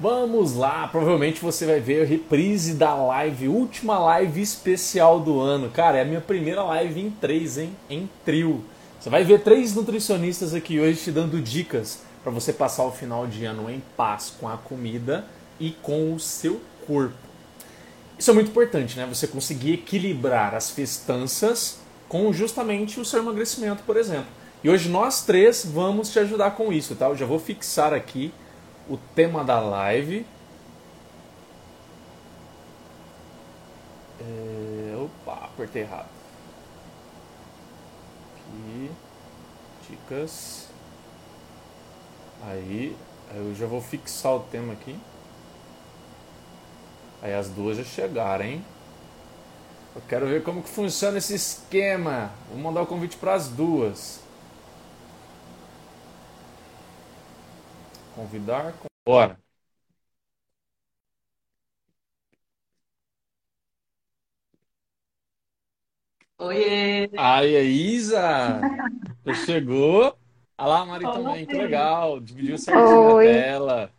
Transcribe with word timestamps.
Vamos 0.00 0.54
lá, 0.54 0.88
provavelmente 0.88 1.42
você 1.42 1.66
vai 1.66 1.78
ver 1.78 2.04
a 2.04 2.06
reprise 2.06 2.72
da 2.72 2.94
live, 2.94 3.48
última 3.48 3.98
live 3.98 4.40
especial 4.40 5.20
do 5.20 5.38
ano. 5.38 5.68
Cara, 5.68 5.98
é 5.98 6.00
a 6.00 6.06
minha 6.06 6.22
primeira 6.22 6.62
live 6.62 6.98
em 6.98 7.10
três, 7.10 7.58
hein? 7.58 7.76
Em 7.90 8.08
trio. 8.24 8.64
Você 8.98 9.10
vai 9.10 9.24
ver 9.24 9.42
três 9.42 9.74
nutricionistas 9.74 10.54
aqui 10.54 10.80
hoje 10.80 11.02
te 11.02 11.10
dando 11.10 11.38
dicas 11.38 11.98
para 12.22 12.32
você 12.32 12.50
passar 12.50 12.84
o 12.84 12.90
final 12.90 13.26
de 13.26 13.44
ano 13.44 13.70
em 13.70 13.82
paz 13.94 14.32
com 14.40 14.48
a 14.48 14.56
comida 14.56 15.26
e 15.60 15.72
com 15.82 16.14
o 16.14 16.18
seu 16.18 16.62
corpo. 16.86 17.18
Isso 18.18 18.30
é 18.30 18.32
muito 18.32 18.48
importante, 18.48 18.96
né? 18.96 19.04
Você 19.06 19.26
conseguir 19.26 19.74
equilibrar 19.74 20.54
as 20.54 20.70
festanças 20.70 21.78
com 22.08 22.32
justamente 22.32 22.98
o 22.98 23.04
seu 23.04 23.20
emagrecimento, 23.20 23.82
por 23.82 23.98
exemplo. 23.98 24.28
E 24.64 24.70
hoje 24.70 24.88
nós 24.88 25.26
três 25.26 25.62
vamos 25.62 26.10
te 26.10 26.18
ajudar 26.20 26.52
com 26.52 26.72
isso, 26.72 26.94
tá? 26.94 27.08
Eu 27.08 27.16
já 27.16 27.26
vou 27.26 27.38
fixar 27.38 27.92
aqui 27.92 28.32
o 28.90 28.98
tema 29.14 29.44
da 29.44 29.60
live. 29.60 30.26
É, 34.20 34.96
opa, 34.96 35.44
apertei 35.44 35.82
errado. 35.82 36.08
Aqui, 38.34 38.90
dicas. 39.88 40.66
Aí, 42.42 42.96
eu 43.32 43.54
já 43.54 43.66
vou 43.66 43.80
fixar 43.80 44.34
o 44.34 44.40
tema 44.40 44.72
aqui. 44.72 44.98
Aí 47.22 47.32
as 47.32 47.48
duas 47.48 47.76
já 47.76 47.84
chegaram, 47.84 48.44
hein? 48.44 48.64
Eu 49.94 50.02
quero 50.08 50.26
ver 50.26 50.42
como 50.42 50.62
que 50.62 50.68
funciona 50.68 51.18
esse 51.18 51.34
esquema. 51.34 52.32
Vou 52.48 52.58
mandar 52.58 52.82
o 52.82 52.86
convite 52.86 53.16
para 53.16 53.34
as 53.34 53.48
duas. 53.48 54.20
Convidar. 58.20 58.74
Bora. 59.06 59.38
Oiê! 66.38 67.10
Aí, 67.16 67.56
a 67.56 67.62
Isa! 67.62 68.60
Você 69.24 69.34
chegou. 69.46 70.16
Olha 70.58 70.68
lá, 70.68 70.80
a 70.80 70.86
Mari 70.86 71.04
também, 71.04 71.46
que 71.46 71.54
legal. 71.54 72.20
Dividiu 72.20 72.58
certinho 72.58 73.18
a 73.18 73.22
tela. 73.22 73.92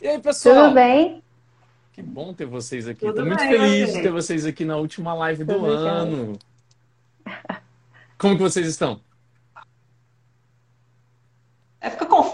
E 0.00 0.08
aí, 0.08 0.14
tudo 0.14 0.22
pessoal? 0.24 0.72
bem? 0.72 1.22
Que 1.92 2.02
bom 2.02 2.32
ter 2.32 2.46
vocês 2.46 2.86
aqui. 2.88 3.06
Estou 3.06 3.24
Tudo 3.24 3.26
muito 3.26 3.40
bem, 3.40 3.48
feliz 3.48 3.92
de 3.92 4.02
ter 4.02 4.10
você? 4.10 4.10
vocês 4.10 4.46
aqui 4.46 4.64
na 4.64 4.76
última 4.76 5.14
live 5.14 5.44
do 5.44 5.54
Tudo 5.54 5.76
jóia. 5.78 5.90
ano. 5.92 6.38
Como 8.18 8.36
que 8.36 8.42
vocês 8.42 8.66
estão? 8.66 9.00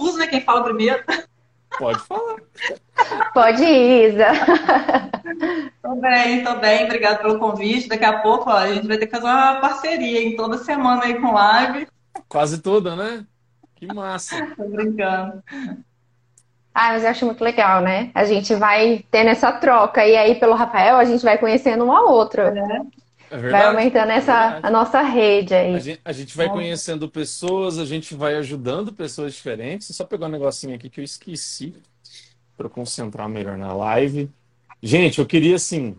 É, 0.05 0.15
confuso, 0.15 0.19
né? 0.19 0.27
Quem 0.27 0.41
fala 0.41 0.63
primeiro. 0.63 1.03
Pode 1.79 1.99
falar. 2.01 2.37
Pode 3.33 3.65
ir, 3.65 4.11
Isa. 4.11 4.27
Tô 5.83 5.97
bem, 5.97 6.45
tô 6.45 6.57
bem. 6.57 6.85
Obrigado 6.85 7.23
pelo 7.23 7.39
convite. 7.39 7.89
Daqui 7.89 8.05
a 8.05 8.21
pouco, 8.21 8.51
ó, 8.51 8.57
a 8.57 8.73
gente 8.73 8.87
vai 8.87 8.97
ter 8.97 9.07
que 9.07 9.13
fazer 9.13 9.27
uma 9.27 9.61
parceria 9.61 10.23
em 10.23 10.37
toda 10.37 10.59
semana 10.59 11.05
aí 11.05 11.21
com 11.21 11.33
live. 11.33 11.89
Quase 12.29 12.59
toda, 12.59 12.95
né? 12.95 13.27
Que 13.75 13.93
massa. 13.93 14.47
Tô 14.55 14.69
brincando. 14.69 15.43
Ah, 16.73 16.93
mas 16.93 17.05
eu 17.05 17.11
acho 17.11 17.27
muito 17.27 17.43
legal, 17.43 17.81
né? 17.81 18.11
A 18.15 18.25
gente 18.25 18.55
vai 18.55 19.05
tendo 19.11 19.31
essa 19.31 19.53
troca 19.53 20.07
e 20.07 20.17
aí 20.17 20.35
pelo 20.37 20.55
Rafael 20.55 20.97
a 20.97 21.05
gente 21.05 21.25
vai 21.25 21.39
conhecendo 21.39 21.85
um 21.85 21.93
ao 21.93 22.09
outro. 22.09 22.43
É 22.43 22.81
Vai 23.49 23.63
verdade? 23.63 23.65
aumentando 23.65 24.11
É 24.13 24.17
essa 24.17 24.61
a 24.63 24.71
nossa 24.71 25.01
rede 25.03 25.55
A 25.55 25.59
aí. 25.59 25.81
gente, 25.81 26.01
a 26.05 26.13
gente 26.13 26.37
vai 26.37 26.49
conhecendo 26.51 27.09
pessoas, 27.11 27.79
a 27.79 27.85
gente 27.85 28.15
vai 28.15 28.37
ajudando 28.37 28.93
pessoas 28.93 29.35
diferentes. 29.35 29.95
Só 29.97 30.05
pegar 30.05 30.27
um 30.27 30.31
negocinho 30.31 30.75
aqui 30.75 30.89
que 30.91 31.01
eu 31.01 31.05
esqueci 31.05 31.75
para 32.57 32.67
eu 32.67 32.71
concentrar 32.71 33.29
melhor 33.29 33.59
na 33.59 33.73
live. 33.73 34.31
Gente, 34.83 35.19
eu 35.19 35.27
queria, 35.27 35.57
assim, 35.57 35.97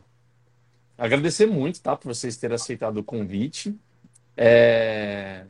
agradecer 0.98 1.46
muito, 1.48 1.82
tá, 1.82 1.96
por 1.96 2.14
vocês 2.14 2.38
terem 2.38 2.56
aceitado 2.56 2.98
o 2.98 3.04
convite. 3.04 3.76
É, 4.38 5.46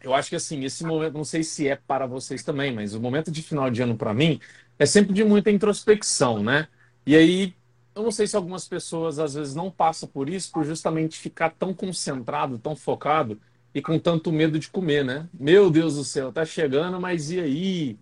Eu 0.00 0.14
acho 0.14 0.30
que, 0.30 0.36
assim, 0.36 0.64
esse 0.64 0.84
momento, 0.84 1.14
não 1.14 1.24
sei 1.24 1.44
se 1.44 1.68
é 1.68 1.76
para 1.76 2.06
vocês 2.06 2.42
também, 2.42 2.72
mas 2.72 2.94
o 2.94 3.00
momento 3.00 3.30
de 3.30 3.42
final 3.42 3.70
de 3.70 3.82
ano 3.82 3.96
para 3.96 4.12
mim 4.12 4.40
é 4.78 4.84
sempre 4.86 5.12
de 5.14 5.24
muita 5.24 5.50
introspecção, 5.50 6.42
né? 6.42 6.68
E 7.06 7.14
aí, 7.16 7.54
eu 7.94 8.02
não 8.02 8.10
sei 8.10 8.26
se 8.26 8.36
algumas 8.36 8.66
pessoas 8.66 9.18
às 9.18 9.34
vezes 9.34 9.54
não 9.54 9.70
passam 9.70 10.08
por 10.08 10.28
isso, 10.28 10.50
por 10.52 10.64
justamente 10.64 11.18
ficar 11.18 11.50
tão 11.50 11.74
concentrado, 11.74 12.58
tão 12.58 12.74
focado 12.74 13.40
e 13.74 13.80
com 13.82 13.98
tanto 13.98 14.32
medo 14.32 14.58
de 14.58 14.68
comer, 14.68 15.04
né? 15.04 15.28
Meu 15.32 15.70
Deus 15.70 15.96
do 15.96 16.04
céu, 16.04 16.32
tá 16.32 16.44
chegando, 16.44 17.00
mas 17.00 17.30
e 17.30 17.40
aí? 17.40 17.98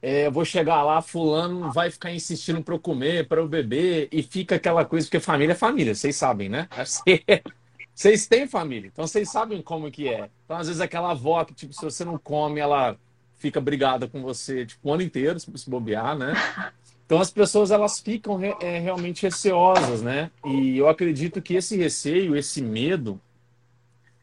É, 0.00 0.26
eu 0.26 0.32
vou 0.32 0.44
chegar 0.44 0.84
lá, 0.84 1.02
fulano 1.02 1.72
vai 1.72 1.90
ficar 1.90 2.12
insistindo 2.12 2.62
para 2.62 2.72
eu 2.72 2.78
comer, 2.78 3.26
para 3.26 3.40
eu 3.40 3.48
beber, 3.48 4.08
e 4.12 4.22
fica 4.22 4.54
aquela 4.54 4.84
coisa, 4.84 5.06
porque 5.06 5.18
família 5.18 5.54
é 5.54 5.56
família, 5.56 5.92
vocês 5.92 6.14
sabem, 6.14 6.48
né? 6.48 6.68
Vocês 7.98 8.28
têm 8.28 8.46
família, 8.46 8.86
então 8.86 9.04
vocês 9.04 9.28
sabem 9.28 9.60
como 9.60 9.90
que 9.90 10.08
é. 10.08 10.30
Então, 10.44 10.56
às 10.56 10.68
vezes, 10.68 10.80
aquela 10.80 11.10
avó 11.10 11.44
que, 11.44 11.52
tipo, 11.52 11.72
se 11.72 11.82
você 11.84 12.04
não 12.04 12.16
come, 12.16 12.60
ela 12.60 12.96
fica 13.38 13.60
brigada 13.60 14.06
com 14.06 14.22
você, 14.22 14.64
tipo, 14.64 14.88
o 14.88 14.92
ano 14.92 15.02
inteiro, 15.02 15.40
se 15.40 15.50
se 15.58 15.68
bobear, 15.68 16.16
né? 16.16 16.32
Então, 17.08 17.22
as 17.22 17.30
pessoas, 17.30 17.70
elas 17.70 17.98
ficam 17.98 18.38
é, 18.60 18.78
realmente 18.80 19.22
receosas, 19.22 20.02
né? 20.02 20.30
E 20.44 20.76
eu 20.76 20.90
acredito 20.90 21.40
que 21.40 21.54
esse 21.54 21.74
receio, 21.74 22.36
esse 22.36 22.60
medo, 22.60 23.18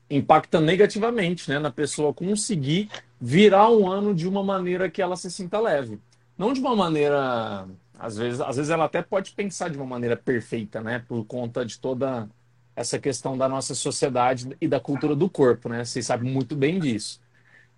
impacta 0.08 0.62
negativamente, 0.62 1.50
né, 1.50 1.58
na 1.58 1.72
pessoa 1.72 2.14
conseguir 2.14 2.92
virar 3.20 3.72
um 3.72 3.90
ano 3.90 4.14
de 4.14 4.28
uma 4.28 4.44
maneira 4.44 4.88
que 4.88 5.02
ela 5.02 5.16
se 5.16 5.32
sinta 5.32 5.60
leve. 5.60 6.00
Não 6.38 6.54
de 6.54 6.60
uma 6.60 6.76
maneira, 6.76 7.68
às 7.98 8.18
vezes, 8.18 8.40
às 8.40 8.56
vezes 8.56 8.70
ela 8.70 8.86
até 8.86 9.02
pode 9.02 9.32
pensar 9.32 9.72
de 9.72 9.78
uma 9.78 9.86
maneira 9.88 10.16
perfeita, 10.16 10.80
né, 10.80 11.04
por 11.08 11.26
conta 11.26 11.66
de 11.66 11.80
toda 11.80 12.30
essa 12.76 13.00
questão 13.00 13.36
da 13.36 13.50
nossa 13.50 13.74
sociedade 13.74 14.56
e 14.62 14.68
da 14.68 14.80
cultura 14.80 15.16
do 15.16 15.28
corpo, 15.28 15.70
né? 15.70 15.84
Vocês 15.84 16.06
sabem 16.06 16.32
muito 16.32 16.56
bem 16.56 16.78
disso. 16.78 17.20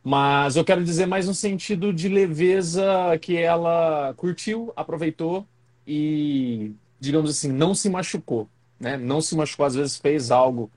Mas 0.09 0.55
eu 0.55 0.63
quero 0.63 0.85
dizer 0.85 1.05
mais 1.05 1.27
no 1.27 1.33
sentido 1.33 1.91
de 1.93 2.07
leveza 2.07 2.81
que 3.21 3.35
ela 3.35 4.13
curtiu, 4.15 4.71
aproveitou 4.73 5.45
e, 5.85 6.71
digamos 6.97 7.29
assim, 7.29 7.51
não 7.51 7.75
se 7.75 7.89
machucou, 7.89 8.47
né? 8.79 8.95
Não 8.95 9.19
se 9.19 9.35
machucou, 9.35 9.65
às 9.65 9.75
vezes 9.75 9.97
fez 9.97 10.31
algo 10.31 10.71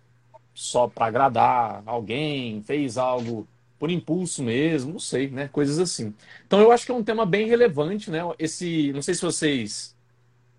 só 0.54 0.88
para 0.88 1.06
agradar 1.06 1.82
alguém, 1.86 2.62
fez 2.64 2.98
algo 2.98 3.46
por 3.78 3.90
impulso 3.90 4.42
mesmo, 4.42 4.94
não 4.94 4.98
sei, 5.00 5.30
né? 5.30 5.48
Coisas 5.48 5.78
assim. 5.78 6.12
Então 6.46 6.60
eu 6.60 6.72
acho 6.72 6.84
que 6.84 6.90
é 6.92 6.94
um 6.94 7.04
tema 7.04 7.24
bem 7.24 7.46
relevante, 7.46 8.10
né? 8.10 8.20
Esse, 8.38 8.92
não 8.92 9.02
sei 9.02 9.14
se 9.14 9.22
vocês 9.22 9.96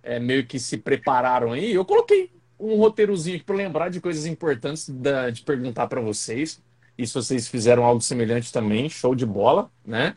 é, 0.03 0.20
meio 0.20 0.46
que 0.46 0.59
se 0.59 0.78
prepararam 0.78 1.52
aí. 1.53 1.74
Eu 1.74 1.86
coloquei 1.86 2.32
um 2.59 2.76
roteirozinho 2.78 3.38
aqui 3.38 3.46
para 3.46 3.56
lembrar 3.56 3.90
de 3.90 4.02
coisas 4.02 4.26
importantes 4.26 4.90
da- 4.90 5.30
de 5.30 5.42
perguntar 5.44 5.88
para 5.88 6.02
vocês. 6.02 6.62
E 6.97 7.07
se 7.07 7.13
vocês 7.13 7.47
fizeram 7.47 7.84
algo 7.84 8.02
semelhante 8.02 8.52
também, 8.52 8.90
show 8.90 9.16
de 9.16 9.25
bola, 9.25 9.72
né? 9.85 10.16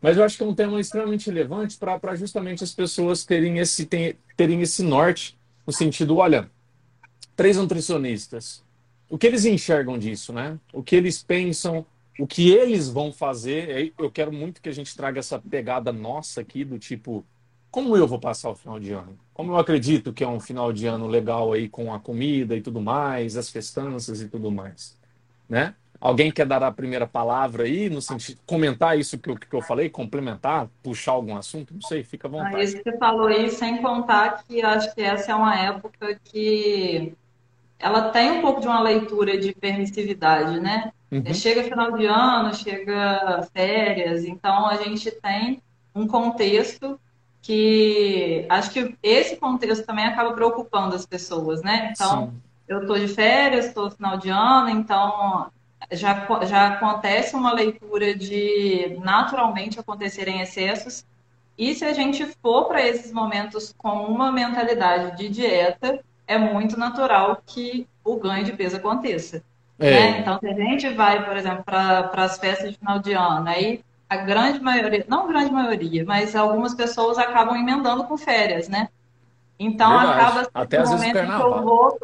Mas 0.00 0.16
eu 0.16 0.24
acho 0.24 0.36
que 0.36 0.42
é 0.42 0.46
um 0.46 0.54
tema 0.54 0.80
extremamente 0.80 1.26
relevante 1.26 1.76
para 1.76 2.14
justamente 2.14 2.62
as 2.62 2.72
pessoas 2.72 3.24
terem 3.24 3.58
esse, 3.58 3.86
terem 4.36 4.60
esse 4.60 4.82
norte, 4.82 5.38
no 5.66 5.72
sentido, 5.72 6.16
olha, 6.16 6.50
três 7.34 7.56
nutricionistas, 7.56 8.64
o 9.08 9.18
que 9.18 9.26
eles 9.26 9.44
enxergam 9.44 9.98
disso, 9.98 10.32
né? 10.32 10.58
O 10.72 10.82
que 10.82 10.96
eles 10.96 11.22
pensam, 11.22 11.86
o 12.18 12.26
que 12.26 12.50
eles 12.50 12.88
vão 12.88 13.12
fazer. 13.12 13.92
Eu 13.98 14.10
quero 14.10 14.32
muito 14.32 14.60
que 14.60 14.68
a 14.68 14.72
gente 14.72 14.96
traga 14.96 15.18
essa 15.18 15.38
pegada 15.38 15.92
nossa 15.92 16.40
aqui 16.40 16.64
do 16.64 16.78
tipo, 16.78 17.24
como 17.70 17.96
eu 17.96 18.06
vou 18.06 18.18
passar 18.18 18.50
o 18.50 18.54
final 18.54 18.80
de 18.80 18.92
ano? 18.92 19.18
Como 19.34 19.52
eu 19.52 19.56
acredito 19.56 20.12
que 20.12 20.24
é 20.24 20.28
um 20.28 20.40
final 20.40 20.72
de 20.72 20.86
ano 20.86 21.06
legal 21.06 21.52
aí 21.52 21.68
com 21.68 21.92
a 21.92 22.00
comida 22.00 22.56
e 22.56 22.60
tudo 22.60 22.80
mais, 22.80 23.36
as 23.36 23.50
festanças 23.50 24.20
e 24.20 24.28
tudo 24.28 24.50
mais, 24.50 24.96
né? 25.48 25.74
Alguém 26.00 26.30
quer 26.32 26.46
dar 26.46 26.62
a 26.62 26.72
primeira 26.72 27.06
palavra 27.06 27.64
aí, 27.64 27.88
no 27.90 28.00
sentido, 28.02 28.40
comentar 28.46 28.98
isso 28.98 29.18
que 29.18 29.30
eu, 29.30 29.36
que 29.36 29.54
eu 29.54 29.62
falei, 29.62 29.90
complementar, 29.90 30.68
puxar 30.82 31.12
algum 31.12 31.36
assunto? 31.36 31.74
Não 31.74 31.80
sei, 31.82 32.04
fica 32.04 32.28
à 32.28 32.30
Ah, 32.38 32.52
vontade. 32.52 32.62
isso 32.62 32.76
que 32.76 32.82
você 32.90 32.98
falou 32.98 33.28
aí, 33.28 33.50
sem 33.50 33.80
contar 33.80 34.44
que 34.44 34.60
acho 34.62 34.94
que 34.94 35.00
essa 35.02 35.32
é 35.32 35.34
uma 35.34 35.56
época 35.58 36.20
que 36.24 37.16
ela 37.78 38.10
tem 38.12 38.32
um 38.32 38.42
pouco 38.42 38.60
de 38.60 38.68
uma 38.68 38.80
leitura 38.80 39.38
de 39.38 39.54
permissividade, 39.54 40.60
né? 40.60 40.92
É, 41.24 41.32
Uhum, 41.32 41.34
Chega 41.34 41.64
final 41.64 41.92
de 41.98 42.06
ano, 42.06 42.54
chega 42.54 43.42
férias, 43.52 44.24
então 44.24 44.66
a 44.66 44.76
gente 44.76 45.10
tem 45.12 45.62
um 45.94 46.06
contexto 46.08 47.00
que 47.42 48.46
acho 48.50 48.70
que 48.72 48.96
esse 49.02 49.36
contexto 49.38 49.86
também 49.86 50.06
acaba 50.06 50.34
preocupando 50.34 50.94
as 50.96 51.06
pessoas, 51.06 51.62
né? 51.62 51.92
Então, 51.94 52.28
sim, 52.28 52.42
eu 52.68 52.82
estou 52.82 52.98
de 52.98 53.08
férias, 53.08 53.66
estou 53.66 53.86
no 53.86 53.90
final 53.92 54.18
de 54.18 54.30
ano, 54.30 54.70
então 54.70 55.50
já, 55.92 56.26
já 56.44 56.68
acontece 56.68 57.34
uma 57.36 57.52
leitura 57.52 58.14
de 58.16 58.96
naturalmente 59.02 59.78
acontecerem 59.80 60.40
excessos. 60.40 61.04
E 61.58 61.74
se 61.74 61.84
a 61.84 61.92
gente 61.92 62.24
for 62.42 62.66
para 62.66 62.86
esses 62.86 63.12
momentos 63.12 63.72
com 63.78 64.04
uma 64.06 64.30
mentalidade 64.32 65.16
de 65.16 65.28
dieta, 65.28 66.00
é 66.26 66.38
muito 66.38 66.76
natural 66.78 67.42
que 67.46 67.88
o 68.04 68.16
ganho 68.18 68.44
de 68.44 68.52
peso 68.52 68.76
aconteça, 68.76 69.42
né? 69.78 70.18
é, 70.18 70.20
Então, 70.20 70.38
se 70.38 70.46
a 70.46 70.54
gente 70.54 70.88
vai, 70.94 71.24
por 71.24 71.36
exemplo, 71.36 71.64
para 71.64 72.10
as 72.14 72.38
festas 72.38 72.70
de 72.72 72.78
final 72.78 72.98
de 72.98 73.12
ano, 73.14 73.48
aí 73.48 73.82
a 74.08 74.16
grande 74.18 74.60
maioria, 74.60 75.04
não 75.08 75.26
grande 75.28 75.50
maioria, 75.52 76.04
mas 76.04 76.36
algumas 76.36 76.74
pessoas 76.74 77.18
acabam 77.18 77.56
emendando 77.56 78.04
com 78.06 78.16
férias, 78.18 78.68
né? 78.68 78.88
Então 79.58 79.90
Verdade. 79.90 80.20
acaba 80.20 80.50
Até 80.52 80.78
às 80.78 80.90
vezes 80.90 81.12
que 81.12 81.18
eu 81.18 81.62
vou, 81.62 81.98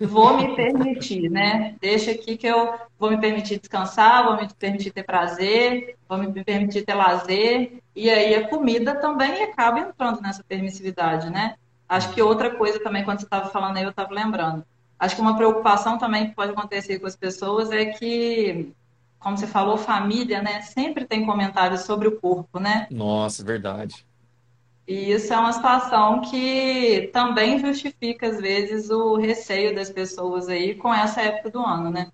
vou 0.00 0.36
me 0.36 0.54
permitir, 0.54 1.30
né? 1.30 1.74
Deixa 1.80 2.10
aqui 2.10 2.36
que 2.36 2.46
eu 2.46 2.74
vou 2.98 3.10
me 3.10 3.18
permitir 3.18 3.58
descansar, 3.58 4.24
vou 4.24 4.36
me 4.36 4.48
permitir 4.58 4.90
ter 4.90 5.02
prazer, 5.02 5.96
vou 6.08 6.18
me 6.18 6.44
permitir 6.44 6.82
ter 6.82 6.94
lazer. 6.94 7.80
E 7.96 8.10
aí 8.10 8.34
a 8.34 8.48
comida 8.48 8.94
também 8.94 9.42
acaba 9.42 9.80
entrando 9.80 10.20
nessa 10.20 10.44
permissividade, 10.44 11.30
né? 11.30 11.54
Acho 11.88 12.12
que 12.12 12.22
outra 12.22 12.50
coisa 12.50 12.78
também, 12.78 13.02
quando 13.02 13.18
você 13.18 13.24
estava 13.24 13.48
falando 13.48 13.78
aí, 13.78 13.82
eu 13.82 13.90
estava 13.90 14.14
lembrando. 14.14 14.64
Acho 14.98 15.16
que 15.16 15.22
uma 15.22 15.36
preocupação 15.36 15.96
também 15.96 16.28
que 16.28 16.34
pode 16.34 16.52
acontecer 16.52 16.98
com 16.98 17.06
as 17.06 17.16
pessoas 17.16 17.70
é 17.72 17.86
que, 17.86 18.70
como 19.18 19.36
você 19.36 19.46
falou, 19.46 19.78
família, 19.78 20.42
né? 20.42 20.60
Sempre 20.60 21.06
tem 21.06 21.24
comentários 21.24 21.80
sobre 21.80 22.06
o 22.06 22.20
corpo, 22.20 22.60
né? 22.60 22.86
Nossa, 22.90 23.42
verdade. 23.42 24.06
E 24.90 25.12
isso 25.12 25.32
é 25.32 25.38
uma 25.38 25.52
situação 25.52 26.20
que 26.20 27.10
também 27.12 27.60
justifica, 27.60 28.26
às 28.26 28.40
vezes, 28.40 28.90
o 28.90 29.14
receio 29.14 29.72
das 29.72 29.88
pessoas 29.88 30.48
aí 30.48 30.74
com 30.74 30.92
essa 30.92 31.22
época 31.22 31.48
do 31.48 31.60
ano, 31.64 31.92
né? 31.92 32.08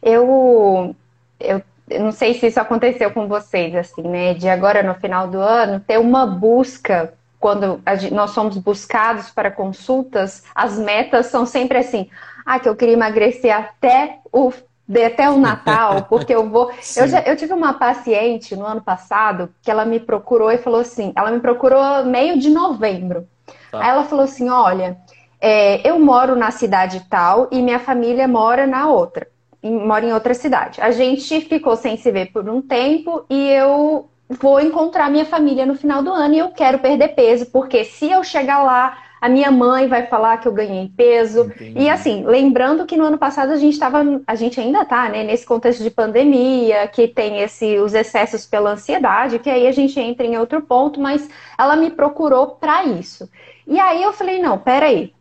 Eu, 0.00 0.94
eu, 1.40 1.60
não 1.98 2.12
sei 2.12 2.34
se 2.34 2.46
isso 2.46 2.60
aconteceu 2.60 3.10
com 3.10 3.26
vocês, 3.26 3.74
assim, 3.74 4.02
né? 4.02 4.34
De 4.34 4.48
agora 4.48 4.84
no 4.84 4.94
final 4.94 5.26
do 5.26 5.40
ano, 5.40 5.80
ter 5.80 5.98
uma 5.98 6.24
busca, 6.24 7.12
quando 7.40 7.82
nós 8.12 8.30
somos 8.30 8.56
buscados 8.56 9.30
para 9.30 9.50
consultas, 9.50 10.44
as 10.54 10.78
metas 10.78 11.26
são 11.26 11.44
sempre 11.44 11.78
assim, 11.78 12.08
ah, 12.46 12.60
que 12.60 12.68
eu 12.68 12.76
queria 12.76 12.94
emagrecer 12.94 13.52
até 13.52 14.20
o, 14.32 14.52
de- 14.86 15.04
até 15.04 15.28
o 15.30 15.38
Natal, 15.38 16.02
porque 16.08 16.34
eu 16.34 16.48
vou. 16.48 16.70
Eu, 16.96 17.06
já, 17.06 17.20
eu 17.22 17.36
tive 17.36 17.52
uma 17.52 17.74
paciente 17.74 18.54
no 18.56 18.64
ano 18.66 18.82
passado 18.82 19.52
que 19.62 19.70
ela 19.70 19.84
me 19.84 20.00
procurou 20.00 20.50
e 20.50 20.58
falou 20.58 20.80
assim: 20.80 21.12
ela 21.16 21.30
me 21.30 21.40
procurou 21.40 22.04
meio 22.04 22.38
de 22.38 22.50
novembro. 22.50 23.26
Tá. 23.70 23.80
Aí 23.80 23.88
ela 23.90 24.04
falou 24.04 24.24
assim: 24.24 24.48
olha, 24.48 24.96
é, 25.40 25.86
eu 25.88 25.98
moro 25.98 26.36
na 26.36 26.50
cidade 26.50 27.04
tal 27.08 27.48
e 27.50 27.60
minha 27.62 27.78
família 27.78 28.26
mora 28.28 28.66
na 28.66 28.88
outra, 28.88 29.26
em- 29.62 29.86
mora 29.86 30.04
em 30.06 30.12
outra 30.12 30.34
cidade. 30.34 30.80
A 30.80 30.90
gente 30.90 31.40
ficou 31.42 31.76
sem 31.76 31.96
se 31.96 32.10
ver 32.10 32.32
por 32.32 32.48
um 32.48 32.62
tempo 32.62 33.24
e 33.28 33.50
eu 33.50 34.08
vou 34.28 34.60
encontrar 34.60 35.10
minha 35.10 35.24
família 35.24 35.66
no 35.66 35.74
final 35.74 36.02
do 36.02 36.10
ano 36.12 36.34
e 36.34 36.38
eu 36.38 36.50
quero 36.50 36.78
perder 36.78 37.08
peso, 37.08 37.46
porque 37.46 37.84
se 37.84 38.10
eu 38.10 38.24
chegar 38.24 38.62
lá, 38.62 38.96
a 39.24 39.28
minha 39.30 39.50
mãe 39.50 39.88
vai 39.88 40.06
falar 40.06 40.36
que 40.36 40.46
eu 40.46 40.52
ganhei 40.52 40.92
peso. 40.94 41.44
Entendi. 41.44 41.80
E 41.80 41.88
assim, 41.88 42.26
lembrando 42.26 42.84
que 42.84 42.94
no 42.94 43.04
ano 43.04 43.16
passado 43.16 43.52
a 43.52 43.56
gente 43.56 43.72
estava, 43.72 44.04
a 44.26 44.34
gente 44.34 44.60
ainda 44.60 44.84
tá, 44.84 45.08
né, 45.08 45.24
nesse 45.24 45.46
contexto 45.46 45.82
de 45.82 45.90
pandemia, 45.90 46.86
que 46.88 47.08
tem 47.08 47.40
esse, 47.40 47.78
os 47.78 47.94
excessos 47.94 48.44
pela 48.44 48.72
ansiedade, 48.72 49.38
que 49.38 49.48
aí 49.48 49.66
a 49.66 49.72
gente 49.72 49.98
entra 49.98 50.26
em 50.26 50.36
outro 50.36 50.60
ponto, 50.60 51.00
mas 51.00 51.26
ela 51.58 51.74
me 51.74 51.88
procurou 51.88 52.48
para 52.48 52.84
isso. 52.84 53.26
E 53.66 53.80
aí 53.80 54.02
eu 54.02 54.12
falei, 54.12 54.42
não, 54.42 54.58
peraí, 54.58 55.14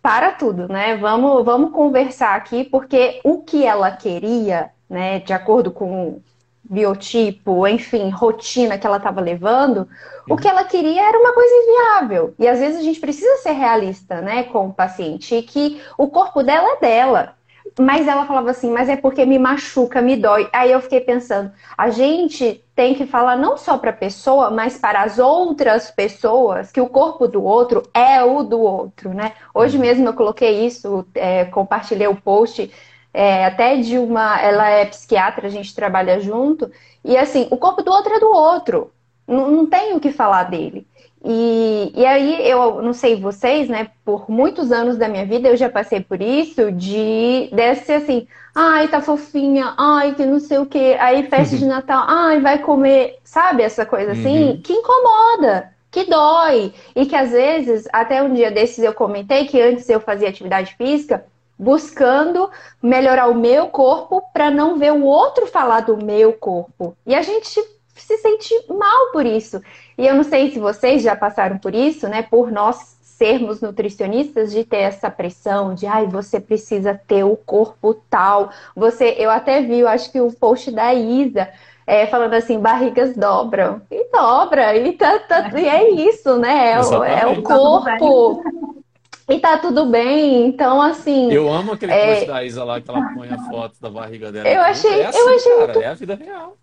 para 0.00 0.30
tudo, 0.30 0.68
né? 0.68 0.96
Vamos, 0.96 1.44
vamos 1.44 1.72
conversar 1.72 2.36
aqui, 2.36 2.62
porque 2.62 3.20
o 3.24 3.42
que 3.42 3.66
ela 3.66 3.90
queria, 3.90 4.70
né, 4.88 5.18
de 5.18 5.32
acordo 5.32 5.72
com 5.72 6.20
biotipo, 6.68 7.66
enfim, 7.68 8.08
rotina 8.08 8.78
que 8.78 8.86
ela 8.86 8.96
estava 8.96 9.20
levando, 9.20 9.86
o 10.28 10.36
que 10.36 10.48
ela 10.48 10.64
queria 10.64 11.02
era 11.02 11.18
uma 11.18 11.32
coisa 11.32 11.54
inviável. 11.54 12.34
E 12.38 12.48
às 12.48 12.58
vezes 12.58 12.80
a 12.80 12.82
gente 12.82 13.00
precisa 13.00 13.36
ser 13.36 13.52
realista, 13.52 14.20
né, 14.20 14.44
com 14.44 14.68
o 14.68 14.72
paciente, 14.72 15.34
e 15.34 15.42
que 15.42 15.80
o 15.98 16.08
corpo 16.08 16.42
dela 16.42 16.72
é 16.72 16.80
dela. 16.80 17.34
Mas 17.78 18.06
ela 18.06 18.26
falava 18.26 18.50
assim, 18.50 18.70
mas 18.70 18.88
é 18.88 18.96
porque 18.96 19.24
me 19.26 19.38
machuca, 19.38 20.00
me 20.00 20.16
dói. 20.16 20.48
Aí 20.52 20.70
eu 20.70 20.80
fiquei 20.80 21.00
pensando, 21.00 21.50
a 21.76 21.90
gente 21.90 22.62
tem 22.74 22.94
que 22.94 23.06
falar 23.06 23.36
não 23.36 23.56
só 23.56 23.78
para 23.78 23.90
a 23.90 23.94
pessoa, 23.94 24.50
mas 24.50 24.78
para 24.78 25.02
as 25.02 25.18
outras 25.18 25.90
pessoas 25.90 26.70
que 26.70 26.80
o 26.80 26.88
corpo 26.88 27.26
do 27.26 27.42
outro 27.42 27.82
é 27.92 28.22
o 28.22 28.42
do 28.42 28.60
outro, 28.60 29.10
né? 29.12 29.32
Hoje 29.52 29.78
mesmo 29.78 30.06
eu 30.06 30.12
coloquei 30.12 30.64
isso, 30.64 31.04
é, 31.14 31.46
compartilhei 31.46 32.06
o 32.06 32.16
post 32.16 32.70
é, 33.14 33.46
até 33.46 33.76
de 33.78 33.98
uma, 33.98 34.40
ela 34.40 34.68
é 34.68 34.86
psiquiatra, 34.86 35.46
a 35.48 35.50
gente 35.50 35.74
trabalha 35.74 36.20
junto, 36.20 36.70
e 37.04 37.16
assim, 37.16 37.48
o 37.52 37.56
corpo 37.58 37.82
do 37.82 37.92
outro 37.92 38.12
é 38.14 38.20
do 38.20 38.28
outro, 38.30 38.92
não, 39.28 39.50
não 39.50 39.66
tem 39.66 39.94
o 39.94 40.00
que 40.00 40.12
falar 40.12 40.44
dele. 40.44 40.86
E, 41.26 41.92
e 41.96 42.04
aí, 42.04 42.46
eu 42.48 42.82
não 42.82 42.92
sei 42.92 43.18
vocês, 43.18 43.68
né? 43.68 43.90
Por 44.04 44.30
muitos 44.30 44.70
anos 44.72 44.98
da 44.98 45.08
minha 45.08 45.24
vida 45.24 45.48
eu 45.48 45.56
já 45.56 45.70
passei 45.70 46.00
por 46.00 46.20
isso, 46.20 46.70
de 46.72 47.48
desse 47.52 47.92
assim, 47.92 48.28
ai, 48.54 48.88
tá 48.88 49.00
fofinha, 49.00 49.74
ai, 49.78 50.14
que 50.14 50.26
não 50.26 50.38
sei 50.40 50.58
o 50.58 50.66
que, 50.66 50.94
aí 50.94 51.22
festa 51.28 51.56
de 51.56 51.64
Natal, 51.66 52.04
ai, 52.08 52.40
vai 52.40 52.58
comer, 52.58 53.18
sabe? 53.24 53.62
Essa 53.62 53.86
coisa 53.86 54.12
assim, 54.12 54.56
Uhum. 54.56 54.62
que 54.62 54.72
incomoda, 54.74 55.72
que 55.90 56.04
dói. 56.04 56.74
E 56.94 57.06
que 57.06 57.16
às 57.16 57.30
vezes, 57.30 57.88
até 57.92 58.22
um 58.22 58.34
dia 58.34 58.50
desses 58.50 58.84
eu 58.84 58.92
comentei 58.94 59.46
que 59.46 59.60
antes 59.60 59.88
eu 59.88 60.00
fazia 60.00 60.28
atividade 60.28 60.74
física 60.76 61.24
buscando 61.58 62.50
melhorar 62.82 63.28
o 63.28 63.34
meu 63.34 63.68
corpo 63.68 64.22
para 64.32 64.50
não 64.50 64.78
ver 64.78 64.92
o 64.92 65.04
outro 65.04 65.46
falar 65.46 65.80
do 65.80 65.96
meu 65.96 66.32
corpo. 66.32 66.96
E 67.06 67.14
a 67.14 67.22
gente 67.22 67.60
se 67.96 68.16
sente 68.18 68.52
mal 68.68 69.12
por 69.12 69.24
isso. 69.24 69.60
E 69.96 70.06
eu 70.06 70.14
não 70.14 70.24
sei 70.24 70.50
se 70.50 70.58
vocês 70.58 71.02
já 71.02 71.14
passaram 71.14 71.58
por 71.58 71.74
isso, 71.74 72.08
né? 72.08 72.22
Por 72.22 72.50
nós 72.50 72.96
sermos 73.02 73.60
nutricionistas 73.60 74.50
de 74.52 74.64
ter 74.64 74.78
essa 74.78 75.08
pressão 75.10 75.74
de 75.74 75.86
ai, 75.86 76.06
você 76.06 76.40
precisa 76.40 77.00
ter 77.06 77.24
o 77.24 77.36
corpo 77.36 77.94
tal. 78.10 78.50
Você, 78.74 79.14
eu 79.18 79.30
até 79.30 79.62
vi, 79.62 79.78
eu 79.80 79.88
acho 79.88 80.10
que 80.10 80.20
o 80.20 80.32
post 80.32 80.70
da 80.72 80.92
Isa 80.92 81.48
é, 81.86 82.06
falando 82.06 82.34
assim, 82.34 82.58
barrigas 82.58 83.14
dobram. 83.16 83.82
E 83.90 84.10
dobra, 84.10 84.76
e, 84.76 84.92
tá, 84.92 85.18
tá- 85.20 85.50
e 85.54 85.68
é 85.68 85.90
isso, 85.90 86.38
né? 86.38 86.72
É, 86.72 86.80
o- 86.82 87.04
é 87.04 87.26
o 87.26 87.36
corpo. 87.42 88.42
E 89.28 89.38
tá 89.38 89.56
tudo 89.58 89.86
bem. 89.86 90.46
Então, 90.46 90.80
assim. 90.82 91.32
Eu 91.32 91.50
amo 91.52 91.72
aquele 91.72 91.92
É. 91.92 92.14
post 92.14 92.26
da 92.26 92.44
Isa 92.44 92.62
lá 92.64 92.80
que 92.80 92.90
ela 92.90 93.00
põe 93.14 93.28
a 93.28 93.38
foto 93.38 93.74
da 93.80 93.88
barriga 93.88 94.30
dela. 94.30 94.48
Eu 94.48 94.60
achei- 94.60 95.00
é 95.00 95.06
assim, 95.06 95.18
eu 95.18 95.28
achei 95.34 95.56
cara, 95.66 95.80
é 95.80 95.86
a 95.86 95.94
vida 95.94 96.14
real. 96.14 96.56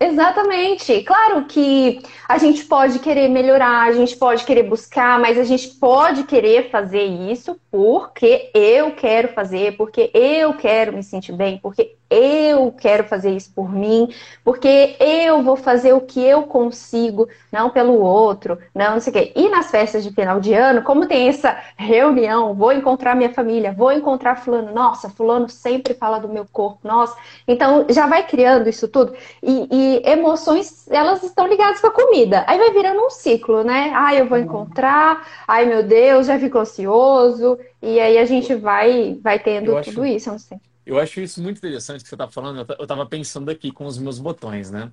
Exatamente. 0.00 1.02
Claro 1.02 1.44
que 1.46 2.00
a 2.28 2.38
gente 2.38 2.64
pode 2.64 3.00
querer 3.00 3.28
melhorar, 3.28 3.88
a 3.88 3.92
gente 3.92 4.16
pode 4.16 4.44
querer 4.44 4.62
buscar, 4.62 5.18
mas 5.18 5.36
a 5.36 5.42
gente 5.42 5.68
pode 5.70 6.22
querer 6.22 6.70
fazer 6.70 7.02
isso 7.02 7.58
porque 7.68 8.50
eu 8.54 8.92
quero 8.92 9.28
fazer, 9.28 9.76
porque 9.76 10.08
eu 10.14 10.54
quero 10.54 10.92
me 10.92 11.02
sentir 11.02 11.32
bem, 11.32 11.58
porque 11.58 11.96
eu 12.10 12.72
quero 12.72 13.04
fazer 13.04 13.30
isso 13.36 13.52
por 13.54 13.70
mim, 13.72 14.08
porque 14.44 14.96
eu 15.00 15.42
vou 15.42 15.56
fazer 15.56 15.92
o 15.92 16.00
que 16.00 16.22
eu 16.22 16.44
consigo, 16.44 17.28
não 17.52 17.70
pelo 17.70 17.94
outro, 18.00 18.58
não, 18.74 18.92
não 18.92 19.00
sei 19.00 19.10
o 19.10 19.14
quê. 19.14 19.32
E 19.36 19.48
nas 19.48 19.70
festas 19.70 20.02
de 20.04 20.10
final 20.12 20.40
de 20.40 20.54
ano, 20.54 20.82
como 20.82 21.06
tem 21.06 21.28
essa 21.28 21.56
reunião, 21.76 22.54
vou 22.54 22.72
encontrar 22.72 23.14
minha 23.14 23.32
família, 23.32 23.72
vou 23.72 23.92
encontrar 23.92 24.36
fulano, 24.36 24.72
nossa, 24.72 25.10
fulano 25.10 25.48
sempre 25.48 25.94
fala 25.94 26.18
do 26.18 26.28
meu 26.28 26.46
corpo, 26.50 26.80
nossa. 26.86 27.16
Então 27.46 27.86
já 27.90 28.06
vai 28.06 28.26
criando 28.26 28.68
isso 28.68 28.88
tudo. 28.88 29.14
E, 29.42 29.68
e 29.70 30.02
emoções, 30.08 30.88
elas 30.90 31.22
estão 31.22 31.46
ligadas 31.46 31.80
com 31.80 31.88
a 31.88 31.90
comida. 31.92 32.44
Aí 32.46 32.58
vai 32.58 32.70
virando 32.72 33.00
um 33.04 33.10
ciclo, 33.10 33.62
né? 33.64 33.90
Ai, 33.94 34.20
eu 34.20 34.26
vou 34.28 34.38
encontrar, 34.38 35.26
ai 35.46 35.66
meu 35.66 35.82
Deus, 35.82 36.26
já 36.26 36.38
fico 36.38 36.58
ansioso. 36.58 37.58
E 37.82 38.00
aí 38.00 38.18
a 38.18 38.24
gente 38.24 38.54
vai, 38.54 39.18
vai 39.22 39.38
tendo 39.38 39.70
Eu 39.70 39.76
acho- 39.78 39.90
tudo 39.92 40.04
isso, 40.04 40.28
eu 40.28 40.32
não 40.32 40.38
sei. 40.38 40.58
Eu 40.88 40.98
acho 40.98 41.20
isso 41.20 41.42
muito 41.42 41.58
interessante 41.58 42.02
que 42.02 42.08
você 42.08 42.14
está 42.14 42.28
falando. 42.28 42.58
Eu 42.60 42.64
ta- 42.66 42.76
Eu 42.78 42.84
estava 42.84 43.06
pensando 43.06 43.50
aqui 43.50 43.70
com 43.72 43.86
os 43.86 43.98
meus 43.98 44.18
botões, 44.18 44.70
né? 44.70 44.92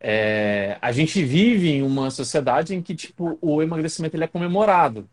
É, 0.00 0.78
a 0.82 0.92
gente 0.92 1.24
vive 1.24 1.70
em 1.70 1.82
uma 1.82 2.10
sociedade 2.10 2.74
em 2.74 2.82
que, 2.82 2.94
tipo, 2.96 3.38
o 3.40 3.62
emagrecimento 3.62 4.16
ele 4.16 4.24
é 4.24 4.28
comemorado. 4.28 5.08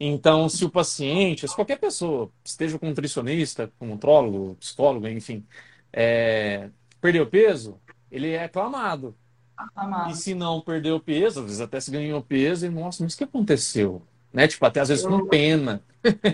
Então, 0.00 0.48
se 0.48 0.64
o 0.64 0.70
paciente, 0.70 1.48
se 1.48 1.54
qualquer 1.54 1.78
pessoa, 1.78 2.30
esteja 2.44 2.78
com 2.78 2.86
um 2.86 2.90
nutricionista, 2.90 3.72
com 3.78 3.86
um 3.86 3.90
nutrólogo, 3.90 4.56
psicólogo, 4.56 5.08
enfim, 5.08 5.46
é, 5.92 6.70
perdeu 7.00 7.26
peso, 7.26 7.80
ele 8.10 8.30
é 8.30 8.44
aclamado. 8.44 9.16
Amado. 9.76 10.10
E 10.10 10.16
se 10.16 10.34
não 10.34 10.60
perdeu 10.60 11.00
peso, 11.00 11.40
às 11.40 11.46
vezes 11.46 11.60
até 11.60 11.80
se 11.80 11.90
ganhou 11.90 12.22
peso, 12.22 12.66
e 12.66 12.70
nossa, 12.70 13.04
mas 13.04 13.14
o 13.14 13.18
que 13.18 13.24
aconteceu? 13.24 14.02
Né? 14.32 14.48
Tipo, 14.48 14.66
até 14.66 14.80
às 14.80 14.88
vezes 14.88 15.06
com 15.06 15.26
pena. 15.28 15.82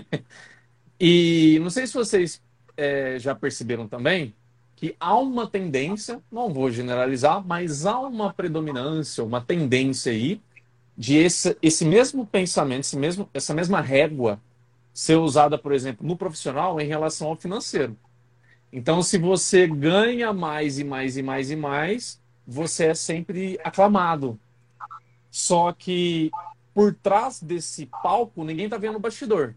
E 0.99 1.59
não 1.61 1.69
sei 1.69 1.87
se 1.87 1.93
vocês 1.93 2.41
é, 2.77 3.17
já 3.19 3.35
perceberam 3.35 3.87
também 3.87 4.33
que 4.75 4.95
há 4.99 5.15
uma 5.15 5.47
tendência, 5.47 6.19
não 6.31 6.51
vou 6.51 6.71
generalizar, 6.71 7.45
mas 7.45 7.85
há 7.85 7.99
uma 7.99 8.33
predominância, 8.33 9.23
uma 9.23 9.39
tendência 9.39 10.11
aí 10.11 10.41
de 10.97 11.17
esse, 11.17 11.55
esse 11.61 11.85
mesmo 11.85 12.25
pensamento, 12.25 12.81
esse 12.81 12.97
mesmo, 12.97 13.29
essa 13.33 13.53
mesma 13.53 13.79
régua 13.79 14.39
ser 14.93 15.17
usada, 15.17 15.57
por 15.57 15.71
exemplo, 15.71 16.05
no 16.05 16.17
profissional 16.17 16.81
em 16.81 16.87
relação 16.87 17.27
ao 17.27 17.35
financeiro. 17.35 17.95
Então, 18.73 19.03
se 19.03 19.17
você 19.17 19.67
ganha 19.67 20.33
mais 20.33 20.79
e 20.79 20.83
mais 20.83 21.15
e 21.15 21.21
mais 21.21 21.51
e 21.51 21.55
mais, 21.55 22.19
você 22.47 22.87
é 22.87 22.93
sempre 22.93 23.59
aclamado. 23.63 24.39
Só 25.29 25.71
que 25.71 26.31
por 26.73 26.93
trás 26.93 27.41
desse 27.41 27.85
palco, 27.85 28.43
ninguém 28.43 28.65
está 28.65 28.77
vendo 28.77 28.95
o 28.95 28.99
bastidor. 28.99 29.55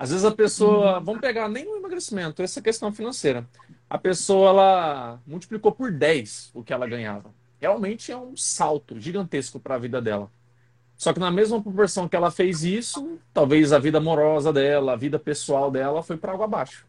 Às 0.00 0.08
vezes 0.08 0.24
a 0.24 0.30
pessoa, 0.30 0.98
vamos 0.98 1.20
pegar 1.20 1.46
nem 1.46 1.68
o 1.68 1.76
emagrecimento, 1.76 2.40
essa 2.40 2.62
questão 2.62 2.90
financeira. 2.90 3.46
a 3.88 3.98
pessoa 3.98 4.48
ela 4.48 5.20
multiplicou 5.26 5.72
por 5.72 5.92
10 5.92 6.52
o 6.54 6.64
que 6.64 6.72
ela 6.72 6.86
ganhava. 6.86 7.34
Realmente 7.60 8.10
é 8.10 8.16
um 8.16 8.34
salto 8.34 8.98
gigantesco 8.98 9.60
para 9.60 9.74
a 9.74 9.78
vida 9.78 10.00
dela. 10.00 10.30
Só 10.96 11.12
que 11.12 11.20
na 11.20 11.30
mesma 11.30 11.62
proporção 11.62 12.08
que 12.08 12.16
ela 12.16 12.30
fez 12.30 12.64
isso, 12.64 13.18
talvez 13.34 13.74
a 13.74 13.78
vida 13.78 13.98
amorosa 13.98 14.50
dela, 14.50 14.94
a 14.94 14.96
vida 14.96 15.18
pessoal 15.18 15.70
dela 15.70 16.02
foi 16.02 16.16
para 16.16 16.32
água 16.32 16.46
abaixo. 16.46 16.86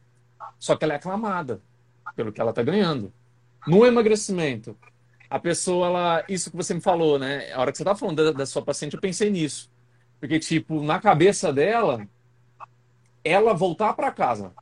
Só 0.58 0.77
que 0.77 0.86
ela 0.86 0.94
é 0.94 0.96
aclamada 0.96 1.60
pelo 2.15 2.32
que 2.32 2.39
ela 2.39 2.51
está 2.51 2.63
ganhando. 2.63 3.12
No 3.68 3.86
emagrecimento, 3.86 4.77
a 5.30 5.38
pessoa, 5.38 5.88
ela, 5.88 6.25
isso 6.30 6.50
que 6.50 6.56
você 6.56 6.74
me 6.74 6.80
falou, 6.82 7.20
né? 7.20 7.51
A 7.51 7.60
hora 7.60 7.74
que 7.74 7.77
você 7.77 7.84
estava 7.84 8.00
falando 8.00 8.24
da, 8.24 8.32
da 8.32 8.46
sua 8.46 8.62
paciente, 8.62 8.96
eu 8.96 9.01
pensei 9.01 9.30
nisso. 9.30 9.70
Porque, 10.18 10.39
tipo, 10.39 10.82
na 10.82 10.98
cabeça 10.98 11.51
dela, 11.51 12.08
ela 13.23 13.53
voltar 13.53 13.93
para 13.93 14.11
casa, 14.11 14.53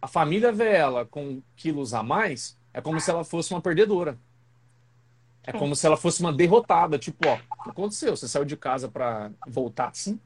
a 0.00 0.06
família 0.06 0.52
vê 0.52 0.72
ela 0.72 1.04
com 1.04 1.42
quilos 1.56 1.94
a 1.94 2.02
mais, 2.02 2.56
é 2.72 2.80
como 2.80 3.00
se 3.00 3.10
ela 3.10 3.24
fosse 3.24 3.52
uma 3.52 3.60
perdedora. 3.60 4.18
É 5.44 5.52
como 5.52 5.74
se 5.74 5.86
ela 5.86 5.96
fosse 5.96 6.20
uma 6.20 6.32
derrotada. 6.32 6.98
Tipo, 6.98 7.26
ó, 7.26 7.38
o 7.58 7.62
que 7.62 7.70
aconteceu? 7.70 8.14
Você 8.14 8.28
saiu 8.28 8.44
de 8.44 8.56
casa 8.56 8.86
para 8.86 9.30
voltar 9.46 9.88
assim? 9.88 10.20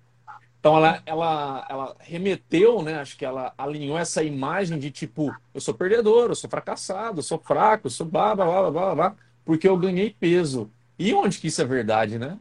Então 0.59 0.77
ela, 0.77 1.03
ela, 1.07 1.67
ela 1.69 1.97
remeteu, 2.01 2.83
né? 2.83 3.01
Acho 3.01 3.17
que 3.17 3.25
ela 3.25 3.55
alinhou 3.57 3.99
essa 3.99 4.23
imagem 4.23 4.79
de 4.79 4.91
tipo, 4.91 5.35
eu 5.55 5.61
sou 5.61 5.75
perdedor, 5.75 6.29
eu 6.29 6.35
sou 6.35 6.51
fracassado, 6.51 7.19
eu 7.19 7.23
sou 7.23 7.39
fraco, 7.39 7.87
eu 7.87 7.91
sou 7.91 8.07
blá, 8.07 8.35
blá, 8.35 8.45
blá, 8.45 8.71
blá, 8.71 8.95
blá, 8.95 9.17
porque 9.45 9.69
eu 9.69 9.77
ganhei 9.77 10.11
peso. 10.11 10.71
E 10.99 11.15
onde 11.15 11.39
que 11.39 11.49
isso 11.49 11.63
é 11.63 11.65
verdade, 11.65 12.19
né? 12.19 12.39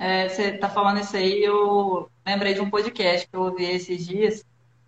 É, 0.00 0.30
você 0.30 0.52
tá 0.52 0.66
falando 0.66 0.98
isso 0.98 1.14
aí, 1.14 1.44
eu 1.44 2.10
lembrei 2.24 2.54
de 2.54 2.60
um 2.62 2.70
podcast 2.70 3.28
que 3.28 3.36
eu 3.36 3.42
ouvi 3.42 3.66
esses 3.66 4.06
dias, 4.06 4.42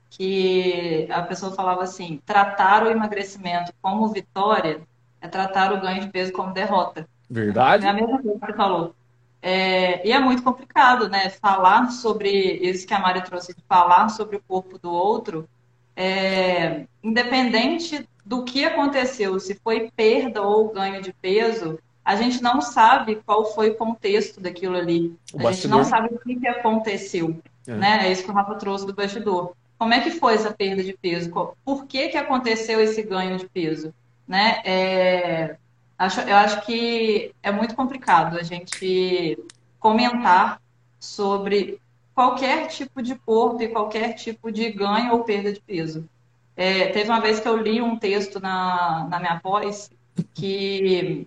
que 0.09 1.07
a 1.11 1.21
pessoa 1.21 1.54
falava 1.54 1.83
assim, 1.83 2.19
tratar 2.25 2.83
o 2.83 2.90
emagrecimento 2.90 3.75
como 3.83 4.09
vitória 4.09 4.81
é 5.21 5.28
tratar 5.28 5.71
o 5.75 5.81
ganho 5.83 6.00
de 6.00 6.09
peso 6.09 6.33
como 6.33 6.54
derrota. 6.54 7.07
Verdade. 7.28 7.85
É 7.85 7.90
a 7.90 7.92
mesma 7.92 8.23
coisa 8.23 8.38
que 8.38 8.47
você 8.47 8.52
falou. 8.54 8.95
É, 9.42 10.07
e 10.09 10.12
é 10.12 10.19
muito 10.19 10.42
complicado, 10.42 11.11
né? 11.11 11.28
Falar 11.28 11.90
sobre 11.90 12.31
isso 12.31 12.87
que 12.87 12.95
a 12.95 12.99
Mari 12.99 13.23
trouxe, 13.23 13.54
de 13.54 13.62
falar 13.69 14.09
sobre 14.09 14.37
o 14.37 14.42
corpo 14.49 14.78
do 14.78 14.90
outro, 14.90 15.47
é, 15.95 16.87
independente 17.02 18.09
do 18.25 18.45
que 18.45 18.64
aconteceu, 18.64 19.38
se 19.38 19.57
foi 19.57 19.90
perda 19.95 20.40
ou 20.40 20.73
ganho 20.73 21.02
de 21.02 21.12
peso, 21.12 21.78
a 22.05 22.17
gente 22.17 22.43
não 22.43 22.61
sabe 22.61 23.17
qual 23.25 23.45
foi 23.55 23.71
o 23.71 23.75
contexto 23.75 24.41
daquilo 24.41 24.77
ali. 24.77 25.17
O 25.33 25.47
a 25.47 25.53
gente 25.53 25.69
não 25.69 25.85
sabe 25.85 26.15
o 26.15 26.19
que, 26.19 26.37
que 26.37 26.49
aconteceu. 26.49 27.41
É. 27.67 27.75
Né? 27.75 28.09
é 28.09 28.13
isso 28.13 28.25
que 28.25 28.31
o 28.31 28.35
Rafa 28.35 28.57
trouxe 28.57 28.87
do 28.87 28.93
bastidor. 28.93 29.55
Como 29.79 29.95
é 29.95 30.01
que 30.01 30.11
foi 30.11 30.35
essa 30.35 30.53
perda 30.53 30.83
de 30.83 30.93
peso? 30.93 31.31
Por 31.65 31.87
que, 31.87 32.09
que 32.09 32.17
aconteceu 32.17 32.81
esse 32.81 33.03
ganho 33.03 33.37
de 33.37 33.49
peso? 33.49 33.93
né? 34.27 34.63
É, 34.65 35.57
acho, 35.99 36.21
eu 36.21 36.37
acho 36.37 36.63
que 36.63 37.35
é 37.43 37.51
muito 37.51 37.75
complicado 37.75 38.39
a 38.39 38.43
gente 38.43 39.39
comentar 39.79 40.61
sobre 40.99 41.81
qualquer 42.15 42.69
tipo 42.69 43.03
de 43.03 43.15
corpo 43.15 43.63
e 43.63 43.69
qualquer 43.69 44.15
tipo 44.15 44.51
de 44.53 44.71
ganho 44.71 45.13
ou 45.13 45.25
perda 45.25 45.53
de 45.53 45.61
peso. 45.61 46.09
É, 46.57 46.89
teve 46.89 47.11
uma 47.11 47.21
vez 47.21 47.41
que 47.41 47.49
eu 47.49 47.57
li 47.57 47.81
um 47.81 47.99
texto 47.99 48.39
na, 48.41 49.07
na 49.11 49.19
minha 49.19 49.41
pós 49.41 49.91
que 50.35 51.27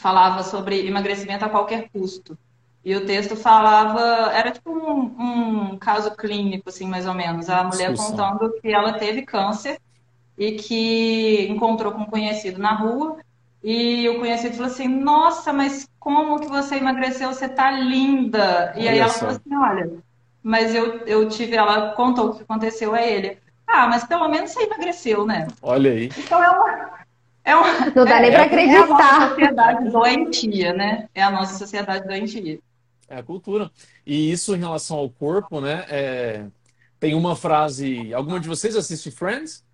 falava 0.00 0.42
sobre 0.42 0.86
emagrecimento 0.86 1.44
a 1.44 1.48
qualquer 1.48 1.88
custo. 1.90 2.36
E 2.82 2.96
o 2.96 3.04
texto 3.04 3.36
falava, 3.36 4.32
era 4.32 4.50
tipo 4.50 4.70
um, 4.70 5.72
um 5.72 5.78
caso 5.78 6.16
clínico, 6.16 6.70
assim, 6.70 6.86
mais 6.86 7.06
ou 7.06 7.12
menos. 7.12 7.50
A 7.50 7.62
mulher 7.64 7.92
Discussão. 7.92 8.16
contando 8.16 8.52
que 8.60 8.72
ela 8.72 8.94
teve 8.94 9.22
câncer 9.22 9.78
e 10.38 10.52
que 10.52 11.46
encontrou 11.50 11.92
com 11.92 12.00
um 12.00 12.06
conhecido 12.06 12.58
na 12.58 12.72
rua 12.72 13.18
e 13.62 14.08
o 14.08 14.18
conhecido 14.18 14.54
falou 14.54 14.72
assim: 14.72 14.88
Nossa, 14.88 15.52
mas 15.52 15.86
como 15.98 16.40
que 16.40 16.48
você 16.48 16.76
emagreceu? 16.76 17.28
Você 17.28 17.46
tá 17.46 17.70
linda. 17.70 18.72
E 18.74 18.80
olha 18.80 18.90
aí 18.90 18.98
ela 18.98 19.08
só. 19.10 19.18
falou 19.20 19.36
assim: 19.36 19.54
Olha, 19.54 19.90
mas 20.42 20.74
eu, 20.74 21.00
eu 21.06 21.28
tive. 21.28 21.56
Ela 21.56 21.92
contou 21.92 22.30
o 22.30 22.34
que 22.34 22.42
aconteceu 22.42 22.94
a 22.94 23.02
ele. 23.02 23.36
Ah, 23.66 23.86
mas 23.86 24.04
pelo 24.04 24.26
menos 24.28 24.50
você 24.50 24.62
emagreceu, 24.62 25.26
né? 25.26 25.46
Olha 25.60 25.90
aí. 25.90 26.10
Então 26.16 26.42
é 26.42 26.48
uma. 26.48 26.99
É 27.50 27.56
uma 27.56 27.90
Não 27.90 28.04
dá 28.04 28.18
é, 28.18 28.20
nem 28.20 28.30
para 28.30 28.44
acreditar. 28.44 28.78
É 28.78 28.78
a 28.78 28.86
nossa 28.86 29.28
sociedade 29.28 29.90
doentia, 29.90 30.72
né? 30.72 31.08
É 31.12 31.22
a 31.22 31.30
nossa 31.30 31.58
sociedade 31.58 32.06
doentia. 32.06 32.60
É 33.08 33.16
a 33.18 33.22
cultura. 33.24 33.70
E 34.06 34.30
isso 34.30 34.54
em 34.54 34.58
relação 34.58 34.98
ao 34.98 35.10
corpo, 35.10 35.60
né? 35.60 35.84
É... 35.88 36.46
Tem 37.00 37.14
uma 37.14 37.34
frase. 37.34 38.14
Alguma 38.14 38.38
de 38.38 38.46
vocês 38.46 38.76
assiste 38.76 39.10
Friends? 39.10 39.64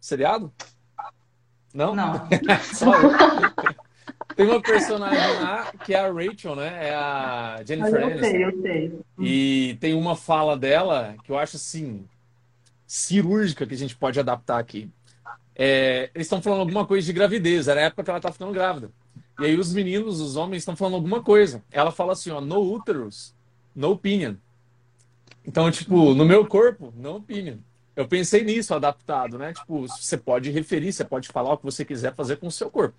Seriado? 0.00 0.50
Não? 1.74 1.94
Não. 1.94 2.26
Só 2.74 2.94
eu. 2.94 3.10
Tem 4.34 4.46
uma 4.46 4.62
personagem 4.62 5.40
lá 5.42 5.70
que 5.84 5.92
é 5.92 6.00
a 6.00 6.10
Rachel, 6.10 6.56
né? 6.56 6.88
É 6.88 6.94
a 6.94 7.60
Jennifer 7.66 8.02
Aniston. 8.02 8.26
Eu 8.26 8.30
sei, 8.30 8.44
eu 8.44 8.62
sei. 8.62 9.00
E 9.18 9.76
tem 9.78 9.92
uma 9.92 10.16
fala 10.16 10.56
dela 10.56 11.16
que 11.22 11.30
eu 11.30 11.38
acho 11.38 11.56
assim 11.56 12.06
cirúrgica 12.86 13.66
que 13.66 13.74
a 13.74 13.76
gente 13.76 13.94
pode 13.94 14.18
adaptar 14.18 14.58
aqui. 14.58 14.88
É, 15.62 16.08
eles 16.14 16.26
estão 16.26 16.40
falando 16.40 16.60
alguma 16.60 16.86
coisa 16.86 17.06
de 17.06 17.12
gravidez, 17.12 17.68
era 17.68 17.80
a 17.80 17.84
época 17.84 18.02
que 18.02 18.08
ela 18.08 18.18
tá 18.18 18.32
ficando 18.32 18.50
grávida. 18.50 18.90
E 19.38 19.44
aí 19.44 19.58
os 19.58 19.74
meninos, 19.74 20.18
os 20.18 20.34
homens 20.34 20.62
estão 20.62 20.74
falando 20.74 20.94
alguma 20.94 21.22
coisa. 21.22 21.62
Ela 21.70 21.92
fala 21.92 22.14
assim, 22.14 22.30
ó, 22.30 22.40
no 22.40 22.74
uterus, 22.74 23.34
no 23.76 23.90
opinion. 23.90 24.36
Então, 25.46 25.70
tipo, 25.70 26.14
no 26.14 26.24
meu 26.24 26.46
corpo, 26.46 26.94
no 26.96 27.16
opinion. 27.16 27.58
Eu 27.94 28.08
pensei 28.08 28.42
nisso, 28.42 28.74
adaptado, 28.74 29.36
né? 29.36 29.52
Tipo, 29.52 29.86
você 29.86 30.16
pode 30.16 30.50
referir, 30.50 30.94
você 30.94 31.04
pode 31.04 31.28
falar 31.28 31.52
o 31.52 31.58
que 31.58 31.64
você 31.64 31.84
quiser 31.84 32.14
fazer 32.14 32.36
com 32.36 32.46
o 32.46 32.50
seu 32.50 32.70
corpo. 32.70 32.96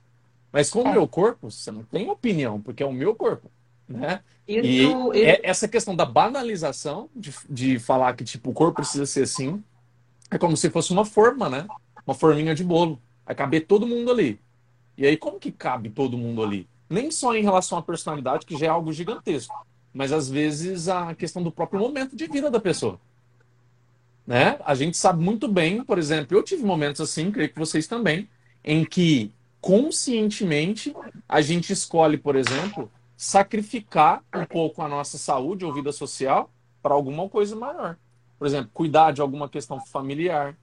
Mas 0.52 0.70
com 0.70 0.84
o 0.84 0.88
é. 0.88 0.92
meu 0.92 1.08
corpo, 1.08 1.50
você 1.50 1.72
não 1.72 1.82
tem 1.82 2.12
opinião, 2.12 2.62
porque 2.62 2.84
é 2.84 2.86
o 2.86 2.94
meu 2.94 3.16
corpo, 3.16 3.50
né? 3.90 4.20
Isso, 4.48 5.14
e 5.16 5.24
é 5.24 5.40
essa 5.42 5.68
questão 5.68 5.96
da 5.96 6.06
banalização 6.06 7.10
de, 7.16 7.34
de 7.50 7.80
falar 7.80 8.16
que, 8.16 8.24
tipo, 8.24 8.52
o 8.52 8.54
corpo 8.54 8.76
precisa 8.76 9.08
ser 9.08 9.24
assim, 9.24 9.64
é 10.30 10.38
como 10.38 10.56
se 10.56 10.70
fosse 10.70 10.92
uma 10.92 11.06
forma, 11.06 11.50
né? 11.50 11.66
Uma 12.06 12.14
forminha 12.14 12.56
de 12.56 12.64
bolo. 12.64 13.00
Vai 13.26 13.36
caber 13.36 13.66
todo 13.66 13.88
mundo 13.88 14.12
ali. 14.12 14.40
E 14.98 15.06
aí, 15.06 15.18
como 15.18 15.40
que 15.40 15.52
cabe 15.52 15.90
todo 15.90 16.18
mundo 16.18 16.44
ali? 16.44 16.68
Nem 16.90 17.10
só 17.10 17.36
em 17.36 17.44
relação 17.44 17.78
à 17.78 17.82
personalidade, 17.82 18.46
que 18.46 18.58
já 18.58 18.66
é 18.66 18.70
algo 18.70 18.92
gigantesco, 18.92 19.56
mas 19.94 20.12
às 20.12 20.30
vezes 20.30 20.88
a 20.88 21.16
questão 21.16 21.42
do 21.42 21.52
próprio 21.52 21.80
momento 21.80 22.16
de 22.16 22.28
vida 22.28 22.52
da 22.52 22.60
pessoa. 22.60 23.00
Né? 24.28 24.60
A 24.66 24.76
gente 24.76 24.98
sabe 24.98 25.24
muito 25.24 25.48
bem, 25.48 25.84
por 25.84 25.98
exemplo, 25.98 26.38
eu 26.38 26.44
tive 26.44 26.64
momentos 26.64 27.02
assim, 27.02 27.32
creio 27.32 27.50
que 27.50 27.58
vocês 27.58 27.88
também, 27.88 28.30
em 28.64 28.86
que 28.86 29.32
conscientemente 29.60 30.94
a 31.28 31.42
gente 31.42 31.72
escolhe, 31.72 32.18
por 32.18 32.36
exemplo, 32.36 32.92
sacrificar 33.16 34.24
um 34.36 34.46
pouco 34.46 34.82
a 34.82 34.88
nossa 34.88 35.18
saúde 35.18 35.64
ou 35.64 35.74
vida 35.74 35.92
social 35.92 36.50
para 36.82 36.94
alguma 36.94 37.30
coisa 37.30 37.56
maior. 37.56 37.98
Por 38.38 38.48
exemplo, 38.48 38.72
cuidar 38.74 39.12
de 39.12 39.22
alguma 39.22 39.48
questão 39.48 39.80
familiar, 39.80 40.58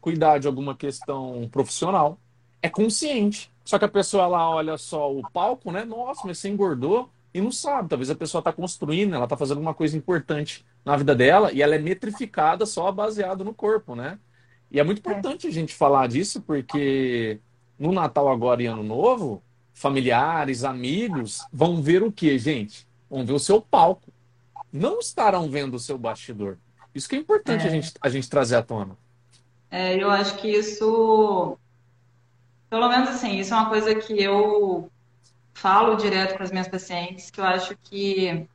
cuidar 0.00 0.38
de 0.38 0.46
alguma 0.46 0.76
questão 0.76 1.48
profissional. 1.50 2.18
É 2.62 2.68
consciente. 2.68 3.50
Só 3.64 3.78
que 3.78 3.84
a 3.84 3.88
pessoa 3.88 4.24
ela 4.24 4.48
olha 4.50 4.78
só 4.78 5.12
o 5.12 5.28
palco, 5.30 5.72
né? 5.72 5.84
Nossa, 5.84 6.22
mas 6.24 6.38
você 6.38 6.48
engordou 6.48 7.10
e 7.34 7.40
não 7.40 7.50
sabe. 7.50 7.88
Talvez 7.88 8.10
a 8.10 8.14
pessoa 8.14 8.40
está 8.40 8.52
construindo, 8.52 9.14
ela 9.14 9.24
está 9.24 9.36
fazendo 9.36 9.60
uma 9.60 9.74
coisa 9.74 9.96
importante 9.96 10.64
na 10.84 10.96
vida 10.96 11.14
dela 11.14 11.52
e 11.52 11.62
ela 11.62 11.74
é 11.74 11.78
metrificada 11.78 12.64
só 12.64 12.90
baseado 12.92 13.44
no 13.44 13.52
corpo, 13.52 13.94
né? 13.94 14.18
E 14.70 14.80
é 14.80 14.84
muito 14.84 14.98
é. 14.98 15.10
importante 15.10 15.46
a 15.46 15.50
gente 15.50 15.74
falar 15.74 16.08
disso 16.08 16.40
porque 16.40 17.40
no 17.78 17.92
Natal 17.92 18.28
agora 18.28 18.62
e 18.62 18.66
Ano 18.66 18.82
Novo, 18.82 19.42
familiares, 19.74 20.64
amigos 20.64 21.44
vão 21.52 21.82
ver 21.82 22.02
o 22.02 22.10
que, 22.10 22.38
gente? 22.38 22.86
Vão 23.10 23.24
ver 23.24 23.34
o 23.34 23.38
seu 23.38 23.60
palco. 23.60 24.12
Não 24.72 24.98
estarão 24.98 25.48
vendo 25.48 25.74
o 25.74 25.80
seu 25.80 25.98
bastidor. 25.98 26.56
Isso 26.94 27.08
que 27.08 27.16
é 27.16 27.18
importante 27.18 27.64
é. 27.64 27.68
A, 27.68 27.70
gente, 27.70 27.92
a 28.00 28.08
gente 28.08 28.30
trazer 28.30 28.56
à 28.56 28.62
tona. 28.62 28.96
É, 29.76 30.02
eu 30.02 30.10
acho 30.10 30.38
que 30.38 30.48
isso, 30.48 31.58
pelo 32.70 32.88
menos 32.88 33.10
assim, 33.10 33.38
isso 33.38 33.52
é 33.52 33.56
uma 33.58 33.68
coisa 33.68 33.94
que 33.94 34.22
eu 34.22 34.90
falo 35.52 35.96
direto 35.96 36.34
com 36.34 36.42
as 36.42 36.50
minhas 36.50 36.66
pacientes, 36.66 37.30
que 37.30 37.38
eu 37.38 37.44
acho 37.44 37.76
que 37.82 38.48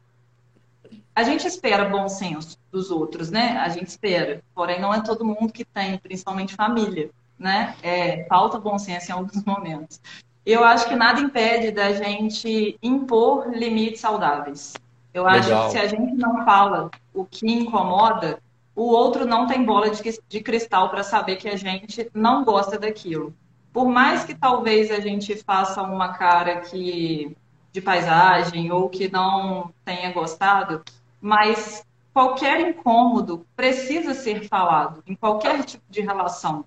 a 1.15 1.21
gente 1.21 1.45
espera 1.45 1.87
bom 1.87 2.09
senso 2.09 2.57
dos 2.71 2.89
outros, 2.89 3.29
né? 3.29 3.59
A 3.59 3.69
gente 3.69 3.85
espera. 3.85 4.41
Porém, 4.55 4.81
não 4.81 4.91
é 4.91 4.99
todo 4.99 5.23
mundo 5.23 5.53
que 5.53 5.63
tem, 5.63 5.99
principalmente 5.99 6.55
família, 6.55 7.11
né? 7.37 7.75
É, 7.83 8.25
falta 8.25 8.57
bom 8.57 8.79
senso 8.79 9.11
em 9.11 9.13
alguns 9.13 9.43
momentos. 9.45 10.01
Eu 10.43 10.63
acho 10.63 10.89
que 10.89 10.95
nada 10.95 11.19
impede 11.19 11.69
da 11.69 11.93
gente 11.93 12.79
impor 12.81 13.47
limites 13.53 14.01
saudáveis. 14.01 14.73
Eu 15.13 15.27
acho 15.27 15.49
Legal. 15.49 15.65
que 15.65 15.71
se 15.73 15.77
a 15.77 15.85
gente 15.85 16.15
não 16.15 16.43
fala 16.43 16.89
o 17.13 17.23
que 17.25 17.45
incomoda, 17.45 18.39
o 18.75 18.83
outro 18.83 19.25
não 19.25 19.47
tem 19.47 19.65
bola 19.65 19.89
de, 19.89 20.01
de 20.27 20.41
cristal 20.41 20.89
para 20.89 21.03
saber 21.03 21.35
que 21.35 21.49
a 21.49 21.55
gente 21.55 22.09
não 22.13 22.43
gosta 22.43 22.79
daquilo. 22.79 23.33
Por 23.73 23.87
mais 23.87 24.23
que 24.23 24.35
talvez 24.35 24.91
a 24.91 24.99
gente 24.99 25.35
faça 25.35 25.81
uma 25.81 26.13
cara 26.13 26.61
que 26.61 27.35
de 27.71 27.81
paisagem 27.81 28.71
ou 28.71 28.89
que 28.89 29.09
não 29.09 29.73
tenha 29.85 30.11
gostado, 30.11 30.83
mas 31.21 31.85
qualquer 32.13 32.59
incômodo 32.59 33.45
precisa 33.55 34.13
ser 34.13 34.47
falado 34.47 35.01
em 35.07 35.15
qualquer 35.15 35.63
tipo 35.63 35.83
de 35.89 36.01
relação. 36.01 36.65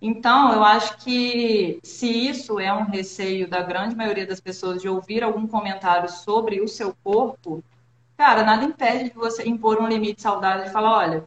Então, 0.00 0.52
eu 0.52 0.62
acho 0.62 0.98
que 0.98 1.78
se 1.82 2.06
isso 2.06 2.60
é 2.60 2.70
um 2.70 2.84
receio 2.84 3.48
da 3.48 3.62
grande 3.62 3.96
maioria 3.96 4.26
das 4.26 4.38
pessoas 4.38 4.82
de 4.82 4.88
ouvir 4.88 5.24
algum 5.24 5.46
comentário 5.46 6.10
sobre 6.10 6.60
o 6.60 6.68
seu 6.68 6.94
corpo, 7.02 7.64
cara, 8.14 8.42
nada 8.42 8.64
impede 8.64 9.04
de 9.04 9.14
você 9.14 9.48
impor 9.48 9.80
um 9.80 9.88
limite 9.88 10.20
saudável 10.20 10.66
e 10.66 10.70
falar, 10.70 10.98
olha, 10.98 11.24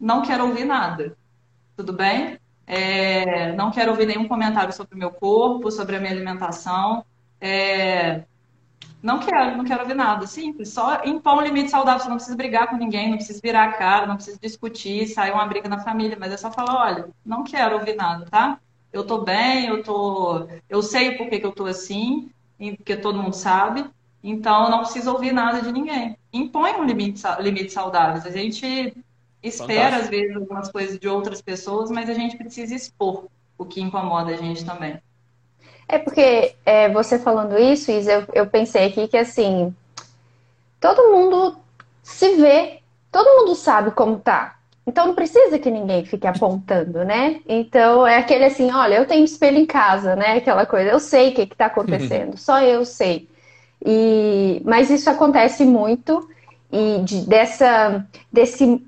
não 0.00 0.22
quero 0.22 0.46
ouvir 0.46 0.64
nada, 0.64 1.16
tudo 1.76 1.92
bem? 1.92 2.38
É, 2.66 3.52
não 3.52 3.70
quero 3.70 3.90
ouvir 3.90 4.06
nenhum 4.06 4.26
comentário 4.26 4.72
sobre 4.72 4.94
o 4.94 4.98
meu 4.98 5.10
corpo, 5.10 5.70
sobre 5.70 5.96
a 5.96 6.00
minha 6.00 6.12
alimentação. 6.12 7.04
É, 7.40 8.24
não 9.02 9.18
quero, 9.18 9.56
não 9.56 9.64
quero 9.64 9.82
ouvir 9.82 9.94
nada. 9.94 10.26
Simples, 10.26 10.70
só 10.70 11.04
impor 11.04 11.34
um 11.34 11.42
limite 11.42 11.70
saudável. 11.70 12.00
Você 12.00 12.08
não 12.08 12.16
precisa 12.16 12.36
brigar 12.36 12.68
com 12.68 12.76
ninguém, 12.76 13.10
não 13.10 13.16
precisa 13.16 13.40
virar 13.42 13.64
a 13.64 13.72
cara, 13.72 14.06
não 14.06 14.16
precisa 14.16 14.38
discutir, 14.40 15.06
sair 15.08 15.32
uma 15.32 15.46
briga 15.46 15.68
na 15.68 15.78
família, 15.80 16.16
mas 16.18 16.32
é 16.32 16.36
só 16.38 16.50
falar, 16.50 16.74
olha, 16.74 17.08
não 17.24 17.44
quero 17.44 17.76
ouvir 17.76 17.96
nada, 17.96 18.24
tá? 18.30 18.58
Eu 18.92 19.04
tô 19.06 19.18
bem, 19.22 19.66
eu 19.66 19.82
tô. 19.82 20.48
Eu 20.70 20.82
sei 20.82 21.16
por 21.18 21.28
que, 21.28 21.38
que 21.38 21.46
eu 21.46 21.52
tô 21.52 21.66
assim, 21.66 22.30
porque 22.76 22.96
todo 22.96 23.22
mundo 23.22 23.34
sabe. 23.34 23.84
Então, 24.22 24.70
não 24.70 24.78
preciso 24.78 25.12
ouvir 25.12 25.32
nada 25.32 25.60
de 25.60 25.70
ninguém. 25.70 26.16
Impõe 26.32 26.72
um 26.76 26.84
limite, 26.84 27.22
limite 27.40 27.72
saudáveis. 27.72 28.24
A 28.24 28.30
gente 28.30 28.96
espera, 29.44 29.96
Fantástico. 29.96 30.04
às 30.04 30.08
vezes, 30.08 30.36
algumas 30.36 30.70
coisas 30.70 30.98
de 30.98 31.08
outras 31.08 31.42
pessoas, 31.42 31.90
mas 31.90 32.08
a 32.08 32.14
gente 32.14 32.36
precisa 32.36 32.74
expor 32.74 33.26
o 33.58 33.64
que 33.64 33.80
incomoda 33.80 34.32
a 34.32 34.36
gente 34.36 34.64
também. 34.64 34.98
É 35.86 35.98
porque 35.98 36.54
é, 36.64 36.88
você 36.88 37.18
falando 37.18 37.58
isso, 37.58 37.90
Isa, 37.90 38.12
eu, 38.12 38.24
eu 38.32 38.46
pensei 38.46 38.86
aqui 38.86 39.06
que 39.06 39.16
assim, 39.16 39.74
todo 40.80 41.12
mundo 41.12 41.56
se 42.02 42.36
vê, 42.36 42.80
todo 43.12 43.40
mundo 43.40 43.54
sabe 43.54 43.90
como 43.90 44.18
tá. 44.18 44.56
Então 44.86 45.06
não 45.06 45.14
precisa 45.14 45.58
que 45.58 45.70
ninguém 45.70 46.04
fique 46.04 46.26
apontando, 46.26 47.04
né? 47.04 47.40
Então 47.46 48.06
é 48.06 48.18
aquele 48.18 48.44
assim, 48.44 48.70
olha, 48.70 48.96
eu 48.96 49.06
tenho 49.06 49.24
espelho 49.24 49.58
em 49.58 49.66
casa, 49.66 50.14
né? 50.14 50.38
Aquela 50.38 50.66
coisa, 50.66 50.90
eu 50.90 51.00
sei 51.00 51.30
o 51.30 51.34
que 51.34 51.42
está 51.42 51.66
acontecendo, 51.66 52.36
só 52.38 52.60
eu 52.62 52.84
sei. 52.84 53.28
E, 53.84 54.62
mas 54.64 54.90
isso 54.90 55.08
acontece 55.10 55.64
muito 55.64 56.28
e 56.72 57.00
de, 57.02 57.26
dessa, 57.26 58.06
desse 58.32 58.82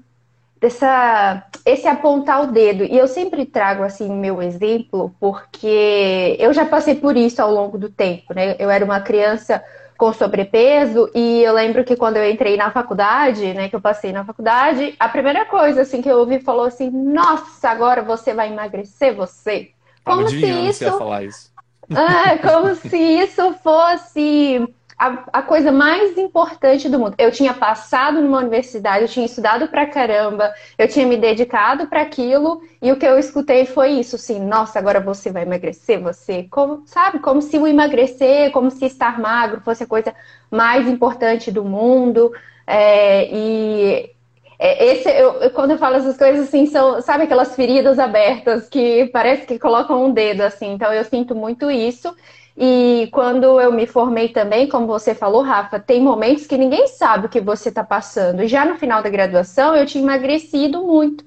dessa 0.60 1.44
esse 1.64 1.86
apontar 1.86 2.42
o 2.42 2.46
dedo. 2.46 2.84
E 2.84 2.96
eu 2.96 3.08
sempre 3.08 3.44
trago 3.44 3.82
assim 3.82 4.08
meu 4.08 4.42
exemplo, 4.42 5.14
porque 5.20 6.36
eu 6.38 6.52
já 6.52 6.64
passei 6.64 6.94
por 6.94 7.16
isso 7.16 7.42
ao 7.42 7.50
longo 7.50 7.76
do 7.76 7.90
tempo, 7.90 8.32
né? 8.34 8.56
Eu 8.58 8.70
era 8.70 8.84
uma 8.84 9.00
criança 9.00 9.62
com 9.96 10.12
sobrepeso 10.12 11.10
e 11.14 11.42
eu 11.42 11.54
lembro 11.54 11.82
que 11.82 11.96
quando 11.96 12.18
eu 12.18 12.30
entrei 12.30 12.56
na 12.56 12.70
faculdade, 12.70 13.54
né, 13.54 13.68
que 13.68 13.74
eu 13.74 13.80
passei 13.80 14.12
na 14.12 14.24
faculdade, 14.24 14.94
a 14.98 15.08
primeira 15.08 15.46
coisa 15.46 15.82
assim 15.82 16.02
que 16.02 16.08
eu 16.08 16.18
ouvi 16.18 16.38
falou 16.40 16.66
assim: 16.66 16.90
"Nossa, 16.90 17.68
agora 17.68 18.02
você 18.02 18.34
vai 18.34 18.52
emagrecer 18.52 19.14
você". 19.14 19.70
Como 20.04 20.28
se 20.28 20.46
isso... 20.46 20.84
isso. 21.22 21.52
Ah, 21.94 22.36
como 22.42 22.74
se 22.74 22.96
isso 22.96 23.54
fosse 23.62 24.68
a, 24.98 25.24
a, 25.32 25.42
coisa 25.42 25.70
mais 25.70 26.16
importante 26.16 26.88
do 26.88 26.98
mundo. 26.98 27.14
Eu 27.18 27.30
tinha 27.30 27.52
passado 27.52 28.20
numa 28.20 28.38
universidade, 28.38 29.02
eu 29.02 29.08
tinha 29.08 29.26
estudado 29.26 29.68
pra 29.68 29.86
caramba, 29.86 30.54
eu 30.78 30.88
tinha 30.88 31.06
me 31.06 31.16
dedicado 31.16 31.86
para 31.86 32.00
aquilo, 32.00 32.62
e 32.80 32.90
o 32.90 32.96
que 32.96 33.06
eu 33.06 33.18
escutei 33.18 33.66
foi 33.66 33.90
isso, 33.90 34.16
assim, 34.16 34.40
nossa, 34.40 34.78
agora 34.78 34.98
você 34.98 35.30
vai 35.30 35.42
emagrecer, 35.42 36.00
você, 36.00 36.44
como, 36.50 36.82
sabe, 36.86 37.18
como 37.18 37.42
se 37.42 37.58
o 37.58 37.66
emagrecer, 37.66 38.50
como 38.52 38.70
se 38.70 38.86
estar 38.86 39.20
magro 39.20 39.60
fosse 39.60 39.82
a 39.82 39.86
coisa 39.86 40.14
mais 40.50 40.88
importante 40.88 41.50
do 41.52 41.62
mundo, 41.62 42.32
é, 42.66 43.28
e 43.30 44.10
é, 44.58 44.92
esse, 44.92 45.10
eu, 45.10 45.50
quando 45.50 45.72
eu 45.72 45.78
falo 45.78 45.96
essas 45.96 46.16
coisas, 46.16 46.48
assim, 46.48 46.64
são, 46.66 47.02
sabe 47.02 47.24
aquelas 47.24 47.54
feridas 47.54 47.98
abertas 47.98 48.66
que 48.68 49.06
parece 49.12 49.46
que 49.46 49.58
colocam 49.58 50.06
um 50.06 50.12
dedo, 50.12 50.40
assim, 50.40 50.72
então 50.72 50.90
eu 50.90 51.04
sinto 51.04 51.34
muito 51.34 51.70
isso, 51.70 52.14
e 52.56 53.08
quando 53.12 53.60
eu 53.60 53.70
me 53.70 53.86
formei 53.86 54.30
também, 54.30 54.66
como 54.66 54.86
você 54.86 55.14
falou, 55.14 55.42
Rafa, 55.42 55.78
tem 55.78 56.00
momentos 56.00 56.46
que 56.46 56.56
ninguém 56.56 56.88
sabe 56.88 57.26
o 57.26 57.28
que 57.28 57.40
você 57.40 57.68
está 57.68 57.84
passando. 57.84 58.42
E 58.42 58.48
já 58.48 58.64
no 58.64 58.76
final 58.76 59.02
da 59.02 59.10
graduação 59.10 59.76
eu 59.76 59.84
tinha 59.84 60.02
emagrecido 60.02 60.82
muito. 60.82 61.22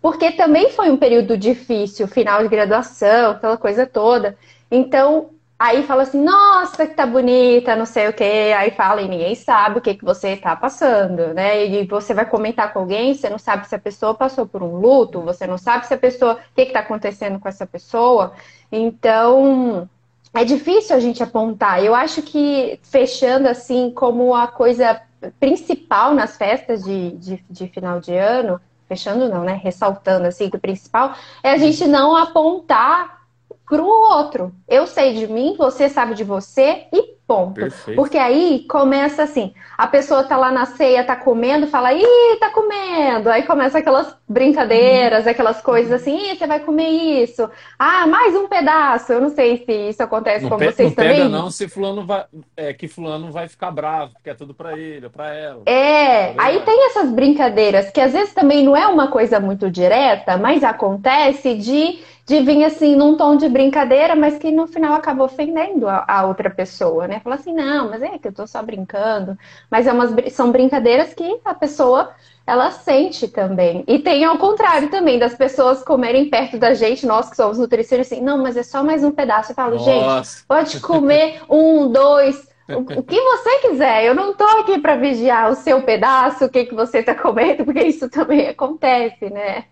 Porque 0.00 0.32
também 0.32 0.70
foi 0.70 0.90
um 0.90 0.96
período 0.96 1.36
difícil, 1.36 2.08
final 2.08 2.42
de 2.42 2.48
graduação, 2.48 3.32
aquela 3.32 3.58
coisa 3.58 3.86
toda. 3.86 4.38
Então, 4.70 5.28
aí 5.58 5.82
fala 5.82 6.04
assim, 6.04 6.22
nossa, 6.22 6.86
que 6.86 6.94
tá 6.94 7.04
bonita, 7.04 7.76
não 7.76 7.84
sei 7.84 8.08
o 8.08 8.12
quê. 8.14 8.54
Aí 8.56 8.70
fala 8.70 9.02
e 9.02 9.08
ninguém 9.08 9.34
sabe 9.34 9.78
o 9.78 9.82
que, 9.82 9.94
que 9.94 10.04
você 10.04 10.34
tá 10.34 10.56
passando, 10.56 11.34
né? 11.34 11.66
E 11.66 11.86
você 11.86 12.14
vai 12.14 12.24
comentar 12.24 12.72
com 12.72 12.78
alguém, 12.78 13.12
você 13.12 13.28
não 13.28 13.38
sabe 13.38 13.68
se 13.68 13.74
a 13.74 13.78
pessoa 13.78 14.14
passou 14.14 14.46
por 14.46 14.62
um 14.62 14.76
luto, 14.76 15.20
você 15.20 15.46
não 15.46 15.58
sabe 15.58 15.86
se 15.86 15.92
a 15.92 15.98
pessoa, 15.98 16.34
o 16.34 16.54
que, 16.54 16.64
que 16.66 16.72
tá 16.72 16.80
acontecendo 16.80 17.38
com 17.38 17.48
essa 17.48 17.66
pessoa. 17.66 18.32
Então, 18.72 19.86
é 20.32 20.44
difícil 20.44 20.94
a 20.94 21.00
gente 21.00 21.22
apontar. 21.22 21.84
Eu 21.84 21.94
acho 21.94 22.22
que 22.22 22.78
fechando 22.82 23.48
assim 23.48 23.90
como 23.90 24.34
a 24.34 24.46
coisa 24.46 25.00
principal 25.38 26.14
nas 26.14 26.36
festas 26.36 26.84
de, 26.84 27.10
de, 27.12 27.44
de 27.50 27.68
final 27.68 28.00
de 28.00 28.14
ano, 28.14 28.60
fechando 28.88 29.28
não, 29.28 29.44
né? 29.44 29.60
Ressaltando 29.62 30.26
assim 30.26 30.48
que 30.48 30.56
o 30.56 30.60
principal 30.60 31.14
é 31.42 31.50
a 31.50 31.58
gente 31.58 31.86
não 31.86 32.16
apontar 32.16 33.20
para 33.68 33.82
o 33.82 33.86
outro. 33.86 34.52
Eu 34.66 34.86
sei 34.86 35.14
de 35.14 35.26
mim, 35.26 35.54
você 35.56 35.88
sabe 35.88 36.14
de 36.14 36.24
você 36.24 36.86
e 36.92 37.14
Ponto. 37.30 37.60
Perfeito. 37.60 37.94
Porque 37.94 38.18
aí 38.18 38.66
começa 38.68 39.22
assim, 39.22 39.54
a 39.78 39.86
pessoa 39.86 40.24
tá 40.24 40.36
lá 40.36 40.50
na 40.50 40.66
ceia, 40.66 41.04
tá 41.04 41.14
comendo, 41.14 41.68
fala, 41.68 41.94
ih, 41.94 42.36
tá 42.40 42.50
comendo. 42.50 43.30
Aí 43.30 43.44
começa 43.44 43.78
aquelas 43.78 44.16
brincadeiras, 44.28 45.26
uhum. 45.26 45.30
aquelas 45.30 45.62
coisas 45.62 45.92
assim, 45.92 46.32
ih, 46.32 46.36
você 46.36 46.44
vai 46.48 46.58
comer 46.58 46.88
isso. 46.88 47.48
Ah, 47.78 48.04
mais 48.08 48.34
um 48.34 48.48
pedaço. 48.48 49.12
Eu 49.12 49.20
não 49.20 49.28
sei 49.28 49.58
se 49.58 49.72
isso 49.90 50.02
acontece 50.02 50.42
não 50.42 50.50
com 50.50 50.58
vocês 50.58 50.88
não 50.88 50.96
também. 50.96 51.16
Pega 51.18 51.28
não 51.28 51.52
se 51.52 51.68
fulano 51.68 52.04
vai, 52.04 52.24
é, 52.56 52.72
que 52.72 52.88
fulano 52.88 53.30
vai 53.30 53.46
ficar 53.46 53.70
bravo, 53.70 54.12
porque 54.14 54.30
é 54.30 54.34
tudo 54.34 54.52
para 54.52 54.76
ele, 54.76 55.08
para 55.08 55.32
ela. 55.32 55.62
É, 55.66 56.34
aí 56.36 56.58
tem 56.62 56.86
essas 56.86 57.12
brincadeiras 57.12 57.90
que 57.90 58.00
às 58.00 58.12
vezes 58.12 58.34
também 58.34 58.64
não 58.64 58.76
é 58.76 58.88
uma 58.88 59.06
coisa 59.06 59.38
muito 59.38 59.70
direta, 59.70 60.36
mas 60.36 60.64
acontece 60.64 61.54
de 61.54 62.00
de 62.30 62.38
vir 62.42 62.62
assim 62.64 62.94
num 62.94 63.16
tom 63.16 63.36
de 63.36 63.48
brincadeira, 63.48 64.14
mas 64.14 64.38
que 64.38 64.52
no 64.52 64.68
final 64.68 64.94
acaba 64.94 65.24
ofendendo 65.24 65.88
a, 65.88 66.04
a 66.06 66.24
outra 66.24 66.48
pessoa, 66.48 67.08
né? 67.08 67.19
Fala 67.20 67.36
assim, 67.36 67.52
não, 67.52 67.90
mas 67.90 68.02
é 68.02 68.18
que 68.18 68.28
eu 68.28 68.32
tô 68.32 68.46
só 68.46 68.62
brincando. 68.62 69.38
Mas 69.70 69.86
é 69.86 69.92
umas, 69.92 70.12
são 70.32 70.50
brincadeiras 70.50 71.14
que 71.14 71.40
a 71.44 71.54
pessoa 71.54 72.10
ela 72.46 72.70
sente 72.70 73.28
também. 73.28 73.84
E 73.86 73.98
tem 73.98 74.24
ao 74.24 74.38
contrário 74.38 74.90
também, 74.90 75.18
das 75.18 75.34
pessoas 75.34 75.82
comerem 75.84 76.28
perto 76.28 76.58
da 76.58 76.74
gente, 76.74 77.06
nós 77.06 77.30
que 77.30 77.36
somos 77.36 77.58
nutricionistas, 77.58 78.18
assim, 78.18 78.24
não, 78.24 78.38
mas 78.38 78.56
é 78.56 78.62
só 78.62 78.82
mais 78.82 79.04
um 79.04 79.12
pedaço. 79.12 79.52
Eu 79.52 79.56
falo, 79.56 79.76
Nossa. 79.76 80.38
gente, 80.38 80.46
pode 80.46 80.80
comer 80.80 81.42
um, 81.48 81.90
dois, 81.90 82.48
o 82.68 83.02
que 83.02 83.20
você 83.20 83.60
quiser. 83.60 84.04
Eu 84.04 84.14
não 84.14 84.34
tô 84.34 84.44
aqui 84.44 84.78
para 84.78 84.96
vigiar 84.96 85.50
o 85.50 85.54
seu 85.54 85.82
pedaço, 85.82 86.44
o 86.44 86.48
que, 86.48 86.64
que 86.64 86.74
você 86.74 87.02
tá 87.02 87.14
comendo, 87.14 87.64
porque 87.64 87.82
isso 87.82 88.08
também 88.08 88.48
acontece, 88.48 89.30
né? 89.30 89.64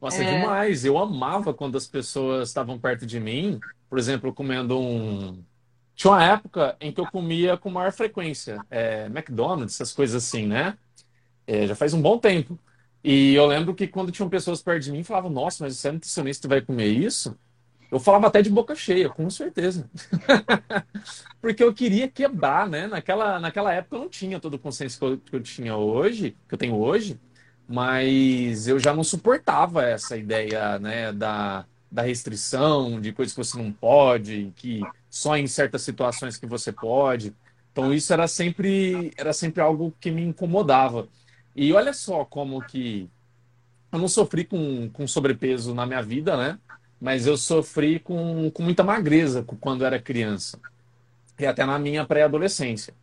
Nossa, 0.00 0.22
é... 0.22 0.38
demais. 0.38 0.84
Eu 0.84 0.98
amava 0.98 1.52
quando 1.52 1.76
as 1.76 1.86
pessoas 1.86 2.48
estavam 2.48 2.78
perto 2.78 3.06
de 3.06 3.18
mim, 3.18 3.58
por 3.88 3.98
exemplo, 3.98 4.32
comendo 4.32 4.78
um. 4.78 5.42
Tinha 5.96 6.12
uma 6.12 6.24
época 6.24 6.76
em 6.80 6.92
que 6.92 7.00
eu 7.00 7.06
comia 7.06 7.56
com 7.56 7.70
maior 7.70 7.90
frequência 7.92 8.60
é, 8.70 9.06
McDonald's, 9.06 9.74
essas 9.74 9.92
coisas 9.92 10.24
assim, 10.24 10.46
né? 10.46 10.76
É, 11.46 11.66
já 11.66 11.74
faz 11.74 11.94
um 11.94 12.02
bom 12.02 12.18
tempo. 12.18 12.58
E 13.02 13.34
eu 13.34 13.46
lembro 13.46 13.74
que 13.74 13.86
quando 13.88 14.12
tinham 14.12 14.28
pessoas 14.28 14.62
perto 14.62 14.84
de 14.84 14.92
mim, 14.92 15.02
falavam: 15.02 15.30
Nossa, 15.30 15.64
mas 15.64 15.76
você 15.76 15.88
é 15.88 15.92
nutricionista 15.92 16.46
vai 16.48 16.60
comer 16.60 16.88
isso? 16.88 17.36
Eu 17.90 18.00
falava 18.00 18.26
até 18.26 18.42
de 18.42 18.50
boca 18.50 18.74
cheia, 18.74 19.08
com 19.08 19.30
certeza. 19.30 19.88
Porque 21.40 21.62
eu 21.62 21.72
queria 21.72 22.08
quebrar, 22.08 22.68
né? 22.68 22.86
Naquela, 22.86 23.38
naquela 23.40 23.72
época 23.72 23.96
eu 23.96 24.00
não 24.00 24.08
tinha 24.08 24.40
todo 24.40 24.54
o 24.54 24.58
consenso 24.58 24.98
que 24.98 25.04
eu, 25.04 25.18
que 25.18 25.36
eu 25.36 25.42
tinha 25.42 25.76
hoje, 25.76 26.36
que 26.48 26.54
eu 26.54 26.58
tenho 26.58 26.76
hoje 26.76 27.18
mas 27.68 28.68
eu 28.68 28.78
já 28.78 28.94
não 28.94 29.02
suportava 29.02 29.84
essa 29.84 30.16
ideia 30.16 30.78
né, 30.78 31.12
da, 31.12 31.64
da 31.90 32.02
restrição, 32.02 33.00
de 33.00 33.12
coisas 33.12 33.34
que 33.34 33.42
você 33.42 33.58
não 33.58 33.72
pode, 33.72 34.52
que 34.56 34.80
só 35.16 35.34
em 35.36 35.46
certas 35.46 35.80
situações 35.80 36.36
que 36.36 36.46
você 36.46 36.70
pode. 36.70 37.34
Então 37.72 37.92
isso 37.92 38.12
era 38.12 38.28
sempre, 38.28 39.12
era 39.16 39.32
sempre 39.32 39.62
algo 39.62 39.94
que 39.98 40.10
me 40.10 40.22
incomodava. 40.22 41.08
E 41.54 41.72
olha 41.72 41.94
só 41.94 42.24
como 42.24 42.62
que 42.62 43.08
eu 43.90 43.98
não 43.98 44.08
sofri 44.08 44.44
com, 44.44 44.90
com 44.90 45.06
sobrepeso 45.06 45.74
na 45.74 45.86
minha 45.86 46.02
vida, 46.02 46.36
né? 46.36 46.58
Mas 47.00 47.26
eu 47.26 47.36
sofri 47.38 47.98
com, 47.98 48.50
com 48.50 48.62
muita 48.62 48.84
magreza 48.84 49.42
quando 49.42 49.86
era 49.86 49.98
criança. 49.98 50.58
E 51.38 51.46
até 51.46 51.64
na 51.64 51.78
minha 51.78 52.04
pré-adolescência. 52.04 52.94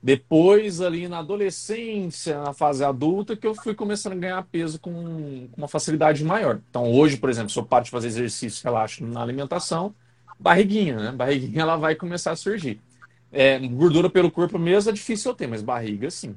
Depois, 0.00 0.80
ali 0.80 1.08
na 1.08 1.18
adolescência, 1.18 2.40
na 2.40 2.52
fase 2.52 2.84
adulta, 2.84 3.36
que 3.36 3.46
eu 3.46 3.54
fui 3.54 3.74
começando 3.74 4.12
a 4.12 4.16
ganhar 4.16 4.42
peso 4.44 4.78
com, 4.78 5.48
uma 5.56 5.66
facilidade 5.66 6.24
maior. 6.24 6.60
Então, 6.70 6.92
hoje, 6.92 7.16
por 7.16 7.28
exemplo, 7.28 7.50
se 7.50 7.58
eu 7.58 7.64
paro 7.64 7.84
de 7.84 7.90
fazer 7.90 8.06
exercício, 8.06 8.62
relaxo 8.64 9.04
na 9.04 9.20
alimentação, 9.20 9.92
barriguinha, 10.38 10.96
né? 10.96 11.12
Barriguinha, 11.12 11.62
ela 11.62 11.76
vai 11.76 11.94
começar 11.94 12.32
a 12.32 12.36
surgir. 12.36 12.80
É, 13.32 13.58
gordura 13.58 14.10
pelo 14.10 14.30
corpo 14.30 14.58
mesmo 14.58 14.90
é 14.90 14.94
difícil 14.94 15.32
eu 15.32 15.36
ter, 15.36 15.46
mas 15.46 15.62
barriga, 15.62 16.10
sim. 16.10 16.36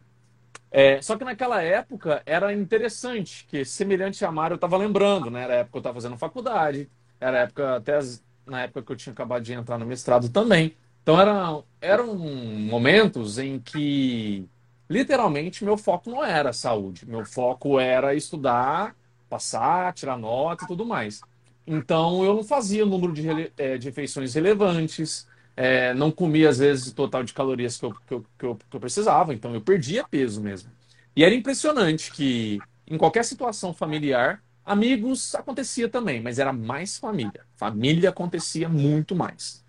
É, 0.71 1.01
só 1.01 1.17
que 1.17 1.25
naquela 1.25 1.61
época 1.61 2.23
era 2.25 2.53
interessante, 2.53 3.45
que 3.49 3.65
semelhante 3.65 4.23
a 4.25 4.31
Mário, 4.31 4.53
eu 4.53 4.57
estava 4.57 4.77
lembrando, 4.77 5.29
né? 5.29 5.43
Era 5.43 5.53
a 5.53 5.57
época 5.57 5.71
que 5.71 5.77
eu 5.77 5.81
estava 5.81 5.95
fazendo 5.95 6.17
faculdade, 6.17 6.89
Era 7.19 7.39
época, 7.39 7.75
até 7.77 7.97
as, 7.97 8.23
na 8.45 8.63
época 8.63 8.81
que 8.83 8.91
eu 8.91 8.95
tinha 8.95 9.13
acabado 9.13 9.43
de 9.43 9.53
entrar 9.53 9.77
no 9.77 9.85
mestrado 9.85 10.29
também. 10.29 10.75
Então 11.03 11.19
era, 11.19 11.61
eram 11.81 12.15
momentos 12.15 13.37
em 13.39 13.59
que 13.59 14.47
literalmente 14.89 15.63
meu 15.65 15.77
foco 15.77 16.09
não 16.09 16.23
era 16.23 16.53
saúde, 16.53 17.05
meu 17.07 17.25
foco 17.25 17.79
era 17.79 18.13
estudar, 18.15 18.95
passar, 19.29 19.93
tirar 19.93 20.17
nota 20.17 20.63
e 20.63 20.67
tudo 20.67 20.85
mais. 20.85 21.25
Então 21.65 22.23
eu 22.23 22.33
não 22.35 22.43
fazia 22.43 22.83
o 22.85 22.89
número 22.89 23.13
de, 23.13 23.51
é, 23.57 23.77
de 23.77 23.87
refeições 23.87 24.33
relevantes, 24.33 25.27
é, 25.55 25.93
não 25.93 26.11
comia 26.11 26.49
às 26.49 26.57
vezes 26.57 26.87
o 26.87 26.95
total 26.95 27.23
de 27.23 27.33
calorias 27.33 27.77
que 27.77 27.85
eu, 27.85 27.93
que, 27.93 28.13
eu, 28.13 28.25
que, 28.37 28.45
eu, 28.45 28.59
que 28.69 28.75
eu 28.75 28.79
precisava, 28.79 29.33
então 29.33 29.53
eu 29.53 29.61
perdia 29.61 30.05
peso 30.09 30.41
mesmo. 30.41 30.71
E 31.15 31.23
era 31.23 31.35
impressionante 31.35 32.11
que 32.11 32.59
em 32.87 32.97
qualquer 32.97 33.23
situação 33.23 33.73
familiar, 33.73 34.41
amigos 34.65 35.35
acontecia 35.35 35.87
também, 35.87 36.21
mas 36.21 36.39
era 36.39 36.51
mais 36.51 36.97
família. 36.97 37.45
Família 37.55 38.09
acontecia 38.09 38.67
muito 38.67 39.15
mais. 39.15 39.63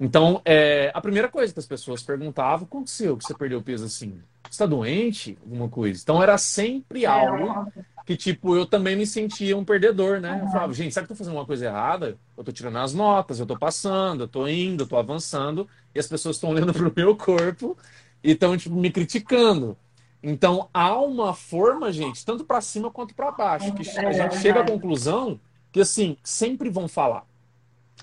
Então, 0.00 0.40
é, 0.44 0.92
a 0.94 1.00
primeira 1.00 1.28
coisa 1.28 1.52
que 1.52 1.58
as 1.58 1.66
pessoas 1.66 2.02
perguntavam, 2.02 2.66
aconteceu 2.66 3.16
que 3.16 3.24
você 3.24 3.34
perdeu 3.34 3.60
peso 3.60 3.84
assim? 3.84 4.20
Você 4.44 4.50
está 4.50 4.66
doente? 4.66 5.36
Alguma 5.42 5.68
coisa. 5.68 6.00
Então, 6.00 6.22
era 6.22 6.38
sempre 6.38 7.04
é, 7.04 7.08
algo 7.08 7.66
que, 8.08 8.16
tipo, 8.16 8.56
eu 8.56 8.64
também 8.64 8.96
me 8.96 9.06
sentia 9.06 9.54
um 9.54 9.62
perdedor, 9.62 10.18
né? 10.18 10.40
Eu 10.42 10.48
falava, 10.48 10.72
gente, 10.72 10.94
sabe 10.94 11.06
que 11.06 11.12
eu 11.12 11.14
tô 11.14 11.18
fazendo 11.18 11.36
uma 11.36 11.44
coisa 11.44 11.66
errada? 11.66 12.16
Eu 12.38 12.42
tô 12.42 12.50
tirando 12.50 12.78
as 12.78 12.94
notas, 12.94 13.38
eu 13.38 13.44
tô 13.44 13.54
passando, 13.54 14.22
eu 14.22 14.28
tô 14.28 14.48
indo, 14.48 14.84
eu 14.84 14.88
tô 14.88 14.96
avançando, 14.96 15.68
e 15.94 15.98
as 15.98 16.06
pessoas 16.06 16.36
estão 16.36 16.48
olhando 16.56 16.72
pro 16.72 16.90
meu 16.96 17.14
corpo 17.14 17.76
e 18.24 18.30
estão, 18.30 18.56
tipo, 18.56 18.74
me 18.74 18.90
criticando. 18.90 19.76
Então, 20.22 20.70
há 20.72 20.98
uma 20.98 21.34
forma, 21.34 21.92
gente, 21.92 22.24
tanto 22.24 22.46
para 22.46 22.62
cima 22.62 22.90
quanto 22.90 23.14
para 23.14 23.30
baixo, 23.30 23.74
que 23.74 23.82
a 23.82 24.10
gente 24.10 24.22
é 24.22 24.30
chega 24.40 24.60
à 24.60 24.64
conclusão 24.66 25.38
que, 25.70 25.82
assim, 25.82 26.16
sempre 26.24 26.70
vão 26.70 26.88
falar. 26.88 27.26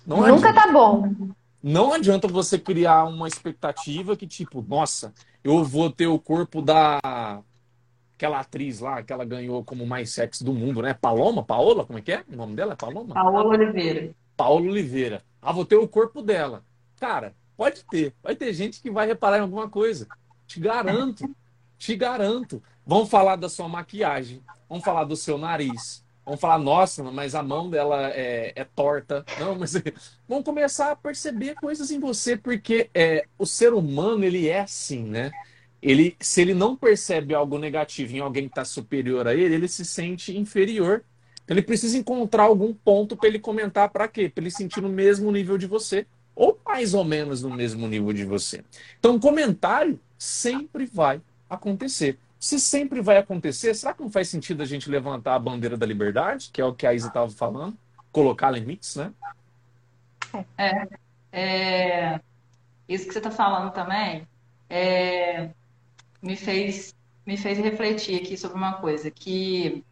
Não 0.05 0.17
Nunca 0.17 0.49
adianta. 0.49 0.53
tá 0.53 0.71
bom. 0.71 1.11
Não 1.63 1.91
adianta 1.91 2.27
você 2.27 2.59
criar 2.59 3.05
uma 3.05 3.27
expectativa 3.27 4.15
que, 4.15 4.27
tipo, 4.27 4.63
nossa, 4.69 5.11
eu 5.43 5.63
vou 5.63 5.89
ter 5.89 6.05
o 6.05 6.19
corpo 6.19 6.61
da 6.61 7.41
aquela 8.15 8.39
atriz 8.39 8.79
lá 8.79 9.03
que 9.03 9.11
ela 9.11 9.25
ganhou 9.25 9.63
como 9.63 9.85
mais 9.85 10.11
sexy 10.11 10.43
do 10.43 10.53
mundo, 10.53 10.81
né? 10.81 10.93
Paloma, 10.93 11.43
Paola, 11.43 11.85
como 11.85 11.99
é 11.99 12.01
que 12.01 12.11
é? 12.11 12.23
O 12.31 12.35
nome 12.35 12.55
dela 12.55 12.73
é 12.73 12.75
Paloma? 12.75 13.13
Paola 13.13 13.49
Oliveira. 13.49 14.15
Paola 14.35 14.65
Oliveira. 14.65 15.23
Ah, 15.41 15.51
vou 15.51 15.65
ter 15.65 15.75
o 15.75 15.87
corpo 15.87 16.21
dela. 16.21 16.63
Cara, 16.99 17.35
pode 17.55 17.83
ter. 17.85 18.13
Vai 18.23 18.35
ter 18.35 18.53
gente 18.53 18.81
que 18.81 18.89
vai 18.89 19.05
reparar 19.05 19.37
em 19.37 19.41
alguma 19.41 19.69
coisa. 19.69 20.07
Te 20.47 20.59
garanto. 20.59 21.29
te 21.77 21.95
garanto. 21.95 22.63
Vão 22.85 23.05
falar 23.05 23.35
da 23.35 23.49
sua 23.49 23.67
maquiagem. 23.67 24.41
Vão 24.67 24.81
falar 24.81 25.03
do 25.03 25.15
seu 25.15 25.37
nariz 25.37 26.05
vão 26.25 26.35
falar, 26.35 26.57
nossa, 26.57 27.03
mas 27.03 27.35
a 27.35 27.43
mão 27.43 27.69
dela 27.69 28.09
é, 28.09 28.51
é 28.55 28.63
torta. 28.63 29.23
Não, 29.39 29.55
mas 29.55 29.73
vão 30.27 30.41
começar 30.41 30.91
a 30.91 30.95
perceber 30.95 31.53
coisas 31.55 31.91
em 31.91 31.99
você, 31.99 32.35
porque 32.35 32.89
é, 32.93 33.25
o 33.37 33.45
ser 33.45 33.73
humano, 33.73 34.23
ele 34.25 34.47
é 34.47 34.61
assim, 34.61 35.03
né? 35.03 35.31
Ele, 35.85 36.17
se 36.19 36.41
ele 36.41 36.55
não 36.55 36.75
percebe 36.75 37.35
algo 37.35 37.59
negativo 37.59 38.15
em 38.15 38.19
alguém 38.19 38.45
que 38.45 38.51
está 38.51 38.65
superior 38.65 39.27
a 39.27 39.35
ele, 39.35 39.53
ele 39.53 39.67
se 39.67 39.85
sente 39.85 40.35
inferior. 40.35 41.03
Então, 41.43 41.55
ele 41.55 41.61
precisa 41.61 41.95
encontrar 41.95 42.43
algum 42.43 42.73
ponto 42.73 43.15
para 43.15 43.29
ele 43.29 43.37
comentar 43.37 43.89
para 43.89 44.07
quê? 44.07 44.27
Para 44.27 44.43
ele 44.43 44.49
sentir 44.49 44.81
no 44.81 44.89
mesmo 44.89 45.31
nível 45.31 45.59
de 45.59 45.67
você, 45.67 46.07
ou 46.35 46.59
mais 46.65 46.95
ou 46.95 47.03
menos 47.03 47.43
no 47.43 47.51
mesmo 47.51 47.87
nível 47.87 48.11
de 48.13 48.25
você. 48.25 48.65
Então, 48.97 49.19
comentário 49.19 49.99
sempre 50.17 50.87
vai 50.87 51.21
acontecer. 51.47 52.17
Se 52.39 52.59
sempre 52.59 52.99
vai 52.99 53.17
acontecer, 53.17 53.75
será 53.75 53.93
que 53.93 54.01
não 54.01 54.09
faz 54.09 54.27
sentido 54.27 54.63
a 54.63 54.65
gente 54.65 54.89
levantar 54.89 55.35
a 55.35 55.39
bandeira 55.39 55.77
da 55.77 55.85
liberdade, 55.85 56.49
que 56.51 56.59
é 56.59 56.65
o 56.65 56.73
que 56.73 56.87
a 56.87 56.95
Isa 56.95 57.09
estava 57.09 57.29
falando? 57.29 57.77
Colocar 58.11 58.49
limites, 58.49 58.95
né? 58.95 59.13
É, 60.57 60.87
é 61.31 62.19
isso 62.89 63.05
que 63.05 63.13
você 63.13 63.19
está 63.19 63.29
falando 63.29 63.71
também 63.71 64.27
é, 64.69 65.49
me 66.25 66.35
fez 66.35 66.95
me 67.25 67.37
fez 67.37 67.57
refletir 67.57 68.21
aqui 68.21 68.37
sobre 68.37 68.57
uma 68.57 68.73
coisa 68.73 69.09
que 69.09 69.83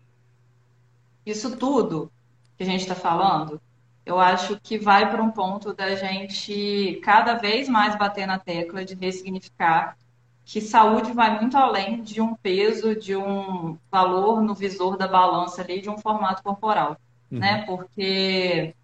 isso 1.26 1.58
tudo 1.58 2.12
que 2.58 2.63
a 2.63 2.65
gente 2.65 2.82
está 2.82 2.93
falando, 2.93 3.60
eu 4.06 4.19
acho 4.19 4.60
que 4.62 4.78
vai 4.78 5.10
para 5.10 5.24
um 5.24 5.32
ponto 5.32 5.74
da 5.74 5.96
gente 5.96 7.00
cada 7.02 7.36
vez 7.36 7.67
mais 7.69 7.98
bater 7.98 8.28
na 8.28 8.38
tecla 8.38 8.84
de 8.86 8.93
ressignificar 8.93 9.98
que 10.46 10.60
saúde 10.60 11.13
vai 11.13 11.39
muito 11.39 11.56
além 11.58 12.04
de 12.04 12.19
um 12.19 12.36
peso, 12.36 12.96
de 12.96 13.15
um 13.15 13.78
valor 13.89 14.41
no 14.41 14.54
visor 14.54 14.98
da 14.98 15.08
balança 15.08 15.62
ali, 15.62 15.82
de 15.82 15.89
um 15.89 15.98
formato 15.98 16.43
corporal, 16.43 16.98
uhum. 17.32 17.39
né? 17.39 17.63
Porque 17.65 18.76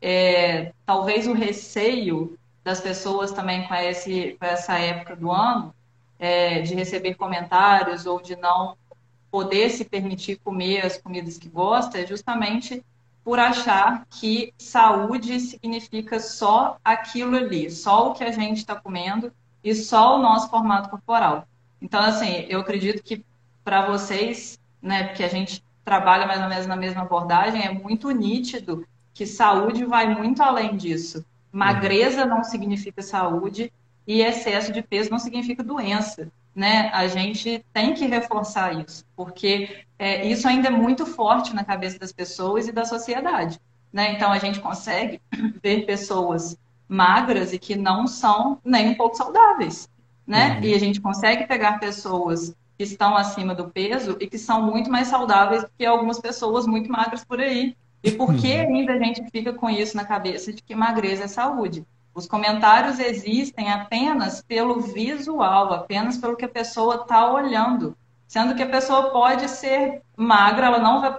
é, 0.00 0.72
talvez 0.86 1.26
o 1.26 1.32
receio 1.32 2.38
das 2.62 2.80
pessoas 2.80 3.32
também 3.32 3.66
com, 3.66 3.74
esse, 3.74 4.36
com 4.38 4.46
essa 4.46 4.78
época 4.78 5.16
do 5.16 5.30
ano, 5.30 5.74
é, 6.18 6.60
de 6.62 6.74
receber 6.74 7.14
comentários 7.14 8.06
ou 8.06 8.20
de 8.20 8.36
não 8.36 8.76
poder 9.30 9.70
se 9.70 9.84
permitir 9.84 10.36
comer 10.36 10.84
as 10.84 10.96
comidas 10.96 11.38
que 11.38 11.48
gosta, 11.48 11.98
é 11.98 12.06
justamente 12.06 12.84
por 13.22 13.38
achar 13.38 14.06
que 14.08 14.54
saúde 14.56 15.38
significa 15.38 16.18
só 16.18 16.78
aquilo 16.82 17.36
ali, 17.36 17.70
só 17.70 18.08
o 18.08 18.14
que 18.14 18.24
a 18.24 18.32
gente 18.32 18.58
está 18.58 18.74
comendo 18.74 19.30
e 19.62 19.74
só 19.74 20.16
o 20.16 20.22
nosso 20.22 20.48
formato 20.48 20.88
corporal. 20.88 21.46
Então, 21.80 22.00
assim, 22.00 22.46
eu 22.48 22.60
acredito 22.60 23.02
que 23.02 23.24
para 23.62 23.86
vocês, 23.86 24.58
né, 24.80 25.04
porque 25.08 25.22
a 25.22 25.28
gente 25.28 25.62
trabalha 25.84 26.26
mais 26.26 26.40
ou 26.42 26.48
menos 26.48 26.66
na 26.66 26.76
mesma 26.76 27.02
abordagem, 27.02 27.62
é 27.62 27.72
muito 27.72 28.10
nítido 28.10 28.86
que 29.12 29.26
saúde 29.26 29.84
vai 29.84 30.14
muito 30.14 30.42
além 30.42 30.76
disso. 30.76 31.24
Magreza 31.52 32.24
não 32.24 32.42
significa 32.44 33.02
saúde 33.02 33.72
e 34.08 34.22
excesso 34.22 34.72
de 34.72 34.80
peso 34.80 35.10
não 35.10 35.18
significa 35.18 35.62
doença. 35.62 36.32
Né? 36.56 36.90
A 36.94 37.06
gente 37.06 37.64
tem 37.72 37.92
que 37.92 38.06
reforçar 38.06 38.84
isso, 38.84 39.04
porque 39.14 39.84
é, 39.98 40.26
isso 40.26 40.48
ainda 40.48 40.68
é 40.68 40.70
muito 40.70 41.04
forte 41.04 41.54
na 41.54 41.62
cabeça 41.62 41.98
das 41.98 42.10
pessoas 42.10 42.66
e 42.66 42.72
da 42.72 42.86
sociedade. 42.86 43.60
Né? 43.92 44.14
Então, 44.14 44.32
a 44.32 44.38
gente 44.38 44.60
consegue 44.60 45.20
ver 45.62 45.84
pessoas 45.84 46.58
magras 46.88 47.52
e 47.52 47.58
que 47.58 47.76
não 47.76 48.06
são 48.06 48.58
nem 48.64 48.88
um 48.88 48.94
pouco 48.94 49.14
saudáveis, 49.14 49.90
né? 50.26 50.54
Uhum. 50.54 50.64
E 50.64 50.74
a 50.74 50.78
gente 50.78 51.02
consegue 51.02 51.46
pegar 51.46 51.78
pessoas 51.78 52.56
que 52.78 52.84
estão 52.84 53.14
acima 53.14 53.54
do 53.54 53.68
peso 53.68 54.16
e 54.18 54.26
que 54.26 54.38
são 54.38 54.62
muito 54.62 54.90
mais 54.90 55.08
saudáveis 55.08 55.64
do 55.64 55.70
que 55.76 55.84
algumas 55.84 56.18
pessoas 56.18 56.66
muito 56.66 56.90
magras 56.90 57.22
por 57.24 57.40
aí. 57.40 57.76
E 58.02 58.10
por 58.10 58.34
que 58.34 58.54
uhum. 58.54 58.76
ainda 58.76 58.94
a 58.94 58.98
gente 58.98 59.22
fica 59.30 59.52
com 59.52 59.68
isso 59.68 59.94
na 59.96 60.04
cabeça 60.04 60.50
de 60.50 60.62
que 60.62 60.74
magreza 60.74 61.24
é 61.24 61.28
saúde? 61.28 61.84
Os 62.18 62.26
comentários 62.26 62.98
existem 62.98 63.70
apenas 63.70 64.42
pelo 64.42 64.80
visual, 64.80 65.72
apenas 65.72 66.16
pelo 66.16 66.34
que 66.36 66.44
a 66.44 66.48
pessoa 66.48 66.96
está 66.96 67.32
olhando. 67.32 67.96
Sendo 68.26 68.56
que 68.56 68.62
a 68.64 68.68
pessoa 68.68 69.10
pode 69.10 69.48
ser 69.48 70.02
magra, 70.16 70.66
ela 70.66 70.80
não 70.80 71.00
vai, 71.00 71.16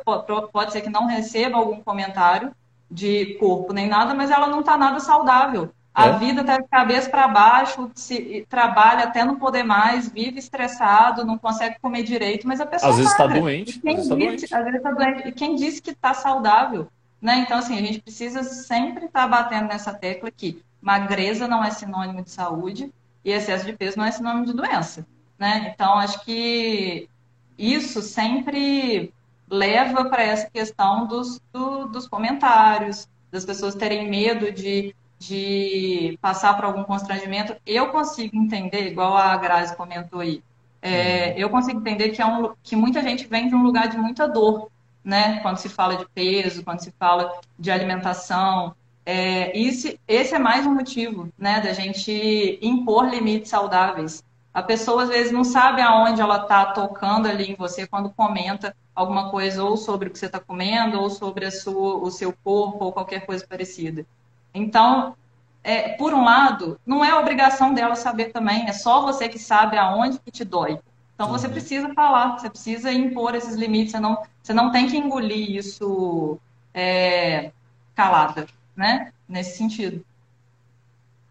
pode 0.52 0.74
ser 0.74 0.82
que 0.82 0.90
não 0.90 1.06
receba 1.06 1.58
algum 1.58 1.82
comentário, 1.82 2.52
de 2.92 3.36
corpo 3.36 3.72
nem 3.72 3.88
nada, 3.88 4.14
mas 4.14 4.30
ela 4.30 4.48
não 4.48 4.60
está 4.60 4.76
nada 4.76 5.00
saudável. 5.00 5.72
A 5.94 6.08
é. 6.08 6.20
vida 6.20 6.42
está 6.42 6.58
de 6.58 6.68
cabeça 6.68 7.10
para 7.10 7.30
baixo, 7.30 7.90
se, 7.96 8.46
trabalha 8.50 9.06
até 9.06 9.24
não 9.24 9.38
poder 9.38 9.64
mais, 9.64 10.10
vive 10.10 10.38
estressado, 10.38 11.26
não 11.26 11.38
consegue 11.38 11.80
comer 11.82 12.04
direito, 12.04 12.46
mas 12.46 12.60
a 12.60 12.66
pessoa. 12.66 12.92
Às 12.92 12.98
vezes 12.98 13.12
está 13.14 13.26
doente. 13.26 13.80
Quem 13.80 13.96
às 13.96 13.96
vezes, 13.96 14.10
tá 14.10 14.16
doente. 14.16 14.54
Às 14.54 14.64
vezes 14.66 14.76
está 14.76 14.92
doente. 14.92 15.28
E 15.30 15.32
quem 15.32 15.56
disse 15.56 15.82
que 15.82 15.92
está 15.92 16.14
saudável? 16.14 16.90
Né? 17.22 17.40
Então, 17.40 17.58
assim, 17.58 17.78
a 17.78 17.82
gente 17.82 18.02
precisa 18.02 18.44
sempre 18.44 19.06
estar 19.06 19.22
tá 19.22 19.28
batendo 19.28 19.70
nessa 19.70 19.94
tecla 19.94 20.30
que 20.30 20.62
magreza 20.82 21.48
não 21.48 21.64
é 21.64 21.72
sinônimo 21.72 22.24
de 22.24 22.32
saúde 22.32 22.92
e 23.24 23.32
excesso 23.32 23.66
de 23.66 23.74
peso 23.74 23.98
não 23.98 24.06
é 24.06 24.12
sinônimo 24.12 24.46
de 24.46 24.54
doença. 24.54 25.06
Né? 25.38 25.72
Então, 25.74 25.94
acho 25.98 26.24
que 26.24 27.10
isso 27.58 28.02
sempre 28.02 29.14
leva 29.50 30.06
para 30.06 30.24
essa 30.24 30.50
questão 30.50 31.08
dos, 31.08 31.42
do, 31.52 31.88
dos 31.88 32.08
comentários, 32.08 33.08
das 33.32 33.46
pessoas 33.46 33.76
terem 33.76 34.10
medo 34.10 34.52
de, 34.52 34.96
de 35.18 36.18
passar 36.22 36.56
por 36.56 36.66
algum 36.66 36.84
constrangimento. 36.84 37.56
Eu 37.66 37.90
consigo 37.90 38.36
entender, 38.36 38.88
igual 38.88 39.16
a 39.18 39.36
Grazi 39.38 39.76
comentou 39.76 40.20
aí, 40.20 40.44
é, 40.82 41.32
uhum. 41.32 41.34
eu 41.38 41.50
consigo 41.50 41.80
entender 41.80 42.10
que, 42.10 42.22
é 42.22 42.26
um, 42.26 42.54
que 42.64 42.76
muita 42.76 43.02
gente 43.02 43.28
vem 43.28 43.50
de 43.50 43.56
um 43.56 43.64
lugar 43.64 43.90
de 43.90 43.98
muita 43.98 44.28
dor, 44.28 44.70
né? 45.04 45.40
Quando 45.42 45.58
se 45.58 45.68
fala 45.68 45.98
de 45.98 46.08
peso, 46.10 46.64
quando 46.64 46.80
se 46.80 46.92
fala 46.92 47.40
de 47.58 47.72
alimentação. 47.72 48.76
É, 49.12 49.60
esse, 49.60 50.00
esse 50.08 50.36
é 50.36 50.38
mais 50.38 50.68
um 50.68 50.76
motivo, 50.76 51.34
né, 51.36 51.60
da 51.62 51.74
gente 51.74 52.60
impor 52.62 53.10
limites 53.10 53.50
saudáveis. 53.50 54.24
A 54.54 54.62
pessoa 54.62 55.02
às 55.02 55.10
vezes 55.10 55.32
não 55.32 55.44
sabe 55.44 55.82
aonde 55.82 56.22
ela 56.22 56.44
está 56.44 56.68
tocando 56.68 57.28
ali 57.28 57.52
em 57.52 57.56
você 57.56 57.88
quando 57.88 58.12
comenta 58.12 58.76
alguma 58.94 59.32
coisa 59.32 59.64
ou 59.64 59.76
sobre 59.78 60.10
o 60.10 60.12
que 60.12 60.20
você 60.20 60.28
está 60.28 60.40
comendo, 60.40 61.02
ou 61.02 61.10
sobre 61.10 61.50
sua, 61.50 61.96
o 61.96 62.12
seu 62.12 62.32
corpo, 62.44 62.86
ou 62.86 62.92
qualquer 62.92 63.26
coisa 63.26 63.44
parecida. 63.48 64.06
Então, 64.54 65.16
é, 65.64 65.90
por 65.94 66.14
um 66.14 66.24
lado, 66.24 66.80
não 66.86 67.04
é 67.04 67.12
obrigação 67.16 67.74
dela 67.74 67.96
saber 67.96 68.26
também, 68.26 68.68
é 68.68 68.74
só 68.74 69.02
você 69.02 69.28
que 69.28 69.40
sabe 69.40 69.76
aonde 69.76 70.20
que 70.20 70.30
te 70.30 70.46
dói. 70.46 70.80
Então 71.16 71.30
você 71.30 71.48
uhum. 71.48 71.54
precisa 71.54 71.92
falar, 71.96 72.38
você 72.38 72.48
precisa 72.48 72.94
impor 72.94 73.34
esses 73.34 73.56
limites, 73.56 73.94
você 73.94 74.00
não, 74.00 74.22
você 74.44 74.54
não 74.54 74.72
tem 74.72 74.86
que 74.86 74.98
engolir 74.98 75.50
isso 75.50 76.40
é, 76.76 77.52
calada. 77.96 78.46
Né? 78.80 79.12
Nesse 79.28 79.58
sentido. 79.58 80.04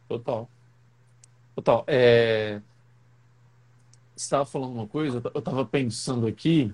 Total. 0.06 0.48
Total. 1.54 1.82
É... 1.86 2.60
Você 4.14 4.24
estava 4.24 4.44
falando 4.44 4.72
uma 4.72 4.86
coisa, 4.86 5.22
eu 5.32 5.38
estava 5.38 5.64
pensando 5.64 6.26
aqui, 6.26 6.72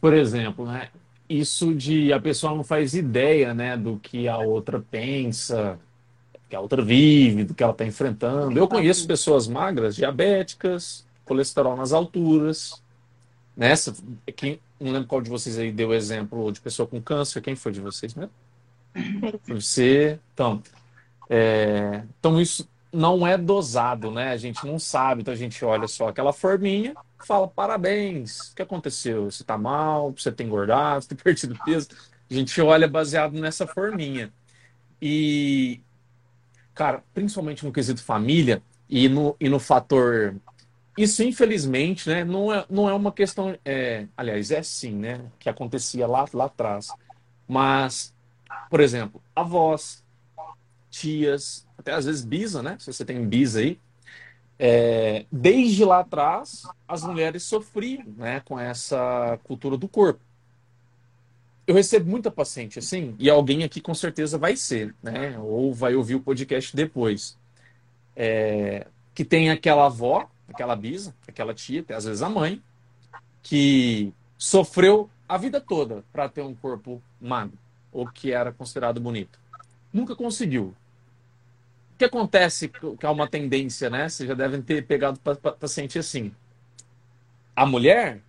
por 0.00 0.12
exemplo, 0.12 0.66
né? 0.66 0.90
Isso 1.28 1.74
de 1.74 2.12
a 2.12 2.20
pessoa 2.20 2.54
não 2.54 2.62
faz 2.62 2.94
ideia, 2.94 3.54
né, 3.54 3.76
do 3.76 3.98
que 3.98 4.28
a 4.28 4.36
outra 4.36 4.78
pensa, 4.78 5.78
que 6.48 6.54
a 6.54 6.60
outra 6.60 6.82
vive, 6.82 7.44
do 7.44 7.54
que 7.54 7.62
ela 7.62 7.72
está 7.72 7.86
enfrentando. 7.86 8.56
Eu 8.56 8.68
conheço 8.68 9.06
pessoas 9.06 9.48
magras, 9.48 9.96
diabéticas, 9.96 11.06
colesterol 11.24 11.74
nas 11.74 11.92
alturas. 11.92 12.82
Nessa, 13.56 13.96
quem, 14.36 14.60
não 14.78 14.92
lembro 14.92 15.08
qual 15.08 15.22
de 15.22 15.30
vocês 15.30 15.58
aí 15.58 15.72
deu 15.72 15.94
exemplo 15.94 16.52
de 16.52 16.60
pessoa 16.60 16.86
com 16.86 17.00
câncer. 17.00 17.40
Quem 17.40 17.56
foi 17.56 17.72
de 17.72 17.80
vocês 17.80 18.14
mesmo? 18.14 18.30
Você. 19.46 20.18
Então, 20.32 20.62
é, 21.28 22.04
então 22.18 22.40
isso 22.40 22.68
não 22.92 23.26
é 23.26 23.36
dosado, 23.36 24.10
né? 24.10 24.30
A 24.30 24.36
gente 24.36 24.64
não 24.64 24.78
sabe, 24.78 25.22
então 25.22 25.34
a 25.34 25.36
gente 25.36 25.64
olha 25.64 25.88
só 25.88 26.08
aquela 26.08 26.32
forminha, 26.32 26.94
fala 27.18 27.48
parabéns, 27.48 28.50
o 28.50 28.54
que 28.54 28.62
aconteceu? 28.62 29.30
Você 29.30 29.42
tá 29.42 29.58
mal, 29.58 30.12
você 30.12 30.30
tem 30.30 30.46
engordado, 30.46 31.02
você 31.02 31.08
tem 31.08 31.18
perdido 31.22 31.58
peso. 31.64 31.88
A 32.30 32.34
gente 32.34 32.60
olha 32.60 32.88
baseado 32.88 33.32
nessa 33.34 33.66
forminha. 33.66 34.32
E, 35.02 35.80
cara, 36.74 37.02
principalmente 37.12 37.64
no 37.64 37.72
quesito 37.72 38.02
família 38.02 38.62
e 38.88 39.08
no, 39.08 39.36
e 39.40 39.48
no 39.48 39.58
fator. 39.58 40.36
Isso, 40.96 41.22
infelizmente, 41.24 42.08
né, 42.08 42.24
não, 42.24 42.52
é, 42.52 42.64
não 42.70 42.88
é 42.88 42.94
uma 42.94 43.12
questão. 43.12 43.58
É, 43.64 44.06
aliás, 44.16 44.50
é 44.50 44.62
sim, 44.62 44.92
né? 44.92 45.20
Que 45.38 45.48
acontecia 45.48 46.06
lá, 46.06 46.24
lá 46.32 46.44
atrás. 46.46 46.88
Mas, 47.46 48.13
por 48.70 48.80
exemplo, 48.80 49.22
avós, 49.34 50.02
tias, 50.90 51.66
até 51.78 51.92
às 51.92 52.04
vezes 52.04 52.24
bisa, 52.24 52.62
né? 52.62 52.76
Se 52.78 52.92
você 52.92 53.04
tem 53.04 53.26
bisa 53.26 53.60
aí. 53.60 53.78
É, 54.58 55.26
desde 55.30 55.84
lá 55.84 56.00
atrás, 56.00 56.62
as 56.86 57.02
mulheres 57.02 57.42
sofriam 57.42 58.04
né, 58.16 58.40
com 58.40 58.58
essa 58.58 59.38
cultura 59.44 59.76
do 59.76 59.88
corpo. 59.88 60.20
Eu 61.66 61.74
recebo 61.74 62.08
muita 62.08 62.30
paciente 62.30 62.78
assim, 62.78 63.16
e 63.18 63.28
alguém 63.28 63.64
aqui 63.64 63.80
com 63.80 63.94
certeza 63.94 64.36
vai 64.38 64.54
ser, 64.54 64.94
né? 65.02 65.38
Ou 65.38 65.72
vai 65.72 65.94
ouvir 65.94 66.14
o 66.14 66.20
podcast 66.20 66.76
depois. 66.76 67.38
É, 68.14 68.86
que 69.14 69.24
tem 69.24 69.50
aquela 69.50 69.86
avó, 69.86 70.28
aquela 70.48 70.76
bisa, 70.76 71.14
aquela 71.26 71.54
tia, 71.54 71.80
até 71.80 71.94
às 71.94 72.04
vezes 72.04 72.22
a 72.22 72.28
mãe, 72.28 72.62
que 73.42 74.12
sofreu 74.36 75.08
a 75.28 75.38
vida 75.38 75.60
toda 75.60 76.04
para 76.12 76.28
ter 76.28 76.42
um 76.42 76.54
corpo 76.54 77.02
magro, 77.20 77.58
ou 77.94 78.06
que 78.06 78.32
era 78.32 78.52
considerado 78.52 79.00
bonito. 79.00 79.38
Nunca 79.92 80.16
conseguiu. 80.16 80.74
O 81.94 81.96
que 81.96 82.04
acontece, 82.04 82.68
que 82.68 83.06
é 83.06 83.08
uma 83.08 83.28
tendência, 83.28 83.88
né? 83.88 84.08
Vocês 84.08 84.28
já 84.28 84.34
devem 84.34 84.60
ter 84.60 84.84
pegado 84.84 85.20
paciente 85.20 85.98
assim. 85.98 86.34
A 87.54 87.64
mulher, 87.64 88.20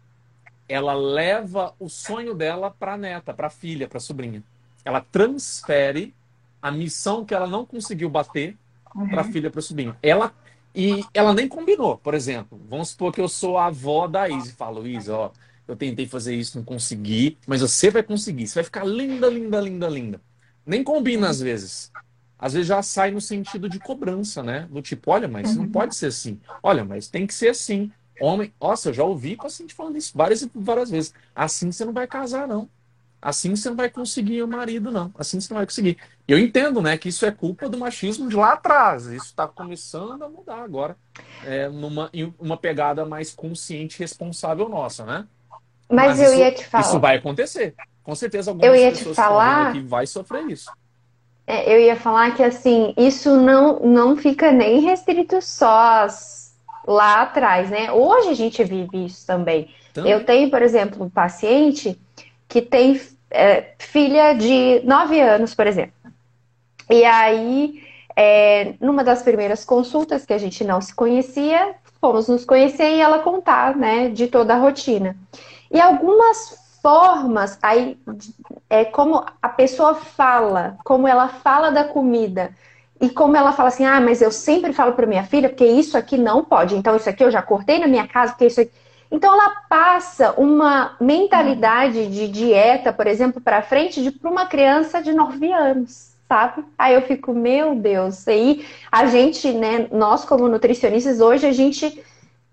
ela 0.69 0.93
leva 0.93 1.73
o 1.79 1.89
sonho 1.89 2.35
dela 2.35 2.69
para 2.69 2.93
a 2.93 2.97
neta, 2.97 3.33
para 3.33 3.47
a 3.47 3.49
filha, 3.49 3.87
para 3.87 3.97
a 3.97 4.01
sobrinha. 4.01 4.43
Ela 4.85 5.01
transfere 5.01 6.13
a 6.61 6.69
missão 6.69 7.25
que 7.25 7.33
ela 7.33 7.47
não 7.47 7.65
conseguiu 7.65 8.07
bater 8.07 8.55
uhum. 8.95 9.09
para 9.09 9.21
a 9.21 9.23
filha, 9.23 9.49
para 9.49 9.59
a 9.59 9.63
sobrinha. 9.63 9.97
Ela 10.03 10.31
e 10.75 11.05
ela 11.13 11.33
nem 11.33 11.47
combinou, 11.47 11.97
por 11.97 12.13
exemplo. 12.13 12.59
Vamos 12.69 12.89
supor 12.89 13.13
que 13.13 13.21
eu 13.21 13.29
sou 13.29 13.57
a 13.57 13.67
avó 13.67 14.07
da 14.07 14.27
Izzy. 14.27 14.51
Falo, 14.51 14.85
Izzy, 14.85 15.09
ó, 15.09 15.31
eu 15.67 15.75
tentei 15.75 16.07
fazer 16.07 16.35
isso, 16.35 16.57
não 16.57 16.65
consegui, 16.65 17.37
mas 17.47 17.61
você 17.61 17.89
vai 17.89 18.03
conseguir. 18.03 18.47
Você 18.47 18.55
vai 18.55 18.63
ficar 18.63 18.85
linda, 18.85 19.27
linda, 19.27 19.59
linda, 19.59 19.87
linda. 19.87 20.21
Nem 20.65 20.83
combina 20.83 21.29
às 21.29 21.39
vezes. 21.39 21.91
Às 22.37 22.53
vezes 22.53 22.67
já 22.67 22.81
sai 22.81 23.11
no 23.11 23.21
sentido 23.21 23.69
de 23.69 23.79
cobrança, 23.79 24.43
né? 24.43 24.67
Do 24.69 24.81
tipo, 24.81 25.11
olha, 25.11 25.27
mas 25.27 25.55
não 25.55 25.63
uhum. 25.63 25.71
pode 25.71 25.95
ser 25.95 26.07
assim. 26.07 26.39
Olha, 26.61 26.83
mas 26.83 27.07
tem 27.07 27.25
que 27.25 27.33
ser 27.33 27.49
assim. 27.49 27.91
Homem, 28.19 28.53
nossa, 28.59 28.89
eu 28.89 28.93
já 28.93 29.03
ouvi 29.03 29.35
paciente 29.35 29.73
falando 29.73 29.97
isso 29.97 30.11
várias 30.15 30.41
e 30.41 30.51
várias 30.53 30.89
vezes. 30.89 31.13
Assim 31.33 31.71
você 31.71 31.83
não 31.85 31.93
vai 31.93 32.07
casar, 32.07 32.47
não. 32.47 32.69
Assim 33.21 33.55
você 33.55 33.69
não 33.69 33.75
vai 33.75 33.89
conseguir 33.89 34.43
o 34.43 34.47
marido, 34.47 34.91
não. 34.91 35.11
Assim 35.17 35.39
você 35.39 35.51
não 35.51 35.57
vai 35.57 35.65
conseguir. 35.65 35.97
Eu 36.27 36.37
entendo, 36.37 36.81
né, 36.81 36.97
que 36.97 37.09
isso 37.09 37.25
é 37.25 37.31
culpa 37.31 37.67
do 37.67 37.77
machismo 37.77 38.29
de 38.29 38.35
lá 38.35 38.53
atrás. 38.53 39.05
Isso 39.07 39.25
está 39.25 39.47
começando 39.47 40.21
a 40.23 40.29
mudar 40.29 40.61
agora. 40.61 40.95
É, 41.43 41.67
numa 41.67 42.09
em 42.13 42.33
uma 42.37 42.57
pegada 42.57 43.05
mais 43.05 43.33
consciente 43.33 43.95
e 43.95 43.99
responsável 43.99 44.69
nossa, 44.69 45.05
né? 45.05 45.27
Mas, 45.89 46.17
Mas 46.17 46.21
eu 46.21 46.33
isso, 46.33 46.39
ia 46.39 46.51
te 46.51 46.65
falar. 46.65 46.83
Isso 46.83 46.99
vai 46.99 47.17
acontecer. 47.17 47.75
Com 48.03 48.15
certeza 48.15 48.51
algumas 48.51 48.67
eu 48.67 48.75
ia 48.75 48.91
pessoas 48.91 49.15
te 49.15 49.21
falar... 49.21 49.69
aqui 49.69 49.79
vai 49.81 50.05
sofrer 50.07 50.45
isso. 50.47 50.71
É, 51.47 51.73
eu 51.73 51.79
ia 51.79 51.95
falar 51.95 52.35
que 52.35 52.41
assim, 52.41 52.93
isso 52.97 53.37
não, 53.37 53.79
não 53.79 54.17
fica 54.17 54.51
nem 54.51 54.79
restrito 54.79 55.39
só 55.41 56.07
lá 56.87 57.21
atrás, 57.21 57.69
né? 57.69 57.91
Hoje 57.91 58.29
a 58.29 58.33
gente 58.33 58.63
vive 58.63 59.05
isso 59.05 59.25
também. 59.25 59.69
também. 59.93 60.11
Eu 60.11 60.23
tenho, 60.23 60.49
por 60.49 60.61
exemplo, 60.61 61.05
um 61.05 61.09
paciente 61.09 61.99
que 62.47 62.61
tem 62.61 62.99
é, 63.29 63.73
filha 63.77 64.33
de 64.33 64.81
9 64.83 65.19
anos, 65.19 65.53
por 65.53 65.67
exemplo. 65.67 65.93
E 66.89 67.03
aí, 67.03 67.83
é, 68.15 68.73
numa 68.79 69.03
das 69.03 69.21
primeiras 69.21 69.65
consultas 69.65 70.25
que 70.25 70.33
a 70.33 70.37
gente 70.37 70.63
não 70.63 70.79
se 70.79 70.93
conhecia, 70.93 71.75
fomos 71.99 72.27
nos 72.27 72.45
conhecer 72.45 72.95
e 72.95 73.01
ela 73.01 73.19
contar, 73.19 73.75
né, 73.75 74.09
de 74.09 74.27
toda 74.27 74.53
a 74.53 74.57
rotina. 74.57 75.15
E 75.75 75.81
algumas 75.81 76.57
formas, 76.81 77.59
aí 77.61 77.99
é 78.69 78.85
como 78.85 79.25
a 79.41 79.49
pessoa 79.49 79.93
fala, 79.93 80.77
como 80.85 81.05
ela 81.05 81.27
fala 81.27 81.69
da 81.69 81.83
comida. 81.83 82.55
E 83.01 83.09
como 83.09 83.35
ela 83.35 83.51
fala 83.51 83.67
assim, 83.67 83.83
ah, 83.83 83.99
mas 83.99 84.21
eu 84.21 84.31
sempre 84.31 84.71
falo 84.71 84.93
para 84.93 85.05
minha 85.05 85.25
filha, 85.25 85.49
porque 85.49 85.65
isso 85.65 85.97
aqui 85.97 86.17
não 86.17 86.45
pode. 86.45 86.77
Então, 86.77 86.95
isso 86.95 87.09
aqui 87.09 87.25
eu 87.25 87.29
já 87.29 87.41
cortei 87.41 87.77
na 87.77 87.87
minha 87.87 88.07
casa, 88.07 88.31
porque 88.31 88.45
isso 88.45 88.61
aqui. 88.61 88.71
Então, 89.11 89.33
ela 89.33 89.49
passa 89.67 90.33
uma 90.37 90.95
mentalidade 91.01 92.07
de 92.07 92.29
dieta, 92.29 92.93
por 92.93 93.05
exemplo, 93.05 93.41
para 93.41 93.61
frente 93.61 94.09
para 94.11 94.31
uma 94.31 94.45
criança 94.45 95.01
de 95.01 95.11
9 95.11 95.51
anos, 95.51 96.13
sabe? 96.25 96.63
Aí 96.77 96.93
eu 96.93 97.01
fico, 97.01 97.33
meu 97.33 97.75
Deus. 97.75 98.25
Aí 98.29 98.65
a 98.89 99.07
gente, 99.07 99.51
né, 99.51 99.89
nós 99.91 100.23
como 100.23 100.47
nutricionistas, 100.47 101.19
hoje 101.19 101.45
a 101.45 101.51
gente 101.51 102.01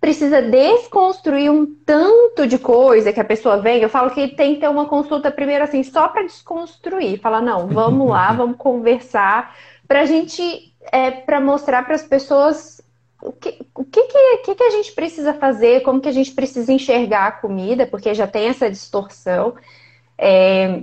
precisa 0.02 0.42
desconstruir 0.42 1.48
um 1.48 1.64
tanto 1.86 2.44
de 2.44 2.58
coisa 2.58 3.12
que 3.12 3.20
a 3.20 3.24
pessoa 3.24 3.58
vem. 3.58 3.80
Eu 3.80 3.88
falo 3.88 4.10
que 4.10 4.26
tem 4.34 4.54
que 4.54 4.60
ter 4.60 4.68
uma 4.68 4.86
consulta 4.86 5.30
primeiro 5.30 5.62
assim, 5.62 5.84
só 5.84 6.08
para 6.08 6.24
desconstruir. 6.24 7.20
Falar, 7.20 7.40
não, 7.40 7.68
vamos 7.68 8.10
lá, 8.10 8.32
vamos 8.34 8.56
conversar, 8.56 9.56
para 9.86 10.00
a 10.00 10.04
gente, 10.04 10.74
é, 10.90 11.12
para 11.12 11.40
mostrar 11.40 11.84
para 11.84 11.94
as 11.94 12.02
pessoas 12.02 12.82
o 13.22 13.30
que, 13.30 13.64
o 13.76 13.84
que, 13.84 14.02
que, 14.42 14.54
que, 14.56 14.64
a 14.64 14.70
gente 14.70 14.90
precisa 14.90 15.34
fazer, 15.34 15.82
como 15.82 16.00
que 16.00 16.08
a 16.08 16.12
gente 16.12 16.32
precisa 16.32 16.72
enxergar 16.72 17.28
a 17.28 17.32
comida, 17.32 17.86
porque 17.86 18.12
já 18.12 18.26
tem 18.26 18.48
essa 18.48 18.68
distorção. 18.68 19.54
É, 20.18 20.82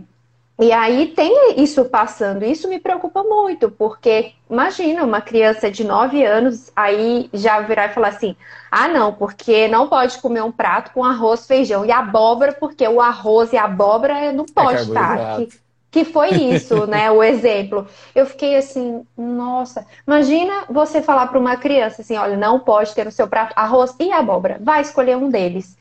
e 0.59 0.73
aí 0.73 1.07
tem 1.07 1.61
isso 1.63 1.85
passando, 1.85 2.43
isso 2.43 2.67
me 2.67 2.81
preocupa 2.81 3.23
muito, 3.23 3.71
porque 3.71 4.33
imagina 4.49 5.05
uma 5.05 5.21
criança 5.21 5.71
de 5.71 5.85
9 5.85 6.21
anos 6.25 6.69
aí 6.75 7.29
já 7.33 7.61
virar 7.61 7.85
e 7.85 7.93
falar 7.93 8.09
assim: 8.09 8.35
ah, 8.69 8.89
não, 8.89 9.13
porque 9.13 9.69
não 9.69 9.87
pode 9.87 10.17
comer 10.17 10.43
um 10.43 10.51
prato 10.51 10.91
com 10.91 11.05
arroz, 11.05 11.47
feijão 11.47 11.85
e 11.85 11.91
abóbora, 11.93 12.51
porque 12.51 12.85
o 12.85 12.99
arroz 12.99 13.53
e 13.53 13.57
a 13.57 13.63
abóbora 13.63 14.33
não 14.33 14.43
é 14.43 14.53
pode 14.53 14.79
é 14.79 14.81
estar. 14.81 15.37
Que, 15.37 15.49
que 15.91 16.03
foi 16.03 16.31
isso, 16.31 16.85
né? 16.91 17.09
O 17.09 17.23
exemplo. 17.23 17.87
Eu 18.13 18.25
fiquei 18.25 18.57
assim, 18.57 19.07
nossa, 19.17 19.87
imagina 20.05 20.65
você 20.69 21.01
falar 21.01 21.27
para 21.27 21.39
uma 21.39 21.55
criança 21.55 22.01
assim: 22.01 22.17
olha, 22.17 22.35
não 22.35 22.59
pode 22.59 22.93
ter 22.93 23.05
no 23.05 23.13
seu 23.13 23.29
prato 23.29 23.53
arroz 23.55 23.95
e 23.97 24.11
abóbora, 24.11 24.59
vai 24.61 24.81
escolher 24.81 25.15
um 25.15 25.29
deles. 25.29 25.77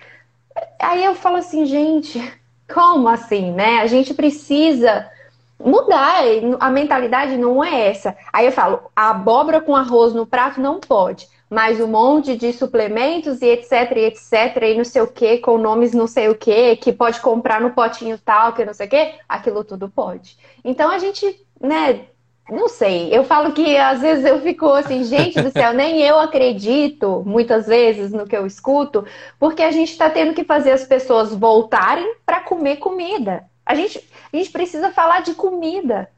Aí 0.78 1.04
eu 1.04 1.16
falo 1.16 1.36
assim, 1.36 1.66
gente 1.66 2.37
como 2.72 3.08
assim, 3.08 3.52
né? 3.52 3.80
A 3.80 3.86
gente 3.86 4.14
precisa 4.14 5.10
mudar, 5.58 6.22
a 6.60 6.70
mentalidade 6.70 7.36
não 7.36 7.62
é 7.64 7.88
essa. 7.88 8.16
Aí 8.32 8.46
eu 8.46 8.52
falo, 8.52 8.80
a 8.94 9.10
abóbora 9.10 9.60
com 9.60 9.74
arroz 9.74 10.14
no 10.14 10.26
prato 10.26 10.60
não 10.60 10.78
pode, 10.78 11.28
mas 11.50 11.80
um 11.80 11.88
monte 11.88 12.36
de 12.36 12.52
suplementos 12.52 13.42
e 13.42 13.46
etc, 13.46 13.96
e 13.96 14.00
etc, 14.00 14.62
e 14.62 14.76
não 14.76 14.84
sei 14.84 15.02
o 15.02 15.08
que, 15.08 15.38
com 15.38 15.58
nomes 15.58 15.92
não 15.92 16.06
sei 16.06 16.28
o 16.28 16.34
que, 16.34 16.76
que 16.76 16.92
pode 16.92 17.20
comprar 17.20 17.60
no 17.60 17.70
potinho 17.70 18.18
tal, 18.18 18.52
que 18.52 18.64
não 18.64 18.74
sei 18.74 18.86
o 18.86 18.90
que, 18.90 19.14
aquilo 19.28 19.64
tudo 19.64 19.88
pode. 19.88 20.38
Então 20.64 20.90
a 20.90 20.98
gente, 20.98 21.44
né, 21.60 22.06
não 22.50 22.68
sei, 22.68 23.14
eu 23.14 23.24
falo 23.24 23.52
que 23.52 23.76
às 23.76 24.00
vezes 24.00 24.24
eu 24.24 24.40
fico 24.40 24.66
assim, 24.72 25.04
gente 25.04 25.40
do 25.40 25.50
céu, 25.50 25.72
nem 25.74 26.00
eu 26.00 26.18
acredito 26.18 27.22
muitas 27.26 27.66
vezes 27.66 28.10
no 28.10 28.26
que 28.26 28.36
eu 28.36 28.46
escuto, 28.46 29.06
porque 29.38 29.62
a 29.62 29.70
gente 29.70 29.92
está 29.92 30.08
tendo 30.08 30.34
que 30.34 30.44
fazer 30.44 30.72
as 30.72 30.84
pessoas 30.84 31.34
voltarem 31.34 32.16
para 32.24 32.40
comer 32.40 32.76
comida. 32.76 33.44
A 33.66 33.74
gente, 33.74 34.02
a 34.32 34.36
gente 34.36 34.50
precisa 34.50 34.90
falar 34.90 35.20
de 35.20 35.34
comida. 35.34 36.10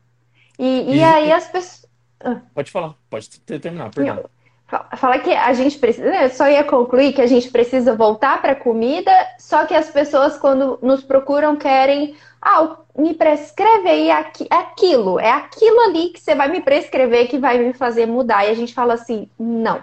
E, 0.58 0.64
e, 0.64 0.96
e 0.96 1.02
aí 1.02 1.32
as 1.32 1.48
pessoas. 1.48 1.86
Ah. 2.20 2.40
Pode 2.54 2.70
falar, 2.70 2.94
pode 3.08 3.28
terminar, 3.40 3.90
perdão. 3.90 4.24
Fala 4.96 5.18
que 5.18 5.34
a 5.34 5.52
gente 5.52 5.78
precisa, 5.78 6.06
eu 6.06 6.30
só 6.30 6.48
ia 6.48 6.62
concluir 6.62 7.12
que 7.12 7.20
a 7.20 7.26
gente 7.26 7.50
precisa 7.50 7.96
voltar 7.96 8.40
para 8.40 8.52
a 8.52 8.56
comida, 8.56 9.10
só 9.36 9.66
que 9.66 9.74
as 9.74 9.90
pessoas 9.90 10.38
quando 10.38 10.78
nos 10.80 11.02
procuram 11.02 11.56
querem, 11.56 12.14
ah, 12.40 12.76
me 12.96 13.12
prescreve 13.14 13.88
aí 13.88 14.10
aquilo, 14.10 15.18
é 15.18 15.30
aquilo 15.30 15.80
ali 15.80 16.10
que 16.10 16.20
você 16.20 16.36
vai 16.36 16.48
me 16.48 16.60
prescrever 16.60 17.28
que 17.28 17.36
vai 17.38 17.58
me 17.58 17.72
fazer 17.72 18.06
mudar. 18.06 18.46
E 18.46 18.50
a 18.50 18.54
gente 18.54 18.72
fala 18.72 18.94
assim, 18.94 19.28
não. 19.38 19.82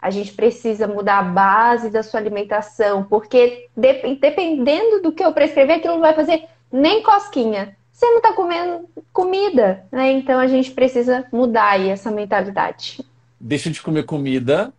A 0.00 0.10
gente 0.10 0.32
precisa 0.32 0.86
mudar 0.86 1.18
a 1.18 1.22
base 1.22 1.90
da 1.90 2.02
sua 2.02 2.20
alimentação, 2.20 3.02
porque 3.04 3.68
dependendo 3.76 5.02
do 5.02 5.12
que 5.12 5.24
eu 5.24 5.32
prescrever, 5.32 5.76
aquilo 5.76 5.94
não 5.94 6.00
vai 6.00 6.14
fazer 6.14 6.44
nem 6.72 7.02
cosquinha. 7.02 7.76
Você 7.90 8.06
não 8.06 8.16
está 8.18 8.32
comendo 8.32 8.88
comida, 9.12 9.84
né? 9.92 10.12
Então 10.12 10.38
a 10.38 10.46
gente 10.46 10.70
precisa 10.70 11.26
mudar 11.30 11.70
aí 11.72 11.90
essa 11.90 12.10
mentalidade 12.10 13.04
deixa 13.40 13.70
de 13.70 13.80
comer 13.80 14.04
comida 14.04 14.72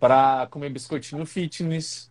para 0.00 0.46
comer 0.48 0.70
biscoitinho 0.70 1.26
fitness, 1.26 2.10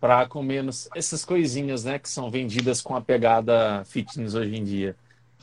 para 0.00 0.26
comer 0.26 0.64
essas 0.94 1.24
coisinhas, 1.24 1.84
né, 1.84 1.98
que 1.98 2.08
são 2.08 2.30
vendidas 2.30 2.80
com 2.80 2.96
a 2.96 3.00
pegada 3.00 3.84
fitness 3.84 4.34
hoje 4.34 4.56
em 4.56 4.64
dia. 4.64 4.96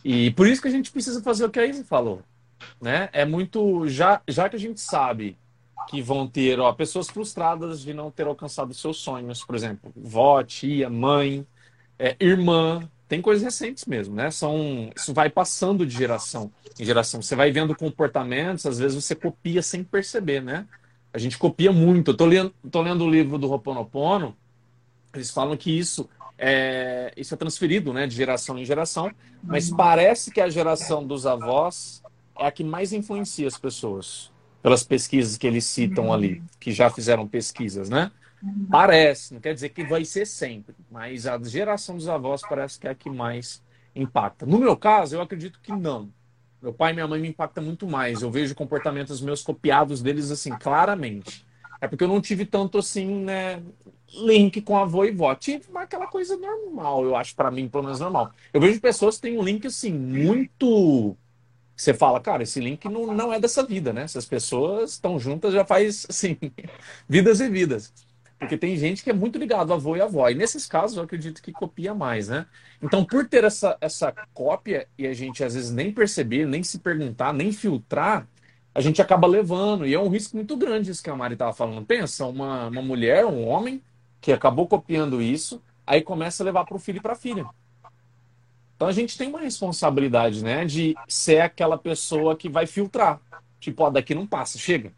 E 0.04 0.32
por 0.32 0.48
isso 0.48 0.62
que 0.62 0.68
a 0.68 0.72
gente 0.72 0.92
precisa 0.92 1.22
fazer 1.22 1.46
o 1.46 1.50
que 1.50 1.60
a 1.60 1.66
Isa 1.66 1.84
falou, 1.84 2.22
né? 2.82 3.10
É 3.12 3.26
muito 3.26 3.88
já 3.88 4.22
já 4.28 4.50
que 4.50 4.56
a 4.56 4.60
gente 4.60 4.80
sabe 4.80 5.38
que 5.88 6.02
vão 6.02 6.28
ter 6.28 6.60
ó, 6.60 6.72
pessoas 6.74 7.10
frustradas 7.10 7.82
de 7.82 7.94
não 7.94 8.12
ter 8.12 8.28
alcançado 8.28 8.74
seus 8.74 8.98
sonhos, 8.98 9.44
por 9.44 9.56
exemplo, 9.56 9.92
vó, 9.96 10.42
tia, 10.44 10.90
mãe, 10.90 11.46
é, 11.98 12.16
irmã, 12.20 12.90
tem 13.08 13.22
coisas 13.22 13.44
recentes 13.44 13.86
mesmo, 13.86 14.16
né? 14.16 14.32
São, 14.32 14.90
isso 14.96 15.14
vai 15.14 15.30
passando 15.30 15.86
de 15.86 15.96
geração 15.96 16.52
em 16.80 16.84
geração. 16.84 17.22
Você 17.22 17.36
vai 17.36 17.52
vendo 17.52 17.76
comportamentos, 17.76 18.66
às 18.66 18.80
vezes 18.80 19.04
você 19.04 19.14
copia 19.14 19.62
sem 19.62 19.84
perceber, 19.84 20.42
né? 20.42 20.66
A 21.14 21.18
gente 21.18 21.38
copia 21.38 21.72
muito. 21.72 22.12
Eu 22.12 22.18
tô 22.18 22.26
lendo, 22.26 22.54
tô 22.72 22.82
lendo 22.82 23.04
o 23.04 23.10
livro 23.10 23.38
do 23.38 23.48
Roponopono, 23.48 24.36
eles 25.14 25.32
falam 25.32 25.56
que 25.56 25.72
isso 25.72 26.10
é, 26.38 27.14
isso 27.16 27.34
é 27.34 27.38
transferido, 27.38 27.94
né, 27.94 28.06
de 28.08 28.16
geração 28.16 28.58
em 28.58 28.66
geração, 28.66 29.12
mas 29.42 29.70
parece 29.70 30.32
que 30.32 30.42
a 30.42 30.50
geração 30.50 31.06
dos 31.06 31.26
avós 31.26 32.04
é 32.38 32.48
a 32.48 32.52
que 32.52 32.64
mais 32.64 32.92
influencia 32.92 33.48
as 33.48 33.58
pessoas, 33.58 34.32
pelas 34.62 34.84
pesquisas 34.84 35.38
que 35.38 35.48
eles 35.48 35.64
citam 35.66 36.12
ali, 36.12 36.44
que 36.60 36.72
já 36.72 36.90
fizeram 36.90 37.28
pesquisas, 37.28 37.90
né? 37.90 38.12
Parece, 38.70 39.34
não 39.34 39.42
quer 39.42 39.54
dizer 39.54 39.70
que 39.70 39.84
vai 39.84 40.06
ser 40.06 40.26
sempre, 40.26 40.76
mas 40.92 41.26
a 41.26 41.38
geração 41.42 41.96
dos 41.96 42.08
avós 42.08 42.42
parece 42.42 42.80
que 42.80 42.88
é 42.88 42.92
a 42.92 42.96
que 42.96 43.10
mais 43.10 43.64
impacta. 43.96 44.46
No 44.46 44.60
meu 44.60 44.76
caso, 44.76 45.16
eu 45.16 45.22
acredito 45.22 45.60
que 45.62 45.72
não. 45.72 46.10
Meu 46.62 46.74
pai 46.74 46.92
e 46.92 46.94
minha 46.96 47.08
mãe 47.08 47.22
me 47.22 47.30
impactam 47.30 47.64
muito 47.64 47.88
mais. 47.88 48.22
Eu 48.22 48.32
vejo 48.32 48.56
comportamentos 48.56 49.22
meus 49.22 49.44
copiados 49.44 50.02
deles 50.02 50.32
assim, 50.32 50.52
claramente. 50.58 51.46
É 51.80 51.88
porque 51.88 52.04
eu 52.04 52.08
não 52.08 52.22
tive 52.22 52.46
tanto 52.46 52.78
assim, 52.78 53.06
né, 53.06 53.62
link 54.14 54.62
com 54.62 54.78
avô 54.78 55.06
e 55.06 55.12
vó. 55.12 55.34
Tive 55.36 55.66
aquela 55.76 56.08
coisa 56.08 56.38
normal, 56.38 57.04
eu 57.04 57.16
acho, 57.16 57.36
para 57.36 57.52
mim, 57.52 57.68
pelo 57.68 57.84
menos 57.84 58.00
normal. 58.00 58.32
Eu 58.54 58.62
vejo 58.62 58.80
pessoas 58.80 59.16
que 59.16 59.24
têm 59.24 59.38
um 59.38 59.44
link 59.44 59.68
assim, 59.68 59.94
muito. 59.94 61.16
Você 61.76 61.94
fala, 61.94 62.20
cara, 62.22 62.44
esse 62.44 62.60
link 62.60 62.86
não, 62.86 63.14
não 63.14 63.34
é 63.34 63.40
dessa 63.40 63.64
vida, 63.64 63.92
né? 63.92 64.04
Essas 64.04 64.26
pessoas 64.26 64.92
estão 64.92 65.20
juntas 65.20 65.54
já 65.54 65.66
faz, 65.66 66.06
assim, 66.10 66.38
vidas 67.08 67.42
e 67.42 67.50
vidas. 67.50 67.94
Porque 68.38 68.58
tem 68.58 68.76
gente 68.76 69.04
que 69.04 69.10
é 69.10 69.14
muito 69.14 69.40
ligado 69.40 69.74
avô 69.74 69.96
e 69.96 70.02
avó. 70.02 70.30
E 70.30 70.36
nesses 70.36 70.66
casos 70.66 70.98
eu 70.98 71.04
acredito 71.04 71.42
que 71.42 71.52
copia 71.52 71.94
mais, 71.94 72.28
né? 72.28 72.46
Então, 72.82 73.04
por 73.06 73.28
ter 73.28 73.44
essa, 73.44 73.78
essa 73.80 74.12
cópia 74.34 74.88
e 74.98 75.08
a 75.08 75.14
gente 75.14 75.44
às 75.44 75.54
vezes 75.54 75.72
nem 75.72 75.92
perceber, 75.92 76.46
nem 76.46 76.62
se 76.62 76.80
perguntar, 76.80 77.34
nem 77.34 77.52
filtrar, 77.52 78.28
a 78.74 78.82
gente 78.82 79.02
acaba 79.02 79.26
levando. 79.26 79.88
E 79.88 79.94
é 79.94 80.00
um 80.00 80.10
risco 80.10 80.36
muito 80.36 80.58
grande 80.58 80.92
isso 80.92 81.02
que 81.02 81.10
a 81.10 81.16
Mari 81.16 81.34
estava 81.34 81.54
falando. 81.54 81.86
Pensa, 81.86 82.26
uma, 82.26 82.68
uma 82.68 82.82
mulher, 82.82 83.26
um 83.26 83.48
homem, 83.48 83.82
que 84.20 84.34
acabou 84.34 84.68
copiando 84.68 85.22
isso, 85.22 85.62
aí 85.88 86.02
começa 86.02 86.44
a 86.44 86.46
levar 86.46 86.66
para 86.66 86.76
o 86.76 86.80
filho 86.80 86.98
e 86.98 87.02
para 87.02 87.14
a 87.14 87.16
filha. 87.16 87.46
Então 88.76 88.88
a 88.88 88.92
gente 88.92 89.18
tem 89.18 89.30
uma 89.30 89.40
responsabilidade, 89.40 90.44
né? 90.44 90.66
De 90.66 90.94
ser 91.08 91.40
aquela 91.40 91.78
pessoa 91.78 92.36
que 92.36 92.50
vai 92.50 92.68
filtrar. 92.68 93.22
Tipo, 93.60 93.84
ó, 93.84 93.90
daqui 93.90 94.14
não 94.14 94.28
passa, 94.28 94.58
chega. 94.58 94.92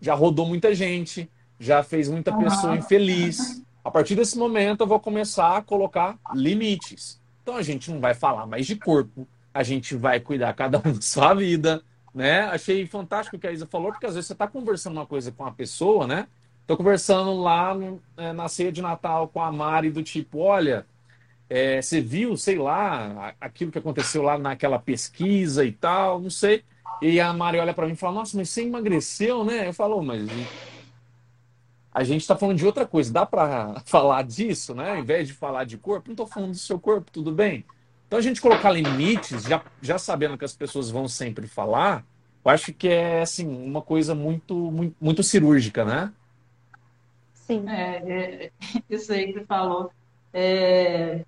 Já 0.00 0.14
rodou 0.14 0.46
muita 0.46 0.74
gente, 0.74 1.30
já 1.58 1.82
fez 1.82 2.08
muita 2.08 2.36
pessoa 2.36 2.76
infeliz. 2.76 3.62
A 3.84 3.90
partir 3.90 4.14
desse 4.14 4.36
momento, 4.36 4.82
eu 4.82 4.86
vou 4.86 5.00
começar 5.00 5.56
a 5.56 5.62
colocar 5.62 6.18
limites. 6.34 7.20
Então, 7.42 7.56
a 7.56 7.62
gente 7.62 7.90
não 7.90 8.00
vai 8.00 8.14
falar 8.14 8.46
mais 8.46 8.66
de 8.66 8.76
corpo, 8.76 9.26
a 9.54 9.62
gente 9.62 9.94
vai 9.94 10.18
cuidar 10.20 10.52
cada 10.54 10.78
um 10.78 10.92
da 10.92 11.00
sua 11.00 11.34
vida, 11.34 11.82
né? 12.14 12.40
Achei 12.42 12.86
fantástico 12.86 13.36
o 13.36 13.38
que 13.38 13.46
a 13.46 13.52
Isa 13.52 13.66
falou, 13.66 13.92
porque 13.92 14.06
às 14.06 14.14
vezes 14.14 14.26
você 14.26 14.32
está 14.32 14.48
conversando 14.48 14.94
uma 14.94 15.06
coisa 15.06 15.30
com 15.30 15.44
a 15.44 15.52
pessoa, 15.52 16.06
né? 16.06 16.26
Estou 16.62 16.76
conversando 16.76 17.40
lá 17.40 17.72
no, 17.74 18.02
é, 18.16 18.32
na 18.32 18.48
ceia 18.48 18.72
de 18.72 18.82
Natal 18.82 19.28
com 19.28 19.40
a 19.40 19.52
Mari, 19.52 19.90
do 19.90 20.02
tipo, 20.02 20.40
olha, 20.40 20.84
é, 21.48 21.80
você 21.80 22.00
viu, 22.00 22.36
sei 22.36 22.58
lá, 22.58 23.34
aquilo 23.40 23.70
que 23.70 23.78
aconteceu 23.78 24.22
lá 24.22 24.36
naquela 24.36 24.78
pesquisa 24.78 25.64
e 25.64 25.70
tal, 25.70 26.20
não 26.20 26.30
sei. 26.30 26.64
E 27.00 27.20
a 27.20 27.32
Mari 27.32 27.60
olha 27.60 27.72
para 27.72 27.86
mim 27.86 27.92
e 27.92 27.96
fala, 27.96 28.14
nossa, 28.14 28.36
mas 28.36 28.50
você 28.50 28.62
emagreceu, 28.62 29.44
né? 29.44 29.68
Eu 29.68 29.72
falo, 29.72 30.02
mas 30.02 30.28
a 31.96 32.04
gente 32.04 32.20
está 32.20 32.36
falando 32.36 32.58
de 32.58 32.66
outra 32.66 32.84
coisa. 32.84 33.10
Dá 33.10 33.24
para 33.24 33.80
falar 33.86 34.22
disso, 34.22 34.74
né? 34.74 34.90
Ao 34.90 34.98
invés 34.98 35.26
de 35.26 35.32
falar 35.32 35.64
de 35.64 35.78
corpo, 35.78 36.08
não 36.08 36.12
estou 36.12 36.26
falando 36.26 36.50
do 36.50 36.58
seu 36.58 36.78
corpo, 36.78 37.10
tudo 37.10 37.32
bem? 37.32 37.64
Então 38.06 38.18
a 38.18 38.22
gente 38.22 38.38
colocar 38.38 38.70
limites, 38.70 39.44
já, 39.44 39.64
já 39.80 39.98
sabendo 39.98 40.36
que 40.36 40.44
as 40.44 40.54
pessoas 40.54 40.90
vão 40.90 41.08
sempre 41.08 41.46
falar, 41.48 42.04
eu 42.44 42.50
acho 42.50 42.72
que 42.74 42.86
é 42.86 43.22
assim 43.22 43.48
uma 43.48 43.80
coisa 43.80 44.14
muito 44.14 44.54
muito, 44.70 44.94
muito 45.00 45.22
cirúrgica, 45.22 45.86
né? 45.86 46.12
Sim. 47.32 47.64
É, 47.66 47.96
é, 47.96 48.50
isso 48.90 49.10
aí 49.10 49.28
que 49.32 49.40
você 49.40 49.46
falou. 49.46 49.90
É, 50.34 51.24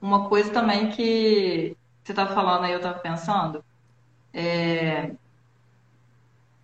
uma 0.00 0.26
coisa 0.26 0.50
também 0.50 0.90
que 0.90 1.76
você 2.02 2.12
está 2.12 2.26
falando 2.28 2.64
aí, 2.64 2.72
eu 2.72 2.78
estava 2.78 2.98
pensando, 2.98 3.62
é, 4.32 5.12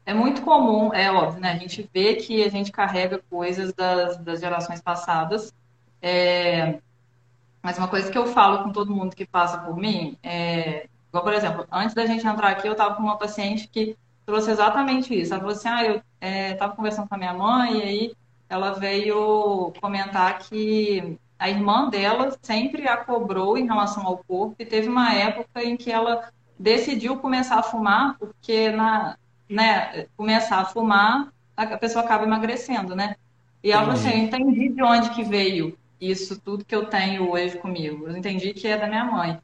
é 0.09 0.15
muito 0.15 0.41
comum, 0.41 0.91
é 0.95 1.13
óbvio, 1.13 1.39
né? 1.39 1.53
A 1.53 1.59
gente 1.59 1.87
vê 1.93 2.15
que 2.15 2.43
a 2.43 2.49
gente 2.49 2.73
carrega 2.73 3.21
coisas 3.29 3.75
das, 3.75 4.17
das 4.17 4.41
gerações 4.41 4.81
passadas. 4.81 5.53
É, 6.01 6.81
mas 7.63 7.77
uma 7.77 7.89
coisa 7.89 8.11
que 8.11 8.17
eu 8.17 8.27
falo 8.27 8.65
com 8.65 8.73
todo 8.73 8.95
mundo 8.95 9.15
que 9.15 9.27
passa 9.27 9.59
por 9.59 9.77
mim 9.77 10.17
é. 10.23 10.87
Igual, 11.11 11.25
por 11.25 11.35
exemplo, 11.35 11.67
antes 11.71 11.95
da 11.95 12.07
gente 12.07 12.27
entrar 12.27 12.49
aqui, 12.49 12.67
eu 12.67 12.73
estava 12.73 12.95
com 12.95 13.03
uma 13.03 13.19
paciente 13.19 13.69
que 13.69 13.99
trouxe 14.25 14.51
exatamente 14.51 15.15
isso. 15.15 15.35
Ela 15.35 15.43
falou 15.43 15.55
assim: 15.55 15.69
ah, 15.69 15.85
eu 15.85 16.03
estava 16.53 16.73
é, 16.73 16.77
conversando 16.77 17.07
com 17.07 17.15
a 17.15 17.19
minha 17.19 17.35
mãe, 17.35 17.77
e 17.77 17.83
aí 17.83 18.17
ela 18.49 18.71
veio 18.73 19.75
comentar 19.79 20.39
que 20.39 21.19
a 21.39 21.51
irmã 21.51 21.91
dela 21.91 22.35
sempre 22.41 22.89
a 22.89 22.97
cobrou 22.97 23.59
em 23.59 23.67
relação 23.67 24.07
ao 24.07 24.17
corpo, 24.17 24.57
e 24.59 24.65
teve 24.65 24.89
uma 24.89 25.13
época 25.13 25.63
em 25.63 25.77
que 25.77 25.93
ela 25.93 26.31
decidiu 26.59 27.19
começar 27.19 27.59
a 27.59 27.63
fumar, 27.63 28.17
porque 28.19 28.71
na, 28.71 29.19
né, 29.49 30.07
começar 30.17 30.59
a 30.59 30.65
fumar, 30.65 31.33
a 31.57 31.77
pessoa 31.77 32.05
acaba 32.05 32.25
emagrecendo, 32.25 32.95
né? 32.95 33.17
E 33.63 33.73
ela 33.73 33.83
falou 33.83 33.97
assim, 33.97 34.11
eu 34.11 34.19
entendi 34.19 34.69
de 34.69 34.83
onde 34.83 35.11
que 35.11 35.25
veio 35.25 35.77
isso 36.01 36.41
tudo 36.41 36.65
que 36.65 36.75
eu 36.75 36.87
tenho 36.87 37.31
hoje 37.31 37.59
comigo. 37.59 38.07
Eu 38.09 38.17
entendi 38.17 38.55
que 38.55 38.69
é 38.69 38.77
da 38.77 38.87
minha 38.87 39.05
mãe. 39.05 39.41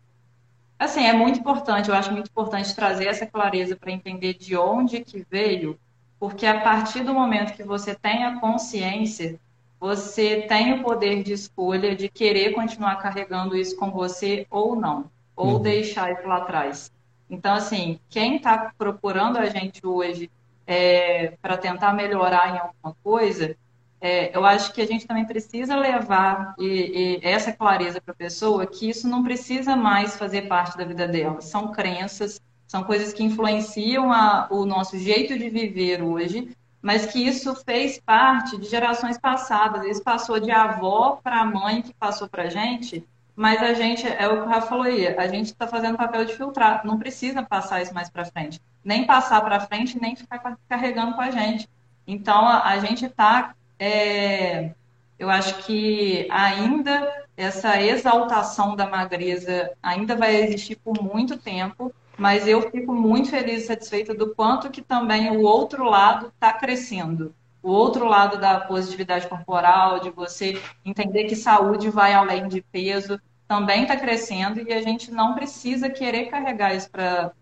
Assim, 0.79 1.05
é 1.05 1.13
muito 1.13 1.39
importante, 1.39 1.89
eu 1.89 1.95
acho 1.95 2.13
muito 2.13 2.29
importante 2.29 2.75
trazer 2.75 3.07
essa 3.07 3.27
clareza 3.27 3.77
para 3.77 3.93
entender 3.93 4.35
de 4.35 4.57
onde 4.57 5.01
que 5.01 5.25
veio, 5.31 5.79
porque 6.19 6.47
a 6.47 6.61
partir 6.61 7.03
do 7.03 7.15
momento 7.15 7.55
que 7.55 7.63
você 7.63 7.95
tem 7.95 8.25
a 8.25 8.41
consciência, 8.41 9.39
você 9.79 10.43
tem 10.43 10.73
o 10.75 10.83
poder 10.83 11.23
de 11.23 11.33
escolha 11.33 11.95
de 11.95 12.09
querer 12.09 12.53
continuar 12.53 12.97
carregando 12.97 13.57
isso 13.57 13.77
com 13.77 13.91
você 13.91 14.47
ou 14.51 14.75
não, 14.75 15.11
ou 15.37 15.55
uhum. 15.55 15.63
deixar 15.63 16.13
isso 16.13 16.27
lá 16.27 16.39
atrás. 16.39 16.93
Então, 17.35 17.55
assim, 17.55 17.99
quem 18.09 18.37
está 18.37 18.73
procurando 18.79 19.39
a 19.39 19.47
gente 19.47 19.85
hoje 19.85 20.31
é, 20.67 21.37
para 21.43 21.57
tentar 21.57 21.93
melhorar 21.93 22.55
em 22.55 22.59
alguma 22.59 22.97
coisa, 23.03 23.57
é, 24.01 24.37
eu 24.37 24.45
acho 24.45 24.73
que 24.73 24.81
a 24.81 24.87
gente 24.87 25.07
também 25.07 25.25
precisa 25.25 25.75
levar 25.75 26.55
e, 26.59 27.19
e 27.21 27.21
essa 27.23 27.53
clareza 27.53 28.01
para 28.01 28.13
a 28.13 28.17
pessoa 28.17 28.67
que 28.67 28.89
isso 28.89 29.09
não 29.09 29.25
precisa 29.25 29.75
mais 29.75 30.17
fazer 30.17 30.43
parte 30.43 30.77
da 30.77 30.85
vida 30.85 31.09
dela. 31.09 31.41
São 31.41 31.73
crenças, 31.73 32.41
são 32.69 32.85
coisas 32.85 33.13
que 33.13 33.25
influenciam 33.25 34.13
a, 34.13 34.47
o 34.51 34.65
nosso 34.65 34.97
jeito 34.99 35.37
de 35.37 35.51
viver 35.51 36.03
hoje, 36.03 36.57
mas 36.81 37.07
que 37.07 37.19
isso 37.27 37.55
fez 37.65 37.99
parte 37.99 38.59
de 38.59 38.69
gerações 38.69 39.19
passadas. 39.19 39.85
Isso 39.87 40.03
passou 40.03 40.39
de 40.39 40.51
avó 40.51 41.19
para 41.23 41.41
a 41.41 41.45
mãe 41.45 41.83
que 41.83 41.95
passou 41.95 42.29
para 42.29 42.45
a 42.45 42.51
gente 42.51 43.05
mas 43.37 43.61
a 43.63 43.75
gente, 43.75 44.07
é 44.07 44.29
o 44.29 44.43
que 44.43 44.43
o 44.43 44.49
Rafa 44.49 44.69
falou 44.69 44.85
aí, 44.85 45.09
a 45.09 45.27
gente 45.27 45.47
está 45.47 45.67
fazendo 45.67 45.97
papel 45.97 46.25
de 46.25 46.37
filtrar, 46.37 46.87
não 46.87 46.99
precisa 46.99 47.43
passar 47.43 47.83
isso 47.83 47.93
mais 47.93 48.09
para 48.09 48.25
frente. 48.25 48.61
Nem 48.85 49.07
passar 49.07 49.41
para 49.41 49.61
frente, 49.61 50.01
nem 50.01 50.15
ficar 50.15 50.57
carregando 50.69 51.15
com 51.15 51.21
a 51.21 51.31
gente. 51.31 51.69
Então, 52.07 52.47
a, 52.47 52.69
a 52.69 52.79
gente 52.79 53.07
está, 53.07 53.55
é, 53.79 54.73
eu 55.19 55.31
acho 55.31 55.65
que 55.65 56.29
ainda 56.31 57.25
essa 57.37 57.81
exaltação 57.83 58.77
da 58.77 58.89
magreza 58.89 59.73
ainda 59.83 60.15
vai 60.15 60.37
existir 60.37 60.77
por 60.77 61.03
muito 61.03 61.37
tempo, 61.37 61.93
mas 62.17 62.47
eu 62.47 62.71
fico 62.71 62.95
muito 62.95 63.31
feliz 63.31 63.65
e 63.65 63.67
satisfeita 63.67 64.15
do 64.15 64.35
quanto 64.35 64.71
que 64.71 64.81
também 64.81 65.37
o 65.37 65.43
outro 65.43 65.85
lado 65.85 66.29
está 66.29 66.53
crescendo. 66.53 67.35
O 67.65 67.71
outro 67.71 68.05
lado 68.05 68.37
da 68.37 68.61
positividade 68.61 69.27
corporal, 69.27 69.99
de 69.99 70.11
você 70.11 70.61
entender 70.85 71.25
que 71.25 71.35
saúde 71.35 71.89
vai 71.89 72.13
além 72.13 72.47
de 72.47 72.61
peso, 72.61 73.19
também 73.49 73.85
está 73.85 73.97
crescendo 73.97 74.61
e 74.61 74.71
a 74.71 74.83
gente 74.83 75.11
não 75.11 75.35
precisa 75.35 75.89
querer 75.89 76.27
carregar 76.27 76.75
isso 76.75 76.91
pra, 76.91 77.33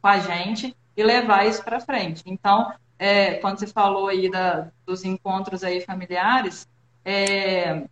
com 0.00 0.06
a 0.06 0.20
gente 0.20 0.76
e 0.96 1.02
levar 1.02 1.48
isso 1.48 1.64
para 1.64 1.80
frente. 1.80 2.22
Então, 2.24 2.72
é, 2.96 3.34
quando 3.34 3.58
você 3.58 3.66
falou 3.66 4.06
aí 4.06 4.30
da, 4.30 4.68
dos 4.86 5.04
encontros 5.04 5.64
aí 5.64 5.80
familiares, 5.80 6.68
é, 7.04 7.82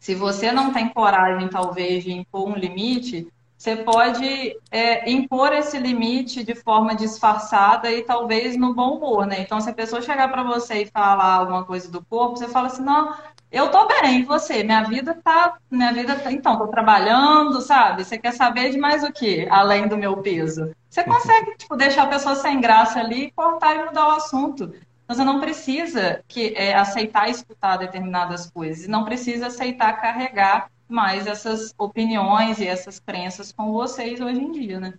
se 0.00 0.14
você 0.14 0.50
não 0.50 0.72
tem 0.72 0.88
coragem, 0.88 1.46
talvez, 1.48 2.04
de 2.04 2.12
impor 2.12 2.48
um 2.48 2.54
limite, 2.54 3.30
você 3.56 3.74
pode 3.76 4.56
é, 4.70 5.10
impor 5.10 5.52
esse 5.52 5.78
limite 5.78 6.44
de 6.44 6.54
forma 6.54 6.94
disfarçada 6.94 7.90
e 7.90 8.02
talvez 8.02 8.56
no 8.56 8.74
bom 8.74 8.96
humor, 8.96 9.26
né? 9.26 9.40
Então, 9.40 9.60
se 9.60 9.70
a 9.70 9.74
pessoa 9.74 10.02
chegar 10.02 10.28
para 10.28 10.42
você 10.42 10.82
e 10.82 10.86
falar 10.86 11.36
alguma 11.36 11.64
coisa 11.64 11.90
do 11.90 12.04
corpo, 12.04 12.36
você 12.36 12.48
fala 12.48 12.66
assim, 12.66 12.84
não, 12.84 13.14
eu 13.50 13.70
tô 13.70 13.88
bem, 13.88 14.24
você? 14.24 14.62
Minha 14.62 14.82
vida 14.82 15.18
tá, 15.24 15.56
minha 15.70 15.92
vida 15.92 16.16
tá, 16.16 16.30
então, 16.30 16.58
tô 16.58 16.66
trabalhando, 16.68 17.60
sabe? 17.62 18.04
Você 18.04 18.18
quer 18.18 18.32
saber 18.32 18.70
de 18.70 18.78
mais 18.78 19.02
o 19.02 19.10
que, 19.10 19.48
além 19.50 19.88
do 19.88 19.96
meu 19.96 20.18
peso? 20.18 20.72
Você 20.90 21.02
consegue, 21.02 21.56
tipo, 21.56 21.76
deixar 21.76 22.02
a 22.02 22.08
pessoa 22.08 22.34
sem 22.34 22.60
graça 22.60 23.00
ali, 23.00 23.30
cortar 23.34 23.74
e 23.74 23.84
mudar 23.86 24.08
o 24.08 24.16
assunto. 24.16 24.64
Então, 25.04 25.16
você 25.16 25.24
não 25.24 25.40
precisa 25.40 26.22
que, 26.28 26.52
é, 26.54 26.74
aceitar 26.74 27.30
escutar 27.30 27.78
determinadas 27.78 28.50
coisas, 28.50 28.86
não 28.86 29.04
precisa 29.04 29.46
aceitar 29.46 29.94
carregar 29.94 30.68
mais 30.88 31.26
essas 31.26 31.74
opiniões 31.78 32.58
e 32.58 32.66
essas 32.66 32.98
crenças 32.98 33.52
com 33.52 33.72
vocês 33.72 34.20
hoje 34.20 34.40
em 34.40 34.52
dia, 34.52 34.80
né? 34.80 34.94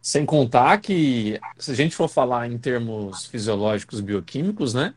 Sem 0.00 0.24
contar 0.24 0.78
que, 0.78 1.40
se 1.58 1.72
a 1.72 1.74
gente 1.74 1.96
for 1.96 2.08
falar 2.08 2.50
em 2.50 2.58
termos 2.58 3.26
fisiológicos 3.26 4.00
bioquímicos, 4.00 4.72
né? 4.72 4.94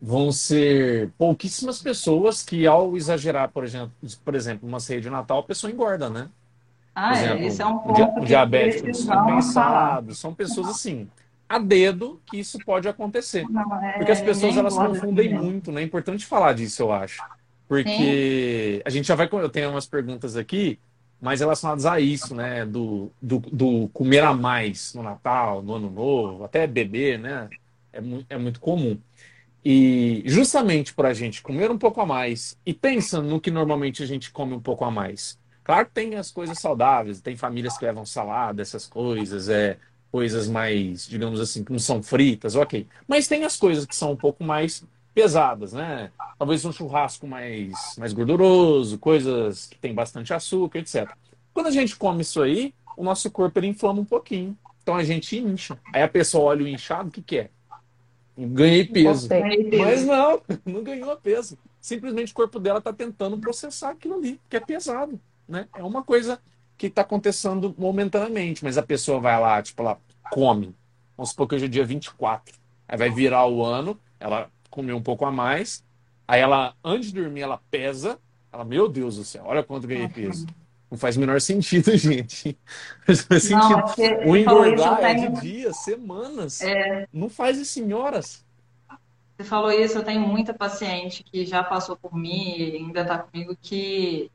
Vão 0.00 0.30
ser 0.30 1.10
pouquíssimas 1.16 1.80
pessoas 1.80 2.42
que, 2.42 2.66
ao 2.66 2.96
exagerar, 2.96 3.48
por 3.50 3.64
exemplo, 3.64 3.92
por 4.22 4.34
exemplo, 4.34 4.68
uma 4.68 4.80
ceia 4.80 5.00
de 5.00 5.08
Natal, 5.08 5.38
a 5.38 5.42
pessoa 5.42 5.72
engorda, 5.72 6.10
né? 6.10 6.28
Ah, 6.94 7.08
por 7.08 7.16
é, 7.16 7.20
exemplo, 7.20 7.42
é, 7.42 7.46
isso 7.46 7.62
é 7.62 7.66
um 7.66 7.78
ponto. 7.78 8.20
Um 8.20 8.24
diabético 8.24 8.86
descompensado. 8.86 10.14
São 10.14 10.34
pessoas 10.34 10.68
assim, 10.68 11.08
a 11.48 11.58
dedo 11.58 12.20
que 12.26 12.38
isso 12.38 12.58
pode 12.64 12.88
acontecer. 12.88 13.44
Não, 13.48 13.82
é, 13.82 13.92
Porque 13.92 14.12
as 14.12 14.20
pessoas 14.20 14.56
elas 14.56 14.74
confundem 14.74 15.32
muito, 15.34 15.72
né? 15.72 15.80
É 15.80 15.84
importante 15.84 16.26
falar 16.26 16.52
disso, 16.52 16.82
eu 16.82 16.92
acho. 16.92 17.22
Porque 17.82 18.76
Sim. 18.76 18.82
a 18.84 18.90
gente 18.90 19.08
já 19.08 19.14
vai. 19.14 19.28
Eu 19.32 19.48
tenho 19.48 19.70
umas 19.70 19.86
perguntas 19.86 20.36
aqui, 20.36 20.78
mais 21.20 21.40
relacionadas 21.40 21.86
a 21.86 21.98
isso, 21.98 22.34
né? 22.34 22.64
Do, 22.64 23.10
do, 23.20 23.38
do, 23.38 23.88
comer 23.88 24.22
a 24.22 24.32
mais 24.32 24.94
no 24.94 25.02
Natal, 25.02 25.62
no 25.62 25.74
Ano 25.74 25.90
Novo, 25.90 26.44
até 26.44 26.66
beber, 26.66 27.18
né? 27.18 27.48
É, 27.92 28.00
mu 28.00 28.24
é 28.28 28.38
muito 28.38 28.60
comum. 28.60 28.98
E 29.64 30.22
justamente 30.26 30.92
para 30.92 31.08
a 31.08 31.14
gente 31.14 31.42
comer 31.42 31.70
um 31.70 31.78
pouco 31.78 32.00
a 32.00 32.06
mais 32.06 32.56
e 32.66 32.74
pensando 32.74 33.28
no 33.28 33.40
que 33.40 33.50
normalmente 33.50 34.02
a 34.02 34.06
gente 34.06 34.30
come 34.30 34.52
um 34.54 34.60
pouco 34.60 34.84
a 34.84 34.90
mais. 34.90 35.38
Claro 35.64 35.86
que 35.86 35.92
tem 35.92 36.14
as 36.16 36.30
coisas 36.30 36.58
saudáveis, 36.58 37.22
tem 37.22 37.36
famílias 37.36 37.78
que 37.78 37.86
levam 37.86 38.04
salada, 38.04 38.60
essas 38.60 38.86
coisas, 38.86 39.48
é 39.48 39.78
coisas 40.12 40.46
mais, 40.46 41.08
digamos 41.08 41.40
assim, 41.40 41.64
que 41.64 41.72
não 41.72 41.78
são 41.78 42.02
fritas, 42.02 42.54
ok. 42.54 42.86
Mas 43.08 43.26
tem 43.26 43.44
as 43.44 43.56
coisas 43.56 43.86
que 43.86 43.96
são 43.96 44.12
um 44.12 44.16
pouco 44.16 44.44
mais 44.44 44.84
pesadas, 45.14 45.72
né? 45.72 46.10
Talvez 46.38 46.64
um 46.64 46.72
churrasco 46.72 47.26
mais, 47.26 47.72
mais 47.96 48.12
gorduroso, 48.12 48.98
coisas 48.98 49.66
que 49.66 49.78
tem 49.78 49.94
bastante 49.94 50.34
açúcar, 50.34 50.80
etc. 50.80 51.08
Quando 51.52 51.68
a 51.68 51.70
gente 51.70 51.96
come 51.96 52.22
isso 52.22 52.42
aí, 52.42 52.74
o 52.96 53.04
nosso 53.04 53.30
corpo 53.30 53.58
ele 53.58 53.68
inflama 53.68 54.00
um 54.00 54.04
pouquinho. 54.04 54.56
Então 54.82 54.96
a 54.96 55.04
gente 55.04 55.38
incha. 55.38 55.78
Aí 55.92 56.02
a 56.02 56.08
pessoa 56.08 56.44
olha 56.44 56.64
o 56.64 56.68
inchado, 56.68 57.08
o 57.08 57.12
que, 57.12 57.22
que 57.22 57.38
é? 57.38 57.50
Ganhei 58.36 58.84
peso. 58.84 59.28
Mas 59.78 60.04
não, 60.04 60.42
não 60.66 60.82
ganhou 60.82 61.16
peso. 61.16 61.56
Simplesmente 61.80 62.32
o 62.32 62.34
corpo 62.34 62.58
dela 62.58 62.78
está 62.78 62.92
tentando 62.92 63.38
processar 63.38 63.90
aquilo 63.90 64.14
ali, 64.14 64.40
que 64.50 64.56
é 64.56 64.60
pesado. 64.60 65.20
Né? 65.48 65.68
É 65.74 65.82
uma 65.82 66.02
coisa 66.02 66.40
que 66.76 66.88
está 66.88 67.02
acontecendo 67.02 67.72
momentaneamente, 67.78 68.64
mas 68.64 68.76
a 68.76 68.82
pessoa 68.82 69.20
vai 69.20 69.38
lá, 69.40 69.62
tipo, 69.62 69.80
ela 69.80 69.98
come. 70.30 70.74
Vamos 71.16 71.30
supor 71.30 71.46
que 71.46 71.54
hoje 71.54 71.66
é 71.66 71.68
dia 71.68 71.84
24. 71.84 72.54
Aí 72.88 72.98
vai 72.98 73.10
virar 73.10 73.46
o 73.46 73.64
ano, 73.64 73.98
ela 74.18 74.50
comer 74.74 74.92
um 74.92 75.02
pouco 75.02 75.24
a 75.24 75.30
mais. 75.30 75.84
Aí 76.26 76.40
ela, 76.40 76.74
antes 76.82 77.12
de 77.12 77.20
dormir, 77.20 77.42
ela 77.42 77.60
pesa. 77.70 78.18
Ela, 78.52 78.64
meu 78.64 78.88
Deus 78.88 79.16
do 79.16 79.24
céu, 79.24 79.44
olha 79.46 79.62
quanto 79.62 79.86
ganhei 79.86 80.08
peso. 80.08 80.46
Não 80.90 80.98
faz 80.98 81.16
o 81.16 81.20
menor 81.20 81.40
sentido, 81.40 81.90
gente. 81.96 82.58
Não 83.06 83.16
faz 83.16 83.42
sentido. 83.44 83.84
Não, 84.24 84.30
o 84.30 84.36
engordar 84.36 85.04
é 85.04 85.14
de 85.14 85.40
dias, 85.40 85.76
semanas. 85.78 86.60
É... 86.60 87.06
Não 87.12 87.28
faz 87.28 87.58
isso 87.58 87.80
em 87.80 87.92
horas. 87.92 88.44
Você 89.36 89.44
falou 89.44 89.72
isso, 89.72 89.98
eu 89.98 90.04
tenho 90.04 90.20
muita 90.20 90.54
paciente 90.54 91.24
que 91.24 91.44
já 91.44 91.62
passou 91.62 91.96
por 91.96 92.14
mim 92.14 92.56
e 92.56 92.76
ainda 92.76 93.02
está 93.02 93.18
comigo 93.18 93.56
que 93.60 94.30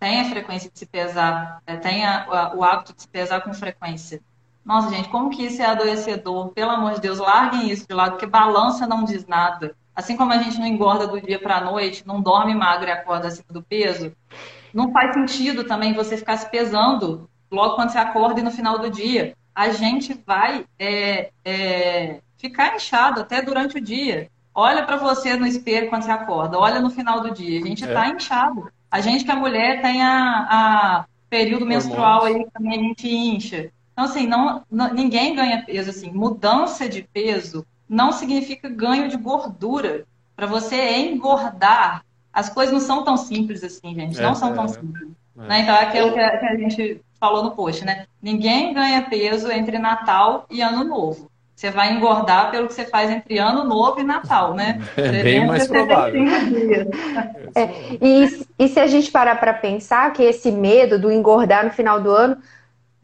tem 0.00 0.20
a 0.20 0.30
frequência 0.30 0.70
de 0.70 0.78
se 0.78 0.86
pesar, 0.86 1.62
é, 1.64 1.76
tem 1.76 2.04
a, 2.04 2.52
o 2.54 2.64
hábito 2.64 2.94
de 2.94 3.02
se 3.02 3.08
pesar 3.08 3.40
com 3.42 3.54
frequência. 3.54 4.20
Nossa, 4.64 4.90
gente, 4.90 5.08
como 5.08 5.30
que 5.30 5.44
isso 5.44 5.60
é 5.60 5.66
adoecedor? 5.66 6.48
Pelo 6.48 6.70
amor 6.70 6.94
de 6.94 7.00
Deus, 7.00 7.18
larguem 7.18 7.70
isso 7.70 7.86
de 7.86 7.94
lado, 7.94 8.12
porque 8.12 8.26
balança 8.26 8.86
não 8.86 9.04
diz 9.04 9.26
nada. 9.26 9.76
Assim 9.94 10.16
como 10.16 10.32
a 10.32 10.38
gente 10.38 10.58
não 10.58 10.66
engorda 10.66 11.06
do 11.06 11.20
dia 11.20 11.38
para 11.38 11.58
a 11.58 11.64
noite, 11.64 12.06
não 12.06 12.20
dorme 12.20 12.54
magro 12.54 12.88
e 12.88 12.92
acorda 12.92 13.28
acima 13.28 13.46
do 13.50 13.62
peso, 13.62 14.12
não 14.72 14.90
faz 14.90 15.14
sentido 15.14 15.64
também 15.64 15.92
você 15.92 16.16
ficar 16.16 16.36
se 16.36 16.50
pesando 16.50 17.28
logo 17.50 17.76
quando 17.76 17.90
você 17.90 17.98
acorda 17.98 18.40
e 18.40 18.42
no 18.42 18.50
final 18.50 18.78
do 18.78 18.90
dia. 18.90 19.36
A 19.54 19.70
gente 19.70 20.20
vai 20.26 20.64
é, 20.78 21.30
é, 21.44 22.20
ficar 22.36 22.74
inchado 22.74 23.20
até 23.20 23.40
durante 23.40 23.78
o 23.78 23.80
dia. 23.80 24.28
Olha 24.52 24.84
para 24.84 24.96
você 24.96 25.36
no 25.36 25.46
espelho 25.46 25.88
quando 25.88 26.02
você 26.02 26.10
acorda, 26.10 26.58
olha 26.58 26.80
no 26.80 26.90
final 26.90 27.20
do 27.20 27.32
dia. 27.32 27.60
A 27.60 27.66
gente 27.66 27.84
está 27.84 28.06
é. 28.06 28.10
inchado. 28.10 28.68
A 28.90 29.00
gente 29.00 29.24
que 29.24 29.30
é 29.30 29.34
mulher 29.34 29.80
tem 29.80 30.02
a, 30.02 30.46
a 30.50 31.04
período 31.28 31.66
menstrual 31.66 32.24
aí 32.24 32.46
também 32.52 32.80
a 32.80 32.82
gente 32.82 33.08
incha. 33.08 33.70
Então, 33.94 34.04
assim, 34.04 34.26
não, 34.26 34.62
não, 34.70 34.92
ninguém 34.92 35.34
ganha 35.34 35.64
peso. 35.64 35.90
Assim, 35.90 36.10
mudança 36.10 36.88
de 36.88 37.02
peso 37.02 37.64
não 37.88 38.12
significa 38.12 38.68
ganho 38.68 39.08
de 39.08 39.16
gordura. 39.16 40.04
Para 40.36 40.46
você 40.46 40.98
engordar, 40.98 42.04
as 42.32 42.50
coisas 42.50 42.72
não 42.72 42.80
são 42.80 43.04
tão 43.04 43.16
simples 43.16 43.62
assim, 43.62 43.94
gente. 43.94 44.20
Não 44.20 44.32
é, 44.32 44.34
são 44.34 44.52
tão 44.52 44.64
é, 44.64 44.68
simples. 44.68 45.08
É. 45.38 45.42
Né? 45.46 45.60
Então, 45.60 45.74
é 45.76 45.82
aquilo 45.84 46.12
que 46.12 46.18
a, 46.18 46.38
que 46.38 46.46
a 46.46 46.56
gente 46.56 47.00
falou 47.20 47.44
no 47.44 47.52
post, 47.52 47.84
né? 47.84 48.06
Ninguém 48.20 48.74
ganha 48.74 49.02
peso 49.02 49.50
entre 49.50 49.78
Natal 49.78 50.44
e 50.50 50.60
Ano 50.60 50.84
Novo. 50.84 51.30
Você 51.54 51.70
vai 51.70 51.92
engordar 51.92 52.50
pelo 52.50 52.66
que 52.66 52.74
você 52.74 52.84
faz 52.84 53.08
entre 53.08 53.38
Ano 53.38 53.62
Novo 53.62 54.00
e 54.00 54.04
Natal, 54.04 54.54
né? 54.54 54.80
É 54.98 55.22
bem 55.22 55.46
mais 55.46 55.68
provável. 55.68 56.20
É, 57.54 57.70
e, 58.02 58.46
e 58.58 58.68
se 58.68 58.80
a 58.80 58.88
gente 58.88 59.10
parar 59.12 59.36
para 59.36 59.54
pensar 59.54 60.12
que 60.12 60.22
esse 60.22 60.50
medo 60.50 60.98
do 60.98 61.12
engordar 61.12 61.64
no 61.64 61.70
final 61.70 62.00
do 62.00 62.10
ano 62.10 62.36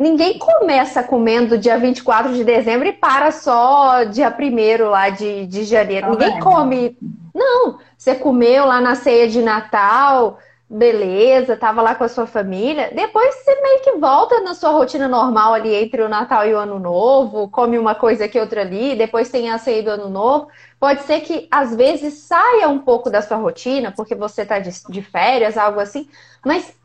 Ninguém 0.01 0.38
começa 0.38 1.03
comendo 1.03 1.59
dia 1.59 1.76
24 1.76 2.32
de 2.32 2.42
dezembro 2.42 2.88
e 2.88 2.92
para 2.92 3.30
só 3.30 4.05
dia 4.05 4.34
1 4.34 4.88
lá 4.88 5.11
de, 5.11 5.44
de 5.44 5.62
janeiro. 5.64 6.07
Tá 6.07 6.12
Ninguém 6.12 6.40
come. 6.40 6.96
Não, 7.34 7.78
você 7.98 8.14
comeu 8.14 8.64
lá 8.64 8.80
na 8.80 8.94
ceia 8.94 9.28
de 9.28 9.42
Natal, 9.42 10.38
beleza, 10.70 11.55
tava 11.55 11.82
lá 11.82 11.94
com 11.94 12.05
a 12.05 12.09
sua 12.09 12.26
família. 12.26 12.90
Depois 12.94 13.34
você 13.34 13.61
meio 13.61 13.82
que 13.82 13.92
volta 13.98 14.40
na 14.40 14.55
sua 14.55 14.70
rotina 14.70 15.07
normal 15.07 15.53
ali 15.53 15.74
entre 15.74 16.01
o 16.01 16.09
Natal 16.09 16.46
e 16.48 16.55
o 16.55 16.59
Ano 16.59 16.78
Novo, 16.78 17.51
come 17.51 17.78
uma 17.78 17.94
coisa 17.94 18.24
aqui, 18.24 18.40
outra 18.40 18.62
ali, 18.62 18.96
depois 18.96 19.28
tem 19.28 19.51
a 19.51 19.59
ceia 19.59 19.82
do 19.82 19.90
Ano 19.90 20.09
Novo. 20.09 20.48
Pode 20.78 21.03
ser 21.03 21.20
que 21.20 21.46
às 21.51 21.76
vezes 21.76 22.14
saia 22.14 22.70
um 22.70 22.78
pouco 22.78 23.11
da 23.11 23.20
sua 23.20 23.36
rotina, 23.36 23.92
porque 23.94 24.14
você 24.14 24.46
tá 24.46 24.61
de, 24.61 24.70
de 24.88 25.03
férias, 25.03 25.59
algo 25.59 25.78
assim, 25.78 26.09
mas 26.42 26.80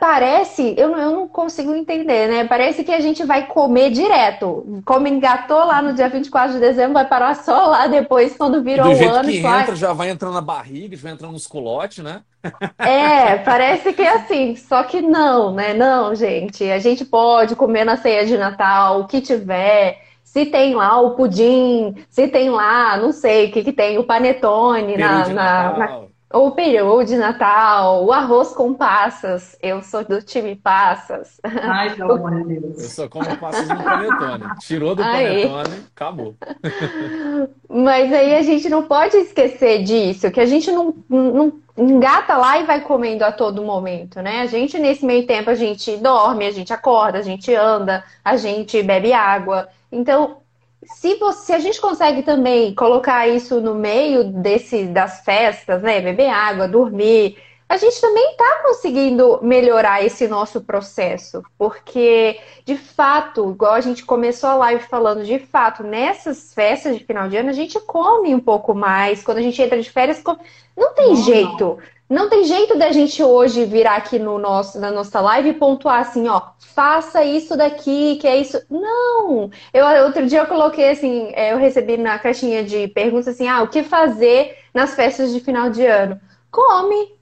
parece, 0.00 0.74
eu, 0.76 0.96
eu 0.96 1.12
não 1.12 1.28
consigo 1.28 1.74
entender, 1.74 2.28
né? 2.28 2.44
Parece 2.44 2.84
que 2.84 2.92
a 2.92 3.00
gente 3.00 3.24
vai 3.24 3.46
comer 3.46 3.90
direto. 3.90 4.80
Como 4.84 5.08
engatou 5.08 5.64
lá 5.64 5.82
no 5.82 5.92
dia 5.92 6.08
24 6.08 6.54
de 6.54 6.60
dezembro, 6.60 6.94
vai 6.94 7.06
parar 7.06 7.34
só 7.36 7.66
lá 7.66 7.86
depois, 7.86 8.36
quando 8.36 8.62
virou 8.62 8.86
o 8.86 8.90
ano. 8.90 9.28
que 9.28 9.38
entra, 9.38 9.76
já 9.76 9.92
vai 9.92 10.10
entrando 10.10 10.34
na 10.34 10.40
barriga, 10.40 10.96
já 10.96 11.02
vai 11.02 11.12
entrando 11.12 11.32
nos 11.32 11.46
culotes, 11.46 12.04
né? 12.04 12.22
É, 12.78 13.36
parece 13.38 13.92
que 13.92 14.02
é 14.02 14.14
assim, 14.14 14.56
só 14.56 14.82
que 14.84 15.00
não, 15.00 15.52
né? 15.52 15.74
Não, 15.74 16.14
gente. 16.14 16.64
A 16.70 16.78
gente 16.78 17.04
pode 17.04 17.56
comer 17.56 17.84
na 17.84 17.96
ceia 17.96 18.24
de 18.24 18.36
Natal, 18.36 19.00
o 19.00 19.06
que 19.06 19.20
tiver. 19.20 20.02
Se 20.22 20.44
tem 20.46 20.74
lá 20.74 21.00
o 21.00 21.12
pudim, 21.12 21.94
se 22.10 22.28
tem 22.28 22.50
lá, 22.50 22.96
não 22.98 23.12
sei 23.12 23.48
o 23.48 23.52
que, 23.52 23.64
que 23.64 23.72
tem, 23.72 23.98
o 23.98 24.04
panetone 24.04 24.96
na, 24.96 25.26
na, 25.28 25.78
na 25.78 26.07
o 26.32 26.50
peru 26.50 27.02
de 27.04 27.16
Natal, 27.16 28.04
o 28.04 28.12
arroz 28.12 28.52
com 28.52 28.74
passas. 28.74 29.56
Eu 29.62 29.82
sou 29.82 30.04
do 30.04 30.20
time 30.20 30.54
passas. 30.54 31.40
Ai, 31.42 31.94
pelo 31.96 32.12
amor 32.12 32.44
de 32.44 32.60
Deus. 32.60 32.82
Eu 32.82 32.88
só 32.88 33.08
como 33.08 33.36
passas 33.38 33.68
no 33.68 33.82
panetone. 33.82 34.44
Tirou 34.60 34.94
do 34.94 35.02
Aí. 35.02 35.48
panetone, 35.48 35.84
acabou. 35.94 36.36
Mas 37.68 38.12
aí 38.12 38.34
a 38.34 38.42
gente 38.42 38.68
não 38.68 38.82
pode 38.82 39.16
esquecer 39.16 39.82
disso, 39.82 40.30
que 40.30 40.40
a 40.40 40.46
gente 40.46 40.70
não, 40.70 40.94
não 41.08 41.60
engata 41.76 42.36
lá 42.36 42.58
e 42.58 42.64
vai 42.64 42.80
comendo 42.80 43.24
a 43.24 43.32
todo 43.32 43.62
momento, 43.62 44.20
né? 44.20 44.40
A 44.40 44.46
gente, 44.46 44.78
nesse 44.78 45.06
meio 45.06 45.26
tempo, 45.26 45.48
a 45.48 45.54
gente 45.54 45.96
dorme, 45.96 46.46
a 46.46 46.50
gente 46.50 46.72
acorda, 46.72 47.18
a 47.18 47.22
gente 47.22 47.54
anda, 47.54 48.04
a 48.24 48.36
gente 48.36 48.82
bebe 48.82 49.12
água. 49.12 49.68
Então, 49.90 50.38
se 50.84 51.16
você, 51.16 51.46
se 51.46 51.52
a 51.52 51.58
gente 51.58 51.80
consegue 51.80 52.22
também 52.22 52.74
colocar 52.74 53.26
isso 53.28 53.60
no 53.60 53.74
meio 53.74 54.24
desse, 54.24 54.86
das 54.86 55.20
festas, 55.24 55.82
né? 55.82 56.00
Beber 56.00 56.28
água, 56.30 56.68
dormir, 56.68 57.36
a 57.68 57.76
gente 57.76 58.00
também 58.00 58.30
está 58.30 58.62
conseguindo 58.62 59.40
melhorar 59.42 60.02
esse 60.04 60.26
nosso 60.26 60.62
processo, 60.62 61.42
porque 61.58 62.40
de 62.64 62.76
fato, 62.76 63.50
igual 63.50 63.74
a 63.74 63.80
gente 63.80 64.04
começou 64.06 64.48
a 64.48 64.54
live 64.56 64.84
falando, 64.84 65.24
de 65.24 65.38
fato, 65.38 65.82
nessas 65.82 66.54
festas 66.54 66.96
de 66.96 67.04
final 67.04 67.28
de 67.28 67.36
ano 67.36 67.50
a 67.50 67.52
gente 67.52 67.78
come 67.80 68.34
um 68.34 68.40
pouco 68.40 68.74
mais. 68.74 69.22
Quando 69.22 69.38
a 69.38 69.42
gente 69.42 69.60
entra 69.60 69.80
de 69.80 69.90
férias, 69.90 70.22
come- 70.22 70.40
não 70.76 70.94
tem 70.94 71.14
Não, 71.14 71.14
jeito. 71.14 71.78
Não 71.78 71.78
tem 72.30 72.44
jeito 72.44 72.78
da 72.78 72.90
gente 72.90 73.22
hoje 73.22 73.66
virar 73.66 73.96
aqui 73.96 74.18
no 74.18 74.38
nosso, 74.38 74.80
na 74.80 74.90
nossa 74.90 75.20
live 75.20 75.50
e 75.50 75.54
pontuar 75.54 76.00
assim, 76.00 76.26
ó, 76.26 76.40
faça 76.58 77.22
isso 77.22 77.54
daqui, 77.54 78.16
que 78.16 78.26
é 78.26 78.38
isso. 78.38 78.58
Não! 78.70 79.50
Eu 79.74 80.04
outro 80.06 80.26
dia 80.26 80.40
eu 80.40 80.46
coloquei 80.46 80.88
assim, 80.88 81.30
é, 81.34 81.52
eu 81.52 81.58
recebi 81.58 81.98
na 81.98 82.18
caixinha 82.18 82.64
de 82.64 82.88
perguntas 82.88 83.28
assim, 83.28 83.46
ah, 83.46 83.62
o 83.62 83.68
que 83.68 83.82
fazer 83.82 84.56
nas 84.72 84.94
festas 84.94 85.32
de 85.32 85.40
final 85.40 85.68
de 85.68 85.84
ano? 85.84 86.18
Come, 86.50 87.12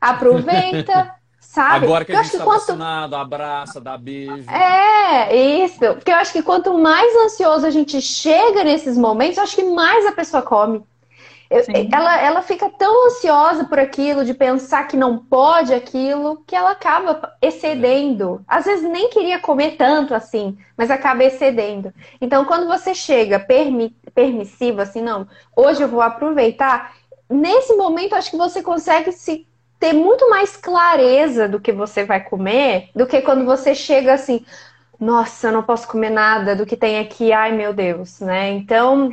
aproveita, 0.00 1.14
sabe? 1.38 1.86
Agora 1.86 2.04
que 2.04 2.12
a 2.12 2.22
gente 2.22 2.32
está 2.32 2.44
quanto 2.44 2.66
vacinado, 2.66 3.14
abraça, 3.14 3.80
dá 3.80 3.96
beijo. 3.96 4.50
é, 4.50 5.36
isso. 5.64 5.78
Porque 5.78 6.10
eu 6.10 6.16
acho 6.16 6.32
que 6.32 6.42
quanto 6.42 6.76
mais 6.76 7.14
ansioso 7.24 7.64
a 7.64 7.70
gente 7.70 8.00
chega 8.02 8.64
nesses 8.64 8.98
momentos, 8.98 9.36
eu 9.36 9.44
acho 9.44 9.54
que 9.54 9.62
mais 9.62 10.04
a 10.04 10.10
pessoa 10.10 10.42
come. 10.42 10.82
Eu- 11.50 11.64
ela, 11.92 12.20
ela 12.20 12.42
fica 12.42 12.68
tão 12.70 13.06
ansiosa 13.06 13.64
por 13.64 13.78
aquilo, 13.78 14.24
de 14.24 14.34
pensar 14.34 14.86
que 14.88 14.96
não 14.96 15.18
pode 15.18 15.72
aquilo, 15.72 16.42
que 16.46 16.56
ela 16.56 16.72
acaba 16.72 17.34
excedendo. 17.40 18.42
Às 18.48 18.64
vezes 18.64 18.88
nem 18.90 19.08
queria 19.10 19.38
comer 19.38 19.76
tanto 19.76 20.14
assim, 20.14 20.58
mas 20.76 20.90
acaba 20.90 21.24
excedendo. 21.24 21.92
Então, 22.20 22.44
quando 22.44 22.66
você 22.66 22.94
chega 22.94 23.38
permi 23.38 23.90
permissivo, 24.14 24.80
assim, 24.80 25.02
não, 25.02 25.26
hoje 25.54 25.82
eu 25.82 25.88
vou 25.88 26.00
aproveitar, 26.00 26.94
nesse 27.28 27.74
momento 27.76 28.14
acho 28.14 28.30
que 28.30 28.36
você 28.36 28.62
consegue 28.62 29.12
se 29.12 29.46
ter 29.78 29.92
muito 29.92 30.28
mais 30.30 30.56
clareza 30.56 31.46
do 31.48 31.60
que 31.60 31.70
você 31.72 32.02
vai 32.04 32.22
comer 32.22 32.88
do 32.94 33.06
que 33.06 33.20
quando 33.20 33.44
você 33.44 33.74
chega 33.74 34.14
assim, 34.14 34.44
nossa, 34.98 35.48
eu 35.48 35.52
não 35.52 35.62
posso 35.62 35.86
comer 35.88 36.10
nada 36.10 36.56
do 36.56 36.64
que 36.66 36.76
tem 36.76 36.98
aqui, 36.98 37.32
ai 37.32 37.52
meu 37.52 37.72
Deus, 37.72 38.20
né? 38.20 38.50
Então. 38.50 39.10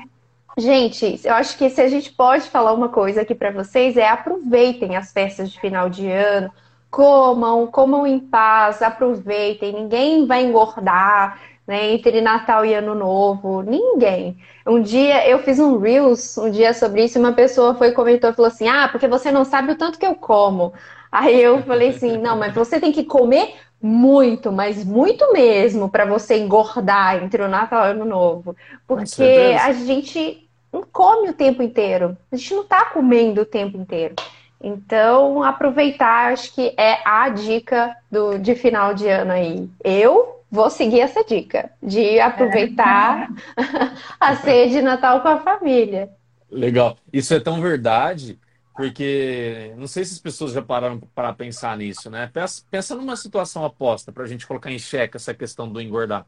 Gente, 0.57 1.19
eu 1.23 1.33
acho 1.33 1.57
que 1.57 1.67
se 1.69 1.81
a 1.81 1.87
gente 1.87 2.11
pode 2.11 2.47
falar 2.49 2.73
uma 2.73 2.89
coisa 2.89 3.21
aqui 3.21 3.33
para 3.33 3.51
vocês 3.51 3.97
é 3.97 4.07
aproveitem 4.07 4.95
as 4.95 5.11
festas 5.11 5.51
de 5.51 5.59
final 5.59 5.89
de 5.89 6.07
ano, 6.09 6.51
comam, 6.91 7.65
comam 7.67 8.05
em 8.05 8.19
paz, 8.19 8.81
aproveitem, 8.83 9.73
ninguém 9.73 10.27
vai 10.27 10.43
engordar, 10.43 11.41
né, 11.65 11.91
entre 11.91 12.21
Natal 12.21 12.63
e 12.65 12.73
Ano 12.73 12.93
Novo, 12.93 13.63
ninguém. 13.63 14.37
Um 14.67 14.79
dia 14.81 15.27
eu 15.27 15.39
fiz 15.39 15.57
um 15.59 15.79
Reels 15.79 16.37
um 16.37 16.51
dia 16.51 16.71
sobre 16.73 17.03
isso 17.05 17.17
e 17.17 17.21
uma 17.21 17.33
pessoa 17.33 17.73
foi 17.73 17.91
comentou 17.91 18.29
e 18.29 18.33
falou 18.33 18.47
assim: 18.51 18.67
"Ah, 18.67 18.87
porque 18.89 19.07
você 19.07 19.31
não 19.31 19.43
sabe 19.45 19.71
o 19.71 19.75
tanto 19.77 19.97
que 19.97 20.05
eu 20.05 20.13
como". 20.15 20.73
Aí 21.11 21.41
eu 21.41 21.63
falei 21.63 21.89
assim: 21.89 22.17
"Não, 22.17 22.37
mas 22.37 22.53
você 22.53 22.79
tem 22.79 22.91
que 22.91 23.03
comer 23.05 23.55
muito, 23.81 24.51
mas 24.51 24.83
muito 24.85 25.33
mesmo 25.33 25.89
para 25.89 26.05
você 26.05 26.37
engordar 26.37 27.21
entre 27.23 27.41
o 27.43 27.47
Natal 27.49 27.85
e 27.85 27.89
o 27.89 27.91
Ano 27.91 28.05
Novo. 28.05 28.55
Porque 28.87 29.23
a 29.59 29.73
gente 29.73 30.42
não 30.73 30.81
come 30.81 31.29
o 31.29 31.33
tempo 31.33 31.61
inteiro. 31.61 32.17
A 32.31 32.35
gente 32.35 32.55
não 32.55 32.65
tá 32.65 32.85
comendo 32.85 33.41
o 33.41 33.45
tempo 33.45 33.77
inteiro. 33.77 34.15
Então, 34.59 35.43
aproveitar, 35.43 36.33
acho 36.33 36.53
que 36.55 36.73
é 36.77 36.99
a 37.05 37.29
dica 37.29 37.95
do, 38.09 38.39
de 38.39 38.55
final 38.55 38.93
de 38.93 39.07
ano 39.07 39.33
aí. 39.33 39.69
Eu 39.83 40.41
vou 40.49 40.69
seguir 40.69 41.01
essa 41.01 41.23
dica 41.23 41.69
de 41.81 42.19
aproveitar 42.19 43.29
a 44.19 44.35
ceia 44.37 44.69
de 44.69 44.81
Natal 44.81 45.21
com 45.21 45.27
a 45.27 45.39
família. 45.39 46.09
Legal. 46.49 46.97
Isso 47.11 47.33
é 47.33 47.39
tão 47.39 47.61
verdade, 47.61 48.39
porque 48.75 49.73
não 49.77 49.85
sei 49.85 50.05
se 50.05 50.13
as 50.13 50.19
pessoas 50.19 50.53
já 50.53 50.61
pararam 50.61 50.99
para 51.13 51.33
pensar 51.33 51.75
nisso, 51.77 52.09
né? 52.09 52.29
Pensa, 52.31 52.63
pensa 52.71 52.95
numa 52.95 53.17
situação 53.17 53.63
oposta, 53.63 54.11
para 54.11 54.23
a 54.23 54.27
gente 54.27 54.47
colocar 54.47 54.71
em 54.71 54.79
xeque 54.79 55.17
essa 55.17 55.33
questão 55.33 55.67
do 55.67 55.81
engordar. 55.81 56.25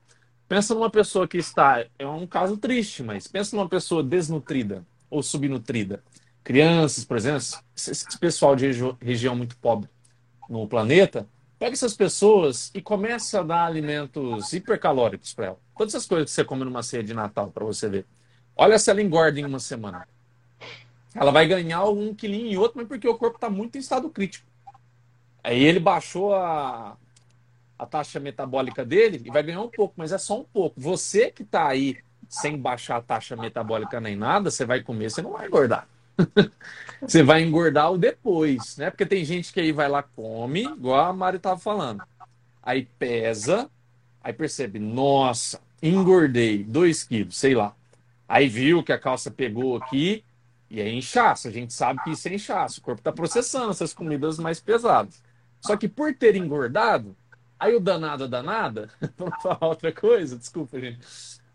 Pensa 0.47 0.75
numa 0.75 0.89
pessoa 0.89 1.27
que 1.27 1.37
está, 1.37 1.85
é 1.97 2.07
um 2.07 2.27
caso 2.27 2.57
triste, 2.57 3.01
mas 3.01 3.27
pensa 3.27 3.55
numa 3.55 3.67
pessoa 3.67 4.03
desnutrida 4.03 4.85
ou 5.09 5.23
subnutrida. 5.23 6.03
Crianças, 6.43 7.03
por 7.03 7.17
exemplo, 7.17 7.39
esse 7.75 8.19
pessoal 8.19 8.55
de 8.55 8.67
regi- 8.67 8.95
região 9.01 9.35
muito 9.35 9.57
pobre 9.57 9.89
no 10.47 10.67
planeta, 10.67 11.27
pega 11.57 11.73
essas 11.73 11.95
pessoas 11.95 12.69
e 12.75 12.81
começa 12.81 13.39
a 13.39 13.43
dar 13.43 13.65
alimentos 13.65 14.53
hipercalóricos 14.53 15.33
para 15.33 15.45
ela. 15.47 15.59
Todas 15.75 15.95
essas 15.95 16.07
coisas 16.07 16.29
que 16.29 16.35
você 16.35 16.43
come 16.45 16.63
numa 16.63 16.83
ceia 16.83 17.03
de 17.03 17.13
Natal, 17.13 17.49
para 17.49 17.65
você 17.65 17.89
ver. 17.89 18.05
Olha 18.55 18.77
se 18.77 18.91
ela 18.91 19.01
engorda 19.01 19.39
em 19.39 19.45
uma 19.45 19.59
semana. 19.59 20.07
Ela 21.15 21.31
vai 21.31 21.47
ganhar 21.47 21.85
um 21.85 22.13
quilinho 22.13 22.51
e 22.51 22.57
outro, 22.57 22.77
mas 22.77 22.87
porque 22.87 23.07
o 23.07 23.17
corpo 23.17 23.37
está 23.37 23.49
muito 23.49 23.77
em 23.77 23.79
estado 23.79 24.09
crítico. 24.09 24.45
Aí 25.43 25.63
ele 25.63 25.79
baixou 25.79 26.35
a, 26.35 26.97
a 27.77 27.85
taxa 27.85 28.19
metabólica 28.19 28.85
dele 28.85 29.21
e 29.23 29.29
vai 29.29 29.43
ganhar 29.43 29.61
um 29.61 29.69
pouco, 29.69 29.93
mas 29.97 30.11
é 30.11 30.17
só 30.17 30.39
um 30.39 30.43
pouco. 30.43 30.79
Você 30.79 31.31
que 31.31 31.43
está 31.43 31.67
aí 31.67 31.97
sem 32.29 32.57
baixar 32.57 32.97
a 32.97 33.01
taxa 33.01 33.35
metabólica 33.35 33.99
nem 33.99 34.15
nada, 34.15 34.49
você 34.49 34.65
vai 34.65 34.81
comer, 34.81 35.09
você 35.09 35.21
não 35.21 35.33
vai 35.33 35.47
engordar. 35.47 35.87
Você 37.01 37.21
vai 37.21 37.41
engordar 37.43 37.91
o 37.91 37.97
depois, 37.97 38.77
né? 38.77 38.89
Porque 38.89 39.05
tem 39.05 39.25
gente 39.25 39.51
que 39.51 39.59
aí 39.59 39.73
vai 39.73 39.89
lá, 39.89 40.01
come, 40.01 40.63
igual 40.63 41.09
a 41.09 41.13
Mari 41.13 41.35
estava 41.35 41.59
falando. 41.59 42.01
Aí 42.63 42.87
pesa, 42.97 43.69
aí 44.23 44.31
percebe, 44.31 44.79
nossa, 44.79 45.59
engordei 45.83 46.63
2 46.63 47.03
quilos, 47.03 47.37
sei 47.37 47.53
lá. 47.53 47.75
Aí 48.27 48.47
viu 48.47 48.81
que 48.81 48.93
a 48.93 48.97
calça 48.97 49.29
pegou 49.29 49.75
aqui 49.75 50.23
e 50.69 50.81
é 50.81 50.89
inchaço. 50.89 51.47
A 51.47 51.51
gente 51.51 51.73
sabe 51.73 52.01
que 52.03 52.11
isso 52.11 52.27
é 52.27 52.33
inchaço. 52.33 52.79
O 52.79 52.83
corpo 52.83 53.01
está 53.01 53.11
processando 53.11 53.71
essas 53.71 53.93
comidas 53.93 54.39
mais 54.39 54.59
pesadas. 54.59 55.21
Só 55.61 55.75
que 55.75 55.87
por 55.87 56.13
ter 56.13 56.35
engordado, 56.35 57.15
aí 57.59 57.75
o 57.75 57.79
danado 57.79 58.27
danada, 58.27 58.89
não 59.17 59.31
falar 59.41 59.67
outra 59.67 59.91
coisa, 59.91 60.37
desculpa, 60.37 60.79
gente. 60.79 60.99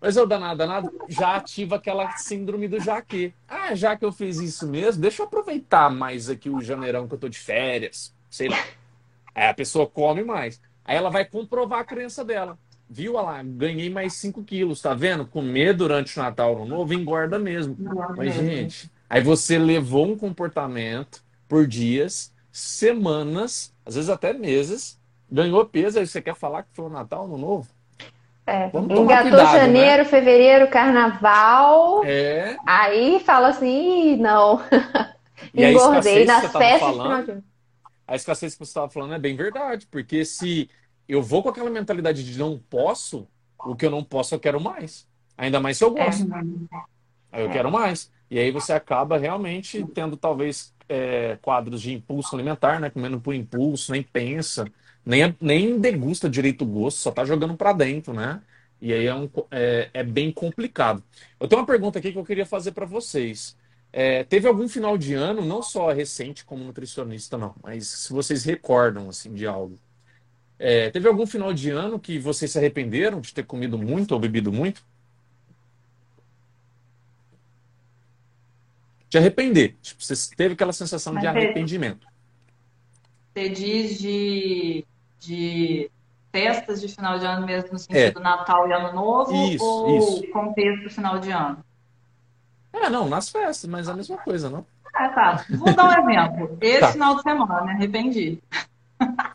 Mas 0.01 0.16
o 0.16 0.24
danado 0.24 0.57
danado 0.57 0.90
já 1.09 1.36
ativa 1.36 1.76
aquela 1.76 2.11
síndrome 2.16 2.66
do 2.66 2.80
jaque. 2.80 3.34
Ah, 3.46 3.74
já 3.74 3.94
que 3.94 4.05
eu 4.05 4.11
fiz 4.11 4.38
isso 4.38 4.66
mesmo, 4.66 5.03
deixa 5.03 5.22
eu 5.22 5.26
aproveitar 5.26 5.90
mais 5.90 6.30
aqui 6.30 6.48
o 6.48 6.62
janeirão 6.62 7.07
que 7.07 7.14
eu 7.14 7.18
tô 7.18 7.28
de 7.28 7.38
férias, 7.38 8.14
sei 8.30 8.48
lá. 8.48 8.64
Aí 9.34 9.48
a 9.48 9.55
pessoa 9.55 9.86
come 9.86 10.24
mais. 10.24 10.61
Aí 10.84 10.96
ela 10.96 11.11
vai 11.11 11.24
comprovar 11.24 11.80
a 11.80 11.84
crença 11.84 12.24
dela. 12.24 12.59
Viu, 12.88 13.14
olha 13.14 13.24
lá, 13.24 13.42
ganhei 13.42 13.88
mais 13.88 14.14
5 14.14 14.42
quilos, 14.42 14.80
tá 14.80 14.94
vendo? 14.94 15.24
Comer 15.24 15.74
durante 15.74 16.18
o 16.18 16.22
Natal 16.22 16.59
no 16.59 16.66
Novo 16.66 16.92
engorda 16.92 17.38
mesmo. 17.38 17.76
Mas, 18.16 18.34
gente, 18.34 18.90
aí 19.09 19.22
você 19.22 19.59
levou 19.59 20.11
um 20.11 20.16
comportamento 20.16 21.22
por 21.46 21.66
dias, 21.66 22.32
semanas, 22.51 23.72
às 23.86 23.94
vezes 23.94 24.11
até 24.11 24.32
meses, 24.32 24.99
ganhou 25.31 25.64
peso, 25.66 25.99
aí 25.99 26.07
você 26.07 26.20
quer 26.20 26.35
falar 26.35 26.62
que 26.64 26.70
foi 26.74 26.87
o 26.87 26.91
Natal 26.91 27.26
no 27.28 27.39
Novo? 27.39 27.68
É, 28.47 28.66
engatou 28.74 29.31
cuidado, 29.31 29.53
né? 29.53 29.59
janeiro, 29.59 30.05
fevereiro, 30.05 30.68
carnaval, 30.68 32.05
É, 32.05 32.57
aí 32.66 33.20
fala 33.20 33.49
assim, 33.49 34.14
"Ih, 34.14 34.16
não, 34.16 34.61
e 35.55 35.64
engordei 35.64 36.24
nas 36.24 36.51
festas 36.51 36.81
falando, 36.81 37.45
a 38.07 38.16
escassez 38.16 38.55
que 38.55 38.59
você 38.59 38.70
estava 38.70 38.91
falando 38.91 39.14
é 39.14 39.18
bem 39.18 39.37
verdade, 39.37 39.87
porque 39.87 40.24
se 40.24 40.68
eu 41.09 41.22
vou 41.22 41.43
com 41.43 41.49
aquela 41.49 41.70
mentalidade 41.70 42.24
de 42.24 42.39
não 42.39 42.59
posso, 42.59 43.26
o 43.64 43.76
que 43.76 43.87
eu 43.87 43.91
não 43.91 44.03
posso 44.03 44.35
eu 44.35 44.41
quero 44.41 44.61
mais. 44.61 45.07
Ainda 45.37 45.61
mais 45.61 45.78
se 45.78 45.85
eu 45.85 45.97
É. 45.97 46.05
gosto. 46.05 46.28
Aí 47.33 47.45
eu 47.45 47.51
quero 47.51 47.70
mais. 47.70 48.11
E 48.31 48.39
aí 48.39 48.51
você 48.51 48.72
acaba 48.72 49.18
realmente 49.18 49.85
tendo 49.95 50.16
talvez 50.16 50.74
é, 50.89 51.37
quadros 51.43 51.81
de 51.83 51.93
impulso 51.93 52.35
alimentar, 52.35 52.81
né? 52.81 52.91
Comendo 52.91 53.20
por 53.20 53.35
impulso, 53.35 53.93
nem 53.93 54.03
pensa, 54.03 54.64
nem, 55.05 55.36
nem 55.40 55.78
degusta 55.78 56.28
direito 56.28 56.62
o 56.64 56.66
gosto, 56.66 56.98
só 56.98 57.11
tá 57.11 57.24
jogando 57.24 57.57
para 57.57 57.72
dentro, 57.72 58.12
né? 58.12 58.40
E 58.80 58.92
aí 58.92 59.07
é, 59.07 59.14
um, 59.14 59.28
é, 59.51 59.90
é 59.92 60.03
bem 60.05 60.32
complicado. 60.32 61.03
Eu 61.38 61.48
tenho 61.48 61.61
uma 61.61 61.66
pergunta 61.66 61.98
aqui 61.98 62.12
que 62.12 62.18
eu 62.18 62.24
queria 62.24 62.46
fazer 62.46 62.72
para 62.72 62.86
vocês. 62.86 63.57
É, 63.92 64.24
teve 64.24 64.48
algum 64.48 64.68
final 64.68 64.96
de 64.96 65.14
ano, 65.14 65.44
não 65.44 65.62
só 65.62 65.90
recente 65.92 66.44
como 66.44 66.64
nutricionista, 66.64 67.36
não, 67.36 67.55
mas 67.62 67.86
se 67.88 68.12
vocês 68.12 68.44
recordam 68.44 69.09
assim 69.09 69.34
de 69.34 69.46
algo. 69.46 69.78
É, 70.59 70.90
teve 70.90 71.09
algum 71.09 71.26
final 71.26 71.53
de 71.53 71.70
ano 71.70 71.98
que 71.98 72.18
vocês 72.18 72.51
se 72.53 72.59
arrependeram 72.59 73.20
de 73.20 73.34
ter 73.34 73.44
comido 73.44 73.78
muito 73.78 74.12
ou 74.12 74.20
bebido 74.20 74.53
muito? 74.53 74.82
de 79.11 79.18
arrepender. 79.18 79.76
Tipo, 79.82 80.03
você 80.03 80.34
teve 80.36 80.55
aquela 80.55 80.72
sensação 80.72 81.12
Mas 81.12 81.22
de 81.22 81.26
arrependimento. 81.26 82.07
Você 83.33 83.49
diz 83.49 83.99
de, 83.99 84.85
de 85.20 85.91
festas 86.33 86.81
de 86.81 86.89
final 86.89 87.18
de 87.18 87.26
ano 87.26 87.47
mesmo, 87.47 87.70
no 87.72 87.78
sentido 87.78 88.18
é. 88.18 88.22
Natal 88.22 88.68
e 88.68 88.72
Ano 88.72 88.93
Novo, 88.93 89.33
isso, 89.33 89.64
ou 89.64 89.99
isso. 89.99 90.28
contexto 90.33 90.91
final 90.91 91.18
de 91.18 91.31
ano? 91.31 91.59
É, 92.72 92.89
não, 92.89 93.09
nas 93.09 93.28
festas, 93.28 93.68
mas 93.68 93.89
é 93.89 93.93
a 93.93 93.97
mesma 93.97 94.16
coisa, 94.18 94.49
não? 94.49 94.64
É, 94.97 95.09
tá. 95.09 95.45
Vou 95.51 95.74
dar 95.74 95.85
um 95.85 96.11
exemplo. 96.11 96.59
Esse 96.61 96.81
tá. 96.81 96.93
final 96.93 97.16
de 97.16 97.22
semana, 97.22 97.64
me 97.64 97.70
arrependi. 97.72 98.39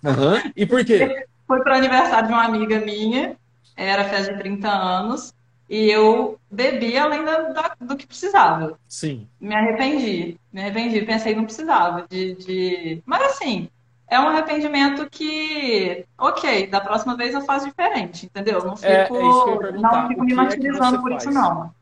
Uhum. 0.03 0.51
E 0.55 0.65
por 0.65 0.83
quê? 0.85 1.25
Foi 1.47 1.61
para 1.61 1.73
o 1.73 1.77
aniversário 1.77 2.27
de 2.27 2.33
uma 2.33 2.43
amiga 2.43 2.79
minha, 2.79 3.35
era 3.75 4.03
festa 4.05 4.33
de 4.33 4.39
30 4.39 4.67
anos, 4.67 5.33
e 5.69 5.89
eu 5.89 6.39
bebi 6.49 6.97
além 6.97 7.23
da, 7.23 7.75
do 7.79 7.95
que 7.95 8.07
precisava. 8.07 8.79
Sim. 8.87 9.27
Me 9.39 9.55
arrependi. 9.55 10.39
Me 10.51 10.61
arrependi. 10.61 11.01
Pensei, 11.03 11.35
não 11.35 11.45
precisava 11.45 12.05
de, 12.09 12.35
de. 12.35 13.03
Mas 13.05 13.23
assim, 13.23 13.69
é 14.07 14.19
um 14.19 14.27
arrependimento 14.27 15.09
que, 15.09 16.05
ok, 16.17 16.67
da 16.67 16.79
próxima 16.79 17.15
vez 17.17 17.33
eu 17.33 17.41
faço 17.41 17.67
diferente, 17.67 18.25
entendeu? 18.25 18.63
Não 18.63 18.75
fico, 18.75 18.87
é, 18.87 19.05
é 19.05 19.71
não 19.71 20.07
fico 20.07 20.23
me 20.23 20.33
é 20.33 20.35
martirizando 20.35 20.97
é 20.97 21.01
por 21.01 21.11
isso, 21.11 21.31
não. 21.31 21.73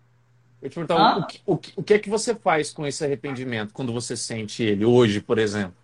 Eu 0.62 0.70
te 0.70 0.76
perguntar, 0.76 1.18
o, 1.18 1.26
que, 1.26 1.42
o, 1.46 1.58
que, 1.58 1.74
o 1.76 1.84
que 1.84 1.94
é 1.94 2.00
que 2.00 2.10
você 2.10 2.34
faz 2.34 2.72
com 2.72 2.88
esse 2.88 3.04
arrependimento 3.04 3.74
quando 3.74 3.92
você 3.92 4.16
sente 4.16 4.64
ele 4.64 4.86
hoje, 4.86 5.20
por 5.20 5.38
exemplo? 5.38 5.76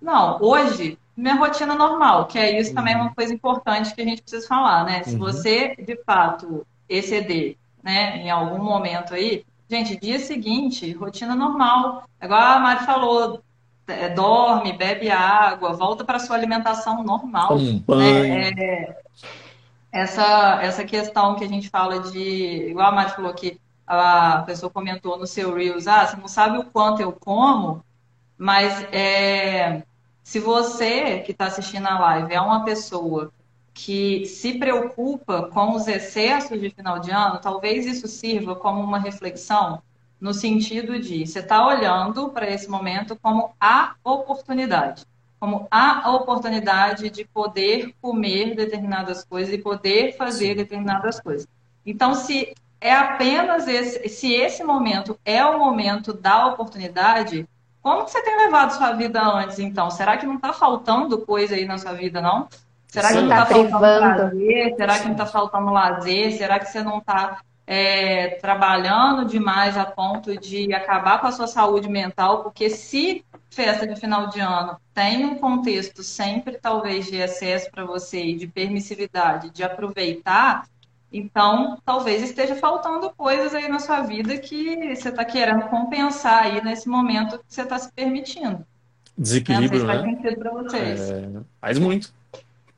Não, 0.00 0.40
hoje, 0.40 0.96
minha 1.16 1.34
rotina 1.34 1.74
normal, 1.74 2.26
que 2.26 2.38
é 2.38 2.60
isso 2.60 2.70
uhum. 2.70 2.76
também 2.76 2.94
é 2.94 2.96
uma 2.96 3.14
coisa 3.14 3.34
importante 3.34 3.92
que 3.92 4.00
a 4.00 4.04
gente 4.04 4.22
precisa 4.22 4.46
falar, 4.46 4.84
né? 4.84 5.02
Se 5.02 5.14
uhum. 5.14 5.18
você, 5.18 5.74
de 5.74 5.96
fato, 6.04 6.64
exceder, 6.88 7.56
né, 7.82 8.18
em 8.18 8.30
algum 8.30 8.62
momento 8.62 9.14
aí, 9.14 9.44
gente, 9.68 9.98
dia 9.98 10.20
seguinte, 10.20 10.92
rotina 10.92 11.34
normal. 11.34 12.04
Igual 12.22 12.40
a 12.40 12.58
Mari 12.60 12.84
falou, 12.84 13.42
é, 13.86 14.08
dorme, 14.08 14.72
bebe 14.72 15.10
água, 15.10 15.72
volta 15.72 16.04
para 16.04 16.18
sua 16.18 16.36
alimentação 16.36 17.02
normal. 17.02 17.56
Um. 17.56 17.82
Né? 17.88 18.50
É, 18.50 18.96
essa, 19.92 20.58
essa 20.62 20.84
questão 20.84 21.36
que 21.36 21.44
a 21.44 21.48
gente 21.48 21.70
fala 21.70 22.00
de, 22.00 22.68
igual 22.68 22.88
a 22.88 22.92
Mari 22.92 23.10
falou 23.12 23.32
que 23.32 23.60
a 23.86 24.42
pessoa 24.44 24.68
comentou 24.68 25.16
no 25.16 25.26
seu 25.26 25.54
Reels, 25.54 25.86
ah, 25.86 26.06
você 26.06 26.16
não 26.16 26.28
sabe 26.28 26.58
o 26.58 26.64
quanto 26.64 27.00
eu 27.00 27.12
como, 27.12 27.84
mas 28.36 28.82
é, 28.92 29.82
se 30.22 30.40
você 30.40 31.20
que 31.20 31.30
está 31.32 31.46
assistindo 31.46 31.86
a 31.86 31.98
live 31.98 32.34
é 32.34 32.40
uma 32.40 32.64
pessoa 32.64 33.32
que 33.72 34.26
se 34.26 34.58
preocupa 34.58 35.48
com 35.52 35.74
os 35.74 35.86
excessos 35.86 36.60
de 36.60 36.70
final 36.70 36.98
de 36.98 37.10
ano, 37.10 37.38
talvez 37.38 37.86
isso 37.86 38.08
sirva 38.08 38.56
como 38.56 38.80
uma 38.80 38.98
reflexão 38.98 39.82
no 40.20 40.32
sentido 40.32 40.98
de 40.98 41.26
você 41.26 41.40
está 41.40 41.66
olhando 41.66 42.30
para 42.30 42.50
esse 42.50 42.68
momento 42.68 43.16
como 43.20 43.54
a 43.60 43.94
oportunidade, 44.02 45.04
como 45.38 45.66
a 45.70 46.10
oportunidade 46.12 47.10
de 47.10 47.24
poder 47.24 47.94
comer 48.00 48.54
determinadas 48.54 49.24
coisas 49.24 49.52
e 49.52 49.58
poder 49.58 50.16
fazer 50.16 50.54
determinadas 50.54 51.20
coisas. 51.20 51.46
Então, 51.84 52.14
se 52.14 52.54
é 52.80 52.94
apenas 52.94 53.68
esse, 53.68 54.08
se 54.08 54.32
esse 54.32 54.64
momento 54.64 55.18
é 55.24 55.44
o 55.44 55.58
momento 55.58 56.12
da 56.12 56.46
oportunidade, 56.46 57.48
como 57.82 58.02
você 58.02 58.22
tem 58.22 58.36
levado 58.36 58.72
sua 58.72 58.92
vida 58.92 59.22
antes, 59.22 59.58
então? 59.58 59.90
Será 59.90 60.16
que 60.16 60.26
não 60.26 60.36
está 60.36 60.52
faltando 60.52 61.18
coisa 61.18 61.54
aí 61.54 61.64
na 61.64 61.78
sua 61.78 61.92
vida, 61.92 62.20
não? 62.20 62.48
Será 62.88 63.08
que 63.08 63.14
não 63.14 63.28
está 63.28 63.46
faltando 63.46 63.78
prazer? 63.78 64.74
Será 64.76 64.98
que 64.98 65.04
não 65.04 65.12
está 65.12 65.26
faltando 65.26 65.70
lazer? 65.70 66.32
Será 66.32 66.58
que 66.58 66.66
você 66.66 66.82
não 66.82 66.98
está 66.98 67.40
é, 67.66 68.28
trabalhando 68.40 69.24
demais 69.24 69.76
a 69.76 69.84
ponto 69.84 70.38
de 70.38 70.72
acabar 70.72 71.20
com 71.20 71.26
a 71.26 71.32
sua 71.32 71.46
saúde 71.46 71.88
mental? 71.88 72.42
Porque 72.42 72.70
se 72.70 73.24
festa 73.50 73.86
de 73.86 73.98
final 73.98 74.28
de 74.28 74.40
ano 74.40 74.76
tem 74.92 75.24
um 75.24 75.36
contexto 75.36 76.02
sempre, 76.02 76.58
talvez, 76.58 77.06
de 77.06 77.16
excesso 77.16 77.70
para 77.70 77.84
você 77.84 78.22
e 78.22 78.36
de 78.36 78.46
permissividade, 78.46 79.50
de 79.50 79.62
aproveitar, 79.62 80.68
então 81.12 81.78
talvez 81.84 82.22
esteja 82.22 82.54
faltando 82.54 83.10
coisas 83.10 83.54
aí 83.54 83.68
na 83.68 83.78
sua 83.78 84.02
vida 84.02 84.36
que 84.38 84.94
você 84.94 85.08
está 85.08 85.24
querendo 85.24 85.68
compensar 85.68 86.44
aí 86.44 86.62
nesse 86.62 86.88
momento 86.88 87.38
que 87.38 87.44
você 87.48 87.62
está 87.62 87.78
se 87.78 87.90
permitindo. 87.92 88.64
Desequilíbrio, 89.16 89.84
né? 89.84 89.94
Faz 89.94 90.04
sentido 90.04 90.38
para 90.38 90.50
vocês. 90.52 91.10
É, 91.10 91.28
faz 91.60 91.78
muito. 91.78 92.12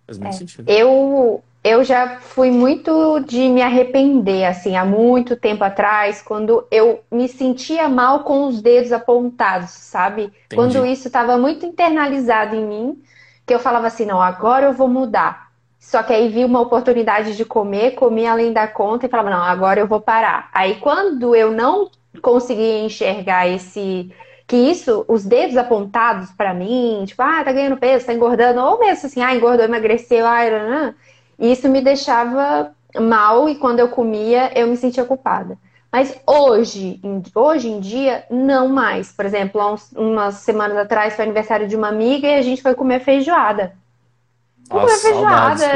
Faz 0.07 0.19
muito 0.19 0.35
é. 0.35 0.39
sentido. 0.39 0.71
Eu, 0.71 1.43
eu 1.63 1.83
já 1.83 2.19
fui 2.21 2.51
muito 2.51 3.21
de 3.21 3.49
me 3.49 3.63
arrepender, 3.63 4.45
assim, 4.45 4.77
há 4.77 4.85
muito 4.85 5.37
tempo 5.37 5.65
atrás, 5.65 6.23
quando 6.23 6.67
eu 6.71 7.01
me 7.11 7.29
sentia 7.29 7.89
mal 7.89 8.21
com 8.21 8.47
os 8.47 8.63
dedos 8.63 8.93
apontados, 8.93 9.71
sabe? 9.71 10.23
Entendi. 10.25 10.55
Quando 10.55 10.87
isso 10.87 11.09
estava 11.09 11.37
muito 11.37 11.67
internalizado 11.67 12.55
em 12.55 12.65
mim, 12.65 13.03
que 13.47 13.55
eu 13.55 13.59
falava 13.59 13.87
assim, 13.89 14.07
não, 14.07 14.23
agora 14.23 14.67
eu 14.67 14.73
vou 14.73 14.89
mudar. 14.89 15.49
Só 15.79 16.03
que 16.03 16.13
aí 16.13 16.29
vi 16.29 16.45
uma 16.45 16.61
oportunidade 16.61 17.37
de 17.37 17.45
comer, 17.45 17.93
comi 17.93 18.27
além 18.27 18.53
da 18.53 18.67
conta 18.69 19.07
e 19.07 19.09
falava, 19.09 19.31
não, 19.31 19.43
agora 19.43 19.81
eu 19.81 19.87
vou 19.87 20.01
parar. 20.01 20.51
Aí 20.53 20.77
quando 20.77 21.35
eu 21.35 21.51
não 21.51 21.91
conseguia 22.21 22.81
enxergar 22.81 23.49
esse 23.49 24.13
que 24.47 24.57
isso, 24.57 25.05
os 25.07 25.27
dedos 25.27 25.59
apontados 25.59 26.31
para 26.31 26.55
mim, 26.55 27.05
tipo, 27.07 27.21
ah, 27.23 27.45
tá 27.45 27.53
ganhando 27.53 27.77
peso, 27.77 28.07
tá 28.07 28.15
engordando, 28.15 28.61
ou 28.61 28.79
mesmo 28.79 29.07
assim, 29.07 29.21
ah, 29.21 29.35
engordou, 29.35 29.63
emagreceu, 29.63 30.27
ah, 30.27 30.95
isso 31.39 31.69
me 31.69 31.81
deixava 31.81 32.73
mal 33.01 33.49
e 33.49 33.55
quando 33.55 33.81
eu 33.81 33.89
comia, 33.89 34.51
eu 34.59 34.67
me 34.67 34.77
sentia 34.77 35.05
culpada. 35.05 35.57
Mas 35.91 36.15
hoje, 36.27 37.01
hoje 37.35 37.69
em 37.69 37.81
dia, 37.81 38.25
não 38.31 38.69
mais. 38.69 39.11
Por 39.11 39.25
exemplo, 39.25 39.61
há 39.61 39.73
uns, 39.73 39.91
umas 39.93 40.35
semanas 40.37 40.77
atrás 40.77 41.15
foi 41.15 41.25
aniversário 41.25 41.67
de 41.67 41.77
uma 41.77 41.89
amiga 41.89 42.27
e 42.29 42.35
a 42.35 42.43
gente 42.43 42.61
foi 42.61 42.75
comer 42.75 43.01
feijoada. 43.01 43.73
Nossa, 44.69 44.81
comer 44.81 44.99
feijoada. 44.99 45.67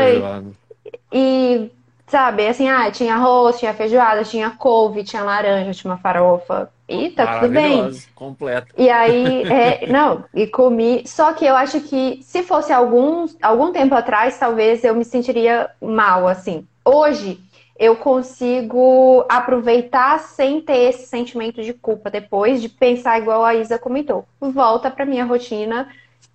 E, 1.11 1.13
e, 1.13 1.71
sabe, 2.13 2.47
assim, 2.47 2.69
ah, 2.69 2.91
tinha 2.91 3.15
arroz, 3.15 3.59
tinha 3.59 3.73
feijoada, 3.73 4.23
tinha 4.23 4.51
couve, 4.51 5.03
tinha 5.03 5.25
laranja, 5.25 5.73
tinha 5.73 5.91
uma 5.91 5.99
farofa. 5.99 6.71
E 6.87 7.09
tá 7.09 7.41
tudo 7.41 7.55
bem. 7.55 7.91
Completo. 8.15 8.75
E 8.77 8.91
aí, 8.91 9.45
é, 9.51 9.87
não, 9.91 10.23
e 10.35 10.47
comi. 10.47 11.05
Só 11.07 11.33
que 11.33 11.47
eu 11.47 11.57
acho 11.57 11.81
que 11.81 12.21
se 12.23 12.43
fosse 12.43 12.71
algum, 12.71 13.27
algum 13.41 13.73
tempo 13.73 13.95
atrás, 13.95 14.39
talvez 14.39 14.85
eu 14.85 14.95
me 14.95 15.07
sentiria 15.07 15.71
mal, 15.81 16.29
assim. 16.29 16.67
Hoje, 16.85 17.41
eu 17.79 17.97
consigo 17.97 19.25
aproveitar 19.27 20.19
sem 20.19 20.61
ter 20.61 20.91
esse 20.91 21.07
sentimento 21.07 21.63
de 21.63 21.73
culpa 21.73 22.11
depois 22.11 22.61
de 22.61 22.69
pensar 22.69 23.19
igual 23.19 23.43
a 23.43 23.55
Isa 23.55 23.79
comentou. 23.79 24.27
Volta 24.39 24.91
para 24.91 25.07
minha 25.07 25.25
rotina 25.25 25.89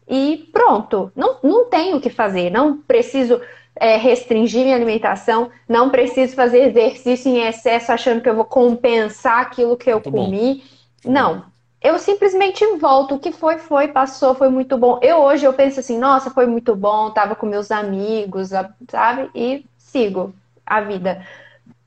e 0.10 0.50
pronto. 0.52 1.12
Não, 1.16 1.38
não 1.44 1.66
tenho 1.66 1.98
o 1.98 2.02
que 2.02 2.10
fazer, 2.10 2.50
não 2.50 2.78
preciso 2.78 3.40
é, 3.80 3.98
restringir 3.98 4.64
minha 4.64 4.76
alimentação, 4.76 5.50
não 5.68 5.90
preciso 5.90 6.36
fazer 6.36 6.70
exercício 6.70 7.30
em 7.32 7.46
excesso 7.46 7.92
achando 7.92 8.22
que 8.22 8.30
eu 8.30 8.36
vou 8.36 8.46
compensar 8.46 9.40
aquilo 9.40 9.78
que 9.78 9.90
eu 9.90 9.96
muito 9.96 10.12
comi. 10.12 10.64
Bom. 11.04 11.12
Não. 11.12 11.46
Eu 11.82 12.00
simplesmente 12.00 12.66
volto. 12.78 13.16
O 13.16 13.20
que 13.20 13.32
foi, 13.32 13.58
foi, 13.58 13.88
passou, 13.88 14.34
foi 14.34 14.50
muito 14.50 14.78
bom. 14.78 15.00
Eu 15.02 15.18
hoje 15.18 15.46
eu 15.46 15.54
penso 15.54 15.80
assim, 15.80 15.98
nossa, 15.98 16.30
foi 16.30 16.46
muito 16.46 16.76
bom, 16.76 17.12
tava 17.12 17.36
com 17.36 17.46
meus 17.46 17.72
amigos, 17.72 18.50
sabe? 18.90 19.30
E 19.34 19.66
sigo 19.78 20.34
a 20.66 20.82
vida. 20.82 21.26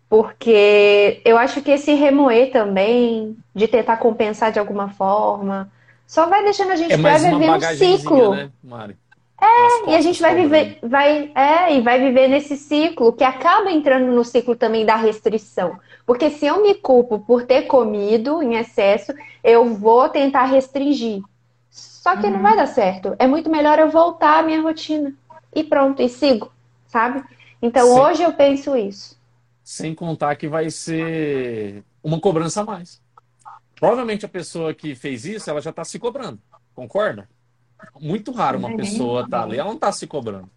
Porque 0.08 1.20
eu 1.24 1.36
acho 1.38 1.60
que 1.62 1.70
esse 1.70 1.94
remoer 1.94 2.50
também, 2.50 3.36
de 3.54 3.68
tentar 3.68 3.98
compensar 3.98 4.50
de 4.50 4.58
alguma 4.58 4.88
forma, 4.88 5.70
só 6.06 6.26
vai 6.26 6.42
deixando 6.42 6.72
a 6.72 6.76
gente 6.76 6.92
é 6.92 6.96
mais 6.96 7.22
viver 7.22 7.50
um 7.50 7.60
ciclo. 7.60 8.34
Né, 8.34 8.50
Mari? 8.62 8.96
É, 9.40 9.90
e 9.90 9.96
a 9.96 10.00
gente 10.02 10.20
vai 10.20 10.34
viver, 10.34 10.78
vai, 10.82 11.32
é, 11.34 11.74
e 11.74 11.80
vai 11.80 11.98
viver 11.98 12.28
nesse 12.28 12.56
ciclo 12.56 13.12
que 13.12 13.24
acaba 13.24 13.70
entrando 13.70 14.12
no 14.12 14.22
ciclo 14.22 14.54
também 14.54 14.84
da 14.84 14.96
restrição. 14.96 15.78
Porque 16.04 16.28
se 16.28 16.44
eu 16.44 16.62
me 16.62 16.74
culpo 16.74 17.20
por 17.20 17.44
ter 17.44 17.62
comido 17.62 18.42
em 18.42 18.56
excesso, 18.56 19.14
eu 19.42 19.74
vou 19.74 20.08
tentar 20.10 20.44
restringir. 20.44 21.22
Só 21.70 22.16
que 22.16 22.26
uhum. 22.26 22.34
não 22.34 22.42
vai 22.42 22.54
dar 22.54 22.66
certo. 22.66 23.14
É 23.18 23.26
muito 23.26 23.50
melhor 23.50 23.78
eu 23.78 23.90
voltar 23.90 24.40
à 24.40 24.42
minha 24.42 24.60
rotina. 24.60 25.14
E 25.54 25.64
pronto, 25.64 26.02
e 26.02 26.08
sigo, 26.08 26.52
sabe? 26.86 27.24
Então 27.62 27.86
Sim. 27.86 28.00
hoje 28.00 28.22
eu 28.22 28.32
penso 28.34 28.76
isso. 28.76 29.18
Sem 29.64 29.94
contar 29.94 30.36
que 30.36 30.48
vai 30.48 30.70
ser 30.70 31.82
uma 32.02 32.20
cobrança 32.20 32.60
a 32.60 32.64
mais. 32.64 33.00
Provavelmente 33.74 34.26
a 34.26 34.28
pessoa 34.28 34.74
que 34.74 34.94
fez 34.94 35.24
isso, 35.24 35.48
ela 35.48 35.62
já 35.62 35.70
está 35.70 35.84
se 35.84 35.98
cobrando. 35.98 36.38
Concorda? 36.74 37.28
Muito 38.00 38.32
raro 38.32 38.58
uma 38.58 38.76
pessoa 38.76 39.28
tá 39.28 39.42
ali, 39.42 39.58
ela 39.58 39.70
não 39.70 39.78
tá 39.78 39.92
se 39.92 40.06
cobrando. 40.06 40.50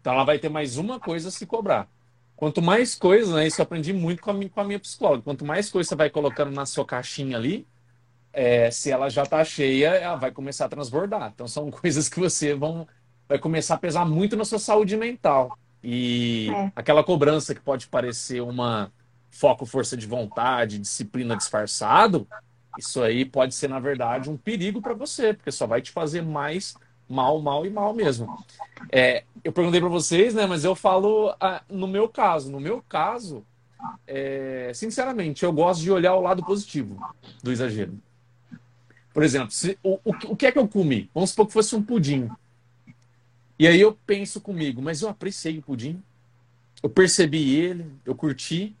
Então 0.00 0.14
ela 0.14 0.24
vai 0.24 0.38
ter 0.38 0.48
mais 0.48 0.76
uma 0.76 0.98
coisa 0.98 1.28
a 1.28 1.30
se 1.30 1.46
cobrar. 1.46 1.88
Quanto 2.36 2.62
mais 2.62 2.94
coisas, 2.94 3.34
né? 3.34 3.46
Isso 3.46 3.60
eu 3.60 3.64
aprendi 3.64 3.92
muito 3.92 4.22
com 4.22 4.30
a, 4.30 4.34
minha, 4.34 4.48
com 4.48 4.60
a 4.60 4.64
minha 4.64 4.78
psicóloga. 4.78 5.22
Quanto 5.22 5.44
mais 5.44 5.70
coisa 5.70 5.88
você 5.88 5.94
vai 5.94 6.08
colocando 6.08 6.50
na 6.50 6.64
sua 6.64 6.86
caixinha 6.86 7.36
ali, 7.36 7.66
é, 8.32 8.70
se 8.70 8.90
ela 8.90 9.10
já 9.10 9.26
tá 9.26 9.44
cheia, 9.44 9.88
ela 9.88 10.16
vai 10.16 10.30
começar 10.30 10.64
a 10.64 10.68
transbordar. 10.68 11.30
Então 11.34 11.46
são 11.46 11.68
coisas 11.70 12.08
que 12.08 12.18
você 12.18 12.54
vão, 12.54 12.88
vai 13.28 13.38
começar 13.38 13.74
a 13.74 13.78
pesar 13.78 14.06
muito 14.06 14.36
na 14.36 14.44
sua 14.44 14.58
saúde 14.58 14.96
mental. 14.96 15.58
E 15.84 16.50
é. 16.50 16.72
aquela 16.76 17.04
cobrança 17.04 17.54
que 17.54 17.60
pode 17.60 17.88
parecer 17.88 18.40
uma 18.40 18.90
foco, 19.30 19.66
força 19.66 19.96
de 19.96 20.06
vontade, 20.06 20.78
disciplina 20.78 21.36
disfarçado, 21.36 22.26
isso 22.78 23.02
aí 23.02 23.24
pode 23.24 23.54
ser, 23.54 23.68
na 23.68 23.80
verdade, 23.80 24.30
um 24.30 24.36
perigo 24.36 24.80
para 24.80 24.94
você, 24.94 25.34
porque 25.34 25.50
só 25.50 25.66
vai 25.66 25.82
te 25.82 25.90
fazer 25.90 26.22
mais 26.22 26.74
mal, 27.08 27.40
mal 27.40 27.66
e 27.66 27.70
mal 27.70 27.92
mesmo. 27.92 28.44
É, 28.90 29.24
eu 29.42 29.52
perguntei 29.52 29.80
para 29.80 29.88
vocês, 29.88 30.34
né? 30.34 30.46
Mas 30.46 30.64
eu 30.64 30.74
falo 30.74 31.34
ah, 31.40 31.62
no 31.68 31.88
meu 31.88 32.08
caso. 32.08 32.50
No 32.50 32.60
meu 32.60 32.82
caso, 32.88 33.44
é, 34.06 34.70
sinceramente, 34.74 35.44
eu 35.44 35.52
gosto 35.52 35.82
de 35.82 35.90
olhar 35.90 36.14
o 36.14 36.20
lado 36.20 36.44
positivo 36.44 36.98
do 37.42 37.50
exagero. 37.50 37.98
Por 39.12 39.24
exemplo, 39.24 39.50
se, 39.50 39.76
o, 39.82 39.98
o, 40.04 40.32
o 40.32 40.36
que 40.36 40.46
é 40.46 40.52
que 40.52 40.58
eu 40.58 40.68
comi? 40.68 41.10
Vamos 41.12 41.30
supor 41.30 41.48
que 41.48 41.52
fosse 41.52 41.74
um 41.74 41.82
pudim. 41.82 42.30
E 43.58 43.66
aí 43.66 43.80
eu 43.80 43.98
penso 44.06 44.40
comigo, 44.40 44.80
mas 44.80 45.02
eu 45.02 45.08
apreciei 45.08 45.58
o 45.58 45.62
pudim. 45.62 46.00
Eu 46.82 46.88
percebi 46.88 47.56
ele, 47.56 47.90
eu 48.06 48.14
curti. 48.14 48.74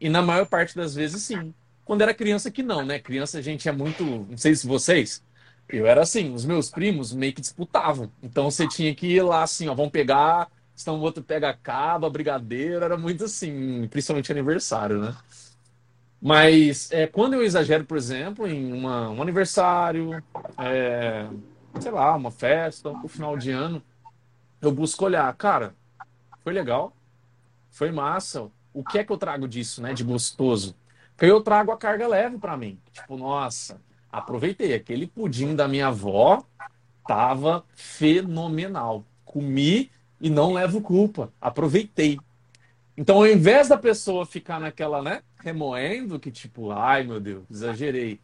E 0.00 0.08
na 0.08 0.20
maior 0.20 0.46
parte 0.46 0.76
das 0.76 0.94
vezes, 0.94 1.22
sim. 1.22 1.54
Quando 1.86 2.02
era 2.02 2.12
criança, 2.12 2.50
que 2.50 2.64
não, 2.64 2.84
né? 2.84 2.98
Criança, 2.98 3.38
a 3.38 3.40
gente 3.40 3.68
é 3.68 3.72
muito. 3.72 4.04
Não 4.04 4.36
sei 4.36 4.54
se 4.56 4.66
vocês. 4.66 5.22
Eu 5.68 5.86
era 5.86 6.02
assim, 6.02 6.34
os 6.34 6.44
meus 6.44 6.68
primos 6.68 7.12
meio 7.12 7.32
que 7.32 7.40
disputavam. 7.40 8.10
Então 8.22 8.50
você 8.50 8.68
tinha 8.68 8.94
que 8.94 9.06
ir 9.06 9.22
lá 9.22 9.44
assim, 9.44 9.68
ó, 9.68 9.74
vamos 9.74 9.92
pegar, 9.92 10.50
senão 10.74 10.98
o 10.98 11.02
outro 11.02 11.22
pega 11.22 11.54
caba, 11.54 12.10
brigadeiro, 12.10 12.84
era 12.84 12.96
muito 12.96 13.24
assim, 13.24 13.86
principalmente 13.88 14.32
aniversário, 14.32 15.00
né? 15.00 15.16
Mas 16.20 16.90
é, 16.90 17.06
quando 17.06 17.34
eu 17.34 17.42
exagero, 17.42 17.84
por 17.84 17.96
exemplo, 17.96 18.46
em 18.48 18.72
uma, 18.72 19.08
um 19.10 19.22
aniversário, 19.22 20.22
é, 20.58 21.28
sei 21.80 21.90
lá, 21.92 22.16
uma 22.16 22.30
festa, 22.32 22.90
o 22.90 23.08
final 23.08 23.36
de 23.36 23.50
ano, 23.52 23.82
eu 24.60 24.72
busco 24.72 25.04
olhar, 25.04 25.32
cara, 25.36 25.74
foi 26.42 26.52
legal, 26.52 26.92
foi 27.70 27.92
massa, 27.92 28.48
o 28.72 28.84
que 28.84 28.98
é 28.98 29.04
que 29.04 29.12
eu 29.12 29.18
trago 29.18 29.46
disso, 29.46 29.82
né, 29.82 29.92
de 29.94 30.02
gostoso? 30.04 30.74
Eu 31.20 31.40
trago 31.40 31.72
a 31.72 31.76
carga 31.76 32.06
leve 32.06 32.38
para 32.38 32.56
mim. 32.56 32.78
Tipo, 32.92 33.16
nossa, 33.16 33.80
aproveitei. 34.10 34.74
Aquele 34.74 35.06
pudim 35.06 35.54
da 35.54 35.66
minha 35.66 35.88
avó 35.88 36.42
tava 37.06 37.64
fenomenal. 37.74 39.04
Comi 39.24 39.90
e 40.20 40.28
não 40.28 40.52
levo 40.52 40.80
culpa. 40.80 41.32
Aproveitei. 41.40 42.18
Então, 42.96 43.16
ao 43.16 43.26
invés 43.26 43.68
da 43.68 43.76
pessoa 43.76 44.24
ficar 44.24 44.58
naquela, 44.58 45.02
né, 45.02 45.22
remoendo, 45.38 46.18
que 46.18 46.30
tipo, 46.30 46.70
ai 46.70 47.02
meu 47.04 47.20
Deus, 47.20 47.44
exagerei. 47.50 48.18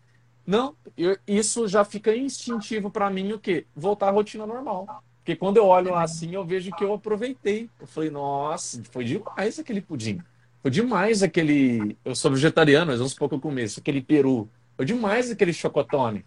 Não, 0.47 0.75
eu, 0.97 1.17
isso 1.27 1.69
já 1.69 1.85
fica 1.85 2.17
instintivo 2.17 2.91
para 2.91 3.11
mim 3.11 3.33
o 3.33 3.39
quê? 3.39 3.67
Voltar 3.77 4.09
à 4.09 4.11
rotina 4.11 4.47
normal. 4.47 5.05
Porque 5.19 5.37
quando 5.37 5.59
eu 5.59 5.67
olho 5.67 5.95
assim, 5.95 6.35
eu 6.35 6.45
vejo 6.45 6.73
que 6.73 6.83
eu 6.83 6.93
aproveitei. 6.93 7.71
Eu 7.79 7.87
falei, 7.87 8.11
nossa, 8.11 8.83
foi 8.91 9.05
demais 9.05 9.59
aquele 9.59 9.81
pudim. 9.81 10.21
Foi 10.63 10.71
demais 10.71 11.23
aquele. 11.23 11.97
Eu 12.05 12.15
sou 12.15 12.31
vegetariano, 12.31 12.87
mas 12.87 12.99
vamos 12.99 13.13
supor 13.13 13.29
que 13.29 13.35
eu 13.35 13.41
começo. 13.41 13.81
Aquele 13.81 14.01
peru. 14.01 14.49
Foi 14.77 14.87
demais 14.87 15.31
aquele 15.31 15.53
chocotone. 15.53 16.25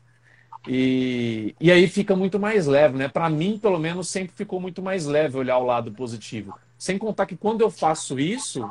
E, 0.67 1.55
e 1.59 1.71
aí 1.71 1.87
fica 1.87 2.15
muito 2.15 2.39
mais 2.39 2.67
leve, 2.67 2.97
né? 2.97 3.07
Para 3.07 3.29
mim, 3.29 3.57
pelo 3.57 3.79
menos, 3.79 4.09
sempre 4.09 4.35
ficou 4.35 4.59
muito 4.59 4.81
mais 4.81 5.05
leve 5.05 5.37
olhar 5.37 5.57
o 5.57 5.65
lado 5.65 5.91
positivo. 5.91 6.53
Sem 6.77 6.97
contar 6.97 7.25
que 7.25 7.37
quando 7.37 7.61
eu 7.61 7.69
faço 7.69 8.19
isso, 8.19 8.69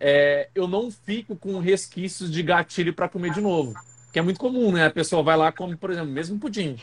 é, 0.00 0.48
eu 0.54 0.66
não 0.66 0.90
fico 0.90 1.36
com 1.36 1.58
resquícios 1.58 2.30
de 2.30 2.42
gatilho 2.42 2.92
para 2.92 3.08
comer 3.08 3.32
de 3.32 3.40
novo. 3.40 3.74
Que 4.12 4.18
é 4.18 4.22
muito 4.22 4.40
comum, 4.40 4.72
né? 4.72 4.86
A 4.86 4.90
pessoa 4.90 5.22
vai 5.22 5.36
lá 5.36 5.52
come, 5.52 5.76
por 5.76 5.90
exemplo, 5.90 6.10
mesmo 6.10 6.38
pudim. 6.38 6.76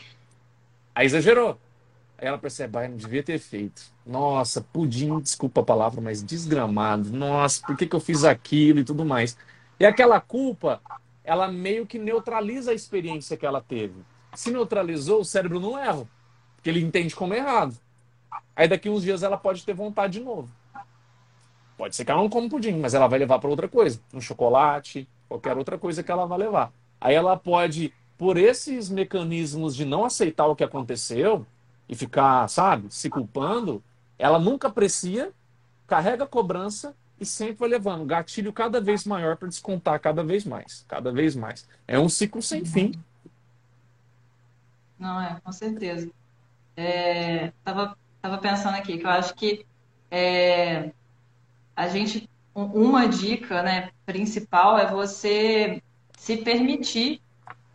Aí 0.94 1.06
exagerou. 1.06 1.58
Ela 2.22 2.38
percebe, 2.38 2.78
ah, 2.78 2.88
não 2.88 2.96
devia 2.96 3.20
ter 3.20 3.40
feito. 3.40 3.82
Nossa, 4.06 4.60
pudim, 4.60 5.18
desculpa 5.18 5.60
a 5.60 5.64
palavra, 5.64 6.00
mas 6.00 6.22
desgramado. 6.22 7.10
Nossa, 7.10 7.66
por 7.66 7.76
que, 7.76 7.84
que 7.84 7.96
eu 7.96 7.98
fiz 7.98 8.22
aquilo 8.22 8.78
e 8.78 8.84
tudo 8.84 9.04
mais? 9.04 9.36
E 9.80 9.84
aquela 9.84 10.20
culpa, 10.20 10.80
ela 11.24 11.50
meio 11.50 11.84
que 11.84 11.98
neutraliza 11.98 12.70
a 12.70 12.74
experiência 12.74 13.36
que 13.36 13.44
ela 13.44 13.60
teve. 13.60 14.04
Se 14.36 14.52
neutralizou, 14.52 15.22
o 15.22 15.24
cérebro 15.24 15.58
não 15.58 15.76
erra, 15.76 16.06
porque 16.54 16.70
ele 16.70 16.80
entende 16.80 17.12
como 17.12 17.34
errado. 17.34 17.76
Aí 18.54 18.68
daqui 18.68 18.88
uns 18.88 19.02
dias 19.02 19.24
ela 19.24 19.36
pode 19.36 19.66
ter 19.66 19.74
vontade 19.74 20.20
de 20.20 20.24
novo. 20.24 20.48
Pode 21.76 21.96
ser 21.96 22.04
que 22.04 22.12
ela 22.12 22.22
não 22.22 22.30
coma 22.30 22.48
pudim, 22.48 22.78
mas 22.78 22.94
ela 22.94 23.08
vai 23.08 23.18
levar 23.18 23.40
para 23.40 23.50
outra 23.50 23.66
coisa, 23.66 24.00
um 24.14 24.20
chocolate, 24.20 25.08
qualquer 25.28 25.58
outra 25.58 25.76
coisa 25.76 26.04
que 26.04 26.12
ela 26.12 26.24
vai 26.24 26.38
levar. 26.38 26.72
Aí 27.00 27.16
ela 27.16 27.36
pode, 27.36 27.92
por 28.16 28.36
esses 28.36 28.88
mecanismos 28.88 29.74
de 29.74 29.84
não 29.84 30.04
aceitar 30.04 30.46
o 30.46 30.54
que 30.54 30.62
aconteceu 30.62 31.44
e 31.88 31.94
ficar, 31.94 32.48
sabe, 32.48 32.92
se 32.92 33.10
culpando, 33.10 33.82
ela 34.18 34.38
nunca 34.38 34.68
aprecia, 34.68 35.32
carrega 35.86 36.24
a 36.24 36.26
cobrança 36.26 36.94
e 37.20 37.26
sempre 37.26 37.54
vai 37.54 37.68
levando 37.68 38.04
gatilho 38.04 38.52
cada 38.52 38.80
vez 38.80 39.04
maior 39.04 39.36
para 39.36 39.48
descontar 39.48 40.00
cada 40.00 40.24
vez 40.24 40.44
mais, 40.44 40.84
cada 40.88 41.12
vez 41.12 41.36
mais. 41.36 41.68
É 41.86 41.98
um 41.98 42.08
ciclo 42.08 42.42
sem 42.42 42.64
fim. 42.64 42.92
Não 44.98 45.20
é, 45.20 45.40
com 45.42 45.52
certeza. 45.52 46.10
É, 46.76 47.52
tava, 47.64 47.96
tava 48.20 48.38
pensando 48.38 48.76
aqui 48.76 48.98
que 48.98 49.04
eu 49.04 49.10
acho 49.10 49.34
que 49.34 49.66
é, 50.10 50.92
a 51.76 51.88
gente 51.88 52.28
uma 52.54 53.08
dica, 53.08 53.62
né, 53.62 53.90
principal 54.04 54.78
é 54.78 54.90
você 54.90 55.82
se 56.18 56.36
permitir 56.36 57.22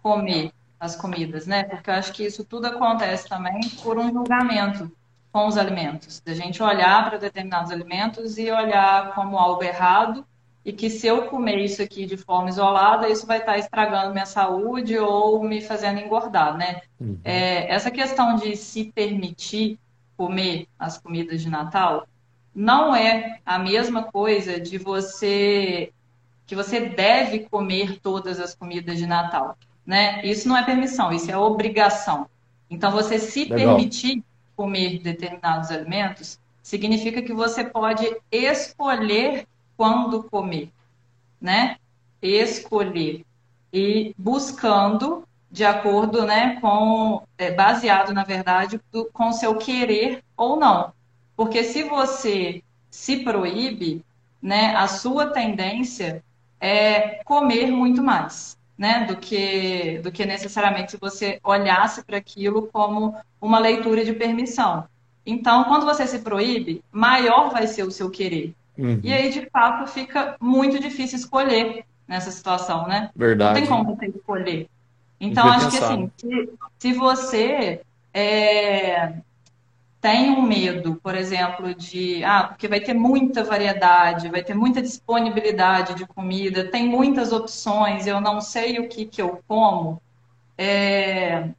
comer 0.04 0.52
as 0.80 0.96
comidas, 0.96 1.48
né? 1.48 1.64
Porque 1.64 1.90
eu 1.90 1.94
acho 1.96 2.14
que 2.14 2.24
isso 2.24 2.44
tudo 2.44 2.68
acontece 2.68 3.28
também 3.28 3.60
por 3.82 3.98
um 3.98 4.12
julgamento 4.12 4.92
com 5.32 5.48
os 5.48 5.58
alimentos. 5.58 6.22
Da 6.26 6.34
gente 6.34 6.62
olhar 6.62 7.08
para 7.10 7.18
determinados 7.18 7.72
alimentos 7.72 8.38
e 8.38 8.52
olhar 8.52 9.14
como 9.14 9.38
algo 9.38 9.64
errado 9.64 10.26
e 10.64 10.74
que 10.74 10.90
se 10.90 11.08
eu 11.08 11.28
comer 11.28 11.60
isso 11.60 11.82
aqui 11.82 12.06
de 12.06 12.18
forma 12.18 12.50
isolada, 12.50 13.08
isso 13.08 13.26
vai 13.26 13.38
estar 13.38 13.58
estragando 13.58 14.12
minha 14.12 14.26
saúde 14.26 14.98
ou 14.98 15.42
me 15.42 15.62
fazendo 15.62 16.00
engordar, 16.00 16.58
né? 16.58 16.82
Uhum. 17.00 17.18
É, 17.24 17.74
essa 17.74 17.90
questão 17.90 18.36
de 18.36 18.56
se 18.58 18.92
permitir 18.92 19.80
comer 20.18 20.68
as 20.78 20.98
comidas 20.98 21.42
de 21.42 21.50
Natal, 21.50 22.08
não 22.54 22.94
é 22.94 23.40
a 23.46 23.58
mesma 23.58 24.04
coisa 24.04 24.60
de 24.60 24.78
você 24.78 25.94
que 26.46 26.56
você 26.56 26.80
deve 26.82 27.40
comer 27.40 28.00
todas 28.00 28.40
as 28.40 28.56
comidas 28.56 28.98
de 28.98 29.06
Natal, 29.06 29.58
né? 29.88 30.22
Isso 30.26 30.50
não 30.50 30.58
é 30.58 30.64
permissão, 30.64 31.14
isso 31.14 31.32
é 31.32 31.38
obrigação. 31.38 32.28
Então 32.70 32.92
você 32.92 33.18
se 33.18 33.46
Legal. 33.46 33.58
permitir 33.76 34.22
comer 34.56 35.00
determinados 35.00 35.72
alimentos 35.72 36.38
significa 36.62 37.22
que 37.22 37.34
você 37.34 37.64
pode 37.64 38.06
escolher 38.30 39.48
quando 39.78 40.24
comer, 40.24 40.70
né? 41.40 41.78
Escolher 42.22 43.24
e 43.72 44.14
buscando 44.18 45.26
de 45.50 45.64
acordo, 45.64 46.26
né, 46.26 46.60
com 46.60 47.24
é, 47.38 47.52
baseado 47.52 48.14
na 48.14 48.24
verdade 48.24 48.82
do, 48.92 49.06
com 49.06 49.32
seu 49.32 49.56
querer 49.56 50.22
ou 50.36 50.60
não. 50.60 50.92
Porque 51.38 51.64
se 51.64 51.84
você 51.84 52.62
se 52.92 53.24
proíbe, 53.24 54.04
né, 54.42 54.76
a 54.76 54.88
sua 54.88 55.28
tendência 55.28 56.22
é 56.60 57.24
comer 57.24 57.68
muito 57.68 58.04
mais, 58.04 58.57
né, 58.78 59.06
do 59.06 59.18
que 59.18 60.00
do 60.04 60.12
que 60.12 60.26
necessariamente 60.26 60.92
se 60.92 60.98
você 60.98 61.40
olhasse 61.44 62.04
para 62.04 62.18
aquilo 62.18 62.70
como 62.72 63.16
uma 63.42 63.60
leitura 63.60 64.06
de 64.06 64.14
permissão. 64.14 64.86
Então, 65.26 65.66
quando 65.66 65.86
você 65.86 66.08
se 66.08 66.20
proíbe, 66.20 66.82
maior 66.92 67.52
vai 67.52 67.68
ser 67.68 67.84
o 67.84 67.92
seu 67.92 68.10
querer. 68.10 68.54
Uhum. 68.78 69.00
E 69.04 69.12
aí, 69.12 69.30
de 69.30 69.50
fato, 69.50 69.90
fica 69.90 70.38
muito 70.40 70.80
difícil 70.80 71.18
escolher 71.18 71.84
nessa 72.08 72.32
situação, 72.32 72.88
né? 72.88 73.10
Verdade. 73.16 73.60
Não 73.60 73.68
tem 73.68 73.70
como 73.70 73.96
você 73.96 74.06
escolher. 74.06 74.70
Então, 75.20 75.48
acho 75.50 75.70
que 75.72 75.78
assim, 75.78 76.12
se, 76.16 76.50
se 76.78 76.94
você 76.94 77.82
é, 78.14 79.14
tem 80.08 80.30
um 80.30 80.42
medo, 80.42 80.96
por 81.04 81.16
exemplo, 81.16 81.76
de 81.76 82.24
ah, 82.24 82.46
porque 82.46 82.66
vai 82.66 82.80
ter 82.80 82.94
muita 82.94 83.44
variedade, 83.44 84.30
vai 84.30 84.42
ter 84.42 84.54
muita 84.54 84.82
disponibilidade 84.82 85.96
de 85.96 86.06
comida, 86.06 86.72
tem 86.72 86.88
muitas 86.88 87.34
opções, 87.34 88.08
eu 88.08 88.22
não 88.22 88.40
sei 88.40 88.80
o 88.80 88.88
que, 88.88 89.06
que 89.06 89.22
eu 89.22 89.44
como. 89.46 90.02
É... 90.58 91.50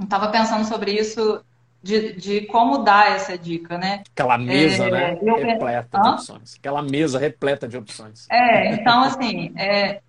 Estava 0.00 0.28
pensando 0.28 0.64
sobre 0.64 0.92
isso 0.92 1.44
de, 1.82 2.12
de 2.12 2.42
como 2.42 2.78
dar 2.78 3.16
essa 3.16 3.36
dica, 3.36 3.76
né? 3.76 4.04
Aquela 4.12 4.38
mesa, 4.38 4.84
é, 4.84 4.90
né? 4.92 5.18
Eu... 5.20 5.34
Repleta 5.34 5.98
Hã? 5.98 6.02
de 6.02 6.08
opções. 6.10 6.54
Aquela 6.56 6.82
mesa 6.82 7.18
repleta 7.18 7.66
de 7.66 7.76
opções. 7.76 8.28
É, 8.30 8.74
então 8.74 9.02
assim, 9.02 9.52
é, 9.56 10.00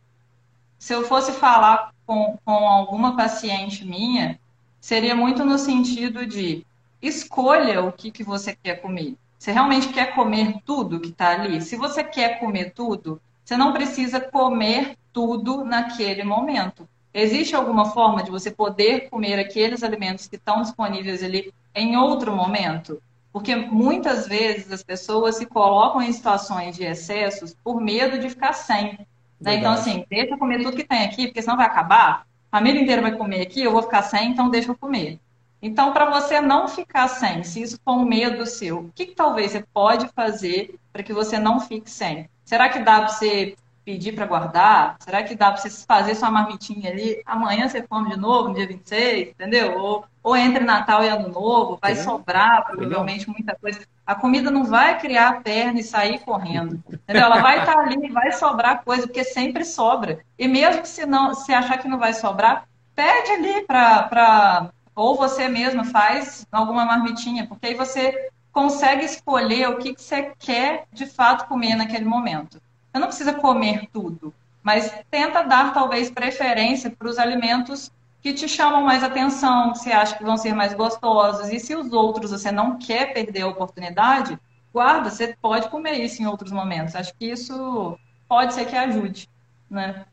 se 0.78 0.94
eu 0.94 1.02
fosse 1.08 1.32
falar 1.32 1.92
com, 2.06 2.38
com 2.46 2.54
alguma 2.54 3.18
paciente 3.18 3.84
minha, 3.84 4.40
seria 4.80 5.16
muito 5.16 5.44
no 5.44 5.58
sentido 5.58 6.24
de 6.24 6.64
escolha 7.04 7.84
o 7.84 7.92
que, 7.92 8.10
que 8.10 8.24
você 8.24 8.56
quer 8.56 8.82
comer. 8.82 9.16
Você 9.38 9.52
realmente 9.52 9.90
quer 9.90 10.16
comer 10.16 10.56
tudo 10.66 11.02
que 11.02 11.10
está 11.10 11.32
ali? 11.32 11.62
Se 11.62 11.76
você 11.76 12.02
quer 12.04 12.40
comer 12.40 12.72
tudo, 12.72 13.22
você 13.44 13.58
não 13.58 13.74
precisa 13.74 14.22
comer 14.22 14.98
tudo 15.12 15.66
naquele 15.66 16.24
momento. 16.24 16.88
Existe 17.14 17.56
alguma 17.56 17.92
forma 17.92 18.24
de 18.24 18.32
você 18.32 18.50
poder 18.50 19.10
comer 19.10 19.38
aqueles 19.38 19.84
alimentos 19.84 20.28
que 20.28 20.38
estão 20.38 20.62
disponíveis 20.62 21.22
ali 21.22 21.54
em 21.76 21.98
outro 21.98 22.34
momento? 22.34 23.02
Porque 23.34 23.56
muitas 23.56 24.28
vezes 24.28 24.72
as 24.72 24.82
pessoas 24.82 25.36
se 25.36 25.46
colocam 25.46 26.02
em 26.02 26.12
situações 26.14 26.76
de 26.76 26.86
excessos 26.86 27.54
por 27.64 27.82
medo 27.82 28.18
de 28.18 28.30
ficar 28.30 28.54
sem. 28.54 28.98
Né? 29.42 29.56
Então, 29.56 29.74
assim, 29.74 30.06
deixa 30.10 30.36
eu 30.36 30.38
comer 30.38 30.64
tudo 30.64 30.78
que 30.78 30.88
tem 30.88 31.04
aqui, 31.04 31.28
porque 31.28 31.42
senão 31.42 31.58
vai 31.58 31.66
acabar. 31.66 32.26
a 32.50 32.58
família 32.58 32.82
inteira 32.82 33.02
vai 33.02 33.18
comer 33.18 33.42
aqui, 33.42 33.62
eu 33.62 33.72
vou 33.72 33.82
ficar 33.82 34.04
sem, 34.04 34.32
então 34.32 34.50
deixa 34.50 34.72
eu 34.72 34.78
comer. 34.78 35.20
Então, 35.64 35.94
para 35.94 36.10
você 36.10 36.42
não 36.42 36.68
ficar 36.68 37.08
sem, 37.08 37.42
se 37.42 37.62
isso 37.62 37.80
for 37.86 37.94
um 37.94 38.04
medo 38.04 38.46
seu, 38.46 38.80
o 38.80 38.92
que, 38.94 39.06
que 39.06 39.16
talvez 39.16 39.54
você 39.54 39.66
pode 39.74 40.10
fazer 40.10 40.78
para 40.92 41.02
que 41.02 41.14
você 41.14 41.40
não 41.40 41.62
fique 41.62 41.90
sem? 41.90 42.30
Será 42.44 42.68
que 42.68 42.80
dá 42.80 43.00
para 43.00 43.08
você 43.08 43.56
pedir 43.86 44.12
para 44.12 44.26
guardar? 44.26 44.98
Será 45.00 45.24
que 45.24 45.36
dá 45.36 45.54
para 45.54 45.62
você 45.62 45.70
fazer 45.88 46.16
sua 46.16 46.30
marmitinha 46.30 46.92
ali? 46.92 47.22
Amanhã 47.26 47.70
você 47.70 47.82
come 47.82 48.10
de 48.10 48.20
novo, 48.20 48.50
no 48.50 48.56
dia 48.56 48.68
26, 48.68 49.30
entendeu? 49.30 49.78
Ou, 49.80 50.06
ou 50.22 50.36
entre 50.36 50.66
Natal 50.66 51.02
e 51.02 51.08
Ano 51.08 51.30
Novo, 51.30 51.80
vai 51.82 51.96
sobrar 51.96 52.66
provavelmente 52.66 53.30
muita 53.30 53.56
coisa. 53.56 53.80
A 54.06 54.16
comida 54.16 54.52
não 54.52 54.66
vai 54.66 55.00
criar 55.00 55.30
a 55.30 55.42
perna 55.42 55.80
e 55.80 55.84
sair 55.84 56.20
correndo. 56.20 56.84
Entendeu? 56.92 57.24
Ela 57.24 57.42
vai 57.42 57.60
estar 57.60 57.76
tá 57.76 57.80
ali 57.80 58.06
e 58.06 58.12
vai 58.12 58.34
sobrar 58.34 58.84
coisa, 58.84 59.08
porque 59.08 59.24
sempre 59.24 59.64
sobra. 59.64 60.20
E 60.38 60.46
mesmo 60.46 60.86
se 60.86 61.06
não 61.06 61.34
se 61.34 61.54
achar 61.54 61.78
que 61.78 61.88
não 61.88 61.98
vai 61.98 62.14
sobrar, 62.14 62.68
pede 62.94 63.32
ali 63.32 63.62
para. 63.66 64.70
Ou 64.96 65.16
você 65.16 65.48
mesma 65.48 65.84
faz 65.86 66.46
alguma 66.52 66.86
marmitinha, 66.86 67.48
porque 67.48 67.68
aí 67.68 67.74
você 67.74 68.30
consegue 68.52 69.04
escolher 69.04 69.68
o 69.70 69.78
que, 69.78 69.96
que 69.96 70.02
você 70.02 70.32
quer 70.38 70.86
de 70.94 71.08
fato 71.08 71.48
comer 71.48 71.76
naquele 71.76 72.06
momento. 72.06 72.62
Você 72.92 73.00
não 73.00 73.08
precisa 73.08 73.34
comer 73.34 73.88
tudo, 73.92 74.34
mas 74.62 74.94
tenta 75.10 75.42
dar 75.42 75.74
talvez 75.74 76.12
preferência 76.12 76.92
para 76.92 77.10
os 77.10 77.18
alimentos 77.18 77.92
que 78.22 78.32
te 78.34 78.48
chamam 78.48 78.84
mais 78.84 79.04
atenção, 79.04 79.74
que 79.74 79.80
você 79.80 79.92
acha 79.92 80.16
que 80.16 80.24
vão 80.24 80.38
ser 80.38 80.54
mais 80.54 80.74
gostosos. 80.74 81.50
E 81.50 81.60
se 81.60 81.76
os 81.76 81.92
outros 81.92 82.32
você 82.32 82.52
não 82.52 82.78
quer 82.78 83.14
perder 83.14 83.42
a 83.42 83.48
oportunidade, 83.48 84.40
guarda, 84.72 85.10
você 85.10 85.36
pode 85.42 85.68
comer 85.70 86.00
isso 86.00 86.22
em 86.22 86.28
outros 86.28 86.52
momentos. 86.52 86.96
Acho 86.96 87.14
que 87.16 87.26
isso 87.26 87.98
pode 88.30 88.54
ser 88.54 88.66
que 88.66 88.76
ajude, 88.76 89.28
né? 89.70 90.06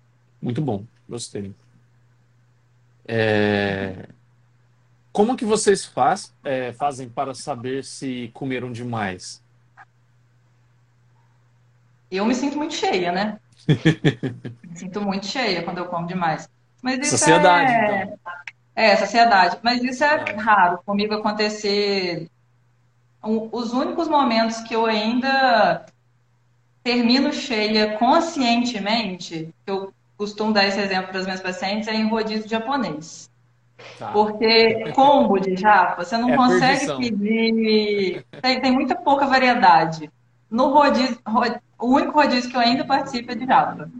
Muito 0.43 0.61
bom, 0.61 0.85
gostei. 1.09 1.55
É... 3.07 4.09
Como 5.13 5.37
que 5.37 5.45
vocês 5.45 5.85
faz, 5.85 6.33
é, 6.45 6.73
fazem 6.73 7.09
para 7.09 7.35
saber 7.35 7.85
se 7.85 8.31
comeram 8.33 8.71
demais? 8.71 9.43
Eu 12.11 12.25
me 12.25 12.35
sinto 12.35 12.57
muito 12.57 12.75
cheia, 12.75 13.13
né? 13.13 13.39
me 13.69 14.77
sinto 14.77 15.01
muito 15.01 15.27
cheia 15.27 15.63
quando 15.63 15.79
eu 15.79 15.87
como 15.87 16.07
demais. 16.07 16.49
Mas 16.83 16.99
isso 16.99 17.19
sociedade, 17.19 17.73
é... 17.73 18.03
então. 18.03 18.19
É, 18.75 18.97
sociedade. 18.97 19.59
Mas 19.63 19.83
isso 19.83 20.03
é 20.03 20.25
raro 20.37 20.81
comigo 20.85 21.15
acontecer. 21.15 22.29
Os 23.23 23.73
únicos 23.73 24.09
momentos 24.09 24.61
que 24.61 24.75
eu 24.75 24.87
ainda 24.87 25.85
termino 26.83 27.33
cheia 27.33 27.99
conscientemente, 27.99 29.55
que 29.65 29.71
eu 29.71 29.93
costumo 30.17 30.53
dar 30.53 30.67
esse 30.67 30.81
exemplo 30.81 31.11
para 31.11 31.21
os 31.21 31.27
meus 31.27 31.41
pacientes, 31.41 31.89
é 31.89 31.95
em 31.95 32.09
rodízio 32.09 32.49
japonês. 32.49 33.30
Tá. 33.99 34.09
Porque 34.09 34.93
combo 34.93 35.39
de 35.39 35.57
japa, 35.57 36.05
você 36.05 36.17
não 36.17 36.31
é 36.31 36.37
consegue 36.37 36.87
perdição. 36.87 36.99
pedir. 36.99 38.25
Tem, 38.41 38.61
tem 38.61 38.73
muita 38.73 38.95
pouca 38.95 39.27
variedade. 39.27 40.11
No 40.51 40.69
rodízio, 40.69 41.19
o 41.79 41.87
único 41.87 42.13
rodízio 42.13 42.51
que 42.51 42.57
eu 42.57 42.61
ainda 42.61 42.85
participo 42.85 43.33
é 43.33 43.35
de 43.35 43.47
japa. 43.47 43.91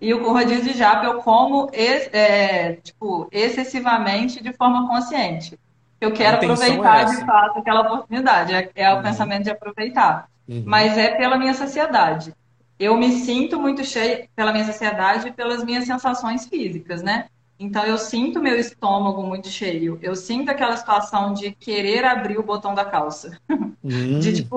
E 0.00 0.14
o 0.14 0.32
rodízio 0.32 0.72
de 0.72 0.78
japa 0.78 1.04
eu 1.04 1.20
como 1.22 1.68
é, 1.72 2.74
tipo, 2.82 3.28
excessivamente 3.30 4.42
de 4.42 4.52
forma 4.52 4.88
consciente. 4.88 5.58
Eu 6.00 6.12
quero 6.12 6.36
aproveitar 6.36 7.02
é 7.02 7.04
de 7.04 7.26
fato 7.26 7.58
aquela 7.58 7.82
oportunidade. 7.82 8.54
É, 8.54 8.70
é 8.74 8.92
uhum. 8.92 9.00
o 9.00 9.02
pensamento 9.02 9.44
de 9.44 9.50
aproveitar. 9.50 10.28
Uhum. 10.48 10.62
Mas 10.66 10.96
é 10.96 11.10
pela 11.10 11.36
minha 11.36 11.52
saciedade. 11.52 12.34
Eu 12.78 12.96
me 12.96 13.12
sinto 13.12 13.60
muito 13.60 13.84
cheia 13.84 14.26
pela 14.34 14.52
minha 14.52 14.64
saciedade 14.64 15.28
e 15.28 15.32
pelas 15.32 15.62
minhas 15.62 15.84
sensações 15.84 16.46
físicas, 16.46 17.02
né? 17.02 17.26
Então 17.60 17.84
eu 17.84 17.98
sinto 17.98 18.40
meu 18.40 18.58
estômago 18.58 19.22
muito 19.22 19.48
cheio. 19.48 19.98
Eu 20.00 20.16
sinto 20.16 20.50
aquela 20.50 20.76
situação 20.76 21.34
de 21.34 21.52
querer 21.52 22.06
abrir 22.06 22.38
o 22.38 22.42
botão 22.42 22.74
da 22.74 22.86
calça. 22.86 23.38
Uhum. 23.84 24.18
De 24.18 24.32
tipo, 24.32 24.56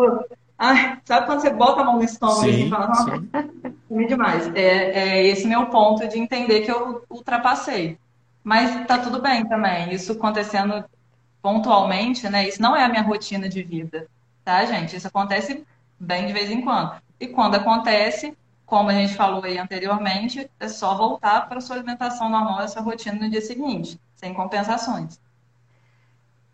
Ai, 0.57 0.97
sabe 1.03 1.25
quando 1.25 1.41
você 1.41 1.49
bota 1.49 1.81
a 1.81 1.83
mão 1.83 1.97
no 1.97 2.05
estômago 2.05 2.43
sim, 2.43 2.67
e 2.67 2.69
fala, 2.69 2.87
nossa, 2.87 3.23
comi 3.89 4.07
demais. 4.07 4.49
É, 4.55 5.19
é 5.19 5.27
esse 5.27 5.45
meu 5.45 5.65
ponto 5.65 6.07
de 6.07 6.17
entender 6.17 6.61
que 6.61 6.71
eu 6.71 7.03
ultrapassei. 7.09 7.97
Mas 8.41 8.87
tá 8.87 8.97
tudo 8.97 9.21
bem 9.21 9.45
também. 9.45 9.93
Isso 9.93 10.13
acontecendo 10.13 10.85
pontualmente, 11.41 12.29
né? 12.29 12.47
Isso 12.47 12.61
não 12.61 12.75
é 12.75 12.83
a 12.83 12.87
minha 12.87 13.01
rotina 13.01 13.49
de 13.49 13.61
vida, 13.61 14.07
tá, 14.45 14.63
gente? 14.63 14.95
Isso 14.95 15.07
acontece 15.07 15.65
bem 15.99 16.27
de 16.27 16.33
vez 16.33 16.49
em 16.49 16.61
quando. 16.61 16.93
E 17.19 17.27
quando 17.27 17.55
acontece, 17.55 18.33
como 18.66 18.89
a 18.89 18.93
gente 18.93 19.16
falou 19.16 19.43
aí 19.43 19.57
anteriormente, 19.57 20.49
é 20.59 20.68
só 20.68 20.95
voltar 20.95 21.47
para 21.47 21.61
sua 21.61 21.76
alimentação 21.76 22.30
normal, 22.30 22.61
essa 22.61 22.82
rotina 22.82 23.16
no 23.16 23.30
dia 23.30 23.41
seguinte, 23.41 23.99
sem 24.16 24.34
compensações. 24.34 25.20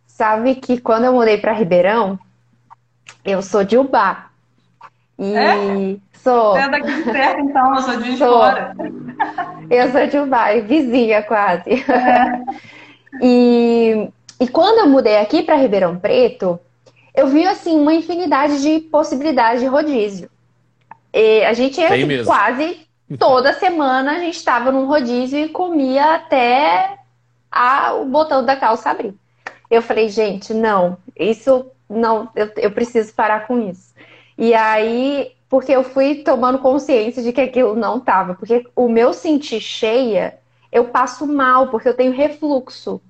Sabe 0.06 0.56
que 0.56 0.82
quando 0.82 1.06
eu 1.06 1.14
mudei 1.14 1.38
para 1.38 1.54
Ribeirão, 1.54 2.20
eu 3.24 3.42
sou 3.42 3.64
de 3.64 3.78
Ubá. 3.78 4.30
E 5.18 5.34
é? 5.34 5.98
sou. 6.14 6.54
Você 6.54 6.60
é 6.60 6.70
daqui 6.70 7.04
perto, 7.04 7.40
então, 7.40 7.76
eu 7.76 7.82
sou 7.82 7.98
de 8.02 8.18
sou. 8.18 8.34
fora. 8.34 8.76
Eu 9.70 9.92
sou 9.92 10.08
de 10.08 10.18
Ubá, 10.18 10.54
vizinha 10.62 11.24
quase. 11.24 11.70
É. 11.72 12.44
E, 13.22 14.10
e 14.40 14.48
quando 14.48 14.80
eu 14.80 14.88
mudei 14.88 15.18
aqui 15.18 15.42
para 15.42 15.56
Ribeirão 15.56 15.98
Preto, 15.98 16.60
eu 17.16 17.28
vi 17.28 17.46
assim 17.46 17.80
uma 17.80 17.94
infinidade 17.94 18.62
de 18.62 18.80
possibilidades 18.82 19.62
de 19.62 19.68
rodízio. 19.68 20.30
E 21.14 21.44
a 21.44 21.54
gente 21.54 21.82
assim, 21.84 22.24
quase 22.24 22.88
toda 23.18 23.54
semana 23.54 24.12
a 24.12 24.20
gente 24.20 24.36
estava 24.36 24.72
num 24.72 24.86
rodízio 24.86 25.40
e 25.40 25.50
comia 25.50 26.16
até 26.16 26.98
a, 27.52 27.94
o 27.94 28.06
botão 28.06 28.46
da 28.46 28.56
calça 28.56 28.92
abrir. 28.92 29.14
Eu 29.70 29.82
falei, 29.82 30.10
gente, 30.10 30.54
não, 30.54 30.98
isso 31.18 31.66
não, 31.90 32.30
eu, 32.36 32.52
eu 32.58 32.72
preciso 32.72 33.14
parar 33.14 33.48
com 33.48 33.70
isso. 33.70 33.94
E 34.38 34.54
aí, 34.54 35.32
porque 35.50 35.72
eu 35.72 35.84
fui 35.84 36.16
tomando 36.16 36.60
consciência 36.60 37.22
de 37.22 37.34
que 37.34 37.42
aquilo 37.42 37.76
não 37.76 37.98
estava. 37.98 38.36
Porque 38.36 38.66
o 38.76 38.88
meu 38.88 39.14
sentir 39.14 39.60
cheia, 39.60 40.38
eu 40.72 40.86
passo 40.86 41.28
mal, 41.28 41.68
porque 41.68 41.90
eu 41.90 41.96
tenho 41.96 42.14
refluxo. 42.14 43.02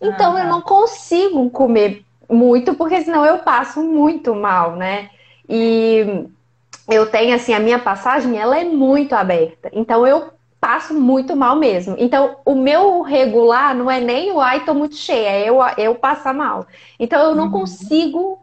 Então 0.00 0.38
eu 0.38 0.46
não 0.46 0.62
consigo 0.62 1.50
comer 1.50 2.02
muito, 2.28 2.74
porque 2.74 3.02
senão 3.02 3.26
eu 3.26 3.38
passo 3.38 3.82
muito 3.82 4.34
mal, 4.34 4.76
né? 4.76 5.10
E 5.48 6.26
eu 6.90 7.06
tenho 7.06 7.34
assim, 7.34 7.54
a 7.54 7.60
minha 7.60 7.78
passagem, 7.78 8.38
ela 8.38 8.58
é 8.58 8.64
muito 8.64 9.14
aberta. 9.14 9.70
Então 9.72 10.06
eu 10.06 10.30
passo 10.60 10.92
muito 10.92 11.34
mal 11.34 11.56
mesmo. 11.56 11.96
Então, 11.98 12.36
o 12.44 12.54
meu 12.54 13.00
regular 13.00 13.74
não 13.74 13.90
é 13.90 13.98
nem 13.98 14.30
o 14.30 14.40
ai, 14.40 14.64
tô 14.64 14.74
muito 14.74 14.94
cheia, 14.94 15.30
é 15.30 15.48
eu, 15.48 15.58
eu 15.78 15.94
passar 15.94 16.34
mal. 16.34 16.66
Então, 16.98 17.30
eu 17.30 17.34
não 17.34 17.44
uhum. 17.44 17.50
consigo. 17.50 18.38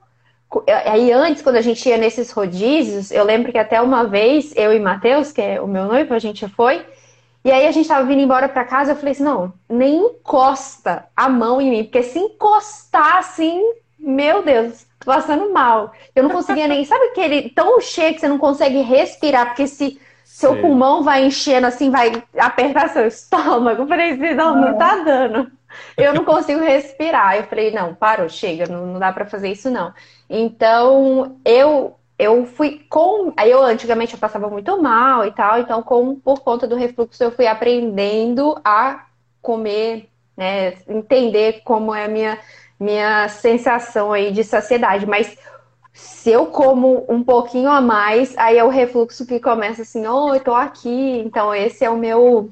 Aí, 0.85 1.11
antes, 1.11 1.43
quando 1.43 1.57
a 1.57 1.61
gente 1.61 1.87
ia 1.87 1.97
nesses 1.97 2.31
rodízios, 2.31 3.11
eu 3.11 3.23
lembro 3.23 3.51
que 3.51 3.57
até 3.57 3.79
uma 3.81 4.05
vez, 4.05 4.51
eu 4.55 4.73
e 4.73 4.79
Matheus, 4.79 5.31
que 5.31 5.41
é 5.41 5.61
o 5.61 5.67
meu 5.67 5.85
noivo, 5.85 6.13
a 6.13 6.19
gente 6.19 6.47
foi. 6.49 6.83
E 7.45 7.51
aí, 7.51 7.67
a 7.67 7.71
gente 7.71 7.87
tava 7.87 8.05
vindo 8.05 8.21
embora 8.21 8.49
para 8.49 8.65
casa, 8.65 8.93
eu 8.93 8.95
falei 8.95 9.11
assim: 9.11 9.23
não, 9.23 9.53
nem 9.69 9.97
encosta 9.97 11.05
a 11.15 11.29
mão 11.29 11.61
em 11.61 11.69
mim, 11.69 11.83
porque 11.83 12.01
se 12.01 12.17
encostar 12.17 13.17
assim, 13.17 13.61
meu 14.10 14.43
Deus, 14.43 14.86
tô 14.99 15.05
passando 15.05 15.51
mal. 15.51 15.91
Eu 16.16 16.24
não 16.24 16.30
conseguia 16.30 16.68
nem. 16.68 16.84
Sabe 16.86 17.05
aquele 17.05 17.49
tão 17.49 17.80
cheio 17.82 18.14
que 18.14 18.20
você 18.20 18.28
não 18.28 18.38
consegue 18.38 18.82
respirar, 18.82 19.47
porque 19.47 19.68
se 19.68 19.99
seu 20.24 20.55
Sim. 20.55 20.62
pulmão 20.62 21.03
vai 21.03 21.26
enchendo 21.26 21.68
assim, 21.68 21.89
vai 21.89 22.24
apertar 22.38 22.89
seu 22.89 23.08
estômago. 23.08 23.84
Eu 23.84 23.88
falei 23.88 24.12
assim, 24.12 24.34
não, 24.34 24.55
não 24.55 24.78
tá 24.78 24.95
dando. 24.97 25.51
Eu 25.95 26.14
não 26.14 26.24
consigo 26.24 26.62
respirar. 26.62 27.38
Eu 27.38 27.43
falei, 27.43 27.72
não, 27.72 27.93
parou, 27.93 28.30
chega, 28.30 28.68
não, 28.68 28.86
não 28.86 28.99
dá 28.99 29.12
para 29.12 29.26
fazer 29.26 29.51
isso 29.51 29.70
não. 29.70 29.93
Então, 30.30 31.39
eu 31.43 31.97
eu 32.20 32.45
fui 32.45 32.86
com. 32.89 33.32
Aí 33.38 33.51
eu 33.51 33.62
antigamente 33.62 34.14
eu 34.14 34.20
passava 34.20 34.49
muito 34.49 34.82
mal 34.82 35.26
e 35.26 35.32
tal, 35.32 35.60
então, 35.60 35.84
com, 35.84 36.16
por 36.16 36.39
conta 36.39 36.68
do 36.68 36.76
refluxo, 36.76 37.24
eu 37.24 37.32
fui 37.32 37.45
aprendendo 37.45 38.60
a 38.64 39.05
comer, 39.41 40.10
né? 40.36 40.74
Entender 40.88 41.62
como 41.64 41.93
é 41.93 42.05
a 42.05 42.08
minha, 42.08 42.39
minha 42.80 43.28
sensação 43.30 44.13
aí 44.13 44.32
de 44.32 44.43
saciedade. 44.43 45.05
Mas 45.05 45.38
se 45.93 46.32
eu 46.32 46.47
como 46.47 47.05
um 47.09 47.23
pouquinho 47.23 47.69
a 47.69 47.82
mais, 47.82 48.38
aí 48.38 48.57
é 48.57 48.63
o 48.63 48.69
refluxo 48.69 49.25
que 49.25 49.39
começa 49.39 49.82
assim, 49.82 50.05
oh, 50.05 50.34
eu 50.34 50.39
tô 50.39 50.53
aqui. 50.53 51.23
Então, 51.25 51.53
esse 51.53 51.84
é 51.84 51.89
o 51.89 51.97
meu 51.97 52.51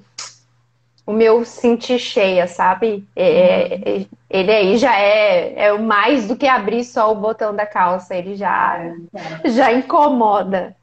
o 1.05 1.13
meu 1.13 1.45
sentir 1.45 1.99
cheia, 1.99 2.47
sabe? 2.47 3.07
É, 3.15 3.79
uhum. 3.85 4.05
Ele 4.27 4.51
aí 4.51 4.77
já 4.77 4.99
é, 4.99 5.65
é 5.65 5.77
mais 5.77 6.27
do 6.27 6.35
que 6.35 6.47
abrir 6.47 6.83
só 6.83 7.11
o 7.11 7.15
botão 7.15 7.55
da 7.55 7.65
calça, 7.65 8.15
ele 8.15 8.35
já, 8.35 8.79
é, 8.79 9.49
já 9.49 9.71
incomoda. 9.71 10.75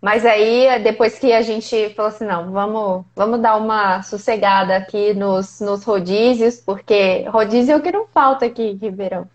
Mas 0.00 0.24
aí, 0.24 0.82
depois 0.82 1.18
que 1.18 1.32
a 1.32 1.42
gente 1.42 1.90
falou 1.94 2.10
assim, 2.10 2.26
não, 2.26 2.50
vamos, 2.52 3.04
vamos 3.14 3.40
dar 3.40 3.56
uma 3.56 4.02
sossegada 4.02 4.76
aqui 4.76 5.14
nos, 5.14 5.60
nos 5.60 5.84
rodízios, 5.84 6.56
porque 6.60 7.24
rodízio 7.28 7.72
é 7.72 7.76
o 7.76 7.82
que 7.82 7.90
não 7.90 8.06
falta 8.06 8.46
aqui 8.46 8.62
em 8.62 8.76
Ribeirão. 8.76 9.26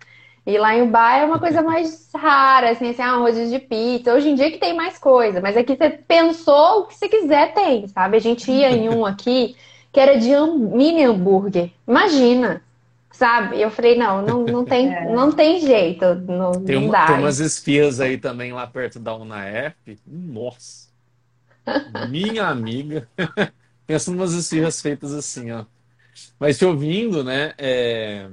E 0.45 0.57
lá 0.57 0.75
em 0.75 0.81
Ubá 0.83 1.17
é 1.17 1.25
uma 1.25 1.39
coisa 1.39 1.61
mais 1.61 2.09
rara, 2.15 2.71
assim, 2.71 2.89
assim, 2.89 3.01
ah, 3.01 3.17
um 3.17 3.21
rodízio 3.21 3.59
de 3.59 3.65
pizza. 3.65 4.13
Hoje 4.13 4.29
em 4.29 4.35
dia 4.35 4.51
que 4.51 4.57
tem 4.57 4.75
mais 4.75 4.97
coisa, 4.97 5.39
mas 5.39 5.55
aqui 5.55 5.75
você 5.75 5.89
pensou 5.89 6.79
o 6.79 6.85
que 6.87 6.95
você 6.95 7.07
quiser 7.07 7.53
tem, 7.53 7.87
sabe? 7.87 8.17
A 8.17 8.19
gente 8.19 8.51
ia 8.51 8.71
em 8.71 8.89
um 8.89 9.05
aqui 9.05 9.55
que 9.91 9.99
era 9.99 10.17
de 10.17 10.35
um 10.35 10.57
mini 10.57 11.03
hambúrguer. 11.03 11.71
Imagina, 11.87 12.63
sabe? 13.21 13.61
Eu 13.61 13.69
falei, 13.69 13.95
não, 13.95 14.25
não, 14.25 14.43
não, 14.43 14.65
tem, 14.65 14.89
é. 14.91 15.13
não 15.13 15.31
tem 15.31 15.61
jeito, 15.61 16.15
não, 16.15 16.53
tem, 16.53 16.77
uma, 16.77 16.91
dá. 16.91 17.05
tem 17.05 17.19
umas 17.19 17.39
espias 17.39 17.99
aí 17.99 18.17
também 18.17 18.51
lá 18.51 18.65
perto 18.65 18.97
da 18.99 19.15
UNAF. 19.15 19.75
Nossa! 20.07 20.89
Minha 22.09 22.47
amiga. 22.47 23.07
Pensa 23.85 24.09
umas 24.09 24.33
esfirras 24.33 24.81
feitas 24.81 25.13
assim, 25.13 25.51
ó. 25.51 25.65
Mas 26.39 26.57
te 26.57 26.65
ouvindo, 26.65 27.23
né? 27.23 27.53
É... 27.59 28.27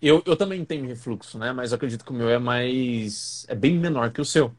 Eu, 0.00 0.22
eu 0.24 0.36
também 0.36 0.64
tenho 0.64 0.86
refluxo, 0.86 1.38
né? 1.38 1.52
Mas 1.52 1.70
eu 1.70 1.76
acredito 1.76 2.04
que 2.04 2.10
o 2.12 2.14
meu 2.14 2.30
é 2.30 2.38
mais. 2.38 3.44
é 3.48 3.54
bem 3.54 3.78
menor 3.78 4.10
que 4.10 4.20
o 4.20 4.24
seu. 4.24 4.54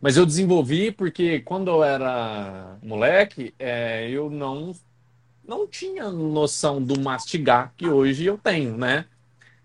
Mas 0.00 0.16
eu 0.16 0.26
desenvolvi 0.26 0.90
porque 0.92 1.40
quando 1.40 1.70
eu 1.70 1.82
era 1.82 2.78
moleque, 2.82 3.54
é, 3.58 4.08
eu 4.10 4.30
não, 4.30 4.72
não 5.50 5.66
tinha 5.66 6.08
noção 6.08 6.80
do 6.80 7.00
mastigar 7.00 7.74
que 7.76 7.88
hoje 7.88 8.24
eu 8.24 8.38
tenho, 8.38 8.76
né? 8.76 9.06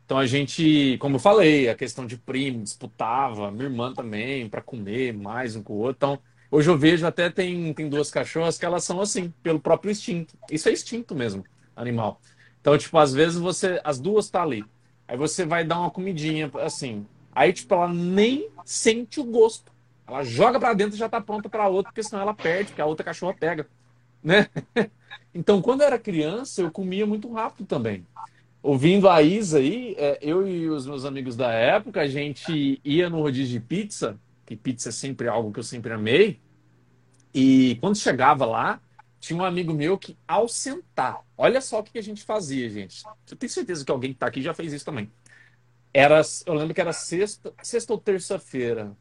Então 0.04 0.18
a 0.18 0.26
gente, 0.26 0.98
como 0.98 1.18
eu 1.18 1.20
falei, 1.20 1.70
a 1.70 1.76
questão 1.76 2.08
de 2.08 2.18
primo, 2.18 2.64
disputava, 2.64 3.52
minha 3.52 3.66
irmã 3.66 3.94
também, 3.94 4.50
para 4.50 4.64
comer 4.64 5.14
mais 5.14 5.56
um 5.56 5.62
com 5.62 5.74
o 5.74 5.78
outro. 5.78 5.96
Então, 5.98 6.20
hoje 6.50 6.72
eu 6.72 6.76
vejo 6.76 7.06
até 7.06 7.30
tem, 7.30 7.72
tem 7.72 7.88
duas 7.88 8.10
cachorras 8.10 8.58
que 8.58 8.66
elas 8.66 8.84
são 8.84 9.00
assim, 9.00 9.32
pelo 9.44 9.60
próprio 9.60 9.92
instinto. 9.92 10.36
Isso 10.50 10.68
é 10.68 10.72
instinto 10.72 11.14
mesmo, 11.14 11.46
animal. 11.76 12.20
Então, 12.60 12.76
tipo, 12.80 12.98
às 12.98 13.14
vezes 13.14 13.38
você, 13.38 13.80
as 13.84 14.00
duas 14.00 14.28
tá 14.28 14.42
ali. 14.42 14.66
Aí 15.08 15.16
você 15.16 15.46
vai 15.46 15.64
dar 15.64 15.80
uma 15.80 15.92
comidinha, 15.92 16.50
assim. 16.64 17.06
Aí, 17.32 17.54
tipo, 17.54 17.76
ela 17.76 17.94
nem 17.94 18.50
sente 18.64 19.20
o 19.20 19.24
gosto. 19.24 19.72
Ela 20.08 20.24
joga 20.24 20.60
para 20.60 20.74
dentro 20.74 20.96
e 20.96 21.00
já 21.00 21.08
tá 21.08 21.22
pronta 21.22 21.48
para 21.48 21.68
outra, 21.68 21.92
porque 21.92 22.02
senão 22.02 22.24
ela 22.24 22.34
perde, 22.34 22.70
porque 22.70 22.82
a 22.82 22.88
outra 22.88 23.06
cachorra 23.06 23.36
pega, 23.40 23.68
né? 24.26 24.50
Então, 25.38 25.62
quando 25.62 25.82
eu 25.82 25.88
era 25.88 26.00
criança, 26.00 26.62
eu 26.62 26.72
comia 26.72 27.06
muito 27.06 27.30
rápido 27.30 27.68
também. 27.68 28.08
Ouvindo 28.64 29.10
a 29.10 29.22
Isa 29.22 29.60
aí, 29.60 29.94
é, 29.98 30.18
eu 30.22 30.48
e 30.48 30.70
os 30.70 30.88
meus 30.88 31.04
amigos 31.04 31.36
da 31.36 31.52
época, 31.52 32.00
a 32.00 32.08
gente 32.08 32.80
ia 32.86 33.10
no 33.10 33.20
rodízio 33.20 33.60
de 33.60 33.66
pizza, 33.66 34.18
que 34.46 34.56
pizza 34.56 34.88
é 34.88 34.92
sempre 34.94 35.28
algo 35.28 35.52
que 35.52 35.60
eu 35.60 35.64
sempre 35.64 35.92
amei. 35.92 36.40
E 37.34 37.78
quando 37.82 37.98
chegava 37.98 38.46
lá, 38.46 38.80
tinha 39.20 39.38
um 39.38 39.44
amigo 39.44 39.74
meu 39.74 39.98
que, 39.98 40.18
ao 40.26 40.48
sentar, 40.48 41.20
olha 41.38 41.60
só 41.60 41.80
o 41.80 41.84
que 41.84 42.00
a 42.00 42.02
gente 42.02 42.24
fazia, 42.24 42.70
gente. 42.70 43.04
Eu 43.30 43.36
tenho 43.36 43.52
certeza 43.52 43.84
que 43.84 43.92
alguém 43.92 44.12
que 44.12 44.16
está 44.16 44.28
aqui 44.28 44.42
já 44.42 44.54
fez 44.54 44.72
isso 44.72 44.86
também. 44.86 45.12
Era, 45.94 46.22
eu 46.46 46.54
lembro 46.54 46.74
que 46.74 46.80
era 46.80 46.94
sexta, 46.94 47.54
sexta 47.62 47.92
ou 47.92 48.00
terça-feira. 48.00 48.96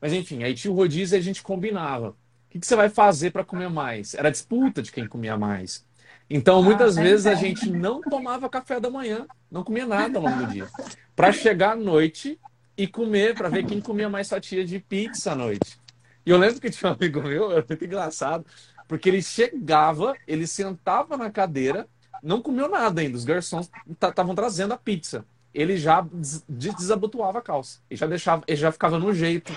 Mas 0.00 0.12
enfim, 0.12 0.44
aí 0.44 0.54
tinha 0.54 0.70
o 0.70 0.76
rodízio 0.76 1.16
e 1.16 1.18
a 1.18 1.22
gente 1.22 1.42
combinava. 1.42 2.16
O 2.54 2.56
que, 2.56 2.60
que 2.60 2.66
você 2.68 2.76
vai 2.76 2.88
fazer 2.88 3.32
para 3.32 3.42
comer 3.42 3.68
mais? 3.68 4.14
Era 4.14 4.30
disputa 4.30 4.80
de 4.80 4.92
quem 4.92 5.08
comia 5.08 5.36
mais. 5.36 5.84
Então, 6.30 6.62
muitas 6.62 6.96
ah, 6.96 7.02
vezes 7.02 7.26
a 7.26 7.34
gente 7.34 7.68
não 7.68 8.00
tomava 8.00 8.48
café 8.48 8.78
da 8.78 8.88
manhã, 8.88 9.26
não 9.50 9.64
comia 9.64 9.84
nada 9.84 10.20
ao 10.20 10.24
longo 10.24 10.46
do 10.46 10.52
dia. 10.52 10.68
Para 11.16 11.32
chegar 11.32 11.72
à 11.72 11.76
noite 11.76 12.38
e 12.76 12.86
comer, 12.86 13.34
para 13.34 13.48
ver 13.48 13.66
quem 13.66 13.80
comia 13.80 14.08
mais 14.08 14.28
fatia 14.28 14.64
de 14.64 14.78
pizza 14.78 15.32
à 15.32 15.34
noite. 15.34 15.80
E 16.24 16.30
eu 16.30 16.38
lembro 16.38 16.60
que 16.60 16.70
tinha 16.70 16.92
um 16.92 16.94
amigo 16.94 17.20
meu, 17.20 17.50
era 17.50 17.64
muito 17.68 17.84
engraçado, 17.84 18.46
porque 18.86 19.08
ele 19.08 19.20
chegava, 19.20 20.14
ele 20.24 20.46
sentava 20.46 21.16
na 21.16 21.32
cadeira, 21.32 21.88
não 22.22 22.40
comeu 22.40 22.68
nada 22.68 23.00
ainda, 23.00 23.16
os 23.16 23.24
garçons 23.24 23.68
estavam 23.90 24.32
trazendo 24.32 24.74
a 24.74 24.78
pizza. 24.78 25.26
Ele 25.52 25.76
já 25.76 26.06
desabotoava 26.48 27.40
a 27.40 27.42
calça, 27.42 27.80
ele 27.90 27.98
já 27.98 28.06
deixava, 28.06 28.44
ele 28.46 28.56
já 28.56 28.70
ficava 28.70 28.96
no 28.96 29.12
jeito 29.12 29.52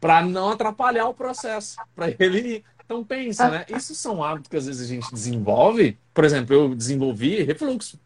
para 0.00 0.22
não 0.22 0.50
atrapalhar 0.50 1.06
o 1.08 1.14
processo, 1.14 1.76
para 1.94 2.08
ele 2.18 2.38
ir. 2.38 2.64
Então 2.84 3.04
pensa, 3.04 3.48
né? 3.48 3.66
Isso 3.68 3.94
são 3.94 4.24
hábitos 4.24 4.48
que 4.48 4.56
às 4.56 4.66
vezes 4.66 4.82
a 4.82 4.92
gente 4.92 5.12
desenvolve. 5.12 5.96
Por 6.12 6.24
exemplo, 6.24 6.54
eu 6.56 6.74
desenvolvi 6.74 7.42
refluxo. 7.42 8.00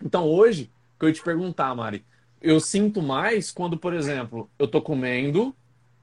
Então 0.00 0.28
hoje, 0.28 0.70
que 0.98 1.04
eu 1.04 1.08
ia 1.08 1.14
te 1.14 1.22
perguntar, 1.22 1.74
Mari, 1.74 2.04
eu 2.40 2.60
sinto 2.60 3.02
mais 3.02 3.50
quando, 3.50 3.76
por 3.76 3.92
exemplo, 3.92 4.48
eu 4.58 4.68
tô 4.68 4.80
comendo 4.80 5.54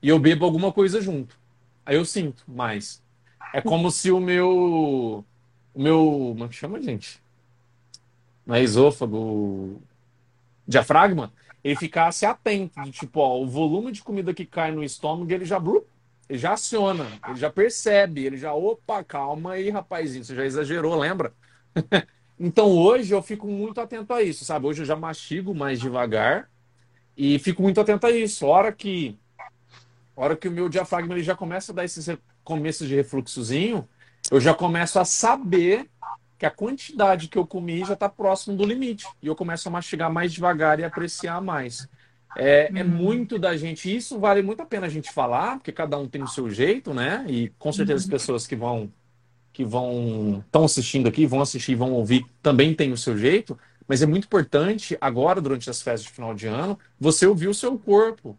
e 0.02 0.10
eu 0.10 0.20
bebo 0.20 0.44
alguma 0.44 0.72
coisa 0.74 1.00
junto. 1.00 1.40
Aí 1.86 1.96
eu 1.96 2.04
sinto 2.04 2.44
mais. 2.46 3.02
É 3.54 3.62
como 3.62 3.90
se 3.90 4.12
o 4.12 4.20
meu 4.20 5.26
o 5.74 5.82
meu, 5.82 6.32
como 6.34 6.44
é 6.44 6.48
que 6.48 6.56
chama, 6.56 6.82
gente? 6.82 7.22
Não 8.46 8.56
é 8.56 8.62
esôfago, 8.62 9.82
diafragma, 10.68 11.32
ele 11.64 11.76
ficasse 11.76 12.26
atento, 12.26 12.82
de 12.84 12.92
tipo, 12.92 13.20
ó, 13.20 13.40
o 13.40 13.48
volume 13.48 13.92
de 13.92 14.02
comida 14.02 14.34
que 14.34 14.46
cai 14.46 14.72
no 14.72 14.84
estômago, 14.84 15.32
ele 15.32 15.46
já, 15.46 15.62
ele 16.30 16.40
já 16.40 16.54
aciona, 16.54 17.06
ele 17.28 17.36
já 17.36 17.50
percebe, 17.50 18.26
ele 18.26 18.38
já, 18.38 18.54
opa, 18.54 19.04
calma 19.04 19.54
aí, 19.54 19.70
rapazinho, 19.70 20.24
você 20.24 20.36
já 20.36 20.46
exagerou, 20.46 20.98
lembra? 20.98 21.34
então 22.40 22.68
hoje 22.72 23.14
eu 23.14 23.22
fico 23.22 23.48
muito 23.48 23.82
atento 23.82 24.14
a 24.14 24.22
isso, 24.22 24.46
sabe? 24.46 24.68
Hoje 24.68 24.82
eu 24.82 24.86
já 24.86 24.96
mastigo 24.96 25.54
mais 25.54 25.80
devagar 25.80 26.50
e 27.18 27.38
fico 27.40 27.62
muito 27.62 27.82
atento 27.82 28.08
a 28.08 28.12
isso. 28.12 28.46
Hora 28.46 28.72
que, 28.72 29.18
hora 30.16 30.38
que 30.38 30.48
o 30.48 30.52
meu 30.52 30.70
diafragma 30.70 31.14
ele 31.14 31.24
já 31.24 31.36
começa 31.36 31.72
a 31.74 31.76
dar 31.76 31.84
esses 31.84 32.08
começos 32.44 32.88
de 32.88 32.96
refluxozinho, 32.96 33.88
eu 34.32 34.40
já 34.40 34.54
começo 34.54 34.98
a 34.98 35.04
saber 35.04 35.90
que 36.40 36.46
a 36.46 36.50
quantidade 36.50 37.28
que 37.28 37.38
eu 37.38 37.46
comi 37.46 37.84
já 37.84 37.94
está 37.94 38.08
próximo 38.08 38.56
do 38.56 38.66
limite. 38.66 39.06
E 39.22 39.28
eu 39.28 39.36
começo 39.36 39.68
a 39.68 39.72
mastigar 39.72 40.10
mais 40.12 40.32
devagar 40.32 40.80
e 40.80 40.86
apreciar 40.86 41.42
mais. 41.42 41.86
É, 42.38 42.72
é, 42.74 42.82
uhum. 42.82 42.88
muito 42.88 43.38
da 43.38 43.58
gente. 43.58 43.94
Isso 43.94 44.18
vale 44.18 44.42
muito 44.42 44.62
a 44.62 44.66
pena 44.66 44.88
a 44.88 44.90
gente 44.90 45.12
falar, 45.12 45.58
porque 45.58 45.74
cada 45.74 45.98
um 45.98 46.08
tem 46.08 46.24
o 46.24 46.28
seu 46.28 46.50
jeito, 46.50 46.94
né? 46.94 47.26
E 47.28 47.50
com 47.60 47.74
certeza 47.74 47.98
as 47.98 48.06
uhum. 48.06 48.12
pessoas 48.12 48.48
que 48.48 48.56
vão 48.56 48.90
que 49.52 49.66
vão 49.66 50.42
estão 50.46 50.64
assistindo 50.64 51.10
aqui, 51.10 51.26
vão 51.26 51.42
assistir, 51.42 51.76
vão 51.76 51.92
ouvir, 51.92 52.26
também 52.42 52.74
tem 52.74 52.94
o 52.94 52.98
seu 52.98 53.18
jeito. 53.18 53.60
Mas 53.86 54.02
é 54.02 54.06
muito 54.06 54.26
importante 54.26 54.98
agora 55.02 55.42
durante 55.42 55.70
as 55.70 55.82
festas 55.82 56.04
de 56.04 56.12
final 56.12 56.34
de 56.34 56.48
ano 56.48 56.80
você 56.98 57.28
ouvir 57.28 57.50
o 57.50 57.54
seu 57.54 57.78
corpo, 57.78 58.38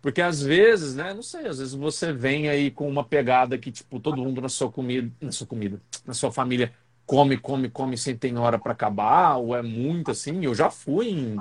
porque 0.00 0.20
às 0.20 0.42
vezes, 0.42 0.96
né? 0.96 1.14
Não 1.14 1.22
sei, 1.22 1.46
às 1.46 1.58
vezes 1.58 1.74
você 1.74 2.12
vem 2.12 2.48
aí 2.48 2.68
com 2.72 2.88
uma 2.88 3.04
pegada 3.04 3.56
que 3.56 3.70
tipo 3.70 4.00
todo 4.00 4.16
mundo 4.16 4.40
na 4.40 4.48
sua 4.48 4.72
comida, 4.72 5.12
na 5.20 5.30
sua 5.30 5.46
comida, 5.46 5.80
na 6.04 6.14
sua 6.14 6.32
família 6.32 6.72
come, 7.08 7.38
come, 7.38 7.70
come 7.70 7.96
sem 7.96 8.14
ter 8.14 8.36
hora 8.36 8.58
para 8.58 8.72
acabar, 8.72 9.36
ou 9.36 9.56
é 9.56 9.62
muito 9.62 10.10
assim. 10.10 10.44
Eu 10.44 10.54
já 10.54 10.70
fui 10.70 11.08
em... 11.08 11.38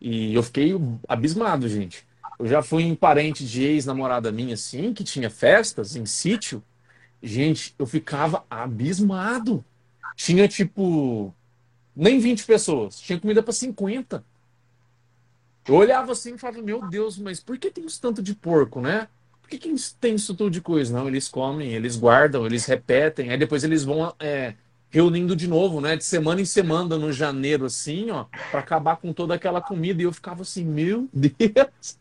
e 0.00 0.34
eu 0.34 0.42
fiquei 0.42 0.72
abismado, 1.06 1.68
gente. 1.68 2.06
Eu 2.38 2.46
já 2.46 2.62
fui 2.62 2.82
em 2.84 2.94
parente 2.94 3.46
de 3.46 3.62
ex-namorada 3.62 4.32
minha, 4.32 4.54
assim, 4.54 4.94
que 4.94 5.04
tinha 5.04 5.28
festas 5.28 5.96
em 5.96 6.06
sítio. 6.06 6.62
Gente, 7.22 7.74
eu 7.78 7.86
ficava 7.86 8.44
abismado. 8.50 9.62
Tinha, 10.16 10.48
tipo, 10.48 11.32
nem 11.94 12.18
20 12.18 12.44
pessoas. 12.46 12.98
Tinha 12.98 13.20
comida 13.20 13.42
para 13.42 13.52
50. 13.52 14.24
Eu 15.68 15.74
olhava 15.74 16.12
assim 16.12 16.34
e 16.34 16.38
falava, 16.38 16.62
meu 16.62 16.88
Deus, 16.88 17.18
mas 17.18 17.38
por 17.38 17.58
que 17.58 17.70
tem 17.70 17.84
isso 17.84 18.00
tanto 18.00 18.22
de 18.22 18.34
porco, 18.34 18.80
né? 18.80 19.08
Por 19.42 19.50
que, 19.50 19.58
que 19.58 19.74
tem 20.00 20.14
isso 20.14 20.34
tudo 20.34 20.50
de 20.50 20.62
coisa? 20.62 20.96
Não, 20.96 21.06
eles 21.06 21.28
comem, 21.28 21.74
eles 21.74 21.96
guardam, 21.96 22.46
eles 22.46 22.64
repetem. 22.64 23.30
Aí 23.30 23.36
depois 23.36 23.62
eles 23.62 23.84
vão 23.84 24.14
é, 24.18 24.54
reunindo 24.92 25.34
de 25.34 25.48
novo, 25.48 25.80
né? 25.80 25.96
De 25.96 26.04
semana 26.04 26.42
em 26.42 26.44
semana 26.44 26.98
no 26.98 27.10
janeiro, 27.10 27.64
assim, 27.64 28.10
ó, 28.10 28.26
para 28.50 28.60
acabar 28.60 28.96
com 28.96 29.10
toda 29.12 29.34
aquela 29.34 29.60
comida. 29.60 30.02
E 30.02 30.04
eu 30.04 30.12
ficava 30.12 30.42
assim, 30.42 30.64
meu 30.64 31.08
Deus! 31.12 31.98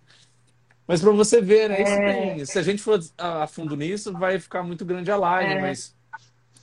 Mas 0.86 1.00
para 1.00 1.12
você 1.12 1.42
ver, 1.42 1.70
né? 1.70 1.82
É... 1.82 2.34
Tem, 2.36 2.46
se 2.46 2.60
a 2.60 2.62
gente 2.62 2.82
for 2.82 3.00
a 3.18 3.48
fundo 3.48 3.78
nisso, 3.78 4.12
vai 4.12 4.38
ficar 4.38 4.62
muito 4.62 4.84
grande 4.84 5.10
a 5.10 5.16
live, 5.16 5.54
é... 5.54 5.62
mas 5.62 5.96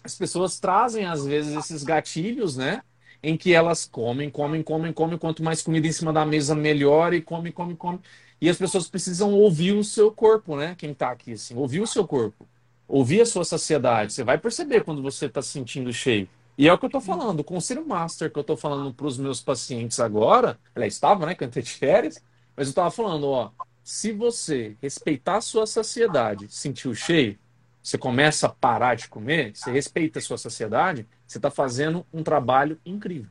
as 0.05 0.15
pessoas 0.15 0.61
trazem, 0.61 1.07
às 1.07 1.25
vezes, 1.25 1.57
esses 1.57 1.83
gatilhos, 1.83 2.59
né? 2.59 2.83
Em 3.23 3.35
que 3.35 3.55
elas 3.55 3.87
comem, 3.87 4.29
comem, 4.29 4.63
comem, 4.63 4.93
comem. 4.93 5.19
Quanto 5.19 5.43
mais 5.43 5.63
comida 5.63 5.87
em 5.87 5.93
cima 5.93 6.13
da 6.13 6.27
mesa, 6.27 6.55
melhor. 6.55 7.15
E 7.15 7.23
come, 7.23 7.51
come, 7.51 7.75
come. 7.75 7.99
E 8.39 8.51
as 8.51 8.59
pessoas 8.59 8.87
precisam 8.87 9.33
ouvir 9.33 9.73
o 9.73 9.83
seu 9.83 10.13
corpo, 10.13 10.57
né? 10.57 10.75
Quem 10.77 10.93
tá 10.93 11.11
aqui, 11.11 11.33
assim, 11.33 11.57
ouvir 11.57 11.81
o 11.81 11.87
seu 11.87 12.07
corpo 12.07 12.47
ouvir 12.89 13.21
a 13.21 13.27
sua 13.27 13.45
saciedade. 13.45 14.15
Você 14.15 14.25
vai 14.25 14.39
perceber 14.39 14.83
quando 14.83 15.03
você 15.03 15.27
está 15.27 15.43
se 15.43 15.51
sentindo 15.51 15.93
cheio. 15.93 16.27
E 16.57 16.67
é 16.67 16.73
o 16.73 16.79
que 16.79 16.87
eu 16.87 16.89
estou 16.89 17.01
falando, 17.01 17.41
o 17.41 17.45
conselho 17.45 17.87
master 17.87 18.33
que 18.33 18.39
eu 18.39 18.41
estou 18.41 18.57
falando 18.57 18.93
para 18.93 19.07
os 19.07 19.17
meus 19.17 19.41
pacientes 19.41 20.01
agora, 20.01 20.59
ela 20.75 20.87
estava, 20.87 21.25
né, 21.25 21.35
que 21.35 21.45
eu 21.45 21.49
de 21.49 21.63
férias, 21.71 22.21
mas 22.57 22.67
eu 22.67 22.71
estava 22.71 22.91
falando, 22.91 23.29
ó, 23.29 23.53
se 23.85 24.11
você 24.11 24.77
respeitar 24.83 25.37
a 25.37 25.41
sua 25.41 25.69
saciedade, 25.69 26.49
sentir 26.49 26.89
o 26.89 26.95
cheio, 26.97 27.39
você 27.81 27.97
começa 27.97 28.49
a 28.49 28.51
parar 28.51 28.97
de 28.97 29.09
comer, 29.09 29.55
você 29.55 29.71
respeita 29.71 30.19
a 30.19 30.23
sua 30.23 30.37
saciedade, 30.37 31.07
você 31.25 31.39
está 31.39 31.49
fazendo 31.49 32.05
um 32.13 32.25
trabalho 32.25 32.81
incrível. 32.85 33.31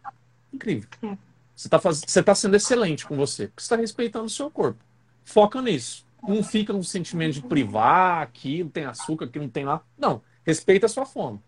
Incrível. 0.54 0.88
É. 1.04 1.18
Você 1.54 1.68
está 1.68 1.80
faz... 1.80 2.02
você 2.08 2.24
tá 2.24 2.34
sendo 2.34 2.56
excelente 2.56 3.06
com 3.06 3.18
você, 3.18 3.48
porque 3.48 3.62
você 3.62 3.66
está 3.66 3.76
respeitando 3.76 4.26
o 4.26 4.30
seu 4.30 4.50
corpo. 4.50 4.80
Foca 5.26 5.62
nisso 5.62 6.07
não 6.22 6.44
fica 6.44 6.74
no 6.74 6.84
sentimento 6.84 7.34
de 7.34 7.42
privar, 7.42 8.22
aquilo 8.22 8.70
tem 8.70 8.86
açúcar, 8.86 9.26
aquilo 9.26 9.46
não 9.46 9.52
tem 9.52 9.66
lá. 9.66 9.82
Não, 9.98 10.22
respeita 10.46 10.86
a 10.86 10.90
sua 10.90 11.06
fome. 11.06 11.40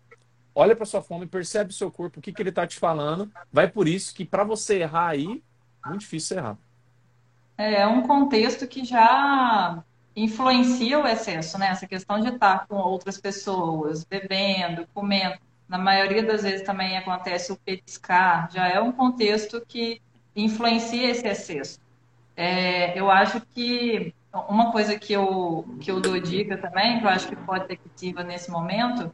Olha 0.54 0.74
para 0.74 0.84
sua 0.84 1.02
fome, 1.02 1.26
percebe 1.26 1.70
o 1.70 1.74
seu 1.74 1.90
corpo, 1.90 2.18
o 2.18 2.22
que, 2.22 2.32
que 2.32 2.42
ele 2.42 2.50
está 2.50 2.66
te 2.66 2.78
falando. 2.78 3.30
Vai 3.52 3.68
por 3.68 3.86
isso 3.86 4.14
que 4.14 4.24
para 4.24 4.44
você 4.44 4.80
errar 4.80 5.08
aí, 5.08 5.42
muito 5.86 6.00
difícil 6.00 6.38
errar. 6.38 6.58
É, 7.56 7.82
é 7.82 7.86
um 7.86 8.02
contexto 8.02 8.66
que 8.66 8.84
já 8.84 9.82
influencia 10.14 10.98
o 10.98 11.06
excesso, 11.06 11.58
né? 11.58 11.68
Essa 11.68 11.86
questão 11.86 12.20
de 12.20 12.28
estar 12.28 12.66
com 12.66 12.76
outras 12.76 13.18
pessoas, 13.20 14.04
bebendo, 14.04 14.86
comendo. 14.92 15.38
na 15.68 15.78
maioria 15.78 16.22
das 16.22 16.42
vezes 16.42 16.66
também 16.66 16.96
acontece 16.96 17.52
o 17.52 17.56
petiscar, 17.56 18.50
já 18.50 18.66
é 18.68 18.80
um 18.80 18.90
contexto 18.90 19.64
que 19.66 20.02
influencia 20.34 21.10
esse 21.10 21.26
excesso. 21.26 21.78
É, 22.36 22.98
eu 22.98 23.10
acho 23.10 23.40
que 23.40 24.14
uma 24.32 24.70
coisa 24.72 24.98
que 24.98 25.12
eu, 25.12 25.64
que 25.80 25.90
eu 25.90 26.00
dou 26.00 26.20
dica 26.20 26.56
também, 26.56 26.98
que 26.98 27.04
eu 27.04 27.10
acho 27.10 27.28
que 27.28 27.36
pode 27.36 27.66
ser 27.66 27.74
efetiva 27.74 28.22
nesse 28.22 28.50
momento, 28.50 29.12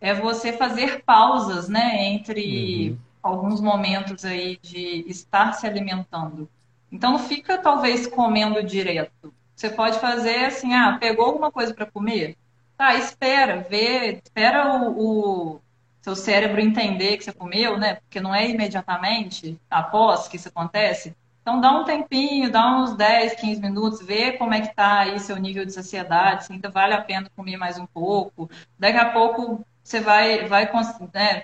é 0.00 0.14
você 0.14 0.52
fazer 0.52 1.02
pausas, 1.04 1.68
né, 1.68 2.04
entre 2.04 2.90
uhum. 2.90 2.98
alguns 3.22 3.60
momentos 3.60 4.24
aí 4.24 4.58
de 4.62 5.04
estar 5.08 5.52
se 5.52 5.66
alimentando. 5.66 6.48
Então, 6.90 7.12
não 7.12 7.18
fica 7.18 7.58
talvez 7.58 8.06
comendo 8.06 8.62
direto. 8.62 9.34
Você 9.54 9.70
pode 9.70 9.98
fazer 9.98 10.46
assim, 10.46 10.74
ah, 10.74 10.96
pegou 10.98 11.26
alguma 11.26 11.50
coisa 11.50 11.72
para 11.72 11.86
comer? 11.86 12.36
Tá, 12.76 12.94
espera, 12.96 13.66
vê, 13.68 14.20
espera 14.24 14.76
o, 14.76 15.54
o, 15.54 15.60
seu 16.02 16.14
cérebro 16.14 16.60
entender 16.60 17.16
que 17.16 17.24
você 17.24 17.32
comeu, 17.32 17.78
né? 17.78 17.94
Porque 17.94 18.20
não 18.20 18.34
é 18.34 18.48
imediatamente 18.48 19.58
após 19.70 20.28
que 20.28 20.36
isso 20.36 20.48
acontece. 20.48 21.16
Então 21.44 21.60
dá 21.60 21.78
um 21.78 21.84
tempinho, 21.84 22.50
dá 22.50 22.74
uns 22.78 22.96
10, 22.96 23.34
15 23.34 23.60
minutos, 23.60 24.00
vê 24.00 24.32
como 24.32 24.54
é 24.54 24.62
que 24.62 24.74
tá 24.74 25.00
aí 25.00 25.20
seu 25.20 25.36
nível 25.36 25.66
de 25.66 25.72
saciedade, 25.72 26.46
se 26.46 26.52
ainda 26.54 26.70
vale 26.70 26.94
a 26.94 27.02
pena 27.02 27.30
comer 27.36 27.58
mais 27.58 27.78
um 27.78 27.84
pouco. 27.84 28.48
Daqui 28.78 28.96
a 28.96 29.10
pouco 29.12 29.62
você 29.82 30.00
vai, 30.00 30.48
vai 30.48 30.70
né, 31.12 31.42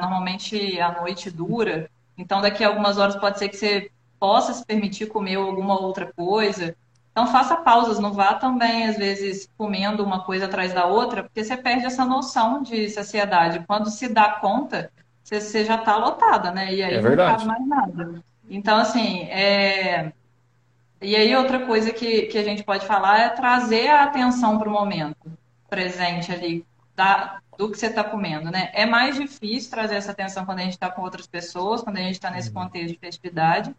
normalmente 0.00 0.80
a 0.80 0.92
noite 0.92 1.30
dura, 1.30 1.90
então 2.16 2.40
daqui 2.40 2.64
a 2.64 2.68
algumas 2.68 2.96
horas 2.96 3.16
pode 3.16 3.38
ser 3.38 3.50
que 3.50 3.56
você 3.58 3.90
possa 4.18 4.54
se 4.54 4.64
permitir 4.64 5.08
comer 5.08 5.34
alguma 5.34 5.78
outra 5.78 6.10
coisa. 6.16 6.74
Então 7.12 7.26
faça 7.26 7.56
pausas, 7.56 7.98
não 7.98 8.14
vá 8.14 8.32
também, 8.32 8.86
às 8.86 8.96
vezes, 8.96 9.46
comendo 9.58 10.02
uma 10.02 10.24
coisa 10.24 10.46
atrás 10.46 10.72
da 10.72 10.86
outra, 10.86 11.22
porque 11.22 11.44
você 11.44 11.54
perde 11.54 11.84
essa 11.84 12.06
noção 12.06 12.62
de 12.62 12.88
saciedade. 12.88 13.62
Quando 13.66 13.90
se 13.90 14.08
dá 14.08 14.30
conta, 14.40 14.90
você, 15.22 15.38
você 15.38 15.66
já 15.66 15.74
está 15.74 15.98
lotada, 15.98 16.50
né? 16.50 16.74
E 16.74 16.82
aí 16.82 16.94
é 16.94 17.02
não 17.02 17.14
cabe 17.14 17.44
mais 17.44 17.68
nada. 17.68 18.24
Então, 18.48 18.76
assim, 18.78 19.22
é... 19.24 20.12
e 21.00 21.16
aí 21.16 21.34
outra 21.34 21.66
coisa 21.66 21.92
que, 21.92 22.22
que 22.22 22.38
a 22.38 22.42
gente 22.42 22.62
pode 22.62 22.86
falar 22.86 23.20
é 23.20 23.28
trazer 23.30 23.88
a 23.88 24.04
atenção 24.04 24.58
para 24.58 24.68
o 24.68 24.72
momento 24.72 25.32
presente 25.68 26.30
ali, 26.30 26.64
da, 26.94 27.40
do 27.58 27.70
que 27.70 27.78
você 27.78 27.86
está 27.86 28.04
comendo, 28.04 28.50
né? 28.50 28.70
É 28.72 28.86
mais 28.86 29.16
difícil 29.16 29.70
trazer 29.70 29.96
essa 29.96 30.12
atenção 30.12 30.44
quando 30.44 30.60
a 30.60 30.62
gente 30.62 30.74
está 30.74 30.90
com 30.90 31.02
outras 31.02 31.26
pessoas, 31.26 31.82
quando 31.82 31.96
a 31.96 32.02
gente 32.02 32.14
está 32.14 32.30
nesse 32.30 32.48
uhum. 32.48 32.62
contexto 32.62 32.92
de 32.92 32.98
festividade, 32.98 33.74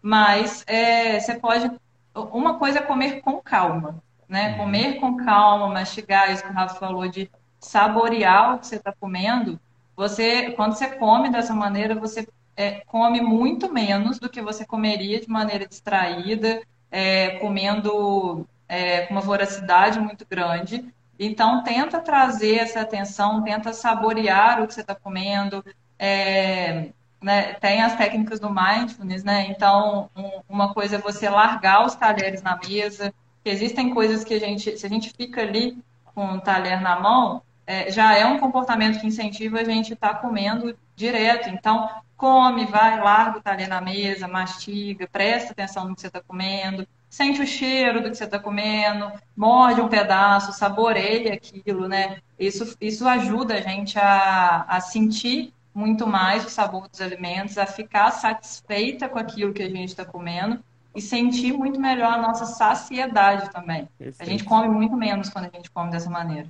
mas 0.00 0.64
é, 0.66 1.18
você 1.18 1.34
pode 1.34 1.70
uma 2.14 2.58
coisa 2.58 2.80
é 2.80 2.82
comer 2.82 3.20
com 3.22 3.40
calma, 3.40 4.02
né? 4.28 4.50
Uhum. 4.50 4.58
Comer 4.58 5.00
com 5.00 5.16
calma, 5.16 5.68
mastigar, 5.68 6.30
isso 6.30 6.42
que 6.42 6.50
o 6.50 6.52
Rafa 6.52 6.74
falou 6.76 7.08
de 7.08 7.30
saborear 7.58 8.54
o 8.54 8.58
que 8.58 8.66
você 8.66 8.76
está 8.76 8.92
comendo. 8.92 9.58
Você, 9.96 10.50
quando 10.52 10.74
você 10.74 10.88
come 10.96 11.30
dessa 11.30 11.54
maneira, 11.54 11.94
você 11.94 12.26
é, 12.56 12.82
come 12.86 13.20
muito 13.20 13.72
menos 13.72 14.18
do 14.18 14.28
que 14.28 14.42
você 14.42 14.64
comeria 14.64 15.20
de 15.20 15.28
maneira 15.28 15.66
distraída, 15.66 16.62
é, 16.90 17.38
comendo 17.38 18.46
é, 18.68 19.06
com 19.06 19.14
uma 19.14 19.20
voracidade 19.20 19.98
muito 19.98 20.26
grande. 20.28 20.84
Então, 21.18 21.62
tenta 21.62 22.00
trazer 22.00 22.56
essa 22.56 22.80
atenção, 22.80 23.42
tenta 23.42 23.72
saborear 23.72 24.62
o 24.62 24.66
que 24.66 24.74
você 24.74 24.80
está 24.80 24.94
comendo, 24.94 25.64
é, 25.98 26.88
né, 27.22 27.54
tem 27.54 27.80
as 27.80 27.94
técnicas 27.96 28.40
do 28.40 28.50
mindfulness, 28.50 29.22
né? 29.22 29.46
Então, 29.48 30.10
um, 30.16 30.40
uma 30.48 30.74
coisa 30.74 30.96
é 30.96 30.98
você 30.98 31.28
largar 31.30 31.86
os 31.86 31.94
talheres 31.94 32.42
na 32.42 32.58
mesa. 32.58 33.14
Existem 33.44 33.94
coisas 33.94 34.24
que 34.24 34.34
a 34.34 34.40
gente, 34.40 34.76
se 34.76 34.84
a 34.84 34.88
gente 34.88 35.10
fica 35.10 35.42
ali 35.42 35.78
com 36.14 36.34
o 36.34 36.40
talher 36.40 36.80
na 36.80 36.98
mão, 36.98 37.42
é, 37.66 37.90
já 37.90 38.16
é 38.16 38.26
um 38.26 38.38
comportamento 38.38 39.00
que 39.00 39.06
incentiva 39.06 39.60
a 39.60 39.64
gente 39.64 39.92
estar 39.92 40.14
tá 40.14 40.18
comendo 40.18 40.76
direto. 41.02 41.48
Então, 41.48 41.88
come, 42.16 42.66
vai, 42.66 43.00
larga 43.00 43.38
o 43.38 43.42
talher 43.42 43.68
na 43.68 43.80
mesa, 43.80 44.28
mastiga, 44.28 45.08
presta 45.10 45.52
atenção 45.52 45.88
no 45.88 45.94
que 45.94 46.00
você 46.00 46.06
está 46.06 46.20
comendo, 46.20 46.86
sente 47.10 47.42
o 47.42 47.46
cheiro 47.46 48.02
do 48.02 48.10
que 48.10 48.16
você 48.16 48.24
está 48.24 48.38
comendo, 48.38 49.10
morde 49.36 49.80
um 49.80 49.88
pedaço, 49.88 50.52
saboreia 50.52 51.34
aquilo, 51.34 51.88
né? 51.88 52.18
Isso, 52.38 52.76
isso 52.80 53.06
ajuda 53.06 53.54
a 53.54 53.60
gente 53.60 53.98
a, 53.98 54.64
a 54.68 54.80
sentir 54.80 55.52
muito 55.74 56.06
mais 56.06 56.44
o 56.44 56.50
sabor 56.50 56.88
dos 56.88 57.00
alimentos, 57.00 57.58
a 57.58 57.66
ficar 57.66 58.10
satisfeita 58.10 59.08
com 59.08 59.18
aquilo 59.18 59.52
que 59.52 59.62
a 59.62 59.68
gente 59.68 59.88
está 59.88 60.04
comendo 60.04 60.62
e 60.94 61.00
sentir 61.00 61.52
muito 61.52 61.80
melhor 61.80 62.12
a 62.12 62.18
nossa 62.18 62.44
saciedade 62.44 63.50
também. 63.50 63.88
Perfeito. 63.98 64.22
A 64.22 64.24
gente 64.24 64.44
come 64.44 64.68
muito 64.68 64.96
menos 64.96 65.28
quando 65.30 65.46
a 65.46 65.56
gente 65.56 65.70
come 65.70 65.90
dessa 65.90 66.10
maneira. 66.10 66.46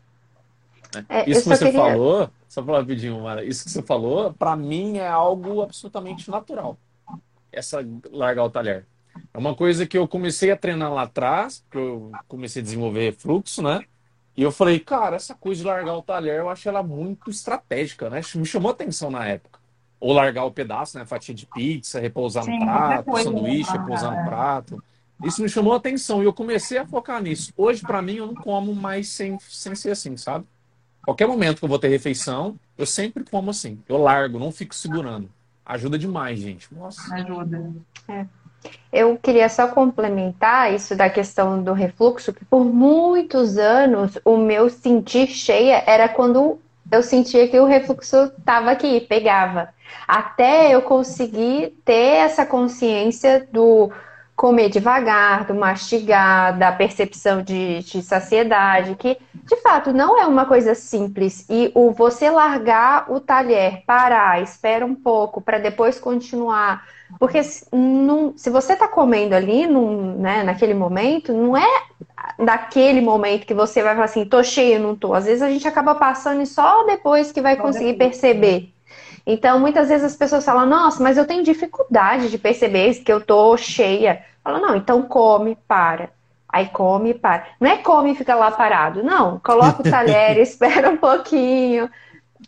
É, 1.09 1.28
isso 1.30 1.44
que 1.44 1.57
você 1.57 1.66
queria... 1.66 1.80
falou, 1.80 2.30
só 2.53 2.62
falar 2.62 2.80
rapidinho, 2.80 3.18
Mara, 3.22 3.42
isso 3.42 3.64
que 3.64 3.70
você 3.70 3.80
falou, 3.80 4.30
para 4.34 4.55
mim 4.55 4.98
é 4.98 5.09
algo 5.09 5.62
absolutamente 5.62 6.30
natural. 6.30 6.76
Essa 7.50 7.82
largar 8.11 8.44
o 8.44 8.50
talher. 8.50 8.84
É 9.32 9.38
uma 9.38 9.55
coisa 9.55 9.86
que 9.86 9.96
eu 9.96 10.07
comecei 10.07 10.50
a 10.50 10.57
treinar 10.57 10.92
lá 10.92 11.05
atrás, 11.05 11.64
que 11.70 11.78
eu 11.78 12.12
comecei 12.28 12.61
a 12.61 12.62
desenvolver 12.62 13.14
fluxo, 13.14 13.62
né? 13.62 13.86
E 14.36 14.42
eu 14.42 14.53
falei, 14.53 14.78
cara, 14.78 15.16
essa 15.16 15.34
coisa 15.34 15.62
de 15.62 15.66
largar 15.66 15.96
o 15.96 16.03
talher, 16.03 16.40
eu 16.40 16.50
acho 16.50 16.68
ela 16.68 16.82
muito 16.82 17.30
estratégica, 17.30 18.11
né? 18.11 18.20
Me 18.34 18.44
chamou 18.44 18.70
atenção 18.70 19.11
na 19.11 19.26
época. 19.26 19.59
Ou 19.98 20.12
largar 20.12 20.44
o 20.44 20.53
pedaço, 20.53 20.98
né? 20.98 21.07
Fatia 21.07 21.34
de 21.34 21.46
pizza, 21.46 22.00
repousar 22.00 22.44
Sim, 22.44 22.59
no 22.59 22.66
prato, 22.66 23.16
sanduíche, 23.16 23.72
repousar 23.72 24.14
no 24.14 24.28
prato. 24.28 24.84
Isso 25.24 25.40
me 25.40 25.48
chamou 25.48 25.72
atenção 25.72 26.20
e 26.22 26.26
eu 26.26 26.34
comecei 26.34 26.76
a 26.76 26.86
focar 26.86 27.22
nisso. 27.22 27.50
Hoje, 27.57 27.80
para 27.80 28.03
mim, 28.03 28.16
eu 28.16 28.26
não 28.26 28.34
como 28.34 28.74
mais 28.74 29.09
sem, 29.09 29.38
sem 29.40 29.74
ser 29.74 29.92
assim, 29.92 30.18
sabe? 30.18 30.44
Qualquer 31.05 31.26
momento 31.26 31.59
que 31.59 31.64
eu 31.64 31.68
vou 31.68 31.78
ter 31.78 31.88
refeição, 31.88 32.57
eu 32.78 32.86
sempre 32.86 33.24
como 33.24 33.50
assim. 33.50 33.78
Eu 33.88 33.98
largo, 33.98 34.38
não 34.38 34.53
fico 34.53 34.74
segurando. 34.74 35.28
Ajuda 35.64 35.98
demais, 35.98 36.38
gente. 36.38 36.72
Nossa. 36.72 37.14
Ajuda. 37.14 37.72
É. 38.09 38.26
Eu 38.92 39.18
queria 39.18 39.48
só 39.48 39.68
complementar 39.68 40.72
isso 40.72 40.94
da 40.94 41.11
questão 41.11 41.62
do 41.62 41.72
refluxo, 41.72 42.32
que 42.32 42.44
por 42.44 42.64
muitos 42.64 43.59
anos 43.59 44.18
o 44.24 44.36
meu 44.36 44.70
sentir 44.70 45.28
cheia 45.28 45.82
era 45.86 46.09
quando 46.09 46.61
eu 46.90 47.03
sentia 47.03 47.48
que 47.48 47.59
o 47.59 47.64
refluxo 47.64 48.32
estava 48.38 48.70
aqui, 48.70 49.00
pegava. 49.00 49.70
Até 50.07 50.74
eu 50.74 50.82
conseguir 50.82 51.74
ter 51.84 52.18
essa 52.18 52.44
consciência 52.44 53.48
do 53.50 53.90
comer 54.43 54.68
devagar, 54.70 55.45
do 55.45 55.55
mastigar, 55.55 56.59
da 56.59 56.72
percepção 56.72 57.43
de, 57.43 57.78
de, 57.78 58.03
saciedade, 58.03 58.97
que 58.97 59.16
de 59.32 59.57
fato 59.62 59.93
não 59.93 60.18
é 60.18 60.26
uma 60.26 60.45
coisa 60.45 60.74
simples. 60.74 61.47
E 61.49 61.70
o 61.76 61.93
você 61.93 62.28
largar 62.28 63.07
o 63.09 63.20
talher, 63.20 63.84
parar, 63.86 64.43
espera 64.43 64.84
um 64.84 64.97
pouco 64.97 65.40
para 65.40 65.59
depois 65.59 66.01
continuar 66.01 66.82
porque 67.18 67.43
se, 67.45 67.66
não, 67.72 68.32
se 68.36 68.51
você 68.51 68.72
está 68.72 68.88
comendo 68.88 69.34
ali, 69.34 69.66
num, 69.66 70.16
né, 70.16 70.43
naquele 70.43 70.74
momento, 70.74 71.32
não 71.32 71.57
é 71.57 71.82
daquele 72.38 73.01
momento 73.01 73.47
que 73.47 73.55
você 73.55 73.82
vai 73.82 73.93
falar 73.93 74.07
assim, 74.07 74.24
tô 74.24 74.43
cheio, 74.43 74.80
não 74.80 74.97
tô. 74.97 75.14
Às 75.14 75.26
vezes 75.26 75.43
a 75.43 75.51
gente 75.51 75.68
acaba 75.68 75.95
passando 75.95 76.43
e 76.43 76.47
só 76.47 76.84
depois 76.84 77.30
que 77.30 77.40
vai 77.40 77.57
conseguir 77.57 77.95
perceber. 77.95 78.72
Então, 79.26 79.58
muitas 79.60 79.88
vezes 79.88 80.04
as 80.04 80.16
pessoas 80.16 80.44
falam, 80.44 80.66
nossa, 80.66 81.02
mas 81.02 81.16
eu 81.16 81.26
tenho 81.26 81.44
dificuldade 81.44 82.30
de 82.30 82.38
perceber 82.38 82.94
que 82.94 83.12
eu 83.12 83.20
tô 83.20 83.56
cheia. 83.56 84.24
Fala, 84.42 84.58
não, 84.58 84.76
então 84.76 85.02
come, 85.02 85.56
para. 85.68 86.10
Aí 86.48 86.68
come 86.68 87.10
e 87.10 87.14
para. 87.14 87.46
Não 87.60 87.70
é 87.70 87.78
come 87.78 88.12
e 88.12 88.14
fica 88.14 88.34
lá 88.34 88.50
parado. 88.50 89.02
Não, 89.02 89.38
coloca 89.40 89.80
o 89.80 89.90
talher, 89.90 90.36
espera 90.42 90.90
um 90.90 90.96
pouquinho, 90.96 91.88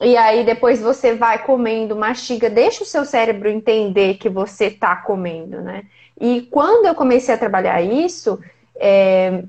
e 0.01 0.16
aí 0.16 0.45
depois 0.45 0.81
você 0.81 1.14
vai 1.14 1.39
comendo, 1.39 1.95
mastiga, 1.95 2.51
deixa 2.51 2.83
o 2.83 2.87
seu 2.87 3.05
cérebro 3.05 3.49
entender 3.49 4.14
que 4.14 4.29
você 4.29 4.66
está 4.66 4.97
comendo, 4.97 5.61
né? 5.61 5.85
E 6.20 6.43
quando 6.51 6.86
eu 6.86 6.94
comecei 6.94 7.35
a 7.35 7.39
trabalhar 7.39 7.81
isso, 7.81 8.39
é, 8.77 9.44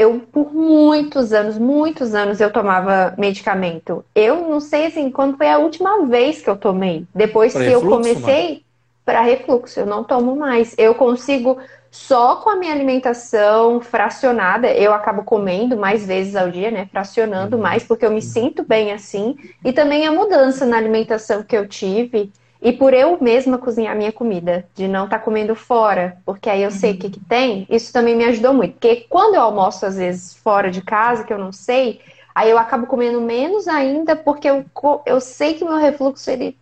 eu 0.00 0.22
por 0.32 0.54
muitos 0.54 1.30
anos, 1.30 1.58
muitos 1.58 2.14
anos 2.14 2.40
eu 2.40 2.50
tomava 2.50 3.14
medicamento. 3.18 4.02
Eu 4.14 4.48
não 4.48 4.58
sei 4.58 4.86
assim 4.86 5.10
quando 5.10 5.36
foi 5.36 5.50
a 5.50 5.58
última 5.58 6.06
vez 6.06 6.40
que 6.40 6.48
eu 6.48 6.56
tomei. 6.56 7.04
Depois 7.14 7.52
pra 7.52 7.62
que 7.62 7.68
refluxo, 7.68 7.86
eu 7.86 7.98
comecei 7.98 8.62
para 9.04 9.20
refluxo, 9.20 9.80
eu 9.80 9.84
não 9.84 10.02
tomo 10.02 10.34
mais. 10.34 10.74
Eu 10.78 10.94
consigo 10.94 11.58
só 11.90 12.36
com 12.36 12.48
a 12.48 12.56
minha 12.56 12.72
alimentação 12.72 13.82
fracionada, 13.82 14.72
eu 14.72 14.94
acabo 14.94 15.22
comendo 15.22 15.76
mais 15.76 16.06
vezes 16.06 16.34
ao 16.34 16.50
dia, 16.50 16.70
né? 16.70 16.88
Fracionando 16.90 17.56
uhum. 17.56 17.62
mais, 17.62 17.84
porque 17.84 18.06
eu 18.06 18.10
me 18.10 18.22
sinto 18.22 18.64
bem 18.64 18.92
assim. 18.92 19.36
E 19.62 19.70
também 19.70 20.06
a 20.06 20.12
mudança 20.12 20.64
na 20.64 20.78
alimentação 20.78 21.42
que 21.42 21.54
eu 21.54 21.68
tive. 21.68 22.32
E 22.62 22.72
por 22.72 22.92
eu 22.92 23.16
mesma 23.20 23.56
cozinhar 23.56 23.96
minha 23.96 24.12
comida, 24.12 24.66
de 24.74 24.86
não 24.86 25.04
estar 25.04 25.18
tá 25.18 25.24
comendo 25.24 25.54
fora, 25.54 26.18
porque 26.26 26.50
aí 26.50 26.62
eu 26.62 26.70
sei 26.70 26.92
o 26.92 26.98
que, 26.98 27.08
que 27.08 27.20
tem, 27.20 27.66
isso 27.70 27.92
também 27.92 28.14
me 28.14 28.24
ajudou 28.24 28.52
muito. 28.52 28.74
Porque 28.74 29.06
quando 29.08 29.34
eu 29.34 29.40
almoço, 29.40 29.86
às 29.86 29.96
vezes, 29.96 30.34
fora 30.34 30.70
de 30.70 30.82
casa, 30.82 31.24
que 31.24 31.32
eu 31.32 31.38
não 31.38 31.52
sei, 31.52 32.00
aí 32.34 32.50
eu 32.50 32.58
acabo 32.58 32.86
comendo 32.86 33.20
menos 33.20 33.66
ainda, 33.66 34.14
porque 34.14 34.48
eu, 34.48 34.64
eu 35.06 35.20
sei 35.20 35.54
que 35.54 35.64
meu 35.64 35.76
refluxo 35.76 36.30
ele 36.30 36.56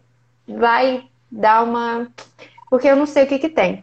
vai 0.46 1.04
dar 1.30 1.64
uma. 1.64 2.06
Porque 2.70 2.86
eu 2.86 2.96
não 2.96 3.06
sei 3.06 3.24
o 3.24 3.26
que, 3.26 3.38
que 3.38 3.48
tem. 3.48 3.82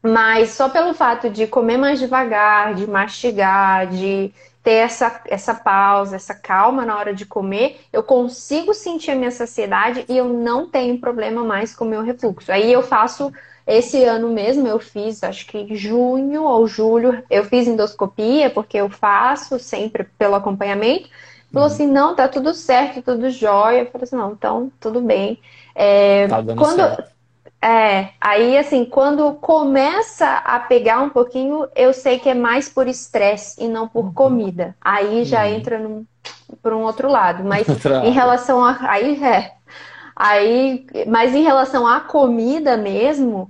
Mas 0.00 0.50
só 0.50 0.68
pelo 0.68 0.94
fato 0.94 1.28
de 1.28 1.46
comer 1.48 1.76
mais 1.76 1.98
devagar, 1.98 2.74
de 2.74 2.88
mastigar, 2.88 3.88
de 3.88 4.32
ter 4.68 4.74
essa, 4.74 5.22
essa 5.24 5.54
pausa, 5.54 6.16
essa 6.16 6.34
calma 6.34 6.84
na 6.84 6.94
hora 6.98 7.14
de 7.14 7.24
comer, 7.24 7.80
eu 7.90 8.02
consigo 8.02 8.74
sentir 8.74 9.12
a 9.12 9.14
minha 9.14 9.30
saciedade 9.30 10.04
e 10.06 10.14
eu 10.14 10.28
não 10.28 10.68
tenho 10.68 11.00
problema 11.00 11.42
mais 11.42 11.74
com 11.74 11.86
o 11.86 11.88
meu 11.88 12.02
refluxo. 12.02 12.52
Aí 12.52 12.70
eu 12.70 12.82
faço 12.82 13.32
esse 13.66 14.04
ano 14.04 14.28
mesmo 14.28 14.68
eu 14.68 14.78
fiz, 14.78 15.24
acho 15.24 15.46
que 15.46 15.74
junho 15.74 16.42
ou 16.42 16.66
julho, 16.66 17.24
eu 17.30 17.44
fiz 17.44 17.66
endoscopia, 17.66 18.50
porque 18.50 18.76
eu 18.76 18.90
faço 18.90 19.58
sempre 19.58 20.04
pelo 20.18 20.34
acompanhamento. 20.34 21.08
Falou 21.50 21.66
uhum. 21.66 21.74
assim, 21.74 21.86
não, 21.86 22.14
tá 22.14 22.28
tudo 22.28 22.52
certo, 22.52 23.00
tudo 23.00 23.30
jóia. 23.30 23.80
Eu 23.80 23.86
falei 23.86 24.04
assim, 24.04 24.16
não, 24.16 24.32
então 24.32 24.70
tudo 24.78 25.00
bem. 25.00 25.40
É, 25.74 26.28
tá 26.28 26.42
dando 26.42 26.58
quando, 26.58 26.76
certo. 26.76 27.10
É, 27.60 28.10
aí 28.20 28.56
assim, 28.56 28.84
quando 28.84 29.34
começa 29.34 30.36
a 30.44 30.60
pegar 30.60 31.00
um 31.00 31.10
pouquinho, 31.10 31.66
eu 31.74 31.92
sei 31.92 32.18
que 32.18 32.28
é 32.28 32.34
mais 32.34 32.68
por 32.68 32.86
estresse 32.86 33.62
e 33.62 33.66
não 33.66 33.88
por 33.88 34.12
comida. 34.14 34.76
Aí 34.80 35.24
já 35.24 35.44
uhum. 35.44 35.48
entra 35.48 35.78
num, 35.78 36.06
por 36.62 36.72
um 36.72 36.82
outro 36.82 37.08
lado. 37.08 37.42
Mas 37.44 37.66
em 38.04 38.10
relação 38.10 38.64
a. 38.64 38.78
Aí 38.82 39.22
é. 39.22 39.52
Aí, 40.14 40.84
mas 41.06 41.32
em 41.32 41.42
relação 41.42 41.86
à 41.86 42.00
comida 42.00 42.76
mesmo, 42.76 43.48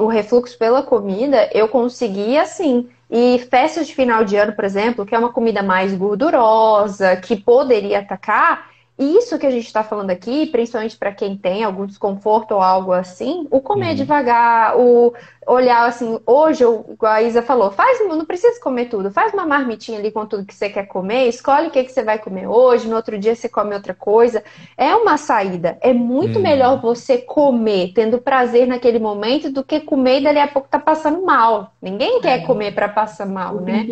o 0.00 0.06
refluxo 0.08 0.58
pela 0.58 0.82
comida, 0.82 1.48
eu 1.52 1.68
consegui 1.68 2.36
assim. 2.36 2.88
E 3.08 3.44
festas 3.50 3.88
de 3.88 3.94
final 3.94 4.24
de 4.24 4.36
ano, 4.36 4.52
por 4.52 4.64
exemplo, 4.64 5.04
que 5.04 5.14
é 5.14 5.18
uma 5.18 5.32
comida 5.32 5.62
mais 5.62 5.92
gordurosa, 5.94 7.16
que 7.16 7.36
poderia 7.36 8.00
atacar, 8.00 8.69
isso 9.00 9.38
que 9.38 9.46
a 9.46 9.50
gente 9.50 9.66
está 9.66 9.82
falando 9.82 10.10
aqui, 10.10 10.46
principalmente 10.46 10.96
para 10.96 11.10
quem 11.10 11.34
tem 11.34 11.64
algum 11.64 11.86
desconforto 11.86 12.52
ou 12.52 12.60
algo 12.60 12.92
assim, 12.92 13.48
o 13.50 13.60
comer 13.60 13.90
uhum. 13.90 13.94
devagar, 13.94 14.78
o 14.78 15.14
olhar 15.46 15.86
assim, 15.86 16.20
hoje, 16.26 16.62
igual 16.62 17.12
a 17.12 17.22
Isa 17.22 17.40
falou, 17.40 17.70
faz, 17.70 17.98
não 18.06 18.26
precisa 18.26 18.60
comer 18.60 18.90
tudo, 18.90 19.10
faz 19.10 19.32
uma 19.32 19.46
marmitinha 19.46 19.98
ali 19.98 20.10
com 20.10 20.26
tudo 20.26 20.44
que 20.44 20.54
você 20.54 20.68
quer 20.68 20.86
comer, 20.86 21.28
escolhe 21.28 21.68
o 21.68 21.70
que, 21.70 21.82
que 21.82 21.90
você 21.90 22.02
vai 22.02 22.18
comer 22.18 22.46
hoje, 22.46 22.88
no 22.88 22.94
outro 22.94 23.18
dia 23.18 23.34
você 23.34 23.48
come 23.48 23.74
outra 23.74 23.94
coisa. 23.94 24.44
É 24.76 24.94
uma 24.94 25.16
saída. 25.16 25.78
É 25.80 25.92
muito 25.92 26.36
uhum. 26.36 26.42
melhor 26.42 26.80
você 26.80 27.18
comer 27.18 27.92
tendo 27.94 28.18
prazer 28.18 28.66
naquele 28.66 28.98
momento 28.98 29.50
do 29.50 29.64
que 29.64 29.80
comer 29.80 30.20
e 30.20 30.24
dali 30.24 30.38
a 30.38 30.48
pouco 30.48 30.68
tá 30.68 30.78
passando 30.78 31.22
mal. 31.22 31.72
Ninguém 31.80 32.20
quer 32.20 32.40
é. 32.40 32.46
comer 32.46 32.74
para 32.74 32.88
passar 32.88 33.26
mal, 33.26 33.60
né? 33.60 33.86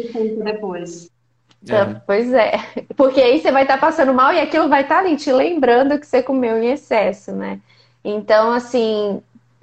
Depois. 0.44 1.10
Então, 1.62 1.90
é. 1.90 2.02
Pois 2.06 2.32
é. 2.32 2.52
Porque 2.97 3.20
aí 3.20 3.40
você 3.40 3.51
vai 3.51 3.62
estar 3.62 3.74
tá 3.74 3.80
passando 3.80 4.14
mal 4.14 4.32
e 4.32 4.40
aquilo 4.40 4.68
vai 4.68 4.82
estar 4.82 4.97
tá 4.97 5.01
ali 5.01 5.16
te 5.16 5.32
lembrando 5.32 5.98
que 5.98 6.06
você 6.06 6.22
comeu 6.22 6.62
em 6.62 6.70
excesso, 6.70 7.32
né? 7.32 7.60
Então, 8.05 8.52
assim, 8.52 9.20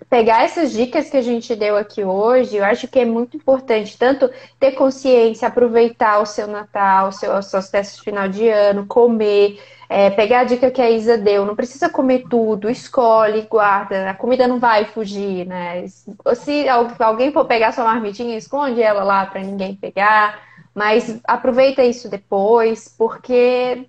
pegar 0.09 0.43
essas 0.43 0.71
dicas 0.71 1.09
que 1.09 1.17
a 1.17 1.21
gente 1.21 1.55
deu 1.55 1.77
aqui 1.77 2.03
hoje, 2.03 2.57
eu 2.57 2.65
acho 2.65 2.87
que 2.87 2.99
é 2.99 3.05
muito 3.05 3.37
importante, 3.37 3.97
tanto 3.97 4.29
ter 4.59 4.71
consciência, 4.71 5.47
aproveitar 5.47 6.19
o 6.19 6.25
seu 6.25 6.47
Natal, 6.47 7.11
seu, 7.11 7.33
os 7.37 7.47
seus 7.47 7.69
testes 7.69 7.97
de 7.97 8.03
final 8.03 8.27
de 8.27 8.47
ano, 8.47 8.85
comer, 8.85 9.59
é, 9.89 10.09
pegar 10.09 10.41
a 10.41 10.43
dica 10.43 10.71
que 10.71 10.81
a 10.81 10.89
Isa 10.89 11.17
deu, 11.17 11.45
não 11.45 11.55
precisa 11.55 11.89
comer 11.89 12.25
tudo, 12.29 12.69
escolhe, 12.69 13.43
guarda, 13.43 14.09
a 14.09 14.13
comida 14.13 14.47
não 14.47 14.59
vai 14.59 14.85
fugir, 14.85 15.45
né? 15.45 15.85
Se 15.87 16.65
alguém 16.99 17.31
for 17.31 17.45
pegar 17.45 17.71
sua 17.71 17.85
marmitinha, 17.85 18.37
esconde 18.37 18.81
ela 18.81 19.03
lá 19.03 19.25
para 19.25 19.41
ninguém 19.41 19.75
pegar. 19.75 20.39
Mas 20.75 21.21
aproveita 21.23 21.83
isso 21.83 22.09
depois, 22.09 22.93
porque 22.97 23.87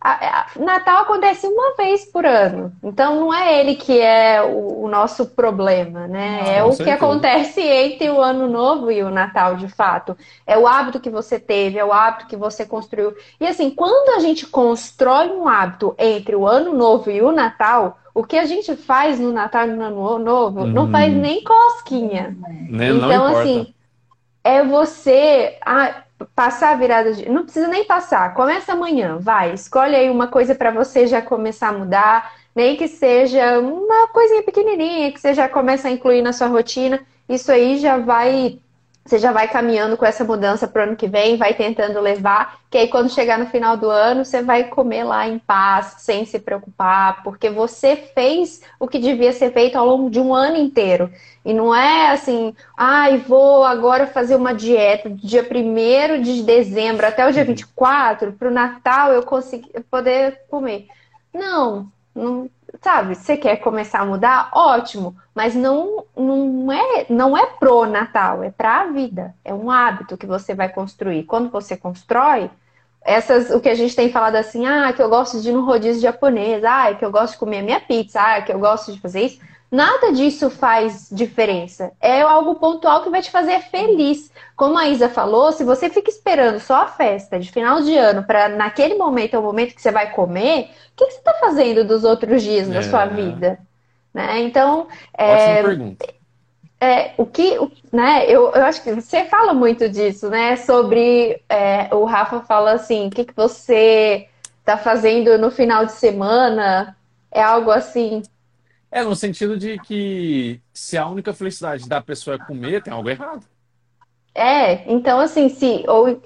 a, 0.00 0.40
a, 0.40 0.46
Natal 0.58 1.02
acontece 1.02 1.46
uma 1.46 1.74
vez 1.74 2.04
por 2.04 2.26
ano. 2.26 2.72
Então 2.82 3.18
não 3.18 3.34
é 3.34 3.58
ele 3.58 3.74
que 3.74 3.98
é 3.98 4.42
o, 4.42 4.84
o 4.84 4.88
nosso 4.88 5.26
problema, 5.26 6.06
né? 6.06 6.40
Ah, 6.42 6.48
é 6.48 6.62
o 6.62 6.72
certeza. 6.72 6.84
que 6.84 6.90
acontece 6.90 7.60
entre 7.62 8.10
o 8.10 8.20
ano 8.20 8.46
novo 8.48 8.90
e 8.92 9.02
o 9.02 9.10
Natal, 9.10 9.56
de 9.56 9.68
fato. 9.68 10.16
É 10.46 10.58
o 10.58 10.66
hábito 10.66 11.00
que 11.00 11.10
você 11.10 11.40
teve, 11.40 11.78
é 11.78 11.84
o 11.84 11.92
hábito 11.92 12.26
que 12.26 12.36
você 12.36 12.66
construiu. 12.66 13.14
E 13.40 13.46
assim, 13.46 13.70
quando 13.70 14.16
a 14.16 14.20
gente 14.20 14.46
constrói 14.46 15.28
um 15.28 15.48
hábito 15.48 15.94
entre 15.98 16.36
o 16.36 16.46
ano 16.46 16.74
novo 16.74 17.10
e 17.10 17.22
o 17.22 17.32
Natal, 17.32 17.98
o 18.14 18.24
que 18.24 18.38
a 18.38 18.46
gente 18.46 18.76
faz 18.76 19.18
no 19.18 19.32
Natal 19.32 19.66
e 19.66 19.72
no 19.72 19.84
Ano 19.84 20.18
Novo 20.18 20.60
hum. 20.62 20.66
não 20.66 20.90
faz 20.90 21.12
nem 21.12 21.44
cosquinha. 21.44 22.36
Nem, 22.68 22.96
então, 22.96 23.26
assim, 23.26 23.74
é 24.42 24.64
você. 24.64 25.58
Ah, 25.60 26.02
passar 26.34 26.72
a 26.72 26.76
virada 26.76 27.12
de. 27.12 27.28
Não 27.28 27.44
precisa 27.44 27.68
nem 27.68 27.84
passar, 27.84 28.34
começa 28.34 28.72
amanhã, 28.72 29.18
vai. 29.18 29.52
Escolhe 29.54 29.94
aí 29.94 30.10
uma 30.10 30.28
coisa 30.28 30.54
para 30.54 30.70
você 30.70 31.06
já 31.06 31.20
começar 31.22 31.68
a 31.68 31.72
mudar, 31.72 32.32
nem 32.54 32.76
que 32.76 32.88
seja 32.88 33.58
uma 33.60 34.08
coisinha 34.08 34.42
pequenininha 34.42 35.12
que 35.12 35.20
você 35.20 35.34
já 35.34 35.48
começa 35.48 35.88
a 35.88 35.90
incluir 35.90 36.22
na 36.22 36.32
sua 36.32 36.46
rotina. 36.46 37.00
Isso 37.28 37.50
aí 37.50 37.78
já 37.78 37.98
vai 37.98 38.60
você 39.06 39.18
já 39.18 39.30
vai 39.30 39.46
caminhando 39.46 39.96
com 39.96 40.04
essa 40.04 40.24
mudança 40.24 40.66
para 40.66 40.80
o 40.80 40.88
ano 40.88 40.96
que 40.96 41.06
vem, 41.06 41.36
vai 41.36 41.54
tentando 41.54 42.00
levar, 42.00 42.58
que 42.68 42.76
aí 42.76 42.88
quando 42.88 43.08
chegar 43.08 43.38
no 43.38 43.46
final 43.46 43.76
do 43.76 43.88
ano, 43.88 44.24
você 44.24 44.42
vai 44.42 44.64
comer 44.64 45.04
lá 45.04 45.28
em 45.28 45.38
paz, 45.38 45.94
sem 45.98 46.24
se 46.24 46.40
preocupar, 46.40 47.22
porque 47.22 47.48
você 47.48 47.94
fez 47.96 48.60
o 48.80 48.88
que 48.88 48.98
devia 48.98 49.32
ser 49.32 49.52
feito 49.52 49.76
ao 49.76 49.86
longo 49.86 50.10
de 50.10 50.18
um 50.18 50.34
ano 50.34 50.56
inteiro. 50.56 51.10
E 51.44 51.54
não 51.54 51.72
é 51.72 52.10
assim, 52.10 52.52
ai, 52.76 53.14
ah, 53.14 53.28
vou 53.28 53.64
agora 53.64 54.08
fazer 54.08 54.34
uma 54.34 54.52
dieta 54.52 55.08
do 55.08 55.24
dia 55.24 55.48
1 55.48 56.20
de 56.20 56.42
dezembro 56.42 57.06
até 57.06 57.24
o 57.24 57.32
dia 57.32 57.44
24, 57.44 58.32
para 58.32 58.48
o 58.48 58.52
Natal 58.52 59.12
eu 59.12 59.22
conseguir 59.22 59.70
poder 59.88 60.40
comer. 60.50 60.88
Não, 61.32 61.86
não, 62.12 62.50
sabe, 62.82 63.14
você 63.14 63.36
quer 63.36 63.56
começar 63.56 64.00
a 64.00 64.06
mudar? 64.06 64.50
Ótimo, 64.52 65.16
mas 65.34 65.54
não, 65.54 66.04
não 66.16 66.72
é 66.72 67.06
não 67.08 67.36
é 67.36 67.46
pro 67.46 67.86
Natal, 67.86 68.42
é 68.42 68.50
para 68.50 68.80
a 68.82 68.86
vida. 68.86 69.34
É 69.44 69.52
um 69.54 69.70
hábito 69.70 70.16
que 70.16 70.26
você 70.26 70.54
vai 70.54 70.68
construir. 70.68 71.24
Quando 71.24 71.50
você 71.50 71.76
constrói, 71.76 72.50
essas 73.06 73.50
o 73.50 73.60
que 73.60 73.68
a 73.68 73.74
gente 73.74 73.94
tem 73.94 74.10
falado 74.10 74.36
assim, 74.36 74.66
ah, 74.66 74.92
que 74.92 75.00
eu 75.00 75.08
gosto 75.08 75.40
de 75.40 75.48
ir 75.48 75.52
no 75.52 75.64
rodízio 75.64 76.02
japonês, 76.02 76.64
ah, 76.64 76.92
que 76.92 77.04
eu 77.04 77.10
gosto 77.10 77.34
de 77.34 77.38
comer 77.38 77.60
a 77.60 77.62
minha 77.62 77.80
pizza, 77.80 78.20
ah, 78.20 78.42
que 78.42 78.52
eu 78.52 78.58
gosto 78.58 78.92
de 78.92 79.00
fazer 79.00 79.22
isso. 79.22 79.40
Nada 79.70 80.12
disso 80.12 80.48
faz 80.48 81.08
diferença. 81.10 81.92
É 82.00 82.22
algo 82.22 82.54
pontual 82.54 83.02
que 83.02 83.10
vai 83.10 83.20
te 83.20 83.30
fazer 83.30 83.60
feliz. 83.62 84.30
Como 84.54 84.78
a 84.78 84.88
Isa 84.88 85.08
falou, 85.08 85.52
se 85.52 85.64
você 85.64 85.90
fica 85.90 86.08
esperando 86.08 86.60
só 86.60 86.82
a 86.82 86.86
festa 86.86 87.38
de 87.38 87.50
final 87.50 87.82
de 87.82 87.96
ano 87.96 88.22
para 88.22 88.48
naquele 88.48 88.94
momento 88.94 89.34
é 89.34 89.38
o 89.38 89.42
momento 89.42 89.74
que 89.74 89.82
você 89.82 89.90
vai 89.90 90.12
comer, 90.12 90.70
o 90.92 90.96
que, 90.96 91.10
você 91.10 91.18
está 91.18 91.34
fazendo 91.34 91.84
dos 91.84 92.04
outros 92.04 92.42
dias 92.42 92.68
da 92.68 92.78
é. 92.78 92.82
sua 92.82 93.06
vida? 93.06 93.58
Né? 94.14 94.40
Então, 94.40 94.86
é, 95.12 95.62
pergunta. 95.62 96.06
É, 96.80 97.14
o 97.16 97.24
que, 97.24 97.58
né? 97.92 98.26
Eu, 98.26 98.52
eu 98.52 98.64
acho 98.64 98.82
que 98.82 98.92
você 98.92 99.24
fala 99.24 99.54
muito 99.54 99.88
disso, 99.88 100.28
né? 100.28 100.56
Sobre 100.56 101.40
é, 101.48 101.94
o 101.94 102.04
Rafa 102.04 102.40
fala 102.40 102.72
assim, 102.72 103.06
o 103.06 103.10
que, 103.10 103.24
que 103.24 103.34
você 103.34 104.28
está 104.60 104.76
fazendo 104.76 105.38
no 105.38 105.50
final 105.50 105.86
de 105.86 105.92
semana? 105.92 106.96
É 107.30 107.42
algo 107.42 107.70
assim 107.70 108.22
é, 108.96 109.02
no 109.02 109.14
sentido 109.14 109.58
de 109.58 109.78
que 109.78 110.58
se 110.72 110.96
a 110.96 111.06
única 111.06 111.34
felicidade 111.34 111.86
da 111.86 112.00
pessoa 112.00 112.36
é 112.36 112.38
comer, 112.38 112.82
tem 112.82 112.92
algo 112.92 113.10
errado. 113.10 113.44
É, 114.34 114.90
então 114.90 115.20
assim, 115.20 115.50
se 115.50 115.84
ou 115.86 116.18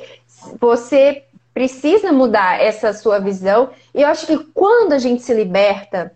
você 0.61 1.25
precisa 1.53 2.13
mudar 2.13 2.61
essa 2.61 2.93
sua 2.93 3.19
visão, 3.19 3.71
e 3.95 4.03
eu 4.03 4.09
acho 4.09 4.25
que 4.25 4.39
quando 4.55 4.93
a 4.93 4.99
gente 4.99 5.21
se 5.23 5.35
liberta, 5.35 6.13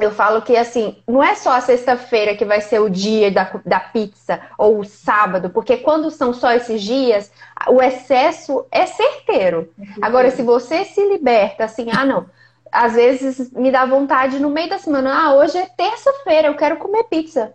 eu 0.00 0.10
falo 0.10 0.42
que 0.42 0.56
assim, 0.56 0.96
não 1.06 1.22
é 1.22 1.34
só 1.34 1.52
a 1.52 1.60
sexta-feira 1.60 2.34
que 2.34 2.44
vai 2.44 2.60
ser 2.60 2.80
o 2.80 2.88
dia 2.88 3.30
da, 3.30 3.50
da 3.64 3.80
pizza 3.80 4.40
ou 4.56 4.80
o 4.80 4.84
sábado, 4.84 5.50
porque 5.50 5.76
quando 5.78 6.10
são 6.10 6.32
só 6.32 6.52
esses 6.52 6.82
dias, 6.82 7.30
o 7.68 7.82
excesso 7.82 8.66
é 8.70 8.86
certeiro. 8.86 9.72
Agora, 10.00 10.30
se 10.30 10.42
você 10.42 10.84
se 10.84 11.06
liberta 11.08 11.64
assim, 11.64 11.88
ah, 11.90 12.04
não, 12.04 12.26
às 12.72 12.94
vezes 12.94 13.52
me 13.52 13.70
dá 13.70 13.84
vontade 13.84 14.38
no 14.38 14.50
meio 14.50 14.70
da 14.70 14.78
semana, 14.78 15.24
ah, 15.24 15.34
hoje 15.34 15.58
é 15.58 15.66
terça-feira, 15.66 16.48
eu 16.48 16.56
quero 16.56 16.76
comer 16.76 17.04
pizza. 17.04 17.52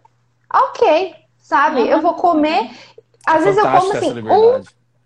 Ok, 0.53 1.15
sabe? 1.37 1.81
Uhum. 1.81 1.87
Eu 1.87 2.01
vou 2.01 2.13
comer. 2.13 2.69
Às 3.25 3.41
é 3.41 3.45
vezes 3.45 3.57
eu 3.57 3.71
como 3.71 3.91
assim, 3.93 4.13
um, 4.21 4.61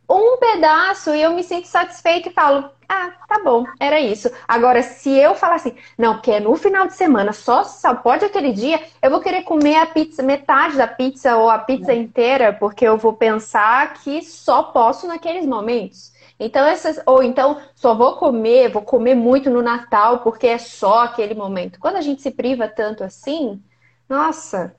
um 0.09 0.37
pedaço 0.37 1.13
e 1.13 1.21
eu 1.21 1.31
me 1.31 1.43
sinto 1.43 1.67
satisfeita 1.67 2.29
e 2.29 2.33
falo, 2.33 2.69
ah, 2.91 3.11
tá 3.27 3.39
bom, 3.43 3.65
era 3.79 3.99
isso. 3.99 4.31
Agora, 4.47 4.81
se 4.81 5.11
eu 5.11 5.35
falar 5.35 5.55
assim, 5.55 5.75
não, 5.95 6.15
porque 6.15 6.31
é 6.31 6.39
no 6.39 6.55
final 6.55 6.87
de 6.87 6.95
semana, 6.95 7.31
só, 7.31 7.63
só 7.63 7.93
pode 7.93 8.25
aquele 8.25 8.51
dia, 8.51 8.81
eu 8.99 9.11
vou 9.11 9.19
querer 9.21 9.43
comer 9.43 9.75
a 9.75 9.85
pizza, 9.85 10.23
metade 10.23 10.75
da 10.75 10.87
pizza 10.87 11.37
ou 11.37 11.51
a 11.51 11.59
pizza 11.59 11.93
inteira, 11.93 12.51
porque 12.51 12.83
eu 12.83 12.97
vou 12.97 13.13
pensar 13.13 13.93
que 13.93 14.23
só 14.23 14.63
posso 14.63 15.05
naqueles 15.07 15.45
momentos. 15.45 16.11
Então, 16.39 16.65
essas, 16.65 16.99
ou 17.05 17.21
então 17.21 17.61
só 17.75 17.93
vou 17.93 18.15
comer, 18.15 18.71
vou 18.71 18.81
comer 18.81 19.13
muito 19.13 19.51
no 19.51 19.61
Natal 19.61 20.19
porque 20.19 20.47
é 20.47 20.57
só 20.57 21.03
aquele 21.03 21.35
momento. 21.35 21.79
Quando 21.79 21.97
a 21.97 22.01
gente 22.01 22.23
se 22.23 22.31
priva 22.31 22.67
tanto 22.67 23.03
assim, 23.03 23.61
nossa, 24.07 24.75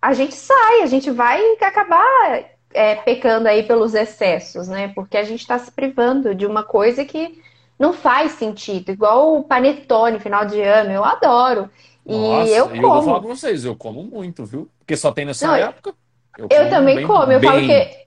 a 0.00 0.14
gente 0.14 0.34
sai, 0.34 0.82
a 0.82 0.86
gente 0.86 1.10
vai 1.10 1.42
acabar 1.60 2.55
é, 2.76 2.94
pecando 2.96 3.48
aí 3.48 3.62
pelos 3.62 3.94
excessos, 3.94 4.68
né? 4.68 4.88
Porque 4.94 5.16
a 5.16 5.24
gente 5.24 5.40
está 5.40 5.58
se 5.58 5.72
privando 5.72 6.34
de 6.34 6.46
uma 6.46 6.62
coisa 6.62 7.04
que 7.04 7.40
não 7.78 7.92
faz 7.92 8.32
sentido. 8.32 8.90
Igual 8.90 9.38
o 9.38 9.42
panetone 9.42 10.20
final 10.20 10.44
de 10.44 10.60
ano, 10.60 10.92
eu 10.92 11.02
adoro. 11.02 11.70
E 12.04 12.16
Nossa, 12.16 12.50
eu 12.50 12.68
como. 12.68 12.76
Eu 12.76 12.88
vou 12.90 13.02
falar 13.02 13.20
com 13.20 13.28
vocês, 13.28 13.64
eu 13.64 13.74
como 13.74 14.02
muito, 14.02 14.44
viu? 14.44 14.68
Porque 14.78 14.96
só 14.96 15.10
tem 15.10 15.24
nessa 15.24 15.46
não, 15.46 15.54
época. 15.54 15.94
Eu, 16.38 16.48
eu 16.50 16.70
também 16.70 17.06
como. 17.06 17.32
Eu 17.32 17.40
bem. 17.40 17.50
falo 17.50 17.66
que 17.66 18.06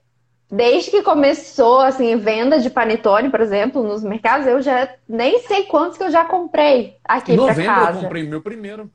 desde 0.50 0.90
que 0.90 1.02
começou 1.02 1.80
assim 1.80 2.16
venda 2.16 2.58
de 2.60 2.70
panetone, 2.70 3.28
por 3.28 3.40
exemplo, 3.40 3.82
nos 3.82 4.02
mercados, 4.02 4.46
eu 4.46 4.62
já 4.62 4.88
nem 5.08 5.40
sei 5.40 5.64
quantos 5.64 5.98
que 5.98 6.04
eu 6.04 6.10
já 6.10 6.24
comprei 6.24 6.96
aqui 7.04 7.36
para 7.36 7.54
casa. 7.54 7.62
Novembro 7.62 7.96
eu 7.96 8.02
comprei 8.02 8.22
meu 8.24 8.40
primeiro. 8.40 8.90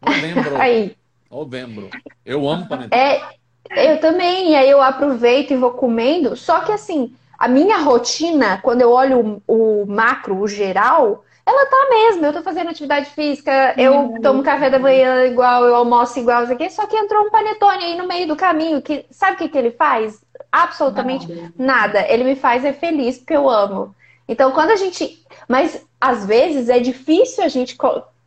Novembro. 0.00 0.56
Aí. 0.62 0.96
Novembro. 1.30 1.90
Eu 2.24 2.48
amo 2.48 2.68
panetone. 2.68 3.02
É, 3.02 3.22
eu 3.70 4.00
também, 4.00 4.50
e 4.50 4.54
aí 4.54 4.70
eu 4.70 4.82
aproveito 4.82 5.52
e 5.52 5.56
vou 5.56 5.72
comendo. 5.72 6.36
Só 6.36 6.60
que 6.60 6.72
assim, 6.72 7.14
a 7.38 7.48
minha 7.48 7.78
rotina, 7.78 8.58
quando 8.62 8.82
eu 8.82 8.90
olho 8.90 9.42
o, 9.46 9.82
o 9.82 9.86
macro, 9.86 10.38
o 10.38 10.48
geral, 10.48 11.24
ela 11.44 11.66
tá 11.66 11.88
mesmo. 11.90 12.26
Eu 12.26 12.32
tô 12.32 12.42
fazendo 12.42 12.70
atividade 12.70 13.10
física, 13.10 13.74
eu 13.76 13.94
uhum. 13.94 14.20
tomo 14.20 14.42
café 14.42 14.70
da 14.70 14.78
manhã 14.78 15.26
igual, 15.26 15.64
eu 15.64 15.74
almoço 15.74 16.18
igual, 16.18 16.44
isso 16.44 16.52
aqui. 16.52 16.70
Só 16.70 16.86
que 16.86 16.96
entrou 16.96 17.26
um 17.26 17.30
panetone 17.30 17.84
aí 17.84 17.96
no 17.96 18.06
meio 18.06 18.28
do 18.28 18.36
caminho. 18.36 18.82
Que, 18.82 19.06
sabe 19.10 19.34
o 19.34 19.36
que, 19.38 19.48
que 19.48 19.58
ele 19.58 19.70
faz? 19.70 20.20
absolutamente 20.52 21.26
nada. 21.32 21.52
nada. 21.56 22.06
Ele 22.08 22.24
me 22.24 22.36
faz 22.36 22.64
é 22.64 22.72
feliz 22.74 23.16
porque 23.16 23.34
eu 23.34 23.48
amo. 23.48 23.94
Então, 24.28 24.52
quando 24.52 24.70
a 24.70 24.76
gente. 24.76 25.24
Mas 25.48 25.84
às 26.00 26.26
vezes 26.26 26.68
é 26.68 26.78
difícil 26.78 27.42
a 27.42 27.48
gente 27.48 27.76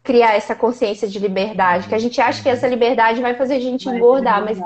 criar 0.03 0.33
essa 0.33 0.55
consciência 0.55 1.07
de 1.07 1.19
liberdade, 1.19 1.87
que 1.87 1.95
a 1.95 1.99
gente 1.99 2.19
acha 2.19 2.41
que 2.41 2.49
essa 2.49 2.67
liberdade 2.67 3.21
vai 3.21 3.35
fazer 3.35 3.55
a 3.55 3.59
gente 3.59 3.87
engordar, 3.87 4.43
mas 4.43 4.59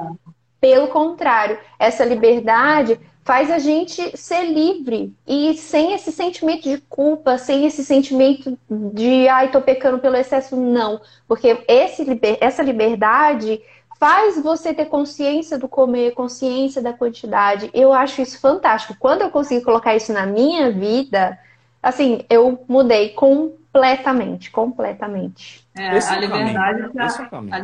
pelo 0.60 0.88
contrário, 0.88 1.58
essa 1.78 2.04
liberdade 2.04 3.00
faz 3.24 3.52
a 3.52 3.60
gente 3.60 4.18
ser 4.18 4.46
livre 4.46 5.14
e 5.28 5.54
sem 5.54 5.94
esse 5.94 6.12
sentimento 6.12 6.64
de 6.64 6.80
culpa, 6.90 7.38
sem 7.38 7.66
esse 7.66 7.86
sentimento 7.86 8.58
de 8.70 9.28
ai, 9.28 9.52
tô 9.52 9.62
pecando 9.62 10.00
pelo 10.00 10.16
excesso, 10.16 10.56
não. 10.56 11.00
Porque 11.28 11.64
esse, 11.68 12.04
essa 12.42 12.64
liberdade 12.64 13.62
faz 14.00 14.42
você 14.42 14.74
ter 14.74 14.86
consciência 14.86 15.58
do 15.60 15.68
comer, 15.68 16.14
consciência 16.14 16.82
da 16.82 16.94
quantidade. 16.94 17.70
Eu 17.74 17.94
acho 17.94 18.22
isso 18.22 18.40
fantástico. 18.40 18.96
Quando 18.98 19.22
eu 19.22 19.30
consegui 19.30 19.64
colocar 19.64 19.96
isso 19.96 20.12
na 20.12 20.26
minha 20.26 20.72
vida, 20.72 21.38
assim, 21.84 22.26
eu 22.30 22.66
mudei 22.68 23.10
completamente, 23.10 24.50
completamente. 24.50 25.68
É, 25.78 25.90
a 25.90 26.16
é 26.16 26.20
liberdade 26.20 26.90
a, 26.98 27.62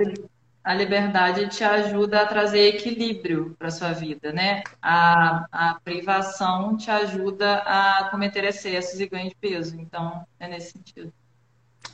liberdade 0.74 1.48
te 1.48 1.64
ajuda 1.64 2.22
a 2.22 2.26
trazer 2.26 2.76
equilíbrio 2.76 3.56
para 3.58 3.70
sua 3.70 3.92
vida, 3.92 4.34
né? 4.34 4.64
A, 4.82 5.46
a 5.52 5.80
privação 5.84 6.76
te 6.76 6.90
ajuda 6.90 7.58
a 7.58 8.10
cometer 8.10 8.44
excessos 8.44 9.00
e 9.00 9.08
ganho 9.08 9.30
de 9.30 9.36
peso. 9.36 9.80
Então, 9.80 10.26
é 10.40 10.48
nesse 10.48 10.72
sentido. 10.72 11.14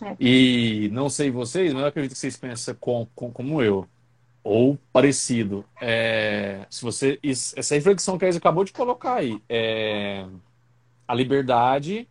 É. 0.02 0.15
E 0.19 0.89
não 0.93 1.10
sei 1.10 1.30
vocês, 1.30 1.73
mas 1.73 1.81
eu 1.81 1.88
acredito 1.89 2.14
que 2.14 2.18
vocês 2.18 2.38
pensam 2.38 2.76
com, 2.80 3.07
com, 3.14 3.31
como 3.31 3.61
eu 3.61 3.88
ou 4.43 4.77
parecido. 4.91 5.65
É, 5.80 6.65
se 6.69 6.81
você 6.81 7.19
essa 7.23 7.76
reflexão 7.76 8.18
que 8.18 8.26
a 8.26 8.30
Isa 8.30 8.39
acabou 8.39 8.64
de 8.64 8.73
colocar 8.73 9.15
aí, 9.15 9.41
é, 9.49 10.26
a 11.07 11.14
liberdade 11.14 12.07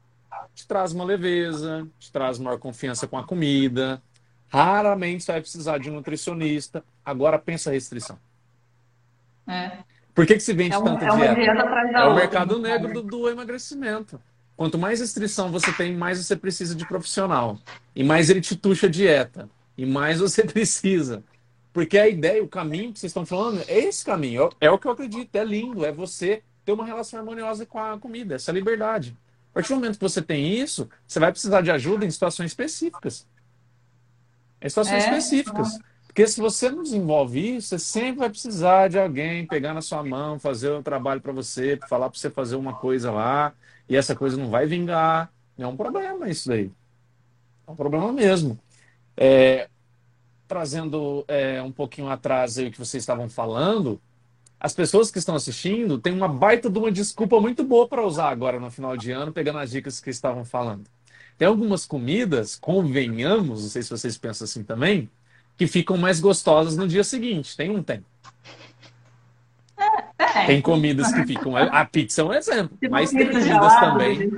te 0.55 0.66
traz 0.66 0.93
uma 0.93 1.05
leveza, 1.05 1.89
te 1.99 2.12
traz 2.12 2.39
maior 2.39 2.59
confiança 2.59 3.07
com 3.07 3.16
a 3.16 3.24
comida. 3.24 4.03
Raramente 4.51 5.24
você 5.24 5.32
vai 5.32 5.40
precisar 5.40 5.78
de 5.78 5.89
um 5.89 5.94
nutricionista. 5.94 6.85
Agora 7.05 7.39
pensa 7.39 7.70
a 7.70 7.72
restrição. 7.72 8.18
É. 9.47 9.78
Por 10.12 10.27
que, 10.27 10.35
que 10.35 10.40
se 10.40 10.52
vende 10.52 10.74
é 10.74 10.78
um, 10.78 10.85
tanta 10.85 11.06
é 11.06 11.35
dieta? 11.35 11.62
É 11.94 12.05
o 12.05 12.14
mercado 12.14 12.59
negro 12.59 12.93
do, 12.93 13.02
do 13.02 13.31
emagrecimento. 13.31 14.20
Quanto 14.56 14.77
mais 14.77 15.01
restrição 15.01 15.51
você 15.51 15.72
tem, 15.72 15.97
mais 15.97 16.22
você 16.22 16.36
precisa 16.36 16.74
de 16.74 16.85
profissional. 16.85 17.59
E 17.94 18.02
mais 18.02 18.28
ele 18.28 18.40
te 18.40 18.56
tuxa 18.56 18.90
dieta. 18.90 19.48
E 19.78 19.86
mais 19.86 20.18
você 20.18 20.43
precisa. 20.44 21.22
Porque 21.72 21.97
a 21.97 22.09
ideia, 22.09 22.43
o 22.43 22.48
caminho 22.48 22.93
que 22.93 22.98
vocês 22.98 23.10
estão 23.10 23.24
falando, 23.24 23.62
é 23.68 23.78
esse 23.78 24.05
caminho. 24.05 24.51
É 24.60 24.70
o 24.70 24.78
que 24.78 24.86
eu 24.86 24.93
acredito, 24.93 25.35
é 25.36 25.44
lindo, 25.44 25.85
é 25.85 25.93
você 25.93 26.43
ter 26.64 26.72
uma 26.72 26.85
relação 26.85 27.18
harmoniosa 27.18 27.64
com 27.64 27.78
a 27.78 27.97
comida, 27.98 28.35
essa 28.35 28.52
liberdade. 28.52 29.16
A 29.51 29.55
partir 29.55 29.70
do 29.70 29.77
momento 29.77 29.94
que 29.94 30.02
você 30.02 30.20
tem 30.20 30.60
isso, 30.60 30.89
você 31.06 31.18
vai 31.18 31.31
precisar 31.31 31.60
de 31.60 31.70
ajuda 31.70 32.05
em 32.05 32.10
situações 32.10 32.51
específicas. 32.51 33.27
Em 34.62 34.69
situações 34.69 35.05
é, 35.05 35.09
específicas. 35.09 35.78
Porque 36.07 36.27
se 36.27 36.41
você 36.41 36.69
não 36.69 36.82
desenvolve 36.82 37.57
isso, 37.57 37.69
você 37.69 37.78
sempre 37.78 38.19
vai 38.19 38.31
precisar 38.31 38.89
de 38.89 38.99
alguém 38.99 39.47
pegar 39.47 39.73
na 39.73 39.81
sua 39.81 40.03
mão, 40.03 40.39
fazer 40.39 40.70
o 40.70 40.82
trabalho 40.82 41.20
para 41.20 41.32
você, 41.32 41.78
falar 41.89 42.11
para 42.11 42.19
você 42.19 42.28
fazer 42.28 42.57
uma 42.57 42.74
coisa 42.74 43.12
lá, 43.12 43.53
e 43.89 43.97
essa 43.97 44.15
coisa 44.15 44.37
não 44.37 44.51
vai 44.51 44.66
vingar. 44.66 45.32
É 45.57 45.66
um 45.66 45.77
problema 45.77 46.28
isso 46.28 46.49
daí. 46.49 46.70
É 47.66 47.70
um 47.70 47.77
problema 47.77 48.12
mesmo. 48.12 48.59
É, 49.16 49.69
trazendo 50.49 51.24
é, 51.28 51.62
um 51.62 51.70
pouquinho 51.70 52.09
atrás 52.09 52.59
aí 52.59 52.66
o 52.66 52.70
que 52.73 52.78
vocês 52.78 53.03
estavam 53.03 53.28
falando, 53.28 54.01
as 54.59 54.74
pessoas 54.74 55.11
que 55.11 55.19
estão 55.19 55.37
assistindo 55.37 55.97
têm 55.97 56.12
uma 56.12 56.28
baita 56.28 56.69
de 56.69 56.77
uma 56.77 56.91
desculpa 56.91 57.41
muito 57.41 57.62
boa 57.62 57.87
para 57.89 58.05
usar 58.05 58.31
agora 58.31 58.59
no 58.59 58.70
final 58.70 58.97
de 58.97 59.12
ano, 59.12 59.32
pegando 59.32 59.59
as 59.61 59.70
dicas 59.70 60.01
que 60.01 60.11
estavam 60.11 60.45
falando. 60.45 60.85
Tem 61.41 61.49
algumas 61.49 61.87
comidas, 61.87 62.55
convenhamos, 62.55 63.62
não 63.62 63.69
sei 63.71 63.81
se 63.81 63.89
vocês 63.89 64.19
pensam 64.19 64.45
assim 64.45 64.62
também, 64.62 65.09
que 65.57 65.67
ficam 65.67 65.97
mais 65.97 66.21
gostosas 66.21 66.77
no 66.77 66.87
dia 66.87 67.03
seguinte. 67.03 67.57
Tem 67.57 67.71
um 67.71 67.83
tem. 67.83 68.05
É. 70.19 70.45
Tem 70.45 70.61
comidas 70.61 71.11
que 71.11 71.25
ficam. 71.25 71.57
A 71.57 71.83
pizza 71.87 72.21
é 72.21 72.25
um 72.25 72.35
exemplo. 72.35 72.77
Tipo 72.77 72.93
mas 72.93 73.11
tem 73.11 73.27
comidas 73.27 73.75
também. 73.81 74.31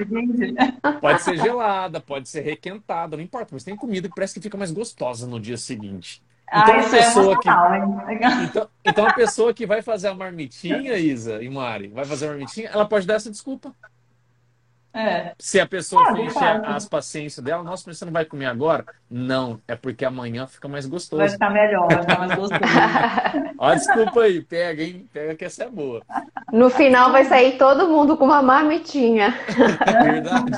Pode 1.00 1.22
ser 1.22 1.38
gelada, 1.38 2.00
pode 2.00 2.28
ser 2.28 2.42
requentada, 2.42 3.16
não 3.16 3.24
importa. 3.24 3.48
Mas 3.50 3.64
tem 3.64 3.74
comida 3.74 4.08
que 4.08 4.14
parece 4.14 4.34
que 4.34 4.40
fica 4.40 4.56
mais 4.56 4.70
gostosa 4.70 5.26
no 5.26 5.40
dia 5.40 5.56
seguinte. 5.56 6.22
Então, 6.46 6.74
ah, 6.74 6.76
a 6.76 6.86
é 6.86 6.88
pessoa 6.88 7.34
é 7.34 7.38
que... 7.38 8.44
então, 8.44 8.68
então, 8.84 9.06
a 9.08 9.12
pessoa 9.12 9.52
que 9.52 9.66
vai 9.66 9.82
fazer 9.82 10.06
a 10.06 10.14
marmitinha, 10.14 10.96
Isa 10.96 11.42
e 11.42 11.48
Mari, 11.48 11.88
vai 11.88 12.04
fazer 12.04 12.26
a 12.26 12.28
marmitinha, 12.28 12.68
ela 12.68 12.86
pode 12.86 13.08
dar 13.08 13.14
essa 13.14 13.28
desculpa. 13.28 13.74
É. 14.94 15.34
Se 15.38 15.58
a 15.58 15.66
pessoa 15.66 16.02
ah, 16.02 16.14
fecha 16.14 16.56
as 16.66 16.86
paciências 16.86 17.42
dela, 17.42 17.62
nossa, 17.62 17.84
mas 17.86 17.96
você 17.96 18.04
não 18.04 18.12
vai 18.12 18.26
comer 18.26 18.46
agora? 18.46 18.84
Não, 19.10 19.58
é 19.66 19.74
porque 19.74 20.04
amanhã 20.04 20.46
fica 20.46 20.68
mais 20.68 20.84
gostoso. 20.84 21.20
Vai 21.20 21.30
ficar 21.30 21.50
melhor, 21.50 21.88
vai 21.88 22.02
ficar 22.02 22.18
mais 22.18 22.34
gostoso. 22.34 22.60
Ó, 23.58 23.74
desculpa 23.74 24.20
aí, 24.22 24.42
pega, 24.42 24.82
hein? 24.82 25.08
Pega 25.12 25.34
que 25.34 25.44
essa 25.44 25.64
é 25.64 25.68
boa. 25.68 26.02
No 26.52 26.68
final 26.68 27.10
vai 27.10 27.24
sair 27.24 27.56
todo 27.56 27.88
mundo 27.88 28.16
com 28.18 28.26
uma 28.26 28.42
marmitinha. 28.42 29.34
Verdade. 30.04 30.52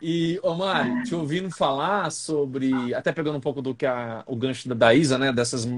E, 0.00 0.40
Omar, 0.42 1.02
te 1.02 1.14
ouvindo 1.14 1.50
falar 1.50 2.10
sobre, 2.10 2.94
até 2.94 3.12
pegando 3.12 3.36
um 3.36 3.40
pouco 3.40 3.60
do 3.60 3.74
que 3.74 3.84
a, 3.84 4.22
o 4.26 4.36
gancho 4.36 4.72
da 4.74 4.94
Isa, 4.94 5.18
né? 5.18 5.30
Dessas, 5.32 5.68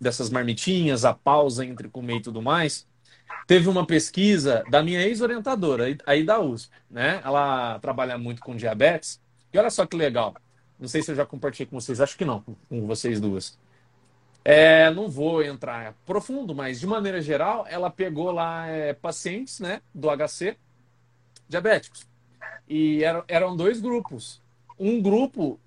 dessas 0.00 0.30
marmitinhas, 0.30 1.04
a 1.04 1.14
pausa 1.14 1.64
entre 1.64 1.88
comer 1.88 2.16
e 2.16 2.22
tudo 2.22 2.40
mais 2.40 2.88
teve 3.50 3.68
uma 3.68 3.84
pesquisa 3.84 4.62
da 4.70 4.82
minha 4.82 5.02
ex-orientadora, 5.02 5.84
aí 6.06 6.22
da 6.22 6.38
USP, 6.38 6.70
né? 6.88 7.20
Ela 7.24 7.78
trabalha 7.80 8.16
muito 8.16 8.40
com 8.40 8.54
diabetes. 8.54 9.20
E 9.52 9.58
olha 9.58 9.70
só 9.70 9.84
que 9.84 9.96
legal. 9.96 10.36
Não 10.78 10.86
sei 10.86 11.02
se 11.02 11.10
eu 11.10 11.16
já 11.16 11.26
compartilhei 11.26 11.66
com 11.66 11.80
vocês, 11.80 12.00
acho 12.00 12.16
que 12.16 12.24
não, 12.24 12.44
com 12.68 12.86
vocês 12.86 13.20
duas. 13.20 13.58
É, 14.44 14.88
não 14.90 15.08
vou 15.08 15.42
entrar 15.42 15.94
profundo, 16.06 16.54
mas 16.54 16.78
de 16.78 16.86
maneira 16.86 17.20
geral, 17.20 17.66
ela 17.68 17.90
pegou 17.90 18.30
lá 18.30 18.68
é, 18.68 18.92
pacientes 18.92 19.58
né, 19.60 19.82
do 19.92 20.08
HC 20.08 20.56
diabéticos. 21.48 22.06
E 22.68 23.02
eram, 23.02 23.24
eram 23.26 23.56
dois 23.56 23.80
grupos. 23.80 24.40
Um 24.78 25.02
grupo, 25.02 25.58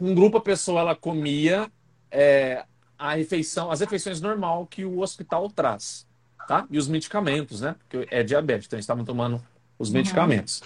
um 0.00 0.14
grupo 0.14 0.38
a 0.38 0.40
pessoa 0.40 0.80
ela 0.80 0.94
comia 0.94 1.70
é, 2.10 2.64
a 2.96 3.14
refeição, 3.14 3.70
as 3.70 3.80
refeições 3.80 4.20
normal 4.20 4.64
que 4.66 4.84
o 4.84 5.00
hospital 5.00 5.50
traz 5.50 6.06
tá? 6.52 6.66
E 6.70 6.76
os 6.76 6.86
medicamentos, 6.86 7.62
né? 7.62 7.74
Porque 7.78 8.06
é 8.14 8.22
diabetes, 8.22 8.66
então 8.66 8.76
eles 8.76 8.84
estavam 8.84 9.06
tomando 9.06 9.42
os 9.78 9.88
uhum. 9.88 9.94
medicamentos. 9.94 10.62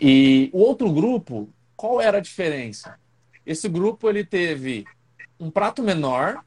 E 0.00 0.48
o 0.54 0.58
outro 0.60 0.90
grupo, 0.90 1.50
qual 1.76 2.00
era 2.00 2.16
a 2.16 2.20
diferença? 2.20 2.98
Esse 3.44 3.68
grupo 3.68 4.08
ele 4.08 4.24
teve 4.24 4.86
um 5.38 5.50
prato 5.50 5.82
menor 5.82 6.42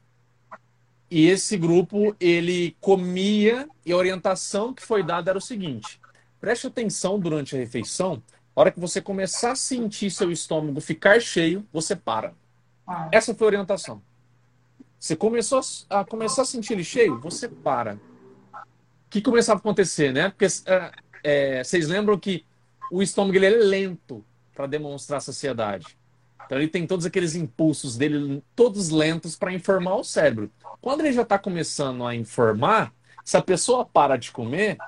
e 1.08 1.28
esse 1.28 1.56
grupo 1.56 2.16
ele 2.18 2.76
comia 2.80 3.68
e 3.84 3.92
a 3.92 3.96
orientação 3.96 4.74
que 4.74 4.82
foi 4.82 5.04
dada 5.04 5.30
era 5.30 5.38
o 5.38 5.40
seguinte: 5.40 6.00
preste 6.40 6.66
atenção 6.66 7.20
durante 7.20 7.54
a 7.54 7.58
refeição. 7.58 8.20
A 8.56 8.60
hora 8.60 8.72
que 8.72 8.80
você 8.80 9.00
começar 9.00 9.52
a 9.52 9.56
sentir 9.56 10.10
seu 10.10 10.32
estômago 10.32 10.80
ficar 10.80 11.20
cheio, 11.20 11.64
você 11.72 11.94
para. 11.94 12.34
Ah. 12.84 13.08
Essa 13.12 13.32
foi 13.32 13.46
a 13.46 13.48
orientação. 13.48 14.02
Você 14.98 15.14
começou 15.14 15.60
a 15.88 16.04
começar 16.04 16.42
a 16.42 16.46
sentir 16.46 16.72
ele 16.72 16.82
cheio, 16.82 17.20
você 17.20 17.48
para 17.48 17.96
que 19.08 19.20
começava 19.20 19.58
a 19.58 19.60
acontecer, 19.60 20.12
né? 20.12 20.30
Porque 20.30 20.46
é, 20.66 20.92
é, 21.22 21.64
vocês 21.64 21.88
lembram 21.88 22.18
que 22.18 22.44
o 22.90 23.02
estômago 23.02 23.36
ele 23.36 23.46
é 23.46 23.50
lento 23.50 24.24
para 24.54 24.66
demonstrar 24.66 25.20
saciedade. 25.20 25.96
Então 26.44 26.58
ele 26.58 26.68
tem 26.68 26.86
todos 26.86 27.04
aqueles 27.04 27.34
impulsos 27.34 27.96
dele, 27.96 28.42
todos 28.54 28.90
lentos 28.90 29.36
para 29.36 29.52
informar 29.52 29.96
o 29.96 30.04
cérebro. 30.04 30.50
Quando 30.80 31.00
ele 31.00 31.12
já 31.12 31.22
está 31.22 31.38
começando 31.38 32.06
a 32.06 32.14
informar, 32.14 32.92
se 33.24 33.36
a 33.36 33.42
pessoa 33.42 33.84
para 33.84 34.16
de 34.16 34.30
comer, 34.30 34.78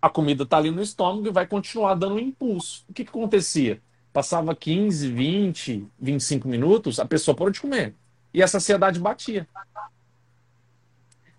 a 0.00 0.08
comida 0.08 0.44
está 0.44 0.56
ali 0.56 0.70
no 0.70 0.80
estômago 0.80 1.26
e 1.26 1.32
vai 1.32 1.46
continuar 1.46 1.94
dando 1.94 2.14
um 2.14 2.20
impulso. 2.20 2.84
O 2.88 2.92
que, 2.92 3.02
que 3.02 3.10
acontecia? 3.10 3.82
Passava 4.12 4.54
15, 4.54 5.10
20, 5.10 5.86
25 5.98 6.48
minutos, 6.48 7.00
a 7.00 7.04
pessoa 7.04 7.36
parou 7.36 7.50
de 7.50 7.60
comer. 7.60 7.94
E 8.32 8.40
a 8.40 8.46
saciedade 8.46 9.00
batia. 9.00 9.48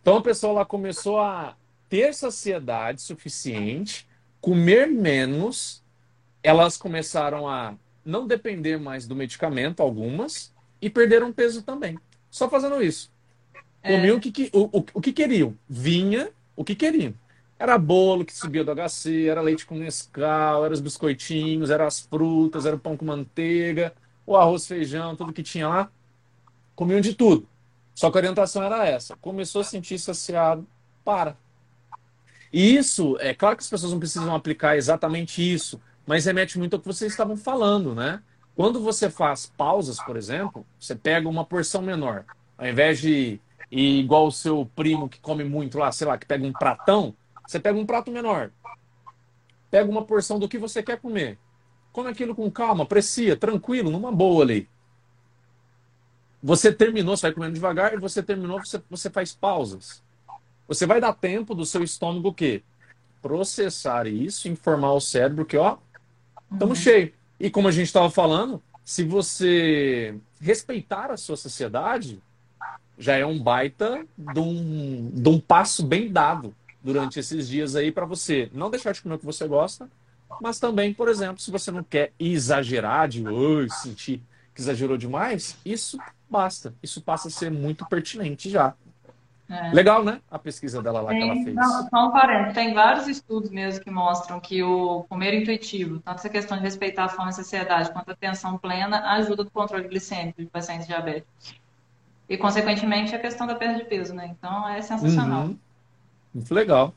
Então 0.02 0.18
a 0.18 0.22
pessoa 0.22 0.52
lá 0.52 0.66
começou 0.66 1.20
a 1.20 1.56
ter 1.90 2.14
saciedade 2.14 3.02
suficiente, 3.02 4.07
comer 4.40 4.88
menos, 4.88 5.84
elas 6.44 6.78
começaram 6.78 7.48
a 7.48 7.76
não 8.06 8.28
depender 8.28 8.78
mais 8.78 9.07
do 9.07 9.16
medicamento, 9.16 9.82
algumas, 9.82 10.53
e 10.82 10.90
perderam 10.90 11.34
peso 11.34 11.64
também. 11.64 11.99
Só 12.30 12.49
fazendo 12.49 12.82
isso. 12.82 13.11
Comiam 13.82 14.16
é. 14.16 14.18
o, 14.18 14.22
que, 14.22 14.49
o, 14.53 14.80
o, 14.80 14.86
o 14.94 15.02
que 15.02 15.11
queriam. 15.11 15.57
Vinha 15.68 16.30
o 16.56 16.64
que 16.64 16.76
queriam. 16.76 17.14
Era 17.57 17.78
bolo 17.78 18.24
que 18.24 18.34
subia 18.34 18.64
do 18.64 18.72
HC, 18.74 19.28
era 19.28 19.41
leite 19.41 19.66
com 19.66 19.76
Nescau, 19.76 20.64
eram 20.64 20.74
os 20.74 20.80
biscoitinhos, 20.80 21.70
eram 21.70 21.86
as 21.86 21.99
frutas, 21.99 22.66
era 22.66 22.76
o 22.76 22.80
pão 22.80 22.95
com 22.95 23.03
manteiga, 23.03 23.94
o 24.26 24.38
arroz, 24.38 24.66
feijão, 24.66 25.16
tudo 25.16 25.34
que 25.34 25.44
tinha 25.44 25.68
lá. 25.68 25.91
Comiam 26.74 27.02
de 27.02 27.14
tudo. 27.14 27.48
Só 27.94 28.10
que 28.10 28.18
a 28.18 28.20
orientação 28.20 28.64
era 28.64 28.88
essa. 28.88 29.18
Começou 29.18 29.60
a 29.60 29.66
sentir 29.66 29.99
saciado, 29.99 30.66
para. 31.03 31.36
E 32.52 32.76
isso, 32.76 33.16
é 33.20 33.34
claro 33.34 33.56
que 33.56 33.64
as 33.64 33.70
pessoas 33.70 33.92
não 33.92 34.00
precisam 34.00 34.34
aplicar 34.34 34.76
exatamente 34.76 35.42
isso, 35.42 35.80
mas 36.06 36.26
remete 36.26 36.58
muito 36.58 36.76
ao 36.76 36.80
que 36.80 36.88
vocês 36.88 37.12
estavam 37.12 37.38
falando, 37.38 37.94
né? 37.94 38.22
Quando 38.56 38.82
você 38.82 39.10
faz 39.10 39.46
pausas, 39.46 40.02
por 40.04 40.18
exemplo, 40.18 40.66
você 40.80 40.96
pega 40.96 41.30
uma 41.30 41.46
porção 41.46 41.82
menor. 41.82 42.26
Ao 42.58 42.68
invés 42.68 43.00
de 43.00 43.40
ir 43.72 44.00
igual 44.00 44.28
o 44.28 44.32
seu 44.32 44.70
primo 44.76 45.08
que 45.08 45.20
come 45.20 45.44
muito 45.44 45.78
lá, 45.78 45.92
sei 45.92 46.08
lá, 46.08 46.18
que 46.18 46.26
pega 46.26 46.46
um 46.46 46.52
pratão, 46.52 47.16
você 47.48 47.60
pega 47.60 47.78
um 47.78 47.86
prato 47.86 48.12
menor. 48.12 48.52
Pega 49.72 49.90
uma 49.90 50.04
porção 50.04 50.40
do 50.40 50.50
que 50.50 50.58
você 50.58 50.82
quer 50.82 51.00
comer. 51.00 51.38
Come 51.92 52.10
aquilo 52.10 52.36
com 52.36 52.50
calma, 52.50 52.84
aprecia, 52.84 53.38
tranquilo, 53.38 53.92
numa 53.92 54.12
boa 54.12 54.44
ali. 54.44 54.68
Você 56.42 56.72
terminou, 56.72 57.16
você 57.16 57.28
vai 57.28 57.34
comendo 57.34 57.54
devagar, 57.54 57.94
e 57.94 57.98
você 57.98 58.24
terminou, 58.24 58.60
você, 58.60 58.82
você 58.90 59.10
faz 59.10 59.34
pausas. 59.34 60.04
Você 60.70 60.86
vai 60.86 61.02
dar 61.02 61.14
tempo 61.14 61.56
do 61.56 61.66
seu 61.66 61.84
estômago 61.84 62.30
o 62.30 62.34
quê? 62.34 62.62
Processar 63.24 64.06
isso, 64.06 64.48
informar 64.48 64.94
o 64.94 65.02
cérebro 65.02 65.44
que, 65.44 65.58
ó, 65.58 65.78
estamos 66.54 66.78
uhum. 66.78 66.84
cheio. 66.84 67.14
E 67.40 67.50
como 67.50 67.68
a 67.68 67.72
gente 67.72 67.88
estava 67.88 68.12
falando, 68.12 68.62
se 68.86 69.04
você 69.04 70.16
respeitar 70.40 71.10
a 71.10 71.18
sua 71.18 71.36
sociedade, 71.36 72.22
já 73.00 73.16
é 73.16 73.26
um 73.26 73.41
baita 73.41 74.06
de 74.16 74.40
um, 74.40 75.10
de 75.12 75.28
um 75.28 75.40
passo 75.40 75.84
bem 75.84 76.12
dado 76.12 76.56
durante 76.84 77.20
esses 77.20 77.50
dias 77.50 77.76
aí 77.76 77.91
para 77.91 78.06
você 78.06 78.48
não 78.54 78.70
deixar 78.70 78.91
de 78.91 79.02
comer 79.02 79.16
o 79.16 79.20
que 79.20 79.26
você 79.26 79.48
gosta, 79.48 79.90
mas 80.40 80.60
também, 80.60 80.94
por 80.94 81.10
exemplo, 81.10 81.41
se 81.41 81.50
você 81.50 81.72
não 81.72 81.84
quer 81.84 82.14
exagerar 82.20 83.08
de 83.08 83.28
oi, 83.28 83.68
sentir 83.72 84.22
que 84.54 84.62
exagerou 84.62 84.98
demais, 84.98 85.58
isso 85.66 85.98
basta. 86.30 86.76
Isso 86.84 87.02
passa 87.02 87.28
a 87.28 87.32
ser 87.32 87.50
muito 87.50 87.88
pertinente 87.88 88.52
já. 88.52 88.76
É. 89.50 89.72
Legal, 89.74 90.04
né? 90.04 90.22
A 90.30 90.38
pesquisa 90.38 90.82
dela 90.82 91.02
lá 91.02 91.10
tem, 91.10 91.20
que 91.20 91.26
ela 91.26 91.44
fez. 91.44 91.56
Não, 91.56 91.90
só 91.90 92.08
um 92.08 92.12
parênteses. 92.12 92.54
Tem 92.54 92.74
vários 92.74 93.08
estudos 93.08 93.50
mesmo 93.50 93.84
que 93.84 93.90
mostram 93.90 94.40
que 94.40 94.62
o 94.62 95.04
comer 95.10 95.34
intuitivo, 95.34 96.00
tanto 96.00 96.20
essa 96.20 96.30
questão 96.30 96.58
de 96.58 96.64
respeitar 96.64 97.06
a 97.06 97.10
fome 97.10 97.30
e 97.30 97.30
a 97.30 97.34
saciedade, 97.34 97.92
quanto 97.92 98.10
a 98.10 98.14
atenção 98.14 98.60
plena, 98.60 99.02
ajuda 99.14 99.44
no 99.44 99.50
controle 99.50 99.88
glicêmico 99.88 100.40
de 100.40 100.48
pacientes 100.48 100.86
diabéticos. 100.86 101.56
E, 102.30 102.38
consequentemente, 102.38 103.16
a 103.16 103.20
questão 103.20 103.48
da 103.48 103.56
perda 103.56 103.80
de 103.80 103.86
peso, 103.86 104.14
né? 104.14 104.36
Então, 104.38 104.70
é 104.70 104.80
sensacional. 104.84 105.46
Uhum. 105.46 105.58
Muito 106.32 106.54
legal. 106.54 106.94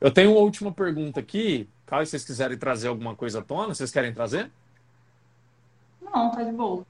Eu 0.00 0.10
tenho 0.10 0.30
uma 0.30 0.40
última 0.40 0.72
pergunta 0.72 1.20
aqui. 1.20 1.68
Caso 1.84 2.10
vocês 2.10 2.24
quiserem 2.24 2.56
trazer 2.56 2.88
alguma 2.88 3.14
coisa 3.14 3.40
à 3.40 3.42
tona, 3.42 3.74
vocês 3.74 3.90
querem 3.90 4.14
trazer? 4.14 4.50
Não, 6.00 6.30
tá 6.30 6.42
de 6.42 6.52
boa. 6.52 6.86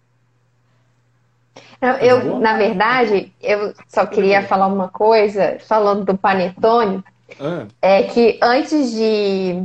Eu, 1.80 1.94
tá 1.94 2.04
eu 2.04 2.38
na 2.38 2.56
verdade, 2.56 3.32
eu 3.42 3.72
só 3.86 4.06
queria 4.06 4.42
falar 4.42 4.66
uma 4.66 4.88
coisa, 4.88 5.58
falando 5.60 6.04
do 6.04 6.16
panetone, 6.16 7.02
ah. 7.40 7.66
é 7.80 8.02
que 8.04 8.38
antes 8.42 8.92
de, 8.92 9.62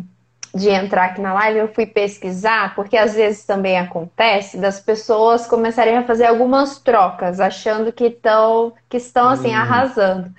de 0.53 0.69
entrar 0.69 1.05
aqui 1.05 1.21
na 1.21 1.33
live, 1.33 1.59
eu 1.59 1.67
fui 1.73 1.85
pesquisar, 1.85 2.75
porque 2.75 2.97
às 2.97 3.13
vezes 3.13 3.45
também 3.45 3.79
acontece 3.79 4.57
das 4.57 4.79
pessoas 4.79 5.47
começarem 5.47 5.97
a 5.97 6.03
fazer 6.03 6.25
algumas 6.25 6.79
trocas, 6.79 7.39
achando 7.39 7.91
que, 7.91 8.09
tão, 8.09 8.73
que 8.89 8.97
estão 8.97 9.29
assim, 9.29 9.53
hum. 9.53 9.59
arrasando. 9.59 10.31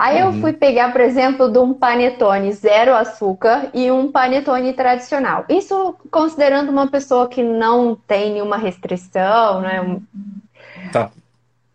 Aí 0.00 0.18
eu 0.18 0.28
uhum. 0.28 0.40
fui 0.40 0.54
pegar, 0.54 0.92
por 0.92 1.02
exemplo, 1.02 1.52
de 1.52 1.58
um 1.58 1.74
panetone 1.74 2.50
zero 2.52 2.94
açúcar 2.94 3.68
e 3.74 3.90
um 3.90 4.10
panetone 4.10 4.72
tradicional. 4.72 5.44
Isso 5.46 5.94
considerando 6.10 6.70
uma 6.70 6.86
pessoa 6.86 7.28
que 7.28 7.42
não 7.42 7.94
tem 7.94 8.32
nenhuma 8.32 8.56
restrição, 8.56 9.60
né? 9.60 10.00
Tá. 10.92 11.10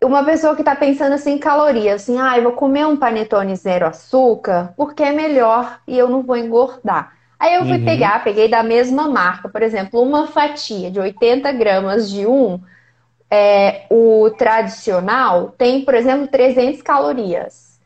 Uma 0.03 0.23
pessoa 0.23 0.55
que 0.55 0.61
está 0.61 0.75
pensando 0.75 1.13
assim 1.13 1.33
em 1.33 1.37
calorias, 1.37 2.03
assim, 2.03 2.19
ah, 2.19 2.37
eu 2.37 2.43
vou 2.43 2.51
comer 2.51 2.85
um 2.85 2.97
panetone 2.97 3.55
zero 3.55 3.87
açúcar 3.87 4.73
porque 4.75 5.01
é 5.01 5.11
melhor 5.11 5.79
e 5.87 5.97
eu 5.97 6.09
não 6.09 6.21
vou 6.21 6.37
engordar. 6.37 7.13
Aí 7.39 7.55
eu 7.55 7.63
fui 7.63 7.77
uhum. 7.77 7.85
pegar, 7.85 8.23
peguei 8.23 8.47
da 8.47 8.63
mesma 8.63 9.07
marca, 9.07 9.49
por 9.49 9.61
exemplo, 9.61 10.01
uma 10.01 10.27
fatia 10.27 10.89
de 10.89 10.99
80 10.99 11.51
gramas 11.51 12.09
de 12.09 12.25
um, 12.25 12.59
é, 13.29 13.85
o 13.89 14.29
tradicional 14.37 15.53
tem, 15.57 15.83
por 15.83 15.93
exemplo, 15.93 16.27
300 16.27 16.81
calorias 16.81 17.79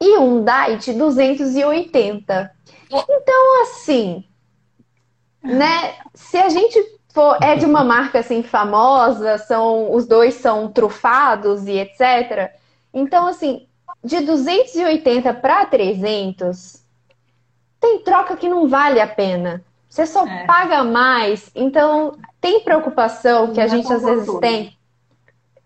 e 0.00 0.16
um 0.18 0.44
diet 0.44 0.92
280. 0.92 2.50
Então, 2.90 3.62
assim, 3.62 4.24
né? 5.42 5.94
Se 6.14 6.38
a 6.38 6.48
gente 6.48 6.78
for 7.12 7.38
é 7.42 7.56
de 7.56 7.64
uma 7.64 7.84
marca 7.84 8.20
assim 8.20 8.42
famosa, 8.42 9.38
são 9.38 9.92
os 9.92 10.06
dois 10.06 10.34
são 10.34 10.68
trufados 10.68 11.66
e 11.66 11.72
etc. 11.72 12.52
Então, 12.92 13.26
assim, 13.26 13.66
de 14.02 14.20
280 14.20 15.34
para 15.34 15.66
300, 15.66 16.82
tem 17.80 17.98
troca 18.00 18.36
que 18.36 18.48
não 18.48 18.68
vale 18.68 19.00
a 19.00 19.06
pena. 19.06 19.64
Você 19.88 20.06
só 20.06 20.26
é. 20.26 20.44
paga 20.44 20.84
mais. 20.84 21.50
Então, 21.54 22.16
tem 22.40 22.60
preocupação 22.60 23.52
que 23.52 23.60
a 23.60 23.66
gente 23.66 23.92
às 23.92 24.02
vezes 24.02 24.32
tem 24.38 24.76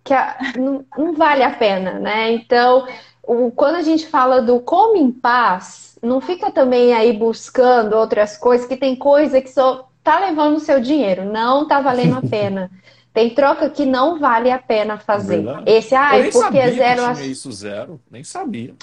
que 0.05 0.13
a, 0.13 0.37
não, 0.57 0.85
não 0.97 1.15
vale 1.15 1.43
a 1.43 1.51
pena, 1.51 1.99
né? 1.99 2.33
Então, 2.33 2.87
o, 3.23 3.51
quando 3.51 3.77
a 3.77 3.83
gente 3.83 4.07
fala 4.07 4.43
do 4.43 4.61
come 4.61 5.01
em 5.01 5.11
paz, 5.11 5.99
não 6.03 6.21
fica 6.21 6.51
também 6.51 6.93
aí 6.93 7.13
buscando 7.13 7.97
outras 7.97 8.37
coisas, 8.37 8.67
que 8.67 8.77
tem 8.77 8.95
coisa 8.95 9.41
que 9.41 9.51
só 9.51 9.89
tá 10.05 10.21
levando 10.21 10.57
o 10.57 10.61
seu 10.61 10.79
dinheiro, 10.79 11.25
não 11.25 11.67
tá 11.67 11.81
valendo 11.81 12.19
a 12.19 12.23
pena. 12.29 12.71
Tem 13.13 13.31
troca 13.31 13.71
que 13.71 13.87
não 13.87 14.19
vale 14.19 14.51
a 14.51 14.59
pena 14.59 14.99
fazer. 14.99 15.45
É 15.65 15.79
Esse, 15.79 15.95
ah, 15.95 16.19
é 16.19 16.31
porque 16.31 16.59
é 16.59 16.71
zero. 16.73 17.07
Que 17.09 17.15
tinha 17.15 17.27
isso 17.27 17.51
zero, 17.51 18.01
nem 18.11 18.23
sabia. 18.23 18.75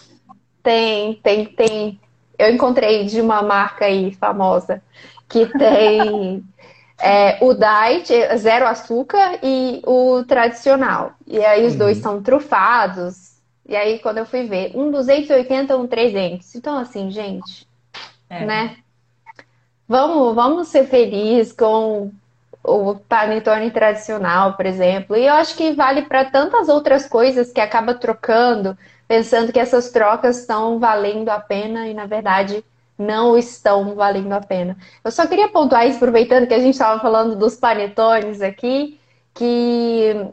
Tem, 0.63 1.15
tem, 1.15 1.45
tem. 1.45 1.99
Eu 2.39 2.53
encontrei 2.53 3.05
de 3.05 3.21
uma 3.21 3.41
marca 3.41 3.85
aí 3.85 4.13
famosa 4.13 4.81
que 5.29 5.45
tem 5.45 6.43
é, 6.99 7.37
o 7.41 7.53
diet, 7.53 8.37
zero 8.37 8.65
açúcar, 8.65 9.39
e 9.43 9.81
o 9.85 10.23
tradicional. 10.23 11.13
E 11.27 11.43
aí 11.43 11.65
os 11.65 11.73
uhum. 11.73 11.79
dois 11.79 11.97
são 11.97 12.21
trufados, 12.21 13.31
e 13.71 13.75
aí, 13.77 13.99
quando 13.99 14.17
eu 14.17 14.25
fui 14.25 14.43
ver, 14.43 14.73
um 14.75 14.91
280, 14.91 15.77
um 15.77 15.87
300. 15.87 16.55
Então, 16.55 16.77
assim, 16.77 17.09
gente, 17.09 17.65
é. 18.29 18.45
né? 18.45 18.77
Vamos, 19.91 20.33
vamos 20.33 20.67
ser 20.69 20.85
felizes 20.85 21.51
com 21.51 22.11
o 22.63 22.95
panetone 22.95 23.69
tradicional, 23.71 24.53
por 24.53 24.65
exemplo. 24.65 25.17
E 25.17 25.25
eu 25.25 25.33
acho 25.33 25.53
que 25.57 25.73
vale 25.73 26.03
para 26.03 26.23
tantas 26.23 26.69
outras 26.69 27.09
coisas 27.09 27.51
que 27.51 27.59
acaba 27.59 27.93
trocando, 27.93 28.77
pensando 29.05 29.51
que 29.51 29.59
essas 29.59 29.89
trocas 29.89 30.39
estão 30.39 30.79
valendo 30.79 31.27
a 31.27 31.41
pena 31.41 31.89
e, 31.89 31.93
na 31.93 32.05
verdade, 32.05 32.63
não 32.97 33.37
estão 33.37 33.93
valendo 33.93 34.31
a 34.31 34.39
pena. 34.39 34.77
Eu 35.03 35.11
só 35.11 35.27
queria 35.27 35.49
pontuar 35.49 35.85
isso, 35.85 35.97
aproveitando 35.97 36.47
que 36.47 36.53
a 36.53 36.59
gente 36.59 36.75
estava 36.75 37.01
falando 37.01 37.35
dos 37.35 37.57
panetones 37.57 38.41
aqui, 38.41 38.97
que 39.33 40.25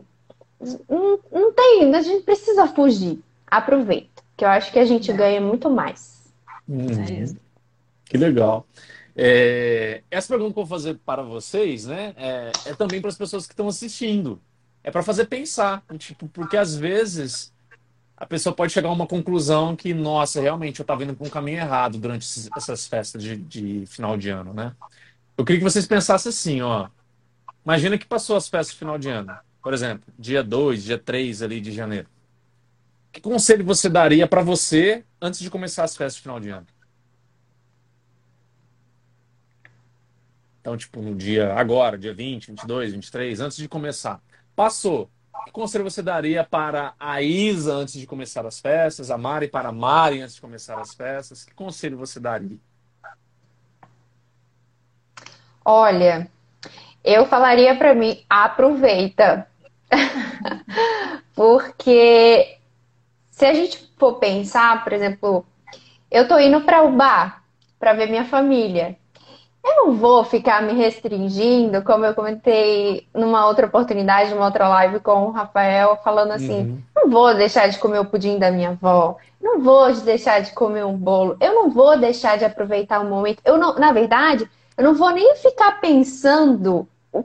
não, 0.88 1.18
não 1.32 1.52
tem, 1.52 1.92
a 1.92 2.00
gente 2.00 2.22
precisa 2.22 2.68
fugir 2.68 3.18
aproveita, 3.50 4.22
que 4.36 4.44
eu 4.44 4.48
acho 4.50 4.70
que 4.70 4.78
a 4.78 4.84
gente 4.84 5.12
ganha 5.12 5.40
muito 5.40 5.68
mais. 5.68 6.32
Hum, 6.68 6.86
é 6.92 7.24
que 8.04 8.16
legal. 8.16 8.64
É, 9.20 10.04
essa 10.12 10.28
pergunta 10.28 10.54
que 10.54 10.60
eu 10.60 10.64
vou 10.64 10.78
fazer 10.78 10.96
para 11.04 11.24
vocês, 11.24 11.86
né, 11.86 12.14
é, 12.16 12.52
é 12.66 12.74
também 12.74 13.00
para 13.00 13.10
as 13.10 13.18
pessoas 13.18 13.48
que 13.48 13.52
estão 13.52 13.66
assistindo. 13.66 14.40
É 14.84 14.92
para 14.92 15.02
fazer 15.02 15.24
pensar, 15.24 15.82
tipo, 15.98 16.28
porque 16.28 16.56
às 16.56 16.76
vezes 16.76 17.52
a 18.16 18.24
pessoa 18.24 18.54
pode 18.54 18.72
chegar 18.72 18.88
a 18.88 18.92
uma 18.92 19.08
conclusão 19.08 19.74
que, 19.74 19.92
nossa, 19.92 20.40
realmente 20.40 20.78
eu 20.78 20.84
estava 20.84 21.02
indo 21.02 21.14
para 21.14 21.26
um 21.26 21.30
caminho 21.30 21.58
errado 21.58 21.98
durante 21.98 22.24
essas 22.56 22.86
festas 22.86 23.20
de, 23.20 23.36
de, 23.36 23.84
final 23.86 24.16
de 24.16 24.30
ano, 24.30 24.54
né? 24.54 24.72
Eu 25.36 25.44
queria 25.44 25.58
que 25.60 25.68
vocês 25.68 25.84
pensassem 25.84 26.30
assim, 26.30 26.62
ó. 26.62 26.88
Imagina 27.64 27.98
que 27.98 28.06
passou 28.06 28.36
as 28.36 28.48
festas 28.48 28.72
de 28.72 28.78
final 28.78 28.98
de 28.98 29.08
ano. 29.08 29.36
Por 29.60 29.74
exemplo, 29.74 30.04
dia 30.16 30.44
2, 30.44 30.84
dia 30.84 30.98
3 30.98 31.42
ali 31.42 31.60
de 31.60 31.72
janeiro. 31.72 32.06
Que 33.10 33.20
conselho 33.20 33.64
você 33.64 33.88
daria 33.88 34.28
para 34.28 34.42
você 34.42 35.04
antes 35.20 35.40
de 35.40 35.50
começar 35.50 35.82
as 35.82 35.96
festas 35.96 36.14
de 36.14 36.22
final 36.22 36.38
de 36.38 36.50
ano? 36.50 36.66
Então, 40.68 40.76
tipo, 40.76 41.00
no 41.00 41.14
dia 41.14 41.54
agora, 41.54 41.96
dia 41.96 42.12
20, 42.12 42.48
22, 42.48 42.92
23, 42.92 43.40
antes 43.40 43.56
de 43.56 43.66
começar. 43.66 44.20
Passou. 44.54 45.08
Que 45.46 45.50
conselho 45.50 45.82
você 45.82 46.02
daria 46.02 46.44
para 46.44 46.92
a 47.00 47.22
Isa 47.22 47.72
antes 47.72 47.94
de 47.94 48.06
começar 48.06 48.44
as 48.44 48.60
festas, 48.60 49.10
a 49.10 49.16
Mari 49.16 49.48
para 49.48 49.70
a 49.70 49.72
Mari 49.72 50.20
antes 50.20 50.34
de 50.34 50.42
começar 50.42 50.78
as 50.78 50.92
festas? 50.92 51.42
Que 51.42 51.54
conselho 51.54 51.96
você 51.96 52.20
daria? 52.20 52.58
Olha, 55.64 56.30
eu 57.02 57.24
falaria 57.24 57.74
para 57.74 57.94
mim, 57.94 58.22
aproveita. 58.28 59.48
Porque 61.34 62.58
se 63.30 63.46
a 63.46 63.54
gente 63.54 63.90
for 63.98 64.18
pensar, 64.18 64.84
por 64.84 64.92
exemplo, 64.92 65.46
eu 66.10 66.28
tô 66.28 66.38
indo 66.38 66.60
para 66.60 66.82
o 66.82 66.92
bar 66.92 67.42
para 67.78 67.94
ver 67.94 68.10
minha 68.10 68.26
família. 68.26 68.98
Eu 69.64 69.86
não 69.86 69.96
vou 69.96 70.24
ficar 70.24 70.62
me 70.62 70.72
restringindo, 70.72 71.82
como 71.82 72.04
eu 72.04 72.14
comentei 72.14 73.06
numa 73.12 73.46
outra 73.46 73.66
oportunidade, 73.66 74.30
numa 74.30 74.46
outra 74.46 74.68
live 74.68 75.00
com 75.00 75.26
o 75.26 75.30
Rafael, 75.30 75.98
falando 76.02 76.32
assim: 76.32 76.60
uhum. 76.60 76.82
não 76.96 77.10
vou 77.10 77.34
deixar 77.34 77.68
de 77.68 77.78
comer 77.78 77.98
o 77.98 78.04
pudim 78.04 78.38
da 78.38 78.50
minha 78.50 78.70
avó, 78.70 79.16
não 79.40 79.60
vou 79.60 79.92
deixar 79.92 80.40
de 80.40 80.52
comer 80.52 80.84
um 80.84 80.96
bolo, 80.96 81.36
eu 81.40 81.54
não 81.54 81.70
vou 81.70 81.98
deixar 81.98 82.38
de 82.38 82.44
aproveitar 82.44 83.00
o 83.00 83.04
momento. 83.04 83.42
Eu 83.44 83.58
não, 83.58 83.74
na 83.74 83.92
verdade, 83.92 84.48
eu 84.76 84.84
não 84.84 84.94
vou 84.94 85.10
nem 85.10 85.36
ficar 85.36 85.80
pensando 85.80 86.88
o, 87.12 87.24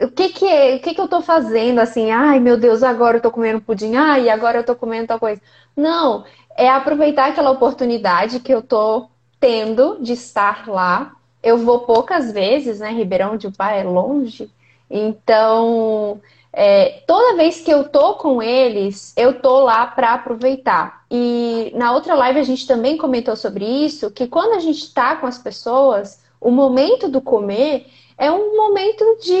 o 0.00 0.08
que 0.08 0.30
que 0.30 0.46
é, 0.46 0.76
o 0.76 0.80
que 0.80 0.94
que 0.94 1.00
eu 1.00 1.08
tô 1.08 1.22
fazendo 1.22 1.78
assim, 1.78 2.10
ai 2.10 2.40
meu 2.40 2.56
Deus, 2.56 2.82
agora 2.82 3.18
eu 3.18 3.22
tô 3.22 3.30
comendo 3.30 3.60
pudim, 3.60 3.94
ai, 3.94 4.28
agora 4.28 4.58
eu 4.58 4.64
tô 4.64 4.74
comendo 4.74 5.06
tal 5.06 5.20
coisa. 5.20 5.40
Não, 5.76 6.24
é 6.56 6.68
aproveitar 6.68 7.28
aquela 7.28 7.50
oportunidade 7.50 8.40
que 8.40 8.52
eu 8.52 8.62
tô 8.62 9.08
tendo 9.40 9.98
de 10.00 10.12
estar 10.12 10.68
lá. 10.68 11.14
Eu 11.44 11.58
vou 11.58 11.80
poucas 11.80 12.32
vezes, 12.32 12.80
né? 12.80 12.90
Ribeirão 12.90 13.36
de 13.36 13.46
Upá 13.46 13.72
é 13.72 13.84
longe. 13.84 14.50
Então, 14.90 16.20
é, 16.52 17.02
toda 17.06 17.36
vez 17.36 17.60
que 17.60 17.70
eu 17.70 17.88
tô 17.88 18.14
com 18.14 18.42
eles, 18.42 19.12
eu 19.16 19.40
tô 19.40 19.60
lá 19.60 19.86
para 19.86 20.14
aproveitar. 20.14 21.04
E 21.10 21.72
na 21.74 21.92
outra 21.92 22.14
live 22.14 22.38
a 22.38 22.44
gente 22.44 22.66
também 22.66 22.96
comentou 22.96 23.36
sobre 23.36 23.64
isso, 23.64 24.10
que 24.10 24.26
quando 24.26 24.54
a 24.54 24.60
gente 24.60 24.92
tá 24.94 25.16
com 25.16 25.26
as 25.26 25.36
pessoas, 25.36 26.22
o 26.40 26.50
momento 26.50 27.08
do 27.08 27.20
comer 27.20 27.86
é 28.16 28.30
um 28.30 28.56
momento 28.56 29.04
de 29.20 29.34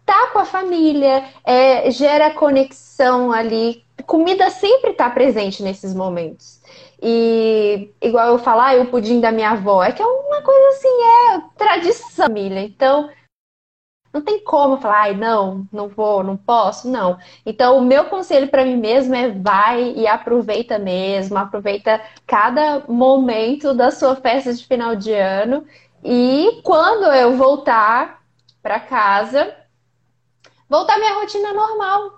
estar 0.00 0.26
tá 0.26 0.30
com 0.32 0.38
a 0.40 0.44
família, 0.44 1.24
é, 1.44 1.90
gera 1.90 2.34
conexão 2.34 3.30
ali. 3.32 3.84
Comida 4.04 4.50
sempre 4.50 4.90
está 4.90 5.08
presente 5.10 5.62
nesses 5.62 5.94
momentos. 5.94 6.57
E 7.00 7.92
igual 8.02 8.28
eu 8.28 8.38
falar, 8.38 8.76
ah, 8.76 8.80
o 8.82 8.86
pudim 8.86 9.20
da 9.20 9.30
minha 9.30 9.50
avó, 9.50 9.82
é 9.82 9.92
que 9.92 10.02
é 10.02 10.06
uma 10.06 10.42
coisa 10.42 10.68
assim, 10.68 10.88
é 10.88 11.40
tradição, 11.56 12.10
família. 12.10 12.60
Então, 12.60 13.08
não 14.12 14.22
tem 14.22 14.42
como 14.42 14.80
falar, 14.80 15.02
ai, 15.02 15.14
não, 15.14 15.66
não 15.72 15.88
vou, 15.88 16.24
não 16.24 16.36
posso, 16.36 16.88
não. 16.90 17.18
Então, 17.44 17.78
o 17.78 17.82
meu 17.82 18.06
conselho 18.06 18.48
para 18.48 18.64
mim 18.64 18.76
mesmo 18.76 19.14
é 19.14 19.28
vai 19.28 19.92
e 19.92 20.06
aproveita 20.06 20.78
mesmo, 20.78 21.38
aproveita 21.38 22.00
cada 22.26 22.80
momento 22.88 23.74
da 23.74 23.90
sua 23.90 24.16
festa 24.16 24.52
de 24.52 24.66
final 24.66 24.96
de 24.96 25.12
ano. 25.12 25.64
E 26.02 26.60
quando 26.64 27.04
eu 27.12 27.36
voltar 27.36 28.22
para 28.62 28.80
casa, 28.80 29.54
voltar 30.68 30.98
minha 30.98 31.14
rotina 31.14 31.52
normal, 31.52 32.17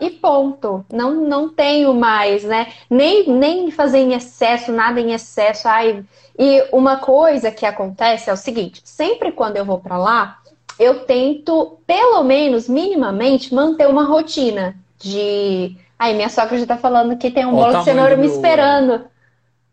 e 0.00 0.10
ponto. 0.10 0.84
Não, 0.92 1.14
não 1.14 1.48
tenho 1.48 1.94
mais, 1.94 2.44
né? 2.44 2.72
Nem, 2.88 3.28
nem 3.28 3.70
fazer 3.70 3.98
em 3.98 4.14
excesso, 4.14 4.72
nada 4.72 5.00
em 5.00 5.12
excesso. 5.12 5.68
Ai. 5.68 6.04
E 6.38 6.64
uma 6.72 6.96
coisa 6.96 7.50
que 7.50 7.66
acontece 7.66 8.30
é 8.30 8.32
o 8.32 8.36
seguinte: 8.36 8.80
sempre 8.84 9.30
quando 9.30 9.56
eu 9.56 9.64
vou 9.64 9.78
para 9.78 9.98
lá, 9.98 10.38
eu 10.78 11.04
tento, 11.04 11.78
pelo 11.86 12.22
menos, 12.24 12.66
minimamente, 12.66 13.54
manter 13.54 13.86
uma 13.86 14.04
rotina 14.04 14.74
de. 14.98 15.76
Aí, 15.98 16.14
minha 16.14 16.30
sogra 16.30 16.58
já 16.58 16.66
tá 16.66 16.78
falando 16.78 17.18
que 17.18 17.30
tem 17.30 17.44
um 17.44 17.52
bolo 17.52 17.78
de 17.78 17.84
cenoura 17.84 18.16
me 18.16 18.26
esperando. 18.26 19.04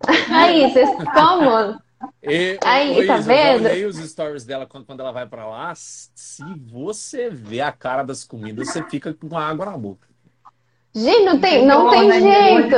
Aí, 0.29 0.69
vocês 0.69 0.89
como? 1.13 1.79
E, 2.21 2.59
Aí, 2.63 3.07
tá 3.07 3.17
Isa, 3.17 3.27
vendo? 3.27 3.67
Eu 3.67 3.89
os 3.89 3.97
stories 3.97 4.43
dela 4.43 4.65
quando, 4.65 4.85
quando 4.85 4.99
ela 4.99 5.11
vai 5.11 5.25
para 5.25 5.47
lá. 5.47 5.73
Se 5.75 6.43
você 6.69 7.29
vê 7.29 7.61
a 7.61 7.71
cara 7.71 8.03
das 8.03 8.23
comidas, 8.23 8.67
você 8.67 8.83
fica 8.83 9.13
com 9.13 9.37
água 9.37 9.65
na 9.65 9.77
boca. 9.77 10.07
Gente, 10.98 11.26
não 11.26 11.40
tem, 11.40 11.64
não 11.64 11.91
tem 11.91 12.11
jeito. 12.11 12.76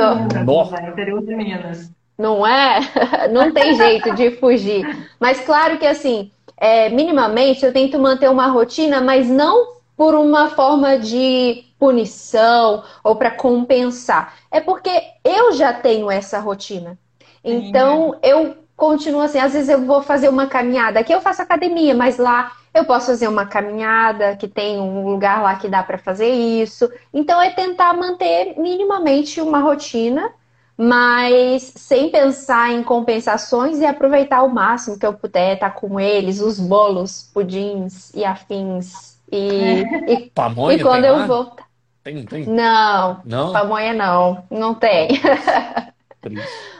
Não 2.18 2.46
é? 2.46 2.80
Não 3.32 3.50
tem 3.50 3.74
jeito 3.74 4.14
de 4.14 4.32
fugir. 4.32 4.84
Mas 5.18 5.40
claro 5.40 5.78
que 5.78 5.86
assim, 5.86 6.30
é, 6.54 6.90
minimamente 6.90 7.64
eu 7.64 7.72
tento 7.72 7.98
manter 7.98 8.28
uma 8.28 8.46
rotina, 8.48 9.00
mas 9.00 9.26
não 9.26 9.78
por 9.96 10.14
uma 10.14 10.50
forma 10.50 10.98
de 10.98 11.64
punição 11.78 12.84
ou 13.02 13.16
para 13.16 13.30
compensar. 13.30 14.34
É 14.50 14.60
porque 14.60 14.90
eu 15.24 15.52
já 15.52 15.72
tenho 15.72 16.10
essa 16.10 16.38
rotina. 16.38 16.98
Então 17.42 18.18
eu 18.22 18.54
continuo 18.80 19.20
assim, 19.20 19.38
às 19.38 19.52
vezes 19.52 19.68
eu 19.68 19.84
vou 19.84 20.02
fazer 20.02 20.30
uma 20.30 20.46
caminhada. 20.46 21.00
Aqui 21.00 21.12
eu 21.12 21.20
faço 21.20 21.42
academia, 21.42 21.94
mas 21.94 22.16
lá 22.16 22.50
eu 22.72 22.86
posso 22.86 23.08
fazer 23.08 23.28
uma 23.28 23.44
caminhada, 23.44 24.34
que 24.36 24.48
tem 24.48 24.80
um 24.80 25.06
lugar 25.06 25.42
lá 25.42 25.54
que 25.56 25.68
dá 25.68 25.82
para 25.82 25.98
fazer 25.98 26.30
isso. 26.30 26.90
Então 27.12 27.40
é 27.42 27.50
tentar 27.50 27.92
manter 27.92 28.58
minimamente 28.58 29.38
uma 29.38 29.58
rotina, 29.60 30.32
mas 30.78 31.74
sem 31.76 32.10
pensar 32.10 32.72
em 32.72 32.82
compensações 32.82 33.78
e 33.80 33.84
aproveitar 33.84 34.42
o 34.42 34.48
máximo 34.48 34.98
que 34.98 35.04
eu 35.04 35.12
puder 35.12 35.54
estar 35.54 35.70
com 35.72 36.00
eles, 36.00 36.40
os 36.40 36.58
bolos, 36.58 37.30
pudins 37.34 38.10
e 38.14 38.24
afins. 38.24 39.20
E, 39.30 39.84
e, 40.08 40.30
pamonha 40.34 40.78
e 40.78 40.82
quando 40.82 41.04
eu 41.04 41.16
lá? 41.16 41.26
vou. 41.26 41.54
Tem, 42.02 42.24
tem. 42.24 42.46
Não, 42.46 43.20
não, 43.26 43.52
pamonha 43.52 43.92
não, 43.92 44.42
não 44.50 44.74
tem. 44.74 45.20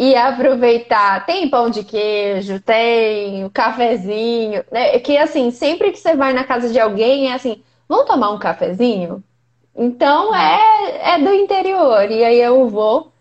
e 0.00 0.16
aproveitar. 0.16 1.26
Tem 1.26 1.50
pão 1.50 1.68
de 1.68 1.84
queijo, 1.84 2.58
tem 2.58 3.44
o 3.44 3.50
cafezinho, 3.50 4.64
né? 4.72 4.98
Que 4.98 5.18
assim, 5.18 5.50
sempre 5.50 5.92
que 5.92 5.98
você 5.98 6.16
vai 6.16 6.32
na 6.32 6.42
casa 6.42 6.70
de 6.70 6.80
alguém, 6.80 7.30
é 7.30 7.34
assim, 7.34 7.62
vamos 7.86 8.06
tomar 8.06 8.30
um 8.30 8.38
cafezinho? 8.38 9.22
Então 9.76 10.34
é, 10.34 11.16
é 11.16 11.18
do 11.18 11.34
interior. 11.34 12.10
E 12.10 12.24
aí 12.24 12.40
eu 12.40 12.66
vou 12.66 13.12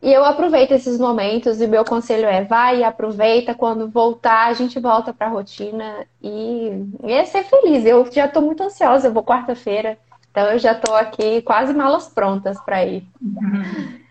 e 0.00 0.12
eu 0.12 0.24
aproveito 0.24 0.70
esses 0.70 0.96
momentos. 0.96 1.60
E 1.60 1.66
meu 1.66 1.84
conselho 1.84 2.26
é: 2.26 2.44
vai 2.44 2.78
e 2.78 2.84
aproveita. 2.84 3.52
Quando 3.52 3.88
voltar, 3.90 4.46
a 4.46 4.52
gente 4.52 4.78
volta 4.78 5.12
para 5.12 5.26
a 5.26 5.30
rotina 5.30 6.06
e, 6.22 6.70
e 7.02 7.12
é 7.12 7.24
ser 7.24 7.42
feliz. 7.42 7.84
Eu 7.84 8.08
já 8.12 8.26
estou 8.26 8.42
muito 8.42 8.62
ansiosa. 8.62 9.08
Eu 9.08 9.12
vou 9.12 9.24
quarta-feira, 9.24 9.98
então 10.30 10.46
eu 10.52 10.58
já 10.60 10.70
estou 10.70 10.94
aqui 10.94 11.42
quase 11.42 11.74
malas 11.74 12.06
prontas 12.08 12.60
para 12.60 12.84
ir. 12.84 13.04
Uhum. 13.20 14.06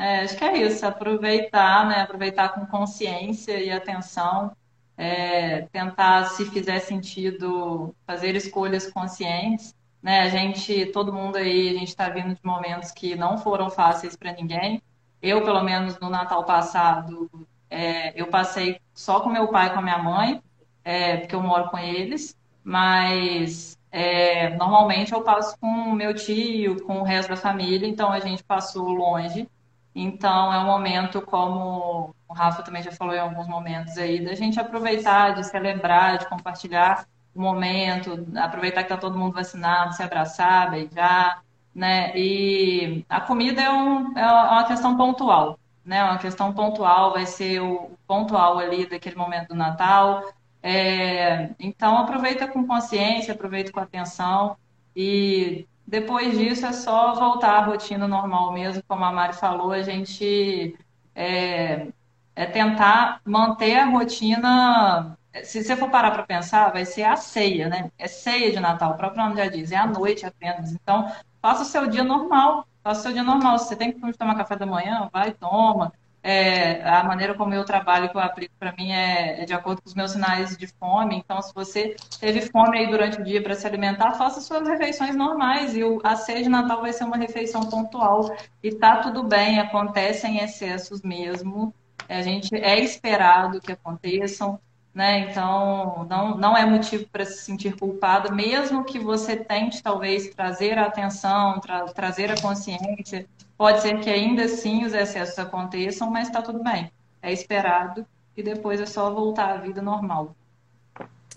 É, 0.00 0.20
acho 0.20 0.34
que 0.34 0.44
é 0.44 0.56
isso, 0.56 0.86
aproveitar, 0.86 1.86
né? 1.86 2.00
Aproveitar 2.00 2.54
com 2.54 2.64
consciência 2.64 3.60
e 3.60 3.70
atenção, 3.70 4.50
é, 4.96 5.62
tentar, 5.72 6.24
se 6.30 6.46
fizer 6.46 6.78
sentido, 6.80 7.94
fazer 8.06 8.34
escolhas 8.34 8.90
conscientes. 8.90 9.74
Né? 10.02 10.20
A 10.20 10.30
gente, 10.30 10.86
todo 10.86 11.12
mundo 11.12 11.36
aí, 11.36 11.68
a 11.68 11.72
gente 11.74 11.88
está 11.88 12.08
vindo 12.08 12.34
de 12.34 12.40
momentos 12.42 12.90
que 12.92 13.14
não 13.14 13.36
foram 13.36 13.68
fáceis 13.68 14.16
para 14.16 14.32
ninguém. 14.32 14.82
Eu, 15.20 15.44
pelo 15.44 15.62
menos 15.62 16.00
no 16.00 16.08
Natal 16.08 16.44
passado, 16.46 17.30
é, 17.68 18.18
eu 18.18 18.28
passei 18.28 18.80
só 18.94 19.20
com 19.20 19.28
meu 19.28 19.48
pai 19.48 19.66
e 19.68 19.70
com 19.70 19.80
a 19.80 19.82
minha 19.82 19.98
mãe, 19.98 20.42
é, 20.82 21.18
porque 21.18 21.34
eu 21.34 21.42
moro 21.42 21.68
com 21.68 21.76
eles, 21.78 22.34
mas 22.64 23.78
é, 23.92 24.48
normalmente 24.56 25.12
eu 25.12 25.22
passo 25.22 25.58
com 25.60 25.92
meu 25.92 26.14
tio, 26.14 26.82
com 26.86 27.00
o 27.00 27.04
resto 27.04 27.28
da 27.28 27.36
família, 27.36 27.86
então 27.86 28.10
a 28.10 28.20
gente 28.20 28.42
passou 28.42 28.88
longe. 28.88 29.46
Então, 29.94 30.52
é 30.52 30.58
um 30.58 30.66
momento, 30.66 31.20
como 31.22 32.14
o 32.28 32.32
Rafa 32.32 32.62
também 32.62 32.82
já 32.82 32.92
falou 32.92 33.14
em 33.14 33.18
alguns 33.18 33.48
momentos 33.48 33.98
aí, 33.98 34.24
da 34.24 34.34
gente 34.34 34.60
aproveitar, 34.60 35.34
de 35.34 35.44
celebrar, 35.44 36.18
de 36.18 36.28
compartilhar 36.28 37.06
o 37.34 37.40
momento, 37.40 38.26
aproveitar 38.36 38.82
que 38.84 38.92
está 38.92 38.96
todo 38.96 39.18
mundo 39.18 39.34
vacinado, 39.34 39.94
se 39.94 40.02
abraçar, 40.02 40.70
beijar, 40.70 41.42
né? 41.74 42.12
E 42.16 43.04
a 43.08 43.20
comida 43.20 43.62
é, 43.62 43.70
um, 43.70 44.16
é 44.16 44.26
uma 44.26 44.64
questão 44.64 44.96
pontual, 44.96 45.58
né? 45.84 46.02
Uma 46.04 46.18
questão 46.18 46.52
pontual, 46.52 47.12
vai 47.12 47.26
ser 47.26 47.60
o 47.60 47.90
pontual 48.06 48.58
ali 48.58 48.86
daquele 48.86 49.16
momento 49.16 49.48
do 49.48 49.54
Natal. 49.54 50.32
É, 50.62 51.50
então, 51.58 51.98
aproveita 51.98 52.46
com 52.46 52.66
consciência, 52.66 53.34
aproveita 53.34 53.72
com 53.72 53.80
atenção 53.80 54.56
e 54.94 55.66
depois 55.90 56.38
disso 56.38 56.64
é 56.64 56.72
só 56.72 57.14
voltar 57.14 57.56
à 57.56 57.64
rotina 57.64 58.06
normal 58.06 58.52
mesmo, 58.52 58.82
como 58.86 59.04
a 59.04 59.12
Mari 59.12 59.34
falou, 59.34 59.72
a 59.72 59.82
gente 59.82 60.78
é, 61.14 61.88
é 62.34 62.46
tentar 62.46 63.20
manter 63.24 63.76
a 63.76 63.86
rotina. 63.86 65.16
Se 65.42 65.64
você 65.64 65.76
for 65.76 65.90
parar 65.90 66.12
para 66.12 66.22
pensar, 66.22 66.72
vai 66.72 66.84
ser 66.84 67.02
a 67.02 67.16
ceia, 67.16 67.68
né? 67.68 67.90
É 67.98 68.06
ceia 68.06 68.52
de 68.52 68.60
Natal, 68.60 68.92
o 68.92 68.96
próprio 68.96 69.22
nome 69.22 69.36
já 69.36 69.48
diz, 69.48 69.72
é 69.72 69.76
à 69.76 69.86
noite 69.86 70.24
apenas. 70.24 70.72
Então, 70.72 71.12
faça 71.42 71.62
o 71.62 71.66
seu 71.66 71.88
dia 71.88 72.04
normal, 72.04 72.66
faça 72.84 73.00
o 73.00 73.02
seu 73.02 73.12
dia 73.12 73.24
normal. 73.24 73.58
Se 73.58 73.66
você 73.68 73.76
tem 73.76 73.92
que 73.92 74.12
tomar 74.16 74.36
café 74.36 74.56
da 74.56 74.66
manhã, 74.66 75.08
vai, 75.12 75.32
toma. 75.32 75.92
É, 76.22 76.82
a 76.82 77.02
maneira 77.04 77.34
como 77.34 77.54
eu 77.54 77.64
trabalho, 77.64 78.10
que 78.10 78.16
eu 78.16 78.20
aplico 78.20 78.54
para 78.58 78.72
mim 78.72 78.92
é, 78.92 79.42
é, 79.42 79.44
de 79.44 79.54
acordo 79.54 79.80
com 79.80 79.88
os 79.88 79.94
meus 79.94 80.10
sinais 80.12 80.56
de 80.56 80.66
fome. 80.66 81.16
Então, 81.16 81.40
se 81.40 81.54
você 81.54 81.96
teve 82.18 82.42
fome 82.42 82.78
aí 82.78 82.86
durante 82.88 83.20
o 83.20 83.24
dia 83.24 83.42
para 83.42 83.54
se 83.54 83.66
alimentar, 83.66 84.12
faça 84.12 84.40
suas 84.40 84.68
refeições 84.68 85.16
normais. 85.16 85.74
E 85.74 85.82
o, 85.82 85.98
a 86.04 86.16
ceia 86.16 86.42
de 86.42 86.48
Natal 86.48 86.82
vai 86.82 86.92
ser 86.92 87.04
uma 87.04 87.16
refeição 87.16 87.62
pontual. 87.68 88.36
E 88.62 88.74
tá 88.74 88.98
tudo 88.98 89.22
bem, 89.22 89.58
acontecem 89.58 90.38
excessos 90.38 91.00
mesmo. 91.00 91.72
A 92.08 92.20
gente 92.22 92.54
é 92.54 92.78
esperado 92.78 93.60
que 93.60 93.72
aconteçam. 93.72 94.60
Né? 94.92 95.30
Então, 95.30 96.04
não, 96.10 96.36
não 96.36 96.56
é 96.56 96.66
motivo 96.66 97.06
para 97.10 97.24
se 97.24 97.44
sentir 97.44 97.76
culpado, 97.76 98.34
mesmo 98.34 98.84
que 98.84 98.98
você 98.98 99.36
tente, 99.36 99.80
talvez, 99.80 100.28
trazer 100.30 100.76
a 100.76 100.86
atenção, 100.86 101.60
tra 101.60 101.84
trazer 101.84 102.30
a 102.30 102.40
consciência. 102.40 103.26
Pode 103.60 103.82
ser 103.82 104.00
que 104.00 104.08
ainda 104.08 104.44
assim 104.44 104.86
os 104.86 104.94
excessos 104.94 105.38
aconteçam, 105.38 106.10
mas 106.10 106.28
está 106.28 106.40
tudo 106.40 106.64
bem. 106.64 106.90
É 107.20 107.30
esperado 107.30 108.06
e 108.34 108.42
depois 108.42 108.80
é 108.80 108.86
só 108.86 109.12
voltar 109.12 109.52
à 109.52 109.58
vida 109.58 109.82
normal. 109.82 110.34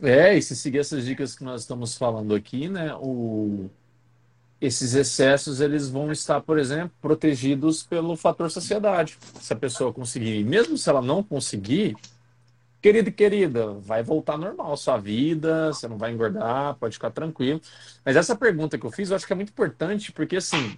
É, 0.01 0.33
e 0.33 0.41
se 0.41 0.55
seguir 0.55 0.77
essas 0.77 1.03
dicas 1.03 1.35
que 1.35 1.43
nós 1.43 1.63
estamos 1.63 1.97
falando 1.97 2.33
aqui, 2.33 2.69
né, 2.69 2.95
o... 2.95 3.69
esses 4.61 4.93
excessos 4.93 5.59
eles 5.59 5.89
vão 5.89 6.13
estar, 6.13 6.39
por 6.39 6.57
exemplo, 6.57 6.93
protegidos 7.01 7.83
pelo 7.83 8.15
fator 8.15 8.49
sociedade. 8.49 9.17
Se 9.41 9.51
a 9.51 9.57
pessoa 9.57 9.91
conseguir, 9.91 10.45
mesmo 10.45 10.77
se 10.77 10.89
ela 10.89 11.01
não 11.01 11.21
conseguir, 11.21 11.93
Querido 12.81 13.09
e 13.09 13.13
querida, 13.13 13.67
vai 13.79 14.03
voltar 14.03 14.37
normal 14.37 14.75
sua 14.75 14.97
vida, 14.97 15.73
você 15.73 15.87
não 15.87 15.97
vai 15.97 16.11
engordar, 16.11 16.75
pode 16.75 16.95
ficar 16.95 17.11
tranquilo. 17.11 17.61
Mas 18.03 18.15
essa 18.17 18.35
pergunta 18.35 18.77
que 18.77 18.85
eu 18.85 18.91
fiz, 18.91 19.09
eu 19.09 19.15
acho 19.15 19.25
que 19.25 19.31
é 19.31 19.35
muito 19.35 19.51
importante, 19.51 20.11
porque 20.11 20.35
assim, 20.35 20.77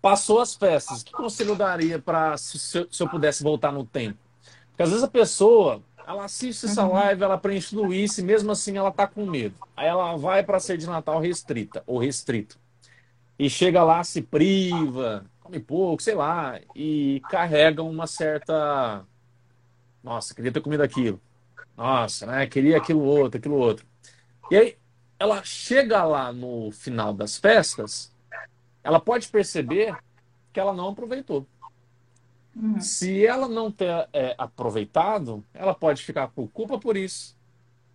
passou 0.00 0.40
as 0.40 0.54
festas, 0.54 1.02
que 1.02 1.12
conselho 1.12 1.50
eu 1.50 1.56
daria 1.56 1.98
para 1.98 2.36
se, 2.36 2.58
se, 2.58 3.02
eu 3.02 3.08
pudesse 3.08 3.42
voltar 3.42 3.72
no 3.72 3.84
tempo? 3.84 4.18
Porque 4.70 4.82
às 4.82 4.90
vezes 4.90 5.04
a 5.04 5.08
pessoa, 5.08 5.82
ela 6.06 6.24
assiste 6.24 6.66
essa 6.66 6.84
uhum. 6.84 6.92
live, 6.92 7.22
ela 7.22 7.38
preenche 7.38 7.70
tudo 7.70 7.92
isso 7.92 8.20
e 8.20 8.24
mesmo 8.24 8.50
assim 8.50 8.76
ela 8.76 8.90
tá 8.90 9.06
com 9.06 9.26
medo. 9.26 9.54
Aí 9.76 9.86
ela 9.86 10.16
vai 10.16 10.42
para 10.42 10.60
ser 10.60 10.78
de 10.78 10.86
Natal 10.86 11.20
restrita 11.20 11.82
ou 11.86 11.98
restrito. 11.98 12.58
E 13.38 13.48
chega 13.48 13.82
lá, 13.82 14.02
se 14.04 14.20
priva, 14.20 15.24
come 15.40 15.58
pouco, 15.58 16.02
sei 16.02 16.14
lá, 16.14 16.60
e 16.74 17.22
carrega 17.30 17.82
uma 17.82 18.06
certa 18.06 19.04
nossa, 20.02 20.34
queria 20.34 20.52
ter 20.52 20.60
comido 20.60 20.82
aquilo. 20.82 21.20
Nossa, 21.76 22.26
né? 22.26 22.46
Queria 22.46 22.78
aquilo 22.78 23.02
outro, 23.02 23.38
aquilo 23.38 23.56
outro. 23.56 23.86
E 24.50 24.56
aí, 24.56 24.76
ela 25.18 25.42
chega 25.44 26.02
lá 26.04 26.32
no 26.32 26.70
final 26.72 27.12
das 27.12 27.36
festas, 27.36 28.12
ela 28.82 29.00
pode 29.00 29.28
perceber 29.28 29.96
que 30.52 30.60
ela 30.60 30.72
não 30.72 30.88
aproveitou. 30.88 31.46
Uhum. 32.54 32.80
Se 32.80 33.24
ela 33.24 33.48
não 33.48 33.70
ter 33.70 34.08
é, 34.12 34.34
aproveitado, 34.36 35.44
ela 35.54 35.74
pode 35.74 36.02
ficar 36.02 36.28
por 36.28 36.48
culpa 36.48 36.78
por 36.78 36.96
isso. 36.96 37.36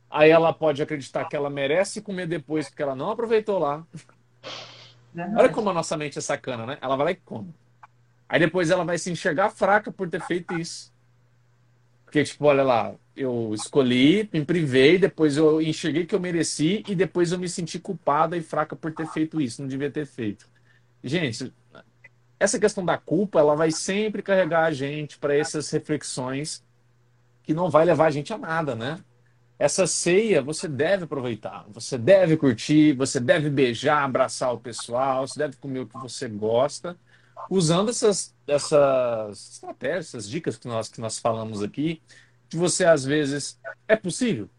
Aí 0.10 0.30
ela 0.30 0.54
pode 0.54 0.82
acreditar 0.82 1.26
que 1.26 1.36
ela 1.36 1.50
merece 1.50 2.02
comer 2.02 2.28
depois 2.28 2.70
porque 2.70 2.82
ela 2.82 2.96
não 2.96 3.12
aproveitou 3.12 3.60
lá. 3.60 3.86
Verdade. 5.14 5.40
Olha 5.40 5.50
como 5.50 5.70
a 5.70 5.74
nossa 5.74 5.98
mente 5.98 6.18
é 6.18 6.22
sacana, 6.22 6.66
né? 6.66 6.78
Ela 6.82 6.96
vai 6.96 7.06
lá 7.06 7.12
e 7.12 7.16
come. 7.16 7.54
Aí 8.28 8.40
depois 8.40 8.70
ela 8.70 8.84
vai 8.84 8.98
se 8.98 9.12
enxergar 9.12 9.50
fraca 9.50 9.92
por 9.92 10.10
ter 10.10 10.22
feito 10.22 10.58
isso. 10.58 10.94
Porque, 12.06 12.24
tipo, 12.24 12.46
olha 12.46 12.64
lá, 12.64 12.94
eu 13.16 13.52
escolhi, 13.54 14.30
me 14.32 14.46
privei, 14.46 14.98
depois 14.98 15.38
eu 15.38 15.62
enxerguei 15.62 16.06
que 16.06 16.16
eu 16.16 16.20
mereci 16.20 16.84
e 16.88 16.96
depois 16.96 17.32
eu 17.32 17.40
me 17.40 17.50
senti 17.50 17.78
culpada 17.78 18.38
e 18.38 18.42
fraca 18.42 18.76
por 18.76 18.94
ter 18.94 19.08
feito 19.08 19.42
isso, 19.42 19.62
não 19.62 19.68
devia 19.68 19.92
ter 19.92 20.06
feito. 20.06 20.48
Gente, 21.06 21.54
essa 22.40 22.60
questão 22.60 22.84
da 22.84 22.98
culpa, 22.98 23.40
ela 23.40 23.56
vai 23.56 23.70
sempre 23.70 24.24
carregar 24.24 24.66
a 24.66 24.72
gente 24.72 25.20
para 25.20 25.36
essas 25.36 25.70
reflexões 25.70 26.64
que 27.44 27.54
não 27.54 27.70
vai 27.70 27.86
levar 27.86 28.08
a 28.08 28.12
gente 28.12 28.34
a 28.34 28.38
nada, 28.40 28.76
né? 28.76 28.98
Essa 29.60 29.86
ceia 29.86 30.42
você 30.42 30.68
deve 30.68 31.04
aproveitar, 31.04 31.64
você 31.70 31.96
deve 31.96 32.36
curtir, 32.36 32.94
você 32.94 33.20
deve 33.20 33.52
beijar, 33.52 34.04
abraçar 34.04 34.52
o 34.52 34.60
pessoal, 34.60 35.28
você 35.28 35.38
deve 35.38 35.58
comer 35.58 35.82
o 35.82 35.88
que 35.88 35.98
você 35.98 36.28
gosta, 36.28 36.98
usando 37.52 37.90
essas, 37.90 38.34
essas 38.48 39.52
estratégias, 39.54 40.08
essas 40.08 40.28
dicas 40.28 40.58
que 40.58 40.68
nós, 40.68 40.90
que 40.90 41.00
nós 41.00 41.20
falamos 41.20 41.62
aqui, 41.62 42.02
de 42.50 42.58
você, 42.58 42.84
às 42.84 43.06
vezes, 43.06 43.60
é 43.88 43.96
possível 43.96 44.50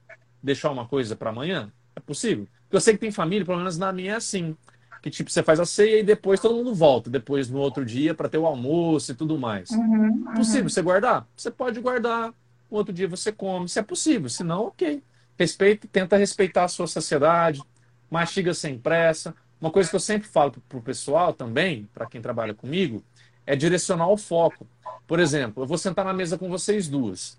deixar 0.41 0.71
uma 0.71 0.87
coisa 0.87 1.17
para 1.17 1.31
amanhã? 1.31 1.73
É 1.97 2.01
possível? 2.01 2.47
Eu 2.71 2.81
sei 2.81 2.95
que 2.95 3.01
tem 3.01 3.11
família, 3.11 3.45
pelo 3.45 3.59
menos 3.59 3.77
na 3.77 3.93
minha 3.93 4.13
é 4.13 4.17
assim, 4.17 4.57
que 5.07 5.11
tipo, 5.11 5.31
você 5.31 5.41
faz 5.41 5.61
a 5.61 5.65
ceia 5.65 6.01
e 6.01 6.03
depois 6.03 6.41
todo 6.41 6.57
mundo 6.57 6.75
volta, 6.75 7.09
depois 7.09 7.49
no 7.49 7.61
outro 7.61 7.85
dia 7.85 8.13
para 8.13 8.29
ter 8.29 8.39
o 8.39 8.45
almoço 8.45 9.13
e 9.13 9.15
tudo 9.15 9.39
mais. 9.39 9.71
Uhum, 9.71 10.25
é 10.33 10.35
possível 10.35 10.63
uhum. 10.63 10.69
você 10.69 10.83
guardar? 10.83 11.25
Você 11.37 11.49
pode 11.49 11.81
guardar, 11.81 12.35
no 12.69 12.77
outro 12.77 12.93
dia 12.93 13.07
você 13.07 13.31
come, 13.31 13.69
se 13.69 13.79
é 13.79 13.83
possível, 13.85 14.29
se 14.29 14.43
não, 14.43 14.65
ok. 14.65 15.01
Respeita, 15.39 15.87
tenta 15.93 16.17
respeitar 16.17 16.65
a 16.65 16.69
sua 16.69 16.89
sociedade, 16.89 17.63
mastiga 18.11 18.53
sem 18.53 18.77
pressa, 18.77 19.33
uma 19.61 19.71
coisa 19.71 19.89
que 19.89 19.95
eu 19.95 20.01
sempre 20.01 20.27
falo 20.27 20.51
para 20.69 20.79
o 20.79 20.83
pessoal 20.83 21.33
também, 21.33 21.89
para 21.95 22.07
quem 22.07 22.21
trabalha 22.21 22.53
comigo, 22.53 23.01
é 23.47 23.55
direcionar 23.55 24.09
o 24.09 24.17
foco. 24.17 24.67
Por 25.07 25.21
exemplo, 25.21 25.63
eu 25.63 25.69
vou 25.69 25.79
sentar 25.79 26.05
na 26.05 26.13
mesa 26.13 26.37
com 26.37 26.49
vocês 26.49 26.89
duas. 26.89 27.39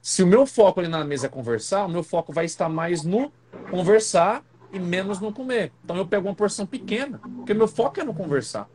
Se 0.00 0.22
o 0.22 0.26
meu 0.26 0.46
foco 0.46 0.80
ali 0.80 0.88
na 0.88 1.04
mesa 1.04 1.26
é 1.26 1.28
conversar, 1.28 1.84
o 1.84 1.88
meu 1.90 2.02
foco 2.02 2.32
vai 2.32 2.46
estar 2.46 2.70
mais 2.70 3.04
no 3.04 3.30
conversar 3.70 4.42
e 4.74 4.78
menos 4.78 5.20
no 5.20 5.32
comer. 5.32 5.72
Então 5.84 5.96
eu 5.96 6.06
pego 6.06 6.28
uma 6.28 6.34
porção 6.34 6.66
pequena, 6.66 7.20
porque 7.36 7.54
meu 7.54 7.68
foco 7.68 8.00
é 8.00 8.04
no 8.04 8.12
conversar. 8.12 8.68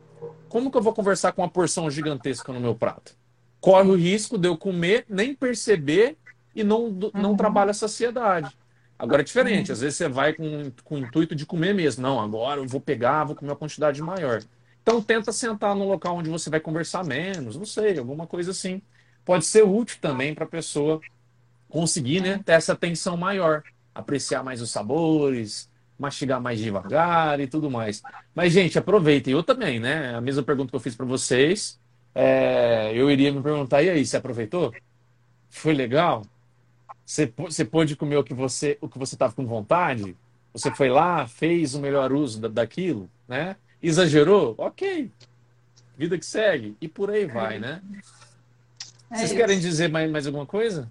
Como 0.47 0.71
que 0.71 0.77
eu 0.77 0.81
vou 0.81 0.93
conversar 0.93 1.31
com 1.31 1.41
uma 1.41 1.49
porção 1.49 1.89
gigantesca 1.91 2.51
no 2.51 2.59
meu 2.59 2.73
prato? 2.73 3.15
Corre 3.61 3.89
o 3.89 3.95
risco 3.95 4.37
de 4.37 4.47
eu 4.47 4.57
comer, 4.57 5.05
nem 5.07 5.35
perceber 5.35 6.17
e 6.55 6.63
não, 6.63 6.89
não 7.13 7.31
uhum. 7.31 7.37
trabalho 7.37 7.71
a 7.71 7.73
saciedade. 7.73 8.57
Agora 8.97 9.21
é 9.21 9.25
diferente, 9.25 9.71
às 9.71 9.79
vezes 9.79 9.97
você 9.97 10.09
vai 10.09 10.33
com, 10.33 10.71
com 10.83 10.95
o 10.95 10.97
intuito 10.97 11.35
de 11.35 11.45
comer 11.45 11.73
mesmo. 11.73 12.01
Não, 12.01 12.19
agora 12.19 12.59
eu 12.59 12.67
vou 12.67 12.81
pegar, 12.81 13.23
vou 13.23 13.35
comer 13.35 13.51
uma 13.51 13.55
quantidade 13.55 14.01
maior. 14.01 14.41
Então 14.81 15.01
tenta 15.01 15.31
sentar 15.31 15.75
no 15.75 15.87
local 15.87 16.17
onde 16.17 16.29
você 16.29 16.49
vai 16.49 16.59
conversar 16.59 17.05
menos, 17.05 17.55
não 17.55 17.65
sei, 17.65 17.97
alguma 17.97 18.25
coisa 18.25 18.51
assim. 18.51 18.81
Pode 19.23 19.45
ser 19.45 19.63
útil 19.63 19.99
também 20.01 20.33
para 20.33 20.45
a 20.45 20.47
pessoa 20.47 20.99
conseguir 21.69 22.21
né, 22.21 22.41
ter 22.43 22.53
essa 22.53 22.73
atenção 22.73 23.15
maior, 23.15 23.63
apreciar 23.93 24.43
mais 24.43 24.61
os 24.61 24.71
sabores, 24.71 25.69
mastigar 25.99 26.39
mais 26.39 26.59
devagar 26.59 27.39
e 27.41 27.47
tudo 27.47 27.69
mais. 27.69 28.01
Mas, 28.33 28.53
gente, 28.53 28.79
aproveitem. 28.79 29.33
Eu 29.33 29.43
também, 29.43 29.79
né? 29.79 30.15
A 30.15 30.21
mesma 30.21 30.41
pergunta 30.41 30.69
que 30.69 30.75
eu 30.75 30.79
fiz 30.79 30.95
para 30.95 31.05
vocês, 31.05 31.77
é, 32.15 32.91
eu 32.95 33.11
iria 33.11 33.31
me 33.31 33.41
perguntar, 33.43 33.83
e 33.83 33.89
aí, 33.89 34.05
você 34.05 34.15
aproveitou? 34.15 34.73
Foi 35.49 35.73
legal? 35.73 36.23
Você, 37.05 37.31
você 37.35 37.65
pôde 37.65 37.95
comer 37.95 38.17
o 38.17 38.23
que 38.23 38.33
você 38.33 38.77
o 38.81 38.87
que 38.87 38.97
você 38.99 39.15
estava 39.15 39.33
com 39.33 39.45
vontade? 39.45 40.15
Você 40.53 40.71
foi 40.73 40.89
lá, 40.89 41.27
fez 41.27 41.73
o 41.73 41.79
melhor 41.79 42.13
uso 42.13 42.39
da, 42.39 42.47
daquilo, 42.47 43.09
né? 43.27 43.55
Exagerou? 43.81 44.55
Ok. 44.57 45.11
Vida 45.97 46.17
que 46.17 46.25
segue. 46.25 46.77
E 46.79 46.87
por 46.87 47.09
aí 47.09 47.25
vai, 47.25 47.59
né? 47.59 47.81
É 49.11 49.15
Vocês 49.15 49.31
isso. 49.31 49.35
querem 49.35 49.59
dizer 49.59 49.89
mais, 49.89 50.09
mais 50.09 50.27
alguma 50.27 50.45
coisa? 50.45 50.89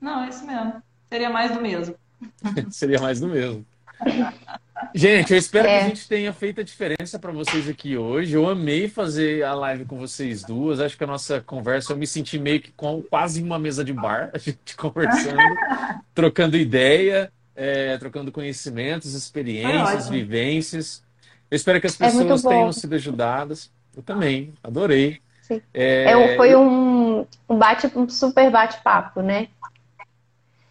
Não, 0.00 0.24
é 0.24 0.28
isso 0.28 0.46
mesmo. 0.46 0.82
Seria 1.08 1.30
mais 1.30 1.52
do 1.52 1.60
mesmo. 1.60 1.96
Seria 2.70 3.00
mais 3.00 3.20
do 3.20 3.28
mesmo. 3.28 3.64
Gente, 4.94 5.32
eu 5.32 5.38
espero 5.38 5.66
é. 5.66 5.78
que 5.78 5.84
a 5.84 5.88
gente 5.88 6.08
tenha 6.08 6.32
feito 6.32 6.60
a 6.60 6.64
diferença 6.64 7.18
para 7.18 7.32
vocês 7.32 7.68
aqui 7.68 7.96
hoje. 7.96 8.34
Eu 8.34 8.48
amei 8.48 8.88
fazer 8.88 9.42
a 9.42 9.52
live 9.52 9.84
com 9.84 9.98
vocês 9.98 10.44
duas. 10.44 10.80
Acho 10.80 10.96
que 10.96 11.04
a 11.04 11.06
nossa 11.06 11.40
conversa, 11.40 11.92
eu 11.92 11.96
me 11.96 12.06
senti 12.06 12.38
meio 12.38 12.60
que 12.60 12.70
com, 12.72 13.02
quase 13.02 13.40
em 13.40 13.44
uma 13.44 13.58
mesa 13.58 13.84
de 13.84 13.92
bar, 13.92 14.30
a 14.34 14.38
gente 14.38 14.76
conversando, 14.76 15.36
trocando 16.14 16.56
ideia, 16.56 17.32
é, 17.56 17.98
trocando 17.98 18.30
conhecimentos, 18.30 19.14
experiências, 19.14 20.08
vivências. 20.08 21.02
Eu 21.50 21.56
espero 21.56 21.80
que 21.80 21.86
as 21.86 22.00
é 22.00 22.06
pessoas 22.06 22.44
é 22.44 22.48
tenham 22.48 22.72
sido 22.72 22.94
ajudadas. 22.94 23.70
Eu 23.96 24.02
também, 24.02 24.54
adorei. 24.62 25.20
É, 25.74 26.12
é 26.12 26.36
foi 26.36 26.54
um, 26.54 27.26
um 27.48 27.58
bate, 27.58 27.90
um 27.96 28.08
super 28.08 28.50
bate-papo, 28.50 29.22
né? 29.22 29.48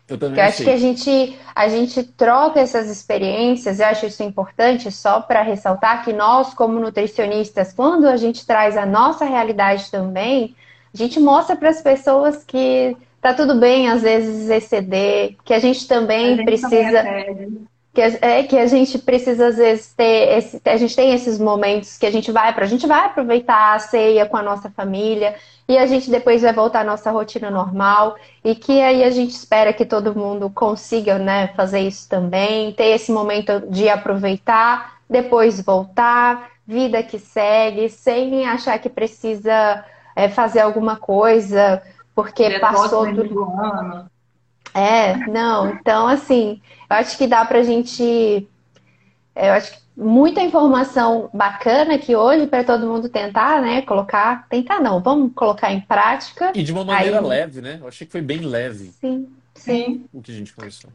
Eu 0.09 0.17
também 0.17 0.41
acho 0.41 0.63
que 0.63 0.69
a 0.69 0.77
gente, 0.77 1.37
a 1.53 1.67
gente 1.67 2.01
troca 2.01 2.59
essas 2.59 2.89
experiências, 2.89 3.79
eu 3.79 3.87
acho 3.87 4.05
isso 4.05 4.23
importante, 4.23 4.89
só 4.89 5.19
para 5.19 5.41
ressaltar 5.41 6.05
que 6.05 6.13
nós, 6.13 6.53
como 6.53 6.79
nutricionistas, 6.79 7.73
quando 7.73 8.07
a 8.07 8.15
gente 8.15 8.45
traz 8.45 8.77
a 8.77 8.85
nossa 8.85 9.25
realidade 9.25 9.91
também, 9.91 10.55
a 10.93 10.97
gente 10.97 11.19
mostra 11.19 11.55
para 11.55 11.69
as 11.69 11.81
pessoas 11.81 12.43
que 12.43 12.95
tá 13.21 13.33
tudo 13.33 13.55
bem, 13.55 13.89
às 13.89 14.01
vezes, 14.01 14.49
exceder, 14.49 15.35
que 15.43 15.53
a 15.53 15.59
gente 15.59 15.85
também 15.87 16.33
a 16.33 16.35
gente 16.37 16.45
precisa. 16.45 17.03
Também 17.03 17.67
que 17.97 18.01
é 18.01 18.43
que 18.43 18.55
a 18.55 18.67
gente 18.67 18.99
precisa 18.99 19.47
às 19.47 19.57
vezes 19.57 19.91
ter 19.91 20.37
esse, 20.37 20.61
a 20.63 20.77
gente 20.77 20.95
tem 20.95 21.15
esses 21.15 21.39
momentos 21.39 21.97
que 21.97 22.05
a 22.05 22.11
gente 22.11 22.31
vai 22.31 22.53
para 22.53 22.63
a 22.63 22.67
gente 22.67 22.85
vai 22.85 23.05
aproveitar 23.05 23.73
a 23.73 23.79
ceia 23.79 24.27
com 24.27 24.37
a 24.37 24.43
nossa 24.43 24.69
família 24.69 25.33
e 25.67 25.75
a 25.79 25.87
gente 25.87 26.11
depois 26.11 26.43
vai 26.43 26.53
voltar 26.53 26.81
à 26.81 26.83
nossa 26.83 27.09
rotina 27.09 27.49
normal 27.49 28.15
e 28.43 28.53
que 28.53 28.79
aí 28.83 29.03
a 29.03 29.09
gente 29.09 29.31
espera 29.31 29.73
que 29.73 29.83
todo 29.83 30.13
mundo 30.13 30.47
consiga 30.47 31.17
né, 31.17 31.47
fazer 31.55 31.79
isso 31.79 32.07
também 32.07 32.71
ter 32.71 32.89
esse 32.89 33.11
momento 33.11 33.63
de 33.67 33.89
aproveitar 33.89 34.99
depois 35.09 35.59
voltar 35.59 36.51
vida 36.67 37.01
que 37.01 37.17
segue 37.17 37.89
sem 37.89 38.45
achar 38.45 38.77
que 38.77 38.89
precisa 38.89 39.83
é, 40.15 40.29
fazer 40.29 40.59
alguma 40.59 40.97
coisa, 40.97 41.81
porque 42.13 42.47
Detox 42.47 42.79
passou 42.79 43.11
do 43.11 43.43
ano. 43.59 44.07
É, 44.77 45.15
não, 45.27 45.71
então 45.71 46.07
assim, 46.07 46.61
eu 46.89 46.95
acho 46.97 47.17
que 47.17 47.25
dá 47.25 47.43
pra 47.43 47.63
gente. 47.63 48.47
Eu 49.35 49.53
acho 49.53 49.71
que 49.71 49.79
muita 49.95 50.41
informação 50.41 51.29
bacana 51.33 51.95
aqui 51.95 52.15
hoje 52.15 52.45
para 52.45 52.63
todo 52.63 52.85
mundo 52.85 53.09
tentar, 53.09 53.59
né? 53.61 53.81
Colocar. 53.81 54.47
Tentar 54.49 54.79
não, 54.79 55.01
vamos 55.01 55.31
colocar 55.33 55.71
em 55.73 55.79
prática. 55.81 56.51
E 56.53 56.61
de 56.61 56.71
uma 56.71 56.85
maneira 56.85 57.19
Aí- 57.19 57.25
leve, 57.25 57.61
né? 57.61 57.79
Eu 57.81 57.87
achei 57.87 58.05
que 58.05 58.11
foi 58.11 58.21
bem 58.21 58.41
leve 58.41 58.91
Sim, 59.01 59.27
sim. 59.55 59.73
Sim. 59.73 60.05
o 60.13 60.21
que 60.21 60.31
a 60.31 60.35
gente 60.35 60.53
conversou. 60.53 60.91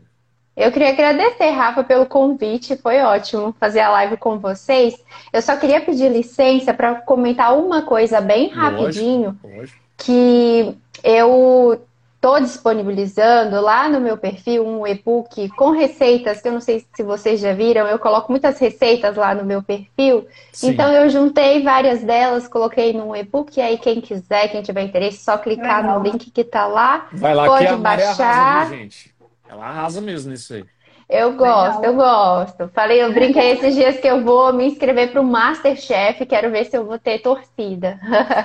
Eu 0.54 0.70
queria 0.70 0.90
agradecer, 0.90 1.50
Rafa, 1.50 1.82
pelo 1.82 2.06
convite. 2.06 2.76
Foi 2.76 3.00
ótimo 3.00 3.54
fazer 3.58 3.80
a 3.80 3.90
live 3.90 4.16
com 4.18 4.38
vocês. 4.38 4.94
Eu 5.32 5.40
só 5.40 5.56
queria 5.56 5.80
pedir 5.80 6.10
licença 6.12 6.74
para 6.74 6.96
comentar 6.96 7.56
uma 7.56 7.82
coisa 7.82 8.20
bem 8.20 8.48
rapidinho. 8.48 9.36
Lógico, 9.42 9.56
lógico. 9.58 9.78
que 9.96 10.76
eu 11.02 11.80
estou 12.22 12.40
disponibilizando 12.40 13.60
lá 13.60 13.88
no 13.88 14.00
meu 14.00 14.16
perfil 14.16 14.64
um 14.64 14.86
e-book 14.86 15.48
com 15.56 15.72
receitas, 15.72 16.40
que 16.40 16.46
eu 16.46 16.52
não 16.52 16.60
sei 16.60 16.86
se 16.94 17.02
vocês 17.02 17.40
já 17.40 17.52
viram, 17.52 17.88
eu 17.88 17.98
coloco 17.98 18.30
muitas 18.30 18.60
receitas 18.60 19.16
lá 19.16 19.34
no 19.34 19.44
meu 19.44 19.60
perfil. 19.60 20.28
Sim. 20.52 20.70
Então 20.70 20.92
eu 20.92 21.10
juntei 21.10 21.64
várias 21.64 22.04
delas, 22.04 22.46
coloquei 22.46 22.92
num 22.92 23.14
e-book, 23.16 23.58
e 23.58 23.60
aí 23.60 23.76
quem 23.76 24.00
quiser, 24.00 24.46
quem 24.52 24.62
tiver 24.62 24.82
interesse, 24.82 25.24
só 25.24 25.36
clicar 25.36 25.82
Legal. 25.82 25.98
no 25.98 26.04
link 26.04 26.30
que 26.30 26.44
tá 26.44 26.64
lá. 26.68 27.08
Vai 27.12 27.34
lá 27.34 27.44
Pode 27.44 27.66
que 27.66 27.72
a 27.72 27.76
baixar. 27.76 28.24
arrasa, 28.24 28.70
viu, 28.70 28.78
gente? 28.78 29.14
Ela 29.48 29.66
arrasa 29.66 30.00
mesmo 30.00 30.30
nisso 30.30 30.54
aí. 30.54 30.64
Eu 31.08 31.32
gosto, 31.32 31.80
Legal. 31.80 31.84
eu 31.84 31.94
gosto. 31.96 32.68
Falei, 32.68 33.02
eu 33.02 33.12
brinquei 33.12 33.50
esses 33.58 33.74
dias 33.74 33.98
que 33.98 34.06
eu 34.06 34.22
vou 34.22 34.52
me 34.52 34.64
inscrever 34.66 35.10
para 35.10 35.20
o 35.20 35.24
Masterchef, 35.24 36.24
quero 36.24 36.52
ver 36.52 36.66
se 36.66 36.76
eu 36.76 36.86
vou 36.86 37.00
ter 37.00 37.18
torcida. 37.18 37.98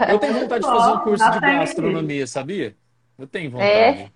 Eu 0.10 0.18
tenho 0.18 0.34
vontade 0.34 0.66
de 0.66 0.72
fazer 0.72 0.92
um 0.94 1.00
curso 1.02 1.32
de 1.32 1.40
gastronomia, 1.40 2.26
sabia? 2.26 2.76
Eu 3.18 3.28
tenho 3.28 3.52
vontade. 3.52 4.12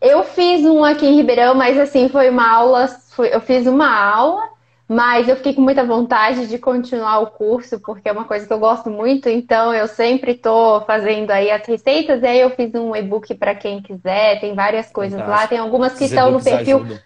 É? 0.00 0.08
Eu 0.08 0.24
fiz 0.24 0.64
um 0.64 0.84
aqui 0.84 1.06
em 1.06 1.16
Ribeirão, 1.16 1.54
mas 1.54 1.78
assim, 1.78 2.08
foi 2.08 2.30
uma 2.30 2.48
aula, 2.48 2.88
foi- 2.88 3.34
eu 3.34 3.40
fiz 3.40 3.66
uma 3.66 3.88
aula, 3.88 4.48
mas 4.88 5.28
eu 5.28 5.36
fiquei 5.36 5.54
com 5.54 5.60
muita 5.62 5.84
vontade 5.84 6.46
de 6.48 6.58
continuar 6.58 7.18
o 7.20 7.28
curso, 7.32 7.80
porque 7.80 8.08
é 8.08 8.12
uma 8.12 8.24
coisa 8.24 8.46
que 8.46 8.52
eu 8.52 8.58
gosto 8.60 8.90
muito, 8.90 9.28
então 9.28 9.74
eu 9.74 9.88
sempre 9.88 10.34
tô 10.34 10.80
fazendo 10.82 11.30
aí 11.32 11.50
as 11.50 11.66
receitas, 11.66 12.22
e 12.22 12.26
aí 12.26 12.40
eu 12.40 12.50
fiz 12.50 12.74
um 12.74 12.94
e-book 12.94 13.34
para 13.34 13.54
quem 13.56 13.82
quiser, 13.82 14.40
tem 14.40 14.54
várias 14.54 14.90
coisas 14.90 15.18
lá, 15.26 15.46
Fantástico. 15.46 15.50
tem 15.50 15.58
algumas 15.58 15.92
que 15.94 16.04
Esses 16.04 16.12
estão 16.12 16.30
no 16.32 16.40
perfil. 16.42 16.78
ajudam. 16.78 16.98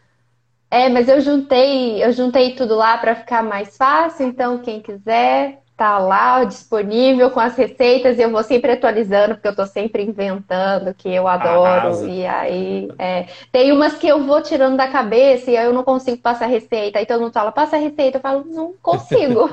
É, 0.70 0.88
mas 0.88 1.08
eu 1.08 1.20
juntei, 1.20 2.02
eu 2.04 2.12
juntei 2.12 2.54
tudo 2.54 2.74
lá 2.76 2.98
para 2.98 3.14
ficar 3.16 3.42
mais 3.42 3.76
fácil, 3.76 4.26
então 4.26 4.58
quem 4.60 4.80
quiser 4.82 5.61
tá 5.82 5.98
lá 5.98 6.44
disponível 6.44 7.28
com 7.32 7.40
as 7.40 7.56
receitas 7.56 8.16
e 8.16 8.22
eu 8.22 8.30
vou 8.30 8.44
sempre 8.44 8.70
atualizando, 8.70 9.34
porque 9.34 9.48
eu 9.48 9.56
tô 9.56 9.66
sempre 9.66 10.04
inventando, 10.04 10.94
que 10.94 11.12
eu 11.12 11.26
adoro. 11.26 11.88
Arrasa. 11.88 12.06
E 12.06 12.24
aí, 12.24 12.88
é, 12.96 13.26
tem 13.50 13.72
umas 13.72 13.94
que 13.94 14.06
eu 14.06 14.22
vou 14.24 14.40
tirando 14.40 14.76
da 14.76 14.86
cabeça 14.86 15.50
e 15.50 15.56
aí 15.56 15.66
eu 15.66 15.72
não 15.72 15.82
consigo 15.82 16.18
passar 16.18 16.46
receita. 16.46 17.00
Aí 17.00 17.06
todo 17.06 17.20
mundo 17.20 17.32
fala, 17.32 17.50
passa 17.50 17.74
a 17.74 17.80
receita, 17.80 18.18
eu 18.18 18.22
falo, 18.22 18.44
não 18.44 18.74
consigo. 18.80 19.50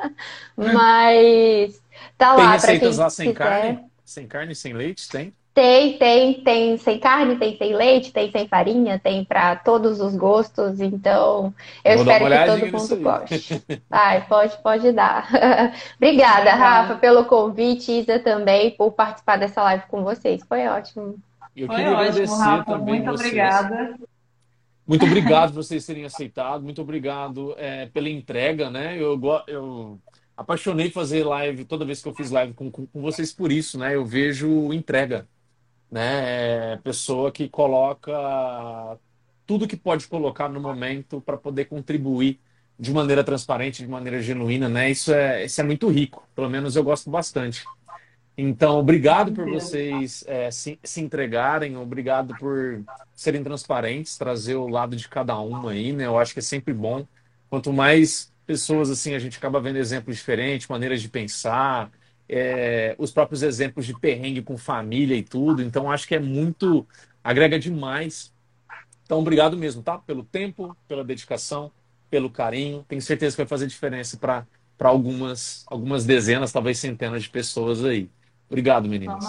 Mas 0.56 1.78
tá 2.16 2.34
Tem 2.34 2.44
lá 2.46 2.52
quem 2.52 2.52
receitas 2.52 2.96
lá 2.96 3.10
sem 3.10 3.34
quiser. 3.34 3.38
carne? 3.38 3.84
Sem 4.02 4.26
carne, 4.26 4.54
sem 4.54 4.72
leite? 4.72 5.06
Tem? 5.10 5.34
Tem, 5.56 5.96
tem, 5.96 6.34
tem 6.34 6.76
sem 6.76 6.98
carne, 6.98 7.36
tem 7.36 7.56
sem 7.56 7.74
leite, 7.74 8.12
tem 8.12 8.30
sem 8.30 8.46
farinha, 8.46 8.98
tem 8.98 9.24
para 9.24 9.56
todos 9.56 10.02
os 10.02 10.14
gostos, 10.14 10.80
então 10.80 11.54
eu 11.82 11.96
Vou 11.96 12.12
espero 12.12 12.60
que 12.60 12.68
todo 12.68 12.78
mundo 12.78 13.02
goste. 13.02 13.62
Ai, 13.90 14.26
pode, 14.28 14.54
pode 14.58 14.92
dar. 14.92 15.26
Obrigada. 15.96 16.52
Rafa, 16.52 16.96
pelo 16.96 17.24
convite, 17.24 17.90
Isa 17.90 18.18
também, 18.18 18.72
por 18.72 18.92
participar 18.92 19.38
dessa 19.38 19.62
live 19.62 19.84
com 19.88 20.04
vocês. 20.04 20.42
Foi 20.46 20.66
ótimo. 20.66 21.16
Eu 21.56 21.68
Foi 21.68 21.76
queria 21.76 21.92
ótimo, 21.92 22.02
agradecer 22.02 22.42
Rafa. 22.42 22.64
também 22.72 22.94
Muito 22.96 23.10
vocês. 23.12 23.28
obrigada. 23.30 23.98
Muito 24.86 25.06
obrigado 25.06 25.54
por 25.54 25.64
vocês 25.64 25.86
terem 25.86 26.04
aceitado. 26.04 26.62
Muito 26.64 26.82
obrigado 26.82 27.54
é, 27.56 27.86
pela 27.86 28.10
entrega, 28.10 28.68
né? 28.68 28.98
Eu, 28.98 29.18
eu 29.46 29.98
apaixonei 30.36 30.90
fazer 30.90 31.24
live 31.24 31.64
toda 31.64 31.86
vez 31.86 32.02
que 32.02 32.08
eu 32.10 32.14
fiz 32.14 32.30
live 32.30 32.52
com, 32.52 32.70
com, 32.70 32.84
com 32.86 33.00
vocês 33.00 33.32
por 33.32 33.50
isso, 33.50 33.78
né? 33.78 33.94
Eu 33.94 34.04
vejo 34.04 34.70
entrega, 34.74 35.26
né? 35.90 36.72
É 36.74 36.76
pessoa 36.78 37.30
que 37.32 37.48
coloca 37.48 38.12
tudo 39.46 39.68
que 39.68 39.76
pode 39.76 40.08
colocar 40.08 40.48
no 40.48 40.60
momento 40.60 41.20
para 41.20 41.36
poder 41.36 41.66
contribuir 41.66 42.40
de 42.78 42.92
maneira 42.92 43.24
transparente, 43.24 43.82
de 43.82 43.88
maneira 43.88 44.20
genuína, 44.20 44.68
né? 44.68 44.90
Isso 44.90 45.12
é, 45.12 45.44
isso 45.44 45.60
é 45.60 45.64
muito 45.64 45.88
rico. 45.88 46.28
Pelo 46.34 46.50
menos 46.50 46.76
eu 46.76 46.84
gosto 46.84 47.10
bastante. 47.10 47.64
Então, 48.36 48.78
obrigado 48.78 49.32
por 49.32 49.48
vocês 49.48 50.22
é, 50.26 50.50
se, 50.50 50.78
se 50.82 51.00
entregarem, 51.00 51.76
obrigado 51.76 52.36
por 52.36 52.82
serem 53.14 53.42
transparentes, 53.42 54.18
trazer 54.18 54.56
o 54.56 54.68
lado 54.68 54.94
de 54.94 55.08
cada 55.08 55.40
um 55.40 55.68
aí, 55.68 55.92
né? 55.92 56.04
Eu 56.04 56.18
acho 56.18 56.34
que 56.34 56.40
é 56.40 56.42
sempre 56.42 56.74
bom. 56.74 57.06
Quanto 57.48 57.72
mais 57.72 58.30
pessoas 58.46 58.90
assim, 58.90 59.14
a 59.14 59.18
gente 59.18 59.38
acaba 59.38 59.60
vendo 59.60 59.76
exemplos 59.76 60.16
diferentes, 60.16 60.68
maneiras 60.68 61.00
de 61.00 61.08
pensar, 61.08 61.90
é, 62.28 62.94
os 62.98 63.10
próprios 63.12 63.42
exemplos 63.42 63.86
de 63.86 63.94
perrengue 63.98 64.42
com 64.42 64.56
família 64.56 65.16
e 65.16 65.22
tudo. 65.22 65.62
Então, 65.62 65.90
acho 65.90 66.06
que 66.06 66.14
é 66.14 66.20
muito, 66.20 66.86
agrega 67.22 67.58
demais. 67.58 68.32
Então, 69.04 69.18
obrigado 69.20 69.56
mesmo, 69.56 69.82
tá? 69.82 69.98
Pelo 69.98 70.24
tempo, 70.24 70.76
pela 70.88 71.04
dedicação, 71.04 71.70
pelo 72.10 72.30
carinho. 72.30 72.84
Tenho 72.88 73.00
certeza 73.00 73.36
que 73.36 73.42
vai 73.42 73.48
fazer 73.48 73.66
diferença 73.66 74.16
para 74.16 74.44
algumas, 74.80 75.64
algumas 75.68 76.04
dezenas, 76.04 76.52
talvez 76.52 76.78
centenas 76.78 77.22
de 77.22 77.28
pessoas 77.30 77.84
aí. 77.84 78.10
Obrigado, 78.48 78.88
meninas. 78.88 79.24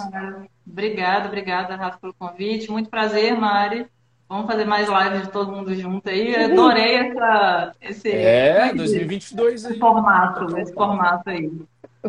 Obrigada, 0.65 1.27
obrigada, 1.27 1.75
Rafa, 1.75 1.97
pelo 1.99 2.13
convite. 2.13 2.69
Muito 2.71 2.89
prazer, 2.89 3.37
Mari. 3.37 3.87
Vamos 4.29 4.45
fazer 4.45 4.65
mais 4.65 4.89
lives 4.89 5.23
de 5.27 5.31
todo 5.31 5.51
mundo 5.51 5.73
junto 5.73 6.09
aí. 6.09 6.33
Eu 6.33 6.51
Adorei 6.51 6.95
essa, 6.95 7.75
esse, 7.81 8.11
É, 8.11 8.73
2022 8.73 9.65
aí. 9.65 9.71
esse 9.71 9.79
formato, 9.79 10.57
esse 10.57 10.73
formato 10.73 11.29
aí. 11.29 11.49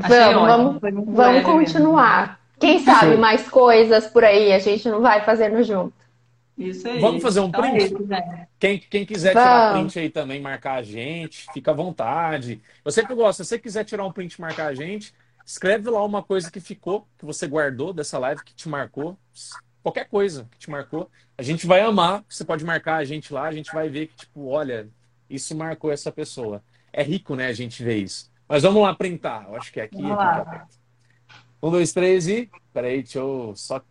Vamos, 0.01 0.81
vamos, 0.81 0.81
vamos 1.07 1.17
mesmo. 1.17 1.43
continuar. 1.43 2.41
Quem 2.59 2.81
sabe 2.81 3.17
mais 3.17 3.49
coisas 3.49 4.07
por 4.07 4.25
aí 4.25 4.53
a 4.53 4.59
gente 4.59 4.89
não 4.89 5.01
vai 5.01 5.25
fazendo 5.25 5.63
junto. 5.63 5.95
Isso 6.57 6.89
aí. 6.89 6.99
Vamos 6.99 7.23
fazer 7.23 7.41
um 7.41 7.47
Então 7.47 7.65
é 7.65 7.71
print? 7.71 7.85
isso, 7.85 8.07
gente. 8.07 8.49
Quem, 8.59 8.79
quem 8.79 9.07
quiser 9.07 9.31
tirar 9.31 9.73
Vamos. 9.73 9.93
print 9.93 9.99
aí 10.01 10.11
também, 10.11 10.41
marcar 10.41 10.75
a 10.75 10.83
gente, 10.83 11.47
fica 11.53 11.71
à 11.71 11.75
vontade. 11.75 12.61
Eu 12.85 12.91
sempre 12.91 13.15
gosto, 13.15 13.45
se 13.45 13.49
você 13.49 13.59
quiser 13.59 13.85
tirar 13.85 14.05
um 14.05 14.13
print 14.13 14.35
e 14.35 14.41
marcar 14.41 14.67
a 14.67 14.75
gente, 14.75 15.15
escreve 15.47 15.89
lá 15.89 16.05
uma 16.05 16.23
coisa 16.23 16.51
que 16.51 16.59
ficou, 16.61 17.07
que 17.17 17.25
você 17.25 17.47
guardou 17.47 17.93
dessa 17.93 18.19
live, 18.19 18.43
que 18.43 18.55
te 18.55 18.69
marcou. 18.69 19.17
Qualquer 19.83 20.09
coisa 20.09 20.49
que 20.51 20.59
te 20.59 20.69
marcou. 20.69 21.09
A 21.37 21.43
gente 21.43 21.65
vai 21.65 21.81
amar, 21.81 22.25
você 22.29 22.45
pode 22.45 22.65
marcar 22.65 22.97
a 22.97 23.05
gente 23.05 23.33
lá, 23.33 23.45
a 23.45 23.53
gente 23.53 23.73
vai 23.73 23.89
ver 23.89 24.09
que, 24.09 24.17
tipo, 24.17 24.49
olha, 24.49 24.89
isso 25.31 25.57
marcou 25.57 25.93
essa 25.93 26.11
pessoa. 26.11 26.61
É 26.93 27.05
rico, 27.05 27.37
né, 27.37 27.47
a 27.47 27.53
gente 27.53 27.85
ver 27.85 27.99
isso. 27.99 28.28
Mas 28.49 28.63
vamos 28.63 28.83
lá 28.83 28.95
printar. 28.95 29.45
Eu 29.49 29.57
acho 29.57 29.73
que 29.73 29.81
é 29.81 29.85
aqui, 29.85 29.97
Vamos 29.97 30.13
aqui 30.13 30.21
lá. 30.25 30.35
que 30.35 30.41
aperta. 30.49 30.69
Um, 31.63 31.71
dois, 31.71 31.93
três 31.93 32.27
e. 32.29 32.51
Peraí, 32.73 33.03
deixa 33.03 33.19
eu 33.19 33.53
só 33.57 33.83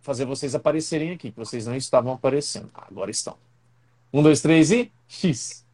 fazer 0.00 0.24
vocês 0.24 0.54
aparecerem 0.54 1.10
aqui, 1.10 1.30
que 1.30 1.36
vocês 1.36 1.66
não 1.66 1.74
estavam 1.74 2.12
aparecendo. 2.12 2.70
Ah, 2.74 2.86
agora 2.88 3.10
estão. 3.10 3.36
Um, 4.12 4.22
dois, 4.22 4.40
três 4.40 4.70
e. 4.70 4.92
X. 5.08 5.66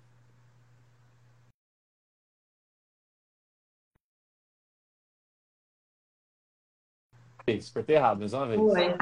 Apertei 7.38 7.96
errado, 7.96 8.20
mais 8.20 8.32
uma 8.32 8.46
vez. 8.46 8.60
Foi. 8.60 8.96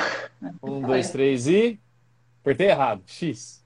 Um, 0.63 0.81
dois, 0.83 1.11
três 1.11 1.47
e. 1.47 1.79
Apertei 2.41 2.69
errado. 2.69 3.03
X. 3.07 3.62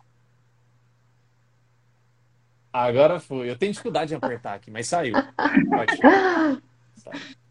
Agora 2.77 3.19
foi. 3.19 3.49
Eu 3.49 3.57
tenho 3.57 3.73
dificuldade 3.73 4.13
em 4.13 4.17
apertar 4.19 4.55
aqui, 4.55 4.71
mas 4.71 4.87
saiu. 4.87 5.15
Ótimo. 5.73 6.63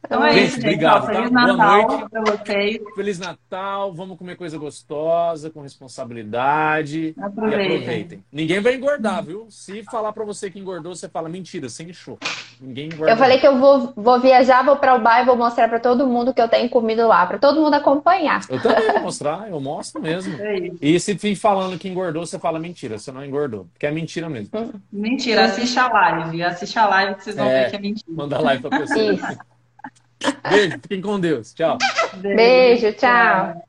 Então 0.06 0.24
é 0.26 0.34
Gente, 0.34 0.44
isso, 0.48 0.56
gente. 0.56 0.66
obrigado, 0.66 1.04
Ó, 1.04 1.08
tá? 1.08 1.14
Feliz 1.14 1.30
Boa 1.32 1.48
Natal 1.48 1.88
noite. 1.88 2.10
para 2.10 2.22
vocês. 2.22 2.78
Feliz 2.96 3.20
Natal, 3.20 3.94
vamos 3.94 4.18
comer 4.18 4.36
coisa 4.36 4.58
gostosa, 4.58 5.50
com 5.50 5.62
responsabilidade. 5.62 7.16
E 7.18 7.22
Aproveitem. 7.24 7.66
aproveitem. 7.78 8.24
Ninguém 8.32 8.60
vai 8.60 8.76
engordar, 8.76 9.24
viu? 9.24 9.48
Se 9.50 9.84
falar 9.84 10.14
pra 10.14 10.24
você 10.24 10.50
que 10.50 10.60
engordou, 10.60 10.96
você 10.96 11.10
fala 11.10 11.28
mentira, 11.30 11.70
sem 11.70 11.92
show. 11.94 12.18
Ninguém 12.62 12.86
engorda. 12.88 13.12
Eu 13.12 13.18
falei 13.18 13.40
que 13.40 13.48
eu 13.48 13.58
vou, 13.60 13.94
vou 13.96 14.20
viajar, 14.20 14.64
vou 14.64 14.76
para 14.78 14.96
o 14.96 15.02
bar 15.02 15.22
e 15.22 15.26
vou 15.26 15.36
mostrar 15.36 15.68
para 15.68 15.80
todo 15.80 16.08
mundo 16.08 16.34
que 16.34 16.42
eu 16.42 16.48
tenho 16.48 16.70
comido 16.70 17.08
lá, 17.08 17.26
para 17.26 17.38
todo 17.38 17.60
mundo 17.62 17.74
acompanhar. 17.74 18.42
Eu 18.50 18.62
também 18.62 18.92
vou 18.92 19.02
mostrar, 19.02 19.50
eu 19.50 19.60
mostro 19.60 20.02
mesmo. 20.02 20.40
É 20.42 20.60
isso. 20.60 20.78
E 20.82 21.00
se 21.00 21.14
vir 21.16 21.36
falando 21.36 21.78
que 21.78 21.88
engordou, 21.90 22.26
você 22.26 22.38
fala 22.40 22.60
mentira, 22.60 22.98
você 22.98 23.12
não 23.12 23.26
engordou. 23.26 23.68
Porque 23.74 23.86
é 23.86 23.92
mentira 23.92 24.30
mesmo. 24.30 24.50
Mentira, 24.92 25.46
assiste 25.46 25.78
a 25.80 25.88
live. 25.88 26.44
Assiste 26.44 26.78
a 26.80 26.88
live 26.88 27.16
que 27.16 27.24
vocês 27.24 27.36
vão 27.36 27.46
É. 27.48 27.64
ver 27.64 27.70
que 27.72 27.76
é 27.76 27.80
mentira. 27.80 28.06
Manda 28.10 28.40
live 28.40 28.62
pra 28.62 28.70
pessoa. 28.80 29.14
Isso. 29.14 29.55
Beijo, 30.50 30.80
fiquem 30.82 31.02
com 31.02 31.20
Deus. 31.20 31.54
Tchau. 31.54 31.78
Beijo, 32.22 32.94
tchau. 32.94 33.62